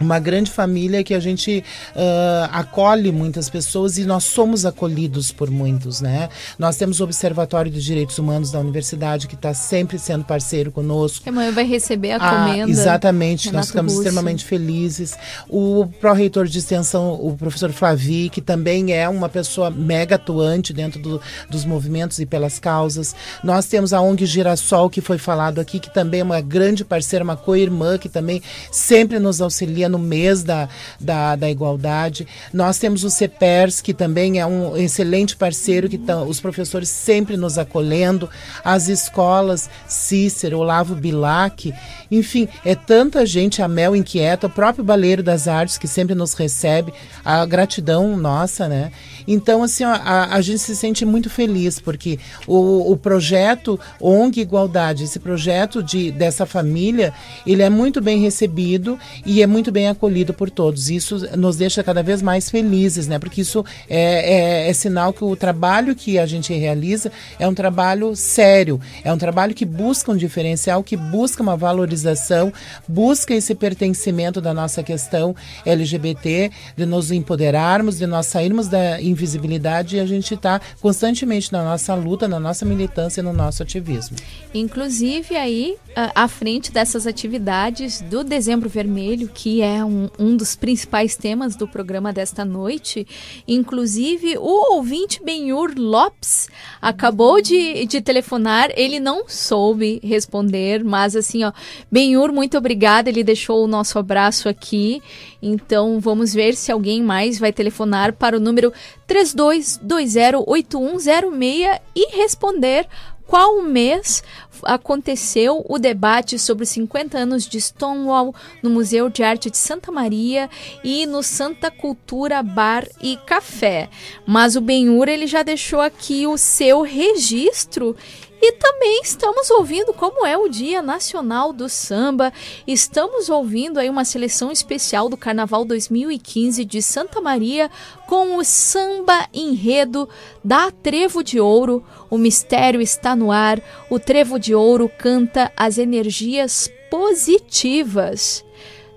uma 0.00 0.18
grande 0.18 0.50
família 0.50 1.02
que 1.02 1.14
a 1.14 1.20
gente 1.20 1.64
uh, 1.94 2.48
acolhe 2.52 3.10
muitas 3.10 3.48
pessoas 3.48 3.98
e 3.98 4.04
nós 4.04 4.24
somos 4.24 4.66
acolhidos 4.66 5.32
por 5.32 5.50
muitos, 5.50 6.00
né? 6.00 6.28
Nós 6.58 6.76
temos 6.76 7.00
o 7.00 7.04
Observatório 7.04 7.70
dos 7.70 7.84
Direitos 7.84 8.18
Humanos 8.18 8.50
da 8.50 8.58
Universidade 8.58 9.26
que 9.26 9.34
está 9.34 9.54
sempre 9.54 9.98
sendo 9.98 10.24
parceiro 10.24 10.70
conosco. 10.70 11.28
Amanhã 11.28 11.52
vai 11.52 11.64
receber 11.64 12.12
a 12.12 12.16
ah, 12.16 12.46
comenda. 12.46 12.70
Exatamente, 12.70 13.46
Renato 13.46 13.56
nós 13.56 13.66
ficamos 13.68 13.92
Russo. 13.92 14.02
extremamente 14.02 14.44
felizes. 14.44 15.16
O 15.48 15.86
pró-reitor 16.00 16.46
de 16.46 16.58
extensão, 16.58 17.14
o 17.14 17.36
professor 17.36 17.72
Flavi, 17.72 18.28
que 18.28 18.40
também 18.40 18.92
é 18.92 19.08
uma 19.08 19.28
pessoa 19.28 19.70
mega 19.70 20.16
atuante 20.16 20.72
dentro 20.72 21.00
do, 21.00 21.20
dos 21.48 21.64
movimentos 21.64 22.18
e 22.18 22.26
pelas 22.26 22.58
causas. 22.58 23.14
Nós 23.42 23.66
temos 23.66 23.92
a 23.92 24.00
ONG 24.00 24.26
Girassol, 24.26 24.90
que 24.90 25.00
foi 25.00 25.18
falado 25.18 25.60
aqui, 25.60 25.78
que 25.78 25.92
também 25.92 26.20
é 26.20 26.24
uma 26.24 26.40
grande 26.40 26.84
parceira, 26.84 27.24
uma 27.24 27.36
co-irmã, 27.36 27.98
que 27.98 28.08
também 28.08 28.42
sempre 28.70 29.18
nos 29.18 29.40
auxilia 29.40 29.85
seria 29.86 29.88
no 29.88 29.98
mês 29.98 30.42
da, 30.42 30.68
da, 31.00 31.36
da 31.36 31.50
igualdade. 31.50 32.26
Nós 32.52 32.78
temos 32.78 33.04
o 33.04 33.10
CEPERS, 33.10 33.80
que 33.80 33.94
também 33.94 34.38
é 34.40 34.46
um 34.46 34.76
excelente 34.76 35.36
parceiro, 35.36 35.88
que 35.88 36.00
os 36.26 36.40
professores 36.40 36.88
sempre 36.88 37.36
nos 37.36 37.56
acolhendo, 37.56 38.28
as 38.64 38.88
escolas 38.88 39.70
Cícero, 39.86 40.58
Olavo 40.58 40.94
Bilac, 40.94 41.72
enfim, 42.10 42.48
é 42.64 42.74
tanta 42.74 43.24
gente, 43.24 43.62
a 43.62 43.68
Mel 43.68 43.96
Inquieta, 43.96 44.46
o 44.46 44.50
próprio 44.50 44.84
Baleiro 44.84 45.22
das 45.22 45.48
Artes, 45.48 45.78
que 45.78 45.88
sempre 45.88 46.14
nos 46.14 46.34
recebe, 46.34 46.92
a 47.24 47.44
gratidão 47.44 48.16
nossa, 48.16 48.68
né? 48.68 48.92
Então, 49.26 49.62
assim, 49.62 49.84
a, 49.84 50.28
a 50.30 50.40
gente 50.40 50.60
se 50.60 50.76
sente 50.76 51.04
muito 51.04 51.28
feliz, 51.28 51.80
porque 51.80 52.18
o, 52.46 52.92
o 52.92 52.96
projeto 52.96 53.78
ONG 54.00 54.40
Igualdade, 54.40 55.04
esse 55.04 55.18
projeto 55.18 55.82
de, 55.82 56.10
dessa 56.10 56.46
família, 56.46 57.12
ele 57.46 57.62
é 57.62 57.70
muito 57.70 58.00
bem 58.00 58.20
recebido 58.20 58.98
e 59.24 59.42
é 59.42 59.46
muito 59.46 59.72
bem 59.76 59.88
acolhido 59.88 60.32
por 60.32 60.48
todos. 60.48 60.88
Isso 60.88 61.36
nos 61.36 61.58
deixa 61.58 61.84
cada 61.84 62.02
vez 62.02 62.22
mais 62.22 62.48
felizes, 62.48 63.06
né? 63.06 63.18
Porque 63.18 63.42
isso 63.42 63.62
é, 63.90 64.64
é, 64.64 64.70
é 64.70 64.72
sinal 64.72 65.12
que 65.12 65.22
o 65.22 65.36
trabalho 65.36 65.94
que 65.94 66.18
a 66.18 66.24
gente 66.24 66.50
realiza 66.54 67.12
é 67.38 67.46
um 67.46 67.52
trabalho 67.52 68.16
sério, 68.16 68.80
é 69.04 69.12
um 69.12 69.18
trabalho 69.18 69.54
que 69.54 69.66
busca 69.66 70.10
um 70.10 70.16
diferencial, 70.16 70.82
que 70.82 70.96
busca 70.96 71.42
uma 71.42 71.58
valorização, 71.58 72.50
busca 72.88 73.34
esse 73.34 73.54
pertencimento 73.54 74.40
da 74.40 74.54
nossa 74.54 74.82
questão 74.82 75.36
LGBT, 75.66 76.50
de 76.74 76.86
nos 76.86 77.10
empoderarmos, 77.10 77.98
de 77.98 78.06
nós 78.06 78.24
sairmos 78.24 78.68
da 78.68 78.98
invisibilidade 78.98 79.96
e 79.96 80.00
a 80.00 80.06
gente 80.06 80.32
está 80.32 80.58
constantemente 80.80 81.52
na 81.52 81.62
nossa 81.62 81.94
luta, 81.94 82.26
na 82.26 82.40
nossa 82.40 82.64
militância, 82.64 83.22
no 83.22 83.34
nosso 83.34 83.62
ativismo. 83.62 84.16
Inclusive 84.54 85.36
aí 85.36 85.76
à 86.14 86.28
frente 86.28 86.70
dessas 86.72 87.06
atividades 87.06 88.00
do 88.00 88.22
Dezembro 88.22 88.68
Vermelho, 88.68 89.28
que 89.28 89.62
é 89.62 89.65
um, 89.84 90.08
um 90.18 90.36
dos 90.36 90.56
principais 90.56 91.16
temas 91.16 91.56
do 91.56 91.68
programa 91.68 92.12
desta 92.12 92.44
noite, 92.44 93.06
inclusive 93.46 94.36
o 94.38 94.74
ouvinte 94.74 95.22
Benhur 95.22 95.72
Lopes 95.76 96.48
acabou 96.80 97.40
de, 97.40 97.86
de 97.86 98.00
telefonar, 98.00 98.70
ele 98.76 98.98
não 99.00 99.28
soube 99.28 100.00
responder, 100.02 100.82
mas 100.84 101.14
assim, 101.16 101.44
ó, 101.44 101.52
Benhur, 101.90 102.32
muito 102.32 102.58
obrigada, 102.58 103.08
ele 103.08 103.24
deixou 103.24 103.64
o 103.64 103.68
nosso 103.68 103.98
abraço 103.98 104.48
aqui, 104.48 105.02
então 105.40 106.00
vamos 106.00 106.34
ver 106.34 106.54
se 106.54 106.72
alguém 106.72 107.02
mais 107.02 107.38
vai 107.38 107.52
telefonar 107.52 108.12
para 108.12 108.36
o 108.36 108.40
número 108.40 108.72
32208106 109.08 111.80
e 111.94 112.16
responder 112.16 112.88
qual 113.26 113.60
mês 113.62 114.22
aconteceu 114.62 115.64
o 115.68 115.78
debate 115.78 116.38
sobre 116.38 116.64
os 116.64 116.70
50 116.70 117.18
anos 117.18 117.46
de 117.46 117.60
Stonewall 117.60 118.34
no 118.62 118.70
Museu 118.70 119.10
de 119.10 119.22
Arte 119.22 119.50
de 119.50 119.58
Santa 119.58 119.92
Maria 119.92 120.48
e 120.82 121.06
no 121.06 121.22
Santa 121.22 121.70
Cultura 121.70 122.42
Bar 122.42 122.86
e 123.02 123.16
Café. 123.18 123.88
Mas 124.26 124.56
o 124.56 124.60
Benhur 124.60 125.08
ele 125.08 125.26
já 125.26 125.42
deixou 125.42 125.80
aqui 125.80 126.26
o 126.26 126.38
seu 126.38 126.82
registro 126.82 127.96
e 128.40 128.52
também 128.52 129.00
estamos 129.02 129.50
ouvindo 129.50 129.92
como 129.92 130.26
é 130.26 130.36
o 130.36 130.48
Dia 130.48 130.82
Nacional 130.82 131.52
do 131.52 131.68
Samba. 131.68 132.32
Estamos 132.66 133.28
ouvindo 133.28 133.78
aí 133.78 133.88
uma 133.88 134.04
seleção 134.04 134.52
especial 134.52 135.08
do 135.08 135.16
Carnaval 135.16 135.64
2015 135.64 136.64
de 136.64 136.82
Santa 136.82 137.20
Maria 137.20 137.70
com 138.06 138.36
o 138.36 138.44
samba 138.44 139.26
enredo 139.32 140.08
da 140.44 140.70
Trevo 140.70 141.24
de 141.24 141.40
Ouro. 141.40 141.82
O 142.10 142.18
mistério 142.18 142.80
está 142.80 143.16
no 143.16 143.32
ar. 143.32 143.60
O 143.90 143.98
Trevo 143.98 144.38
de 144.38 144.54
Ouro 144.54 144.90
canta 144.98 145.50
as 145.56 145.78
energias 145.78 146.70
positivas. 146.90 148.44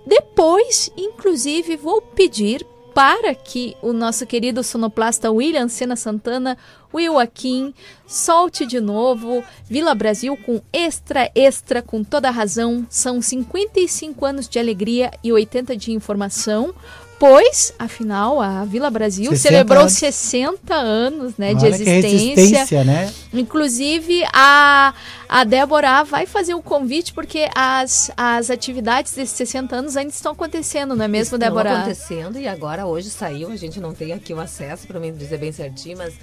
Depois, 0.06 0.92
inclusive, 0.98 1.78
vou 1.78 2.02
pedir 2.02 2.66
para 2.94 3.34
que 3.34 3.78
o 3.82 3.94
nosso 3.94 4.26
querido 4.26 4.64
sonoplasta 4.64 5.32
William 5.32 5.70
Sena 5.70 5.96
Santana, 5.96 6.58
Will 6.94 7.20
Akin, 7.20 7.74
solte 8.08 8.66
de 8.66 8.80
novo 8.80 9.44
Vila 9.70 9.94
Brasil 9.94 10.38
com 10.38 10.62
extra, 10.74 11.30
extra, 11.36 11.82
com 11.82 12.04
toda 12.04 12.28
a 12.28 12.32
razão. 12.32 12.86
São 12.90 13.22
55 13.22 14.26
anos 14.26 14.48
de 14.48 14.60
alegria 14.60 15.12
e 15.24 15.32
80 15.32 15.78
de 15.78 15.92
informação. 15.92 16.74
Pois, 17.20 17.74
afinal, 17.78 18.40
a 18.40 18.64
Vila 18.64 18.90
Brasil 18.90 19.36
celebrou 19.36 19.82
anos. 19.82 19.94
60 19.94 20.74
anos 20.74 21.34
né, 21.38 21.54
de 21.54 21.66
existência. 21.68 22.82
né? 22.86 23.14
Inclusive, 23.34 24.24
a, 24.32 24.94
a 25.28 25.44
Débora 25.44 26.02
vai 26.06 26.26
fazer 26.26 26.54
o 26.54 26.60
um 26.60 26.62
convite, 26.62 27.12
porque 27.12 27.50
as, 27.54 28.10
as 28.16 28.50
atividades 28.50 29.12
desses 29.14 29.36
60 29.36 29.76
anos 29.76 29.98
ainda 29.98 30.14
estão 30.14 30.32
acontecendo, 30.32 30.96
não 30.96 31.04
é 31.04 31.10
mesmo, 31.10 31.36
estão 31.36 31.40
Débora? 31.40 31.70
Estão 31.70 31.82
acontecendo 31.82 32.40
e 32.40 32.48
agora, 32.48 32.86
hoje 32.86 33.10
saiu, 33.10 33.52
a 33.52 33.58
gente 33.58 33.82
não 33.82 33.94
tem 33.94 34.14
aqui 34.14 34.34
o 34.34 34.40
acesso 34.40 34.88
para 34.88 34.98
mim 34.98 35.12
dizer 35.12 35.40
bem 35.40 35.52
certinho, 35.52 35.98
mas 35.98 36.14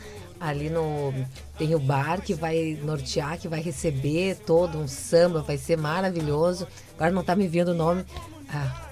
ali 0.48 0.70
no 0.70 1.12
tem 1.58 1.74
o 1.74 1.78
bar 1.78 2.20
que 2.20 2.34
vai 2.34 2.78
nortear, 2.82 3.38
que 3.38 3.48
vai 3.48 3.60
receber 3.60 4.36
todo 4.46 4.78
um 4.78 4.86
samba, 4.86 5.42
vai 5.42 5.58
ser 5.58 5.76
maravilhoso. 5.76 6.66
Agora 6.94 7.10
não 7.10 7.20
está 7.22 7.34
me 7.34 7.48
vindo 7.48 7.68
o 7.72 7.74
nome. 7.74 8.04
Ah, 8.52 8.86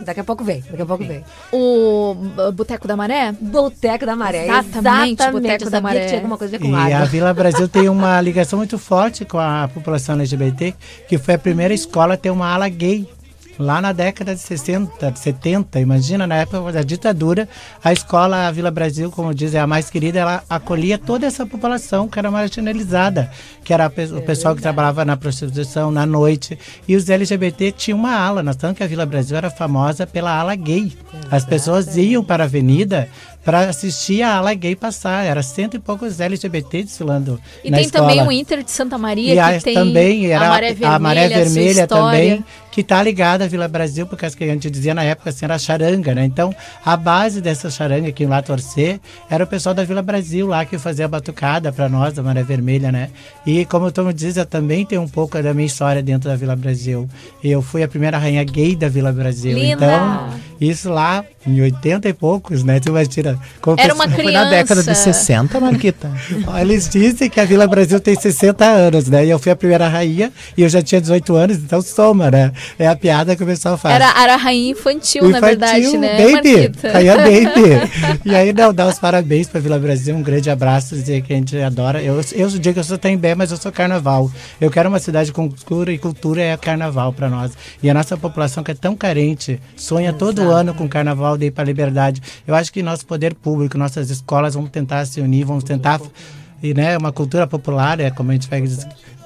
Daqui 0.00 0.18
a 0.20 0.24
pouco 0.24 0.42
vem, 0.42 0.60
daqui 0.68 0.82
a 0.82 0.86
pouco 0.86 1.04
vem. 1.04 1.24
O 1.52 2.16
Boteco 2.52 2.88
da 2.88 2.96
Maré? 2.96 3.30
Boteco 3.30 4.04
da 4.04 4.16
Maré, 4.16 4.44
exatamente. 4.44 5.22
exatamente 5.22 5.32
Boteco 5.32 5.70
da 5.70 5.80
Maré. 5.80 6.06
tinha 6.06 6.18
alguma 6.18 6.36
coisa 6.36 6.56
a 6.56 6.58
ver 6.58 6.64
com 6.64 6.72
e 6.72 6.74
água. 6.74 6.98
a 6.98 7.04
Vila 7.04 7.32
Brasil 7.32 7.68
tem 7.68 7.88
uma 7.88 8.20
ligação 8.20 8.58
muito 8.58 8.76
forte 8.76 9.24
com 9.24 9.38
a 9.38 9.70
população 9.72 10.16
LGBT, 10.16 10.74
que 11.08 11.16
foi 11.16 11.34
a 11.34 11.38
primeira 11.38 11.72
escola 11.72 12.14
a 12.14 12.16
ter 12.16 12.30
uma 12.30 12.52
ala 12.52 12.68
gay 12.68 13.08
lá 13.58 13.80
na 13.80 13.92
década 13.92 14.34
de 14.34 14.40
60, 14.40 15.14
70, 15.14 15.80
imagina, 15.80 16.26
na 16.26 16.36
época 16.36 16.72
da 16.72 16.82
ditadura, 16.82 17.48
a 17.82 17.92
escola 17.92 18.48
a 18.48 18.50
Vila 18.50 18.70
Brasil, 18.70 19.10
como 19.10 19.34
dizem, 19.34 19.60
a 19.60 19.66
mais 19.66 19.90
querida, 19.90 20.20
ela 20.20 20.42
acolhia 20.48 20.98
toda 20.98 21.26
essa 21.26 21.46
população 21.46 22.08
que 22.08 22.18
era 22.18 22.30
marginalizada, 22.30 23.30
que 23.62 23.72
era 23.72 23.86
o 23.86 24.22
pessoal 24.22 24.54
que 24.54 24.62
trabalhava 24.62 25.04
na 25.04 25.16
prostituição, 25.16 25.90
na 25.90 26.04
noite, 26.04 26.58
e 26.86 26.96
os 26.96 27.08
LGBT 27.08 27.72
tinham 27.72 27.98
uma 27.98 28.14
ala, 28.14 28.42
tanto 28.54 28.76
que 28.76 28.82
a 28.82 28.86
Vila 28.86 29.06
Brasil 29.06 29.36
era 29.36 29.50
famosa 29.50 30.06
pela 30.06 30.38
ala 30.38 30.54
gay. 30.54 30.92
As 31.30 31.44
pessoas 31.44 31.96
iam 31.96 32.22
para 32.22 32.44
a 32.44 32.46
avenida 32.46 33.08
para 33.44 33.68
assistir 33.68 34.22
a 34.22 34.36
ala 34.36 34.54
gay 34.54 34.74
passar. 34.74 35.24
Era 35.24 35.42
cento 35.42 35.76
e 35.76 35.78
poucos 35.78 36.20
LGBT 36.20 36.82
desfilando 36.82 37.40
e 37.62 37.70
na 37.70 37.76
tem 37.76 37.86
escola. 37.86 38.08
também 38.08 38.26
o 38.26 38.32
Inter 38.32 38.62
de 38.62 38.70
Santa 38.70 38.96
Maria, 38.96 39.34
e 39.34 39.38
a, 39.38 39.58
que 39.58 39.64
tem 39.64 39.74
também 39.74 40.26
era 40.26 40.46
a 40.46 40.48
Maré 40.48 40.72
Vermelha, 40.72 40.94
a 40.94 40.98
Maré 40.98 41.28
Vermelha 41.28 41.86
também, 41.86 42.44
que 42.74 42.80
está 42.80 43.00
ligada 43.02 43.44
à 43.44 43.46
Vila 43.46 43.68
Brasil, 43.68 44.04
porque 44.06 44.26
as 44.26 44.34
que 44.34 44.42
a 44.42 44.48
gente 44.48 44.68
dizia 44.68 44.94
na 44.94 45.04
época 45.04 45.30
assim, 45.30 45.44
era 45.44 45.56
charanga, 45.58 46.12
né? 46.12 46.24
Então, 46.24 46.52
a 46.84 46.96
base 46.96 47.40
dessa 47.40 47.70
charanga 47.70 48.10
que 48.10 48.26
lá 48.26 48.42
torcer 48.42 48.98
era 49.30 49.44
o 49.44 49.46
pessoal 49.46 49.74
da 49.74 49.84
Vila 49.84 50.02
Brasil 50.02 50.46
lá 50.48 50.64
que 50.64 50.76
fazia 50.76 51.04
a 51.04 51.08
batucada 51.08 51.70
para 51.70 51.88
nós, 51.88 52.14
da 52.14 52.22
Maré 52.22 52.42
Vermelha, 52.42 52.90
né? 52.90 53.10
E 53.46 53.64
como 53.66 53.86
o 53.86 53.92
Tom 53.92 54.12
diz, 54.12 54.36
eu 54.36 54.44
também 54.44 54.84
tenho 54.84 55.02
um 55.02 55.08
pouco 55.08 55.40
da 55.40 55.54
minha 55.54 55.66
história 55.66 56.02
dentro 56.02 56.28
da 56.28 56.34
Vila 56.34 56.56
Brasil. 56.56 57.08
Eu 57.42 57.62
fui 57.62 57.82
a 57.82 57.88
primeira 57.88 58.18
rainha 58.18 58.42
gay 58.42 58.74
da 58.74 58.88
Vila 58.88 59.12
Brasil. 59.12 59.56
Linda. 59.56 59.86
Então, 59.86 60.30
isso 60.60 60.90
lá 60.90 61.24
em 61.46 61.60
80 61.60 62.08
e 62.08 62.12
poucos, 62.12 62.64
né? 62.64 62.80
Tu 62.80 62.92
Era 63.78 63.94
uma 63.94 64.08
Foi 64.08 64.24
criança. 64.24 64.44
na 64.44 64.50
década 64.50 64.82
de 64.82 64.94
60, 64.94 65.60
Marquita. 65.60 66.10
Eles 66.60 66.88
dizem 66.88 67.30
que 67.30 67.40
a 67.40 67.44
Vila 67.44 67.66
Brasil 67.66 68.00
tem 68.00 68.14
60 68.14 68.64
anos, 68.64 69.08
né? 69.08 69.24
E 69.26 69.30
eu 69.30 69.38
fui 69.38 69.52
a 69.52 69.56
primeira 69.56 69.88
rainha 69.88 70.32
e 70.56 70.62
eu 70.62 70.68
já 70.68 70.82
tinha 70.82 71.00
18 71.00 71.34
anos, 71.34 71.56
então 71.56 71.80
soma, 71.82 72.30
né? 72.30 72.52
É 72.78 72.86
a 72.86 72.96
piada 72.96 73.34
que 73.36 73.42
o 73.42 73.46
pessoal 73.46 73.76
faz. 73.76 73.94
Era, 73.94 74.22
era 74.22 74.34
a 74.34 74.36
rainha 74.36 74.72
infantil, 74.72 75.28
na 75.28 75.40
verdade, 75.40 75.96
né? 75.96 76.16
Baby, 76.18 76.72
rainha 76.92 77.16
baby. 77.16 78.20
e 78.24 78.34
aí, 78.34 78.52
não, 78.52 78.72
dar 78.72 78.88
os 78.88 78.98
parabéns 78.98 79.48
pra 79.48 79.60
Vila 79.60 79.78
Brasil, 79.78 80.14
um 80.14 80.22
grande 80.22 80.50
abraço, 80.50 80.94
dizer 80.94 81.22
que 81.22 81.32
a 81.32 81.36
gente 81.36 81.56
adora. 81.60 82.02
Eu, 82.02 82.20
eu 82.32 82.48
digo 82.48 82.74
que 82.74 82.80
eu 82.80 82.84
sou 82.84 82.98
Tembé, 82.98 83.34
mas 83.34 83.50
eu 83.50 83.56
sou 83.56 83.72
carnaval. 83.72 84.30
Eu 84.60 84.70
quero 84.70 84.88
uma 84.88 84.98
cidade 84.98 85.32
com 85.32 85.48
cultura 85.48 85.92
e 85.92 85.98
cultura 85.98 86.42
é 86.42 86.56
carnaval 86.56 87.12
para 87.12 87.28
nós. 87.28 87.52
E 87.82 87.90
a 87.90 87.94
nossa 87.94 88.16
população 88.16 88.62
que 88.62 88.70
é 88.70 88.74
tão 88.74 88.96
carente, 88.96 89.60
sonha 89.76 90.10
Exato. 90.10 90.18
todo 90.18 90.50
ano 90.50 90.74
com 90.74 90.88
carnaval 90.88 91.36
de 91.36 91.46
ir 91.46 91.50
para 91.50 91.64
liberdade. 91.64 92.22
Eu 92.46 92.54
acho 92.54 92.72
que 92.72 92.82
nosso 92.82 93.06
poder 93.24 93.34
público, 93.34 93.78
nossas 93.78 94.10
escolas 94.10 94.54
vão 94.54 94.66
tentar 94.66 95.06
se 95.06 95.20
unir, 95.20 95.44
vão 95.44 95.60
tentar 95.60 96.00
e 96.62 96.72
né, 96.74 96.96
uma 96.96 97.12
cultura 97.12 97.46
popular, 97.46 98.00
é 98.00 98.10
como 98.10 98.30
a 98.30 98.34
gente 98.34 98.48
vai 98.48 98.62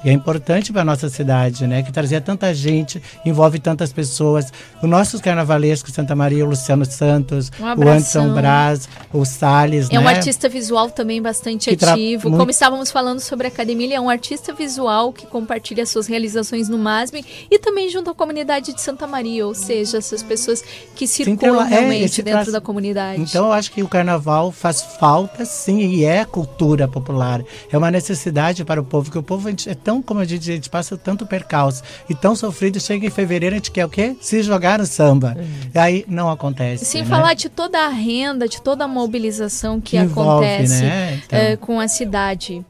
e 0.05 0.09
é 0.11 0.13
importante 0.13 0.73
para 0.73 0.83
a 0.83 0.85
nossa 0.85 1.09
cidade, 1.09 1.67
né? 1.67 1.83
Que 1.83 1.93
trazia 1.93 2.21
tanta 2.21 2.53
gente, 2.55 3.03
envolve 3.25 3.59
tantas 3.59 3.93
pessoas. 3.93 4.53
Os 4.83 4.89
nossos 4.89 5.21
carnavalescos, 5.21 5.93
Santa 5.93 6.15
Maria, 6.15 6.45
o 6.45 6.49
Luciano 6.51 6.85
Santos, 6.85 7.51
Um 7.61 7.65
o. 7.65 7.71
Anderson 7.73 8.33
Braz, 8.33 8.89
o 9.13 9.25
Salles, 9.25 9.89
É 9.91 9.95
né? 9.95 10.01
um 10.01 10.07
artista 10.09 10.49
visual 10.49 10.91
também 10.91 11.21
bastante 11.21 11.75
Que 11.77 11.85
ativo. 11.85 12.29
muito- 12.29 12.39
Como 12.41 12.51
estávamos 12.51 12.91
falando 12.91 13.21
sobre 13.21 13.47
a 13.47 13.51
academia, 13.51 13.87
ele 13.87 13.95
é 13.95 14.01
um 14.01 14.09
artista 14.09 14.53
visual 14.53 15.13
que 15.13 15.27
compartilha 15.27 15.85
suas 15.85 16.07
realizações 16.07 16.69
no 16.69 16.79
MASB 16.79 17.25
e 17.51 17.59
também 17.59 17.89
junto 17.91 18.11
à 18.11 18.15
comunidade 18.15 18.73
de 18.73 18.81
Santa 18.81 19.07
Maria, 19.07 19.47
ou 19.47 19.55
seja, 19.55 19.99
essas 19.99 20.23
pessoas 20.23 20.63
que 20.95 21.07
circulam 21.07 21.35
então, 21.57 21.63
é, 21.63 21.69
realmente 21.69 22.05
esse 22.05 22.23
dentro 22.23 22.41
traz- 22.43 22.53
da 22.53 22.61
comunidade. 22.61 23.21
Então 23.21 23.47
eu 23.47 23.53
acho 23.53 23.73
que 23.73 23.83
o 23.83 23.89
carnaval 23.89 24.53
faz 24.53 24.81
falta 25.01 25.45
sim 25.45 25.79
e 25.81 26.05
é 26.05 26.25
cultura 26.25 26.87
popular. 26.87 27.43
É 27.71 27.77
uma 27.77 27.91
necessidade 27.91 28.65
para 28.65 28.81
o 28.81 28.85
povo, 28.85 29.11
que 29.11 29.19
o 29.19 29.23
povo 29.23 29.49
é 29.49 29.75
tão, 29.89 30.03
como 30.03 30.21
a 30.21 30.25
gente, 30.27 30.51
a 30.51 30.55
gente 30.55 30.69
passa 30.69 30.99
tanto 30.99 31.25
percalço 31.25 31.83
e 32.11 32.15
tão 32.15 32.37
sofrido, 32.37 32.79
chega 32.79 33.07
em 33.07 33.11
fevereiro, 33.11 33.55
a 33.55 33.59
gente 33.59 33.71
quer 33.71 33.87
o 33.87 33.89
quê? 33.89 34.15
Se 34.21 34.43
jogar 34.43 34.79
no 34.79 34.85
samba. 34.85 35.35
E 35.75 35.79
aí 35.79 36.05
não 36.07 36.31
acontece. 36.31 36.85
Sem 36.85 37.01
né? 37.01 37.09
falar 37.09 37.33
de 37.33 37.49
toda 37.49 37.79
a 37.79 37.89
renda, 37.89 38.47
de 38.47 38.61
toda 38.61 38.85
a 38.85 38.89
mobilização 38.89 39.81
que, 39.81 39.93
Que 39.93 39.97
envolve, 39.97 40.45
acontece 40.45 40.83
né? 40.83 41.23
Então. 41.25 41.39
eh, 41.39 41.57
com 41.57 41.81
a 41.81 41.89
cidade. 41.89 42.63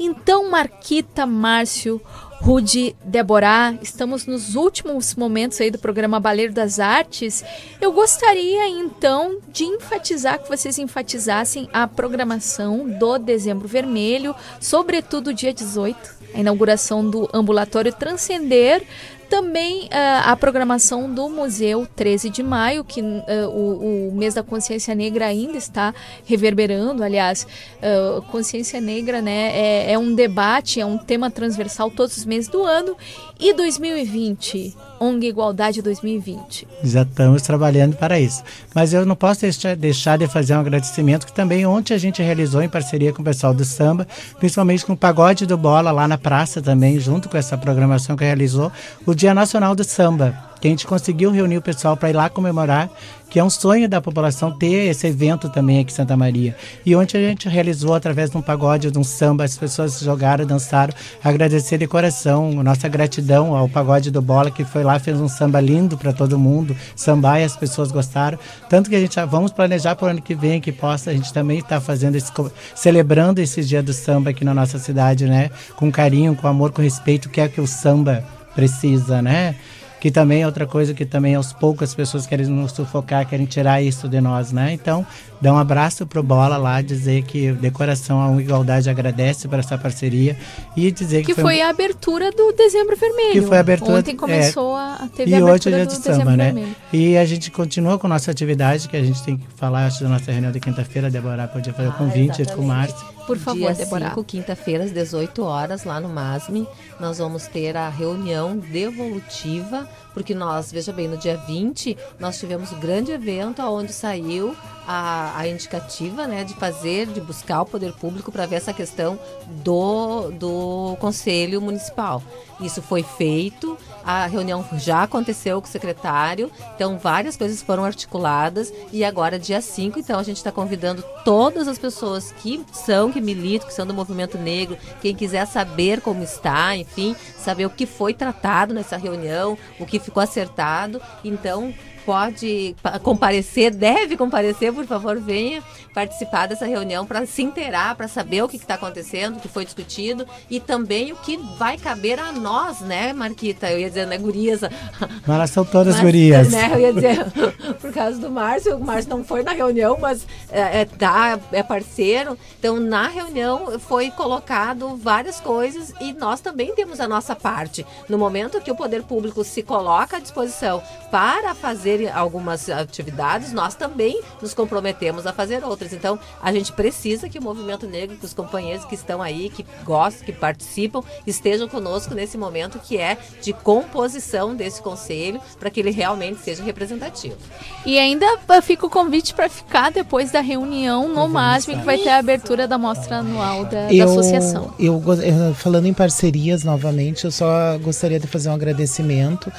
Então, 0.00 0.50
Marquita, 0.50 1.26
Márcio, 1.26 2.00
Rude, 2.40 2.94
Deborah, 3.04 3.76
estamos 3.82 4.26
nos 4.26 4.54
últimos 4.54 5.14
momentos 5.14 5.60
aí 5.60 5.70
do 5.70 5.78
programa 5.78 6.20
Baleiro 6.20 6.52
das 6.52 6.78
Artes. 6.78 7.44
Eu 7.80 7.92
gostaria 7.92 8.68
então 8.68 9.40
de 9.52 9.64
enfatizar 9.64 10.38
que 10.38 10.48
vocês 10.48 10.78
enfatizassem 10.78 11.68
a 11.72 11.86
programação 11.86 12.88
do 12.98 13.18
Dezembro 13.18 13.66
Vermelho, 13.66 14.34
sobretudo 14.60 15.34
dia 15.34 15.52
18, 15.52 16.15
a 16.36 16.40
inauguração 16.40 17.08
do 17.08 17.28
ambulatório 17.32 17.92
Transcender, 17.92 18.82
também 19.28 19.88
ah, 19.90 20.30
a 20.32 20.36
programação 20.36 21.12
do 21.12 21.28
Museu 21.28 21.86
13 21.96 22.30
de 22.30 22.42
Maio, 22.42 22.84
que 22.84 23.00
ah, 23.00 23.48
o, 23.48 24.08
o 24.08 24.14
mês 24.14 24.34
da 24.34 24.42
consciência 24.42 24.94
negra 24.94 25.26
ainda 25.26 25.58
está 25.58 25.94
reverberando. 26.24 27.02
Aliás, 27.02 27.46
ah, 27.82 28.22
consciência 28.30 28.80
negra 28.80 29.20
né, 29.20 29.50
é, 29.52 29.92
é 29.92 29.98
um 29.98 30.14
debate, 30.14 30.80
é 30.80 30.86
um 30.86 30.98
tema 30.98 31.30
transversal 31.30 31.90
todos 31.90 32.16
os 32.16 32.24
meses 32.24 32.48
do 32.48 32.62
ano. 32.64 32.96
E 33.38 33.52
2020, 33.52 34.74
ONG 34.98 35.26
Igualdade 35.26 35.82
2020. 35.82 36.66
Já 36.82 37.02
estamos 37.02 37.42
trabalhando 37.42 37.96
para 37.96 38.18
isso. 38.18 38.42
Mas 38.74 38.92
eu 38.92 39.04
não 39.04 39.14
posso 39.14 39.42
deixar 39.76 40.16
de 40.16 40.26
fazer 40.26 40.54
um 40.54 40.60
agradecimento 40.60 41.26
que 41.26 41.32
também 41.32 41.66
ontem 41.66 41.94
a 41.94 41.98
gente 41.98 42.22
realizou 42.22 42.62
em 42.62 42.68
parceria 42.68 43.12
com 43.12 43.22
o 43.22 43.24
pessoal 43.24 43.52
do 43.52 43.64
samba, 43.64 44.06
principalmente 44.38 44.86
com 44.86 44.94
o 44.94 44.96
Pagode 44.96 45.46
do 45.46 45.56
Bola 45.56 45.90
lá 45.90 46.08
na 46.08 46.16
praça 46.16 46.62
também, 46.62 46.98
junto 46.98 47.28
com 47.28 47.36
essa 47.36 47.58
programação 47.58 48.16
que 48.16 48.24
realizou, 48.24 48.72
o 49.04 49.14
Dia 49.16 49.32
Nacional 49.32 49.74
do 49.74 49.82
Samba. 49.82 50.36
Que 50.60 50.68
a 50.68 50.70
gente 50.70 50.86
conseguiu 50.86 51.30
reunir 51.30 51.56
o 51.56 51.62
pessoal 51.62 51.96
para 51.96 52.10
ir 52.10 52.12
lá 52.12 52.28
comemorar, 52.28 52.90
que 53.30 53.38
é 53.38 53.44
um 53.44 53.48
sonho 53.48 53.88
da 53.88 53.98
população 53.98 54.50
ter 54.50 54.90
esse 54.90 55.06
evento 55.06 55.48
também 55.48 55.80
aqui 55.80 55.90
em 55.90 55.94
Santa 55.94 56.14
Maria. 56.18 56.54
E 56.84 56.94
ontem 56.94 57.16
a 57.16 57.28
gente 57.30 57.48
realizou 57.48 57.94
através 57.94 58.30
de 58.30 58.36
um 58.36 58.42
pagode, 58.42 58.90
de 58.90 58.98
um 58.98 59.04
samba, 59.04 59.44
as 59.44 59.56
pessoas 59.56 60.00
jogaram, 60.00 60.44
dançaram, 60.44 60.92
agradecer 61.24 61.78
de 61.78 61.86
coração, 61.86 62.62
nossa 62.62 62.88
gratidão 62.88 63.56
ao 63.56 63.70
Pagode 63.70 64.10
do 64.10 64.20
Bola, 64.20 64.50
que 64.50 64.64
foi 64.64 64.84
lá, 64.84 64.98
fez 64.98 65.18
um 65.18 65.28
samba 65.28 65.60
lindo 65.60 65.96
para 65.96 66.12
todo 66.12 66.38
mundo, 66.38 66.76
sambar 66.94 67.40
e 67.40 67.44
as 67.44 67.56
pessoas 67.56 67.90
gostaram. 67.90 68.38
Tanto 68.68 68.90
que 68.90 68.96
a 68.96 69.00
gente 69.00 69.14
já 69.14 69.24
vamos 69.24 69.50
planejar 69.50 69.96
para 69.96 70.08
o 70.08 70.10
ano 70.10 70.20
que 70.20 70.34
vem 70.34 70.60
que 70.60 70.72
possa 70.72 71.10
a 71.10 71.14
gente 71.14 71.32
também 71.32 71.60
estar 71.60 71.80
fazendo 71.80 72.16
esse, 72.16 72.30
celebrando 72.74 73.40
esse 73.40 73.64
dia 73.64 73.82
do 73.82 73.94
samba 73.94 74.28
aqui 74.28 74.44
na 74.44 74.52
nossa 74.52 74.78
cidade, 74.78 75.24
né? 75.24 75.50
Com 75.74 75.90
carinho, 75.90 76.34
com 76.34 76.46
amor, 76.46 76.70
com 76.70 76.82
respeito, 76.82 77.30
que 77.30 77.40
é 77.40 77.48
que 77.48 77.62
o 77.62 77.66
samba 77.66 78.22
precisa, 78.56 79.20
né? 79.22 79.54
Que 80.00 80.10
também 80.10 80.42
é 80.42 80.46
outra 80.46 80.66
coisa 80.66 80.92
que 80.92 81.04
também 81.04 81.34
aos 81.34 81.52
poucos 81.52 81.88
as 81.88 81.94
pessoas 81.94 82.26
querem 82.26 82.46
nos 82.46 82.72
sufocar, 82.72 83.26
querem 83.26 83.46
tirar 83.46 83.82
isso 83.82 84.08
de 84.08 84.20
nós, 84.20 84.52
né? 84.52 84.72
Então, 84.72 85.06
dá 85.40 85.52
um 85.52 85.58
abraço 85.58 86.06
pro 86.06 86.22
Bola 86.22 86.56
lá, 86.56 86.80
dizer 86.80 87.22
que 87.22 87.52
de 87.52 87.70
coração 87.70 88.22
a 88.22 88.40
Igualdade 88.40 88.88
agradece 88.90 89.48
por 89.48 89.58
essa 89.58 89.76
parceria 89.76 90.36
e 90.76 90.90
dizer 90.90 91.24
que, 91.24 91.34
Que 91.34 91.40
foi 91.40 91.60
a 91.60 91.70
abertura 91.70 92.30
do 92.30 92.52
Dezembro 92.52 92.94
Vermelho. 92.94 93.32
que 93.32 93.42
foi 93.42 93.56
a 93.56 93.60
abertura 93.60 93.98
Ontem 93.98 94.14
começou 94.14 94.78
é, 94.78 94.82
a 94.82 95.08
teve 95.14 95.30
e 95.30 95.34
a 95.34 95.44
hoje 95.44 95.68
é 95.68 95.72
dia 95.72 95.86
de 95.86 95.94
samba, 95.94 96.36
né? 96.36 96.52
Vermelho. 96.52 96.76
E 96.92 97.16
a 97.16 97.24
gente 97.24 97.50
continua 97.50 97.98
com 97.98 98.06
nossa 98.06 98.30
atividade, 98.30 98.88
que 98.88 98.96
a 98.96 99.02
gente 99.02 99.22
tem 99.22 99.38
que 99.38 99.46
falar 99.56 99.86
acho, 99.86 100.02
da 100.02 100.08
nossa 100.10 100.30
reunião 100.30 100.52
de 100.52 100.60
quinta-feira, 100.60 101.10
Deborah 101.10 101.48
podia 101.48 101.72
fazer 101.72 101.88
o 101.88 101.92
convite 101.92 102.44
com 102.54 102.62
o 102.62 102.66
Márcio. 102.66 103.15
Por 103.26 103.38
favor, 103.38 103.72
Dia 103.72 103.84
Deborah. 103.84 104.10
5, 104.10 104.24
quinta-feira, 104.24 104.84
às 104.84 104.92
18 104.92 105.42
horas, 105.42 105.84
lá 105.84 106.00
no 106.00 106.08
MASME, 106.08 106.66
nós 107.00 107.18
vamos 107.18 107.46
ter 107.46 107.76
a 107.76 107.88
reunião 107.88 108.56
devolutiva, 108.56 109.88
porque 110.14 110.34
nós, 110.34 110.70
veja 110.70 110.92
bem, 110.92 111.08
no 111.08 111.16
dia 111.16 111.36
20, 111.36 111.96
nós 112.18 112.38
tivemos 112.38 112.72
um 112.72 112.78
grande 112.78 113.12
evento 113.12 113.62
onde 113.62 113.92
saiu 113.92 114.54
a, 114.86 115.38
a 115.38 115.48
indicativa 115.48 116.26
né, 116.26 116.44
de 116.44 116.54
fazer, 116.54 117.06
de 117.06 117.20
buscar 117.20 117.62
o 117.62 117.66
poder 117.66 117.92
público 117.92 118.30
para 118.30 118.46
ver 118.46 118.56
essa 118.56 118.72
questão 118.72 119.18
do, 119.64 120.30
do 120.30 120.96
Conselho 121.00 121.60
Municipal. 121.60 122.22
Isso 122.60 122.80
foi 122.80 123.02
feito, 123.02 123.76
a 124.02 124.26
reunião 124.26 124.64
já 124.78 125.02
aconteceu 125.02 125.60
com 125.60 125.68
o 125.68 125.70
secretário, 125.70 126.50
então 126.74 126.96
várias 126.96 127.36
coisas 127.36 127.60
foram 127.60 127.84
articuladas 127.84 128.72
e 128.92 129.04
agora, 129.04 129.38
dia 129.38 129.60
5, 129.60 129.98
então 129.98 130.18
a 130.18 130.22
gente 130.22 130.38
está 130.38 130.50
convidando 130.50 131.04
todas 131.24 131.68
as 131.68 131.78
pessoas 131.78 132.32
que 132.32 132.64
são, 132.72 133.12
que 133.12 133.20
militam, 133.20 133.68
que 133.68 133.74
são 133.74 133.86
do 133.86 133.92
movimento 133.92 134.38
negro, 134.38 134.78
quem 135.02 135.14
quiser 135.14 135.46
saber 135.46 136.00
como 136.00 136.22
está, 136.22 136.74
enfim, 136.76 137.14
saber 137.36 137.66
o 137.66 137.70
que 137.70 137.84
foi 137.84 138.14
tratado 138.14 138.72
nessa 138.72 138.96
reunião, 138.96 139.58
o 139.78 139.84
que 139.84 139.98
ficou 139.98 140.22
acertado, 140.22 141.02
então 141.24 141.74
pode 142.06 142.76
pa- 142.80 143.00
comparecer, 143.00 143.74
deve 143.74 144.16
comparecer, 144.16 144.72
por 144.72 144.86
favor, 144.86 145.18
venha 145.20 145.60
participar 145.92 146.46
dessa 146.46 146.64
reunião 146.66 147.04
para 147.04 147.26
se 147.26 147.42
inteirar, 147.42 147.96
para 147.96 148.06
saber 148.06 148.42
o 148.42 148.48
que 148.48 148.56
está 148.56 148.74
acontecendo, 148.74 149.36
o 149.38 149.40
que 149.40 149.48
foi 149.48 149.64
discutido 149.64 150.26
e 150.48 150.60
também 150.60 151.10
o 151.12 151.16
que 151.16 151.36
vai 151.58 151.76
caber 151.76 152.20
a 152.20 152.30
nós, 152.32 152.80
né, 152.80 153.12
Marquita? 153.12 153.70
Eu 153.70 153.80
ia 153.80 153.88
dizer, 153.88 154.06
né, 154.06 154.18
gurias? 154.18 154.60
Mas 154.60 155.28
elas 155.36 155.50
são 155.50 155.64
todas 155.64 155.94
Mas, 155.94 156.04
gurias. 156.04 156.52
Né, 156.52 156.70
eu 156.74 156.80
ia 156.80 156.92
dizer, 156.92 157.24
por 157.80 157.92
causa 157.92 158.18
do 158.20 158.30
Márcio, 158.30 158.76
o 158.76 158.84
Márcio 158.84 159.10
não 159.10 159.24
foi 159.24 159.42
na 159.42 159.52
reunião, 159.52 159.96
mas 160.00 160.26
é, 160.50 160.82
é, 160.82 160.84
tá, 160.84 161.40
é 161.50 161.62
parceiro. 161.62 162.38
Então, 162.58 162.78
na 162.78 163.08
reunião 163.08 163.80
foi 163.80 164.10
colocado 164.10 164.96
várias 164.96 165.40
coisas 165.40 165.92
e 166.00 166.12
nós 166.12 166.40
também 166.40 166.74
temos 166.74 167.00
a 167.00 167.08
nossa 167.08 167.34
parte. 167.34 167.84
No 168.08 168.18
momento 168.18 168.60
que 168.60 168.70
o 168.70 168.76
poder 168.76 169.02
público 169.02 169.42
se 169.42 169.62
coloca 169.62 170.18
à 170.18 170.20
disposição 170.20 170.82
para 171.10 171.54
fazer 171.54 171.95
algumas 172.12 172.68
atividades, 172.68 173.52
nós 173.52 173.74
também 173.74 174.20
nos 174.40 174.54
comprometemos 174.54 175.26
a 175.26 175.32
fazer 175.32 175.64
outras. 175.64 175.92
Então, 175.92 176.18
a 176.42 176.52
gente 176.52 176.72
precisa 176.72 177.28
que 177.28 177.38
o 177.38 177.42
movimento 177.42 177.86
negro, 177.86 178.16
que 178.16 178.24
os 178.24 178.34
companheiros 178.34 178.84
que 178.84 178.94
estão 178.94 179.22
aí, 179.22 179.48
que 179.50 179.64
gostam, 179.84 180.24
que 180.24 180.32
participam, 180.32 181.02
estejam 181.26 181.68
conosco 181.68 182.14
nesse 182.14 182.36
momento 182.36 182.78
que 182.78 182.98
é 182.98 183.16
de 183.42 183.52
composição 183.52 184.54
desse 184.54 184.82
conselho, 184.82 185.40
para 185.58 185.70
que 185.70 185.80
ele 185.80 185.90
realmente 185.90 186.40
seja 186.40 186.62
representativo. 186.62 187.36
E 187.84 187.98
ainda 187.98 188.26
ah, 188.48 188.60
fica 188.60 188.86
o 188.86 188.90
convite 188.90 189.34
para 189.34 189.48
ficar 189.48 189.90
depois 189.90 190.30
da 190.30 190.40
reunião 190.40 191.08
no 191.08 191.28
MASM, 191.28 191.78
que 191.78 191.84
vai 191.84 191.98
ter 191.98 192.10
a 192.10 192.18
abertura 192.18 192.66
da 192.66 192.78
mostra 192.78 193.18
anual 193.18 193.64
da, 193.64 193.88
da 193.88 194.04
associação. 194.04 194.74
Eu, 194.78 195.02
eu, 195.22 195.54
falando 195.54 195.86
em 195.86 195.94
parcerias 195.94 196.64
novamente, 196.64 197.24
eu 197.24 197.30
só 197.30 197.78
gostaria 197.78 198.18
de 198.18 198.26
fazer 198.26 198.48
um 198.48 198.54
agradecimento 198.54 199.52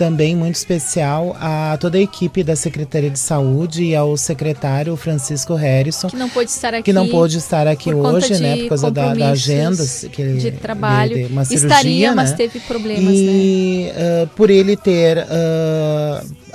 também 0.00 0.34
muito 0.34 0.54
especial 0.54 1.36
a 1.38 1.76
toda 1.78 1.98
a 1.98 2.00
equipe 2.00 2.42
da 2.42 2.56
Secretaria 2.56 3.10
de 3.10 3.18
Saúde 3.18 3.84
e 3.84 3.94
ao 3.94 4.16
secretário 4.16 4.96
Francisco 4.96 5.52
Harrison, 5.54 6.08
Que 6.08 6.16
não 6.16 6.30
pôde 6.30 6.48
estar 6.50 6.72
aqui. 6.72 6.84
que 6.84 6.92
não 6.94 7.06
pôde 7.06 7.36
estar 7.36 7.66
aqui 7.68 7.92
hoje, 7.92 8.40
né, 8.40 8.56
por 8.62 8.68
causa 8.70 8.90
da, 8.90 9.12
da 9.14 9.28
agenda 9.32 9.84
que 10.10 10.22
ele- 10.22 10.38
de 10.40 10.52
trabalho. 10.52 11.14
de 11.14 11.24
uma 11.30 11.44
cirurgia, 11.44 11.68
Estaria, 11.68 12.14
mas 12.14 12.30
né? 12.30 12.36
teve 12.38 12.60
problemas, 12.60 13.04
né? 13.04 13.10
e 13.12 13.92
ah, 13.94 14.26
por 14.34 14.48
ele 14.48 14.74
ter 14.74 15.18
pro- 15.26 16.49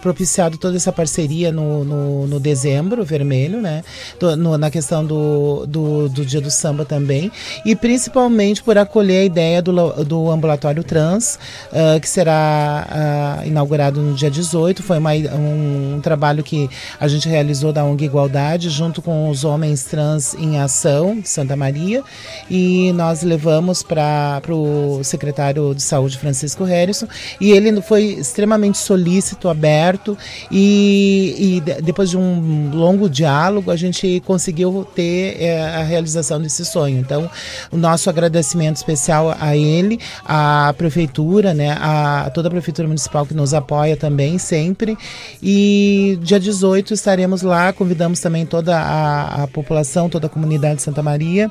propiciado 0.00 0.56
toda 0.58 0.76
essa 0.76 0.92
parceria 0.92 1.50
no, 1.52 1.84
no, 1.84 2.26
no 2.26 2.40
dezembro 2.40 3.04
vermelho, 3.04 3.60
né? 3.60 3.82
Do- 4.18 4.36
no- 4.36 4.58
na 4.58 4.70
questão 4.70 5.04
do, 5.04 5.64
do, 5.66 6.08
do 6.08 6.24
dia 6.24 6.40
do 6.40 6.50
samba 6.50 6.84
também. 6.84 7.30
E 7.64 7.74
principalmente 7.76 8.62
por 8.62 8.76
acolher 8.78 9.20
a 9.20 9.24
ideia 9.24 9.62
do, 9.62 10.04
do 10.04 10.30
ambulatório 10.30 10.82
trans, 10.84 11.38
ah, 11.72 11.98
que 12.00 12.08
será 12.08 12.86
ah, 13.40 13.46
inaugurado 13.46 14.00
no 14.00 14.14
dia 14.14 14.30
18. 14.30 14.82
Foi 14.82 14.98
uma, 14.98 15.12
um, 15.12 15.94
um 15.96 16.00
trabalho 16.00 16.42
que 16.42 16.68
a 16.98 17.08
gente 17.08 17.28
realizou 17.28 17.72
da 17.72 17.84
ONG 17.84 18.04
Igualdade, 18.04 18.68
junto 18.70 19.00
com 19.02 19.28
os 19.28 19.44
homens 19.44 19.84
trans 19.84 20.34
em 20.34 20.58
ação 20.58 21.18
de 21.20 21.28
Santa 21.28 21.56
Maria. 21.56 22.02
E 22.50 22.92
nós 22.92 23.22
levamos 23.22 23.82
para 23.82 24.40
o 24.48 25.02
secretário 25.04 25.74
de 25.74 25.82
saúde, 25.82 26.18
Francisco 26.18 26.64
Harrison, 26.64 27.06
e 27.40 27.50
ele 27.52 27.80
foi 27.82 28.04
extremamente 28.04 28.78
solícito, 28.78 29.29
aberto, 29.48 30.16
e, 30.50 31.56
e 31.56 31.60
de- 31.60 31.82
depois 31.82 32.10
de 32.10 32.16
um 32.16 32.70
longo 32.72 33.08
diálogo, 33.08 33.70
a 33.70 33.76
gente 33.76 34.22
conseguiu 34.26 34.86
ter 34.94 35.36
eh, 35.40 35.60
a 35.62 35.82
realização 35.82 36.40
desse 36.40 36.64
sonho. 36.64 36.98
Então, 36.98 37.30
o 37.70 37.76
nosso 37.76 38.08
agradecimento 38.10 38.76
especial 38.76 39.34
a 39.40 39.56
ele, 39.56 39.98
à 40.24 40.74
prefeitura, 40.76 41.54
né, 41.54 41.76
a 41.80 42.30
toda 42.34 42.48
a 42.48 42.50
prefeitura 42.50 42.86
municipal 42.88 43.26
que 43.26 43.34
nos 43.34 43.54
apoia 43.54 43.96
também 43.96 44.38
sempre. 44.38 44.96
E 45.42 46.18
dia 46.22 46.38
18 46.40 46.94
estaremos 46.94 47.42
lá, 47.42 47.72
convidamos 47.72 48.20
também 48.20 48.44
toda 48.46 48.78
a, 48.78 49.44
a 49.44 49.46
população, 49.46 50.08
toda 50.08 50.26
a 50.26 50.30
comunidade 50.30 50.76
de 50.76 50.82
Santa 50.82 51.02
Maria 51.02 51.50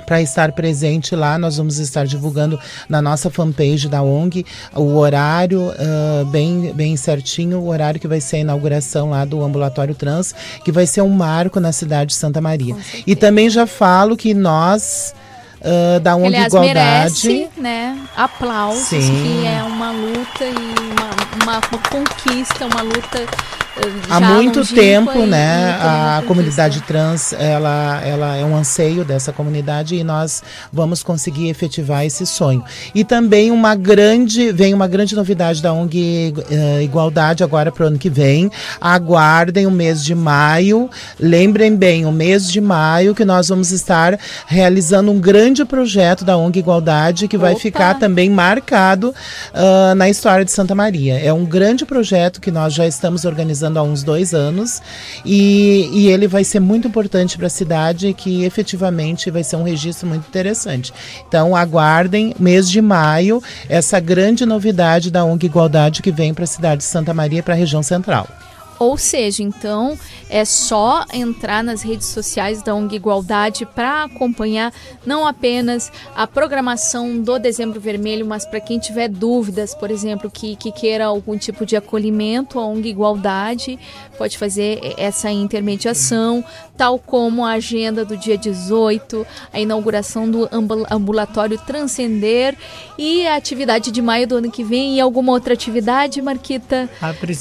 para 0.00 0.20
estar 0.20 0.52
presente 0.52 1.14
lá. 1.14 1.38
Nós 1.38 1.56
vamos 1.56 1.78
estar 1.78 2.06
divulgando 2.06 2.58
na 2.88 3.00
nossa 3.00 3.30
fanpage 3.30 3.88
da 3.88 4.02
ONG 4.02 4.44
o 4.74 4.96
horário 4.96 5.72
ah, 5.78 6.24
bem, 6.26 6.72
bem 6.74 6.96
certinho, 6.96 7.58
o 7.60 7.68
horário 7.68 8.00
que 8.00 8.08
vai 8.08 8.20
ser 8.20 8.36
a 8.36 8.40
inauguração 8.40 9.10
lá 9.10 9.24
do 9.24 9.42
ambulatório 9.42 9.94
trans, 9.94 10.34
que 10.64 10.72
vai 10.72 10.86
ser 10.86 11.02
um 11.02 11.10
marco 11.10 11.60
na 11.60 11.72
cidade 11.72 12.10
de 12.10 12.14
Santa 12.14 12.40
Maria. 12.40 12.76
E 13.06 13.14
também 13.14 13.48
já 13.50 13.66
falo 13.66 14.16
que 14.16 14.34
nós 14.34 15.14
uh, 15.60 16.00
da 16.00 16.16
ONG 16.16 16.26
Aliás, 16.26 16.52
Igualdade. 16.52 17.28
merece, 17.28 17.48
né, 17.56 17.98
aplausos, 18.16 18.88
Sim. 18.88 19.22
que 19.22 19.46
é 19.46 19.62
uma 19.62 19.90
luta 19.90 20.44
e 20.44 20.50
uma, 20.50 21.44
uma, 21.44 21.60
uma 21.70 21.78
conquista, 21.88 22.66
uma 22.66 22.82
luta 22.82 23.26
Há 24.10 24.20
muito 24.20 24.66
tempo, 24.66 25.24
né, 25.24 25.76
a 25.80 26.24
comunidade 26.26 26.80
trans, 26.80 27.32
ela, 27.32 28.00
ela 28.04 28.36
é 28.36 28.44
um 28.44 28.56
anseio 28.56 29.04
dessa 29.04 29.32
comunidade 29.32 29.94
e 29.94 30.02
nós 30.02 30.42
vamos 30.72 31.00
conseguir 31.00 31.48
efetivar 31.48 32.04
esse 32.04 32.26
sonho. 32.26 32.64
E 32.92 33.04
também 33.04 33.52
uma 33.52 33.76
grande, 33.76 34.50
vem 34.50 34.74
uma 34.74 34.88
grande 34.88 35.14
novidade 35.14 35.62
da 35.62 35.72
ONG 35.72 36.34
eh, 36.50 36.82
Igualdade 36.82 37.44
agora 37.44 37.70
para 37.70 37.84
o 37.84 37.86
ano 37.86 37.98
que 37.98 38.10
vem. 38.10 38.50
Aguardem 38.80 39.64
o 39.64 39.70
mês 39.70 40.04
de 40.04 40.14
maio. 40.14 40.90
Lembrem 41.18 41.76
bem, 41.76 42.04
o 42.04 42.10
mês 42.10 42.50
de 42.50 42.60
maio 42.60 43.14
que 43.14 43.24
nós 43.24 43.48
vamos 43.48 43.70
estar 43.70 44.18
realizando 44.44 45.12
um 45.12 45.20
grande 45.20 45.64
projeto 45.64 46.24
da 46.24 46.36
ONG 46.36 46.58
Igualdade 46.58 47.28
que 47.28 47.38
vai 47.38 47.52
Opa! 47.52 47.60
ficar 47.60 47.98
também 48.00 48.28
marcado 48.28 49.14
ah, 49.54 49.94
na 49.94 50.08
história 50.08 50.44
de 50.44 50.50
Santa 50.50 50.74
Maria. 50.74 51.16
É 51.20 51.32
um 51.32 51.44
grande 51.44 51.86
projeto 51.86 52.40
que 52.40 52.50
nós 52.50 52.74
já 52.74 52.88
estamos 52.88 53.24
organizando 53.24 53.69
há 53.78 53.82
uns 53.82 54.02
dois 54.02 54.34
anos 54.34 54.80
e, 55.24 55.88
e 55.92 56.08
ele 56.08 56.26
vai 56.26 56.44
ser 56.44 56.60
muito 56.60 56.88
importante 56.88 57.36
para 57.36 57.46
a 57.46 57.50
cidade 57.50 58.12
que 58.14 58.44
efetivamente 58.44 59.30
vai 59.30 59.44
ser 59.44 59.56
um 59.56 59.62
registro 59.62 60.08
muito 60.08 60.26
interessante. 60.26 60.92
Então 61.26 61.54
aguardem 61.54 62.34
mês 62.38 62.70
de 62.70 62.80
maio 62.80 63.42
essa 63.68 64.00
grande 64.00 64.44
novidade 64.44 65.10
da 65.10 65.24
ONG 65.24 65.46
Igualdade 65.46 66.02
que 66.02 66.10
vem 66.12 66.32
para 66.34 66.44
a 66.44 66.46
cidade 66.46 66.78
de 66.78 66.84
Santa 66.84 67.14
Maria 67.14 67.42
para 67.42 67.54
a 67.54 67.56
região 67.56 67.82
central. 67.82 68.28
Ou 68.80 68.96
seja, 68.96 69.42
então 69.42 69.96
é 70.30 70.42
só 70.44 71.04
entrar 71.12 71.62
nas 71.62 71.82
redes 71.82 72.06
sociais 72.06 72.62
da 72.62 72.74
ONG 72.74 72.96
Igualdade 72.96 73.66
para 73.66 74.04
acompanhar 74.04 74.72
não 75.04 75.26
apenas 75.26 75.92
a 76.16 76.26
programação 76.26 77.20
do 77.20 77.38
Dezembro 77.38 77.78
Vermelho, 77.78 78.24
mas 78.24 78.46
para 78.46 78.58
quem 78.58 78.78
tiver 78.78 79.08
dúvidas, 79.08 79.74
por 79.74 79.90
exemplo, 79.90 80.30
que, 80.30 80.56
que 80.56 80.72
queira 80.72 81.04
algum 81.04 81.36
tipo 81.36 81.66
de 81.66 81.76
acolhimento, 81.76 82.58
a 82.58 82.66
ONG 82.66 82.88
Igualdade 82.88 83.78
pode 84.16 84.38
fazer 84.38 84.80
essa 84.96 85.30
intermediação, 85.30 86.42
tal 86.74 86.98
como 86.98 87.44
a 87.44 87.52
agenda 87.52 88.02
do 88.04 88.16
dia 88.16 88.38
18, 88.38 89.26
a 89.52 89.60
inauguração 89.60 90.30
do 90.30 90.48
ambul- 90.50 90.86
ambulatório 90.90 91.58
Transcender 91.58 92.56
e 92.96 93.26
a 93.26 93.36
atividade 93.36 93.90
de 93.90 94.00
maio 94.00 94.26
do 94.26 94.36
ano 94.36 94.50
que 94.50 94.64
vem 94.64 94.96
e 94.96 95.00
alguma 95.00 95.32
outra 95.32 95.52
atividade, 95.52 96.22
Marquita? 96.22 96.88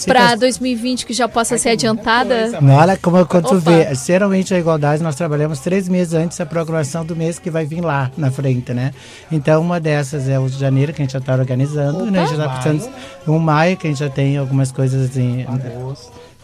Para 0.06 0.34
as- 0.34 0.40
2020 0.40 1.06
que 1.06 1.14
já 1.14 1.29
possa 1.30 1.58
ser 1.58 1.70
adiantada? 1.70 2.52
Olha 2.78 2.98
como 2.98 3.26
quando 3.26 3.48
tu 3.48 3.58
Opa. 3.58 3.72
vê, 3.72 3.96
geralmente 3.96 4.54
a 4.54 4.60
igualdade 4.60 5.02
nós 5.02 5.16
trabalhamos 5.16 5.60
três 5.60 5.88
meses 5.88 6.14
antes 6.14 6.38
da 6.38 6.46
programação 6.46 7.06
do 7.06 7.16
mês 7.16 7.40
que 7.40 7.50
vai 7.50 7.66
vir 7.66 7.82
lá 7.82 8.12
na 8.18 8.32
frente, 8.32 8.74
né? 8.74 8.92
Então 9.32 9.62
uma 9.62 9.80
dessas 9.80 10.28
é 10.28 10.40
o 10.40 10.50
de 10.50 10.60
janeiro 10.60 10.94
que 10.94 11.02
a 11.02 11.06
gente 11.06 11.14
já 11.14 11.20
está 11.20 11.34
organizando, 11.34 12.06
né? 12.10 12.28
Já 12.28 12.38
tá 12.38 12.62
pensando, 12.62 12.90
um 13.28 13.40
maio 13.40 13.78
que 13.78 13.88
a 13.88 13.90
gente 13.90 14.00
já 14.00 14.10
tem 14.10 14.38
algumas 14.38 14.72
coisas 14.72 15.10
assim, 15.10 15.46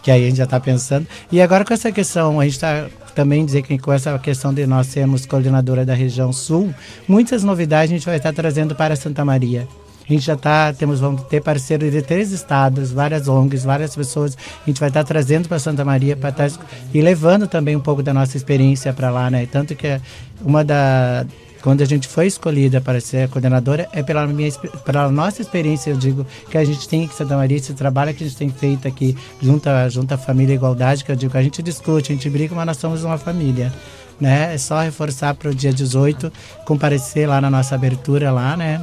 que 0.02 0.10
aí 0.10 0.24
a 0.24 0.28
gente 0.28 0.38
já 0.38 0.44
está 0.44 0.60
pensando. 0.60 1.06
E 1.30 1.42
agora 1.42 1.64
com 1.64 1.74
essa 1.74 1.90
questão, 1.90 2.40
a 2.40 2.44
gente 2.44 2.54
está 2.54 2.86
também 3.14 3.44
dizer 3.44 3.62
que 3.62 3.78
com 3.78 3.92
essa 3.92 4.16
questão 4.18 4.52
de 4.52 4.66
nós 4.66 4.86
sermos 4.88 5.24
coordenadora 5.24 5.84
da 5.86 5.94
região 5.94 6.32
sul, 6.32 6.72
muitas 7.08 7.42
novidades 7.42 7.90
a 7.90 7.94
gente 7.96 8.06
vai 8.06 8.18
estar 8.18 8.32
trazendo 8.32 8.74
para 8.74 8.94
Santa 8.94 9.24
Maria. 9.24 9.66
A 10.08 10.12
gente 10.12 10.24
já 10.24 10.34
está, 10.34 10.72
temos, 10.72 11.00
vamos 11.00 11.22
ter 11.22 11.40
parceiros 11.42 11.90
de 11.90 12.00
três 12.00 12.30
estados, 12.30 12.92
várias 12.92 13.26
ONGs, 13.26 13.64
várias 13.64 13.94
pessoas. 13.94 14.36
A 14.62 14.70
gente 14.70 14.78
vai 14.78 14.88
estar 14.88 15.02
trazendo 15.02 15.48
para 15.48 15.58
Santa 15.58 15.84
Maria 15.84 16.16
para 16.16 16.30
estar 16.30 16.50
e 16.94 17.00
levando 17.00 17.48
também 17.48 17.74
um 17.74 17.80
pouco 17.80 18.02
da 18.02 18.14
nossa 18.14 18.36
experiência 18.36 18.92
para 18.92 19.10
lá, 19.10 19.28
né? 19.28 19.46
Tanto 19.50 19.74
que 19.74 20.00
uma 20.40 20.64
da 20.64 21.26
quando 21.66 21.82
a 21.82 21.84
gente 21.84 22.06
foi 22.06 22.28
escolhida 22.28 22.80
para 22.80 23.00
ser 23.00 23.28
coordenadora 23.28 23.88
é 23.92 24.00
pela 24.00 24.24
minha 24.24 24.52
pela 24.84 25.10
nossa 25.10 25.42
experiência, 25.42 25.90
eu 25.90 25.96
digo 25.96 26.24
que 26.48 26.56
a 26.56 26.64
gente 26.64 26.88
tem 26.88 27.02
aqui 27.02 27.12
em 27.12 27.16
Santa 27.16 27.36
Maria 27.36 27.56
esse 27.56 27.74
trabalho 27.74 28.14
que 28.14 28.22
a 28.22 28.26
gente 28.28 28.38
tem 28.38 28.48
feito 28.48 28.86
aqui 28.86 29.16
junto 29.42 29.68
à, 29.68 29.88
junto 29.88 30.14
à 30.14 30.16
família 30.16 30.54
Igualdade, 30.54 31.04
que 31.04 31.10
eu 31.10 31.16
digo, 31.16 31.36
a 31.36 31.42
gente 31.42 31.60
discute, 31.64 32.12
a 32.12 32.14
gente 32.14 32.30
briga, 32.30 32.54
mas 32.54 32.66
nós 32.66 32.76
somos 32.76 33.02
uma 33.02 33.18
família. 33.18 33.72
Né? 34.20 34.54
É 34.54 34.58
só 34.58 34.80
reforçar 34.80 35.34
para 35.34 35.50
o 35.50 35.54
dia 35.54 35.72
18, 35.72 36.32
comparecer 36.64 37.28
lá 37.28 37.40
na 37.40 37.50
nossa 37.50 37.74
abertura 37.74 38.30
lá, 38.30 38.56
né? 38.56 38.80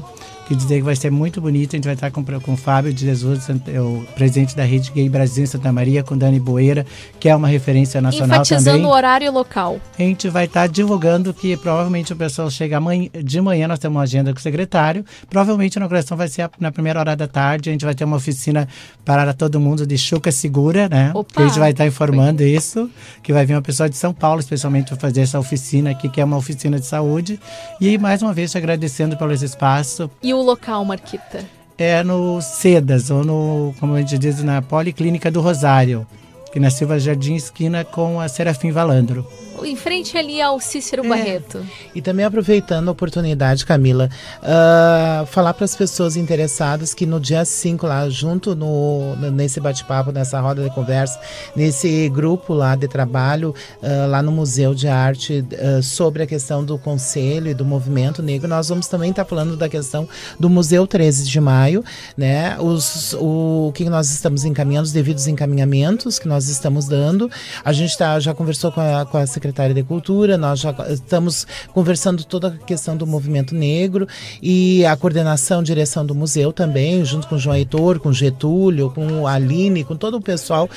Que 0.48 0.56
dizer 0.56 0.78
que 0.78 0.84
vai 0.84 0.96
ser 0.96 1.10
muito 1.10 1.40
bonito. 1.40 1.74
A 1.74 1.78
gente 1.78 1.86
vai 1.86 1.94
estar 1.94 2.12
com, 2.12 2.24
com 2.24 2.54
o 2.54 2.58
Fábio 2.58 2.94
de 2.94 3.06
Jesus, 3.06 3.48
o 3.50 4.06
presidente 4.14 4.56
da 4.56 4.64
Rede 4.64 4.92
Gay 4.92 5.08
Brasil 5.08 5.44
em 5.44 5.48
Santa 5.48 5.72
Maria, 5.72 6.04
com 6.04 6.18
Dani 6.18 6.40
Boeira, 6.40 6.86
que 7.20 7.30
é 7.30 7.36
uma 7.36 7.48
referência 7.48 8.02
nacional 8.02 8.38
Enfatizando 8.42 8.78
também. 8.78 8.86
o 8.86 8.90
horário 8.90 9.32
local. 9.32 9.80
A 9.98 10.02
gente 10.02 10.28
vai 10.30 10.46
estar 10.46 10.68
divulgando 10.68 11.34
que 11.34 11.56
provavelmente 11.56 12.12
o 12.12 12.16
pessoal 12.16 12.50
chega 12.50 12.78
amanhã, 12.78 13.10
de 13.24 13.40
manhã, 13.40 13.68
nós 13.68 13.80
temos 13.80 13.96
uma 13.96 14.04
agenda 14.04 14.34
com 14.34 14.40
o 14.40 14.42
secretário. 14.42 15.06
Provavelmente 15.30 15.78
a 15.78 15.80
inauguração 15.80 16.18
vai 16.18 16.28
ser 16.28 16.50
na 16.60 16.72
primeira 16.72 17.00
hora 17.00 17.16
da 17.16 17.28
tarde. 17.28 17.70
A 17.70 17.72
gente 17.72 17.86
vai 17.86 17.96
ter 17.96 18.04
uma 18.04 18.18
oficina 18.18 18.68
para 19.06 19.34
todo 19.34 19.60
mundo 19.60 19.88
de 19.88 19.98
Chuca 19.98 20.32
Segura, 20.32 20.90
né? 20.90 21.12
Opa! 21.14 21.34
Que 21.36 21.42
a 21.42 21.48
gente 21.48 21.60
vai 21.60 21.72
estar 21.72 21.86
informando 21.86 22.44
isso. 22.44 22.90
Que 23.22 23.32
vai 23.32 23.46
vir 23.46 23.54
uma 23.56 23.62
pessoa 23.62 23.90
de 23.90 23.96
São 23.96 24.14
Paulo, 24.14 24.40
especialmente, 24.40 24.88
para 24.88 24.98
fazer 24.98 25.22
essa 25.22 25.40
oficina 25.40 25.92
aqui, 25.92 26.10
que 26.10 26.20
é 26.20 26.26
uma 26.26 26.38
oficina 26.38 26.80
de 26.80 26.86
saúde. 26.86 27.40
E 27.80 27.98
mais 27.98 28.22
uma 28.22 28.34
vez 28.34 28.52
te 28.52 28.58
agradecendo 28.58 29.16
pelo 29.18 29.34
espaço. 29.34 30.10
E 30.22 30.33
o 30.40 30.44
local, 30.44 30.84
Marquita? 30.86 31.46
É 31.78 32.04
no 32.04 32.42
Cedas, 32.42 33.10
ou 33.10 33.24
no, 33.24 33.74
como 33.80 33.96
a 33.96 34.00
gente 34.00 34.18
diz, 34.18 34.44
na 34.44 34.62
Policlínica 34.62 35.32
do 35.32 35.42
Rosário, 35.42 36.06
que 36.54 36.60
na 36.60 36.70
Silva 36.70 37.00
Jardim, 37.00 37.34
esquina 37.34 37.84
com 37.84 38.22
a 38.22 38.28
Serafim 38.28 38.72
Valandro. 38.72 39.28
Em 39.64 39.76
frente 39.76 40.18
ali 40.18 40.42
ao 40.42 40.60
Cícero 40.60 41.08
Barreto. 41.08 41.66
E 41.96 42.02
também 42.02 42.26
aproveitando 42.26 42.90
a 42.90 42.92
oportunidade, 42.92 43.66
Camila, 43.66 44.10
ah, 44.42 45.26
falar 45.28 45.54
para 45.54 45.66
as 45.66 45.76
pessoas 45.76 46.16
interessadas 46.16 46.94
que 46.94 47.06
no 47.06 47.20
dia 47.20 47.44
5, 47.46 47.88
lá 47.88 48.08
junto 48.10 48.56
no, 48.56 49.16
nesse 49.32 49.60
bate-papo, 49.60 50.12
nessa 50.12 50.40
roda 50.40 50.64
de 50.64 50.70
conversa, 50.76 51.20
nesse 51.56 52.10
grupo 52.10 52.54
lá 52.54 52.76
de 52.76 52.88
trabalho, 52.88 53.56
ah, 53.82 54.06
lá 54.08 54.22
no 54.22 54.32
Museu 54.32 54.76
de 54.76 54.88
Arte, 54.88 55.44
ah, 55.54 55.82
sobre 55.82 56.24
a 56.24 56.28
questão 56.28 56.64
do 56.64 56.78
Conselho 56.78 57.48
e 57.48 57.54
do 57.54 57.66
Movimento 57.66 58.22
Negro, 58.22 58.48
nós 58.48 58.70
vamos 58.70 58.88
também 58.88 59.10
estar 59.10 59.26
falando 59.26 59.56
da 59.58 59.70
questão 59.70 60.08
do 60.40 60.50
Museu 60.50 60.86
13 60.86 61.26
de 61.26 61.40
Maio, 61.40 61.84
né? 62.16 62.58
Os, 62.60 63.16
o 63.20 63.72
que 63.74 63.86
nós 63.86 64.12
estamos 64.12 64.46
encaminhando, 64.46 64.86
os 64.86 64.92
devidos 64.92 65.28
encaminhamentos 65.28 66.20
que 66.20 66.28
nós 66.28 66.43
estamos 66.50 66.86
dando. 66.86 67.30
A 67.64 67.72
gente 67.74 67.98
tá, 67.98 68.20
já 68.20 68.34
conversou 68.34 68.72
com 68.72 68.82
a, 68.82 69.06
com 69.06 69.18
a 69.18 69.26
secretária 69.28 69.74
de 69.74 69.84
Cultura, 69.84 70.38
nós 70.38 70.60
já 70.60 70.74
estamos 70.90 71.46
conversando 71.74 72.24
toda 72.24 72.48
a 72.48 72.52
questão 72.52 72.96
do 72.98 73.06
movimento 73.08 73.54
negro 73.56 74.08
e 74.42 74.86
a 74.86 74.96
coordenação, 74.96 75.62
direção 75.64 76.06
do 76.06 76.16
museu 76.16 76.52
também, 76.54 77.04
junto 77.06 77.28
com 77.28 77.36
o 77.36 77.40
João 77.40 77.56
Heitor, 77.56 78.00
com 78.00 78.10
o 78.10 78.14
Getúlio, 78.14 78.90
com 78.90 79.28
a 79.28 79.34
Aline, 79.34 79.84
com 79.84 79.96
todo 79.96 80.18
o 80.18 80.22
pessoal, 80.22 80.70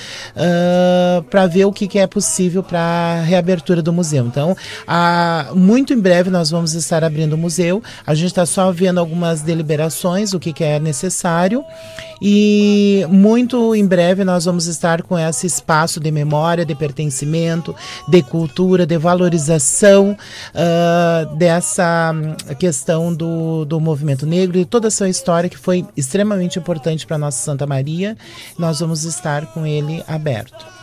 para 1.31 1.47
ver 1.47 1.65
o 1.65 1.73
que, 1.73 1.87
que 1.89 1.99
é 1.99 2.07
possível 2.07 2.63
para 2.63 2.81
a 2.81 3.21
reabertura 3.23 3.83
do 3.83 3.93
museu. 3.93 4.27
Então, 4.27 4.57
a- 4.87 5.51
muito 5.55 5.93
em 5.93 5.99
breve 6.01 6.31
nós 6.31 6.51
vamos 6.51 6.75
estar 6.75 7.03
abrindo 7.05 7.35
o 7.35 7.39
museu. 7.39 7.83
A 8.07 8.15
gente 8.15 8.29
está 8.29 8.47
só 8.47 8.71
vendo 8.73 8.99
algumas 8.99 9.43
deliberações, 9.43 10.33
o 10.33 10.39
que, 10.41 10.53
que 10.53 10.65
é 10.65 10.79
necessário. 10.79 11.65
E 12.21 13.05
muito 13.11 13.75
em 13.75 13.87
breve 13.87 14.25
nós 14.25 14.47
vamos 14.47 14.67
estar 14.67 15.03
com 15.03 15.19
esse 15.19 15.47
espaço 15.57 15.99
de 15.99 16.11
memória, 16.11 16.65
de 16.65 16.75
pertencimento, 16.75 17.75
de 18.09 18.23
cultura, 18.23 18.87
de 18.87 18.97
valorização 18.99 20.17
ah, 20.55 21.27
dessa 21.35 22.13
hum, 22.15 22.55
questão 22.55 23.15
do, 23.15 23.65
do 23.65 23.81
movimento 23.81 24.27
negro 24.27 24.59
e 24.59 24.65
toda 24.65 24.89
a 24.89 24.91
sua 24.91 25.09
história 25.09 25.51
que 25.51 25.59
foi 25.59 25.85
extremamente 25.97 26.59
importante 26.59 27.07
para 27.07 27.19
nossa 27.19 27.39
Santa 27.39 27.67
Maria. 27.67 28.17
Nós 28.59 28.81
vamos 28.81 29.05
estar 29.05 29.47
com 29.47 29.67
ele 29.67 30.03
aberto. 30.07 30.76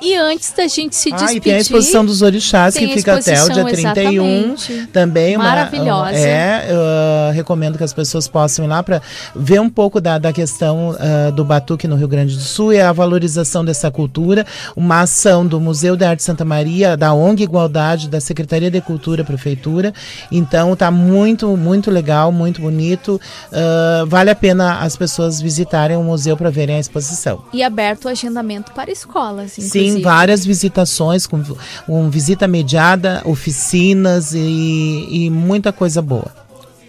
E 0.00 0.14
antes 0.14 0.52
da 0.52 0.66
gente 0.66 0.96
se 0.96 1.10
Ah, 1.12 1.16
despedir... 1.16 1.36
e 1.36 1.40
tem 1.40 1.54
a 1.54 1.58
exposição 1.58 2.04
dos 2.04 2.22
orixás 2.22 2.74
que 2.74 2.86
fica 2.88 3.14
até 3.14 3.32
o 3.42 3.48
dia 3.50 3.62
exposição, 3.62 3.94
31. 3.94 4.24
exatamente. 4.24 4.88
Também 4.92 5.36
uma, 5.36 5.44
Maravilhosa. 5.44 6.16
É, 6.18 6.66
eu 6.70 6.80
ah, 6.80 7.30
recomendo 7.32 7.76
que 7.76 7.84
as 7.84 7.92
pessoas 7.92 8.26
possam 8.28 8.64
ir 8.64 8.68
lá 8.68 8.82
para 8.82 9.02
ver 9.34 9.60
um 9.60 9.68
pouco 9.68 10.00
da, 10.00 10.18
da 10.18 10.32
questão 10.32 10.96
ah, 10.98 11.30
do 11.30 11.44
batuque 11.44 11.86
no 11.86 11.96
Rio 11.96 12.08
Grande 12.08 12.34
do 12.36 12.42
Sul 12.42 12.72
e 12.72 12.80
a 12.80 12.92
valorização 12.92 13.64
dessa 13.64 13.90
cultura. 13.90 14.46
Uma 14.76 15.02
ação 15.02 15.46
do 15.46 15.60
Museu 15.60 15.96
de 15.96 16.04
Arte 16.04 16.22
Santa 16.22 16.44
Maria, 16.44 16.96
da 16.96 17.12
ONG 17.12 17.42
Igualdade, 17.42 18.08
da 18.08 18.20
Secretaria 18.20 18.70
de 18.70 18.80
Cultura, 18.80 19.24
Prefeitura. 19.24 19.92
Então 20.30 20.74
tá 20.76 20.90
muito, 20.90 21.56
muito 21.56 21.90
legal, 21.90 22.32
muito 22.32 22.60
bonito. 22.60 23.20
Ah, 23.52 24.04
vale 24.06 24.30
a 24.30 24.34
pena 24.34 24.80
as 24.80 24.96
pessoas 24.96 25.40
visitarem 25.40 25.96
o 25.96 26.02
museu 26.02 26.36
para 26.36 26.50
verem 26.50 26.76
a 26.76 26.80
exposição. 26.80 27.44
E 27.52 27.62
aberto 27.62 28.06
o 28.06 28.08
agendamento 28.08 28.72
para 28.72 28.90
escolas, 28.90 29.52
Sim, 29.52 29.89
inclusive. 29.90 30.02
várias 30.04 30.44
visitações, 30.44 31.26
com, 31.26 31.42
com 31.86 32.10
visita 32.10 32.46
mediada, 32.48 33.22
oficinas 33.24 34.32
e, 34.34 35.08
e 35.10 35.30
muita 35.30 35.72
coisa 35.72 36.00
boa. 36.02 36.32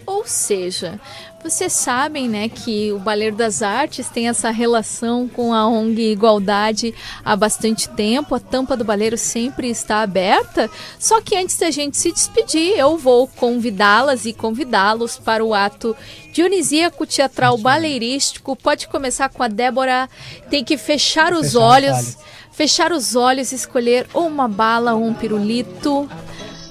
Ou 0.06 0.26
seja, 0.26 1.00
Vocês 1.42 1.72
sabem, 1.72 2.28
né, 2.28 2.48
que 2.48 2.92
o 2.92 3.00
Baleiro 3.00 3.34
das 3.34 3.62
Artes 3.62 4.08
tem 4.08 4.28
essa 4.28 4.50
relação 4.50 5.28
com 5.28 5.52
a 5.52 5.66
ONG 5.66 6.12
Igualdade 6.12 6.94
há 7.24 7.34
bastante 7.34 7.88
tempo. 7.88 8.36
A 8.36 8.38
tampa 8.38 8.76
do 8.76 8.84
baleiro 8.84 9.18
sempre 9.18 9.68
está 9.68 10.02
aberta. 10.02 10.70
Só 11.00 11.20
que 11.20 11.36
antes 11.36 11.56
da 11.56 11.68
gente 11.72 11.96
se 11.96 12.12
despedir, 12.12 12.78
eu 12.78 12.96
vou 12.96 13.26
convidá-las 13.26 14.24
e 14.24 14.32
convidá-los 14.32 15.18
para 15.18 15.44
o 15.44 15.52
ato 15.52 15.96
dionisíaco 16.32 17.04
teatral 17.04 17.58
baleirístico. 17.58 18.54
Pode 18.54 18.86
começar 18.86 19.28
com 19.28 19.42
a 19.42 19.48
Débora. 19.48 20.08
Tem 20.48 20.62
que 20.62 20.78
fechar 20.78 21.32
os 21.32 21.46
Fechar 21.46 21.48
os 21.48 21.54
olhos, 21.56 21.92
olhos. 21.92 22.18
Fechar 22.52 22.92
os 22.92 23.16
olhos, 23.16 23.52
escolher 23.52 24.06
ou 24.14 24.26
uma 24.26 24.46
bala 24.46 24.94
ou 24.94 25.04
um 25.04 25.14
pirulito. 25.14 26.08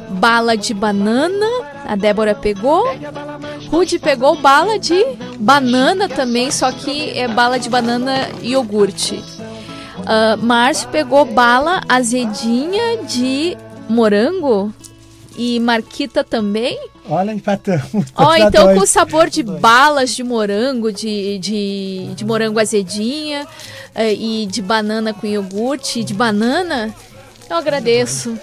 Bala 0.10 0.58
de 0.58 0.74
banana, 0.74 1.48
a 1.86 1.96
Débora 1.96 2.36
pegou. 2.36 2.84
Rude 3.70 3.98
pegou 3.98 4.36
bala 4.36 4.78
de 4.78 5.06
banana 5.38 6.10
também, 6.10 6.52
só 6.52 6.72
que 6.72 7.18
é 7.18 7.28
bala 7.28 7.58
de 7.58 7.70
banana 7.70 8.30
e 8.42 8.52
iogurte. 8.52 9.24
Ah, 10.06 10.38
Márcio 10.38 10.90
pegou 10.90 11.26
bala 11.26 11.82
azedinha 11.88 13.04
de 13.04 13.58
morango. 13.88 14.74
E 15.38 15.60
Marquita 15.60 16.24
também. 16.24 16.78
Olha, 17.10 17.32
empatamos. 17.32 18.08
Ó, 18.16 18.36
então 18.36 18.66
dois. 18.66 18.80
com 18.80 18.86
sabor 18.86 19.30
de 19.30 19.44
balas 19.44 20.16
de 20.16 20.24
morango, 20.24 20.92
de, 20.92 21.40
de, 21.40 22.14
de 22.16 22.26
morango 22.26 22.60
azedinha 22.60 23.48
eh, 23.96 24.14
e 24.14 24.46
de 24.46 24.62
banana 24.62 25.14
com 25.14 25.26
iogurte, 25.26 26.04
de 26.04 26.14
banana, 26.14 26.94
eu 27.50 27.58
agradeço 27.58 28.38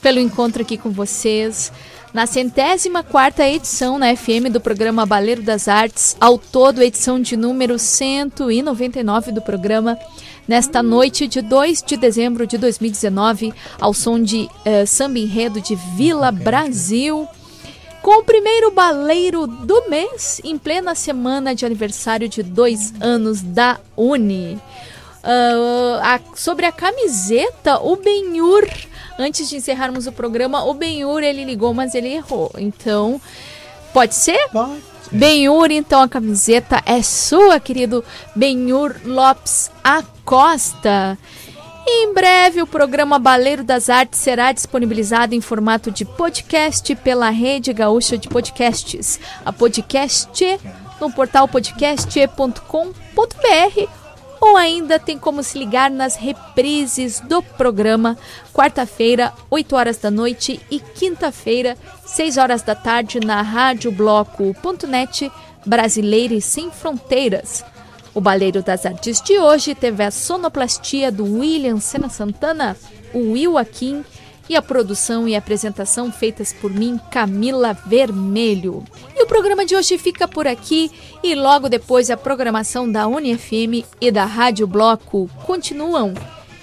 pelo 0.00 0.20
encontro 0.20 0.62
aqui 0.62 0.76
com 0.76 0.90
vocês. 0.90 1.72
Na 2.12 2.26
centésima 2.26 3.02
quarta 3.02 3.46
edição 3.46 3.98
na 3.98 4.16
FM 4.16 4.50
do 4.50 4.60
programa 4.60 5.04
Baleiro 5.04 5.42
das 5.42 5.68
Artes, 5.68 6.16
ao 6.18 6.38
todo 6.38 6.82
edição 6.82 7.20
de 7.20 7.36
número 7.36 7.78
199 7.78 9.30
do 9.30 9.42
programa, 9.42 9.98
nesta 10.46 10.82
noite 10.82 11.26
de 11.26 11.42
2 11.42 11.82
de 11.82 11.96
dezembro 11.98 12.46
de 12.46 12.56
2019, 12.56 13.52
ao 13.78 13.92
som 13.92 14.20
de 14.22 14.48
eh, 14.64 14.86
samba 14.86 15.18
enredo 15.18 15.60
de 15.60 15.74
Vila 15.96 16.32
Brasil 16.32 17.28
com 18.08 18.20
o 18.20 18.24
primeiro 18.24 18.70
baleiro 18.70 19.46
do 19.46 19.90
mês, 19.90 20.40
em 20.42 20.56
plena 20.56 20.94
semana 20.94 21.54
de 21.54 21.66
aniversário 21.66 22.26
de 22.26 22.42
dois 22.42 22.94
anos 23.02 23.42
da 23.42 23.78
Uni. 23.94 24.58
Ah, 25.22 26.14
a- 26.14 26.20
sobre 26.34 26.64
a 26.64 26.72
camiseta, 26.72 27.78
o 27.82 27.96
Benhur, 27.96 28.66
antes 29.18 29.46
de 29.50 29.56
encerrarmos 29.56 30.06
o 30.06 30.12
programa, 30.12 30.64
o 30.64 30.72
Benhur 30.72 31.22
ele 31.22 31.44
ligou, 31.44 31.74
mas 31.74 31.94
ele 31.94 32.08
errou. 32.08 32.50
Então, 32.56 33.20
pode 33.92 34.14
ser? 34.14 34.38
Pode. 34.48 34.80
Benhur, 35.12 35.70
então 35.70 36.00
a 36.00 36.08
camiseta 36.08 36.82
é 36.86 37.02
sua, 37.02 37.60
querido 37.60 38.02
Benhur 38.34 38.96
Lopes 39.04 39.70
Acosta. 39.84 41.18
E 41.90 42.04
em 42.04 42.12
breve, 42.12 42.60
o 42.60 42.66
programa 42.66 43.18
Baleiro 43.18 43.64
das 43.64 43.88
Artes 43.88 44.20
será 44.20 44.52
disponibilizado 44.52 45.34
em 45.34 45.40
formato 45.40 45.90
de 45.90 46.04
podcast 46.04 46.94
pela 46.96 47.30
Rede 47.30 47.72
Gaúcha 47.72 48.18
de 48.18 48.28
Podcasts, 48.28 49.18
a 49.42 49.50
podcast 49.50 50.60
no 51.00 51.10
portal 51.10 51.48
podcast.com.br 51.48 52.60
ou 54.38 54.54
ainda 54.58 54.98
tem 54.98 55.18
como 55.18 55.42
se 55.42 55.58
ligar 55.58 55.90
nas 55.90 56.14
reprises 56.14 57.20
do 57.20 57.42
programa, 57.42 58.18
quarta-feira, 58.52 59.32
8 59.48 59.74
horas 59.74 59.96
da 59.96 60.10
noite 60.10 60.60
e 60.70 60.80
quinta-feira, 60.80 61.74
6 62.04 62.36
horas 62.36 62.60
da 62.60 62.74
tarde 62.74 63.18
na 63.18 63.40
radiobloco.net 63.40 65.32
Brasileira 65.64 66.34
e 66.34 66.42
Sem 66.42 66.70
Fronteiras. 66.70 67.64
O 68.18 68.20
Baleiro 68.20 68.64
das 68.64 68.84
Artes 68.84 69.22
de 69.22 69.38
hoje 69.38 69.76
teve 69.76 70.02
a 70.02 70.10
sonoplastia 70.10 71.12
do 71.12 71.38
William 71.38 71.78
Sena 71.78 72.08
Santana, 72.08 72.76
o 73.14 73.30
Will 73.30 73.56
Akin 73.56 74.04
e 74.48 74.56
a 74.56 74.60
produção 74.60 75.28
e 75.28 75.36
apresentação 75.36 76.10
feitas 76.10 76.52
por 76.52 76.68
mim, 76.68 76.98
Camila 77.12 77.74
Vermelho. 77.86 78.82
E 79.14 79.22
o 79.22 79.26
programa 79.28 79.64
de 79.64 79.76
hoje 79.76 79.96
fica 79.98 80.26
por 80.26 80.48
aqui 80.48 80.90
e 81.22 81.36
logo 81.36 81.68
depois 81.68 82.10
a 82.10 82.16
programação 82.16 82.90
da 82.90 83.06
UniFM 83.06 83.86
e 84.00 84.10
da 84.10 84.24
Rádio 84.24 84.66
Bloco 84.66 85.30
continuam. 85.46 86.12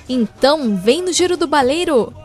Então, 0.09 0.75
vem 0.75 1.01
no 1.01 1.13
Giro 1.13 1.37
do 1.37 1.47
Baleiro! 1.47 2.24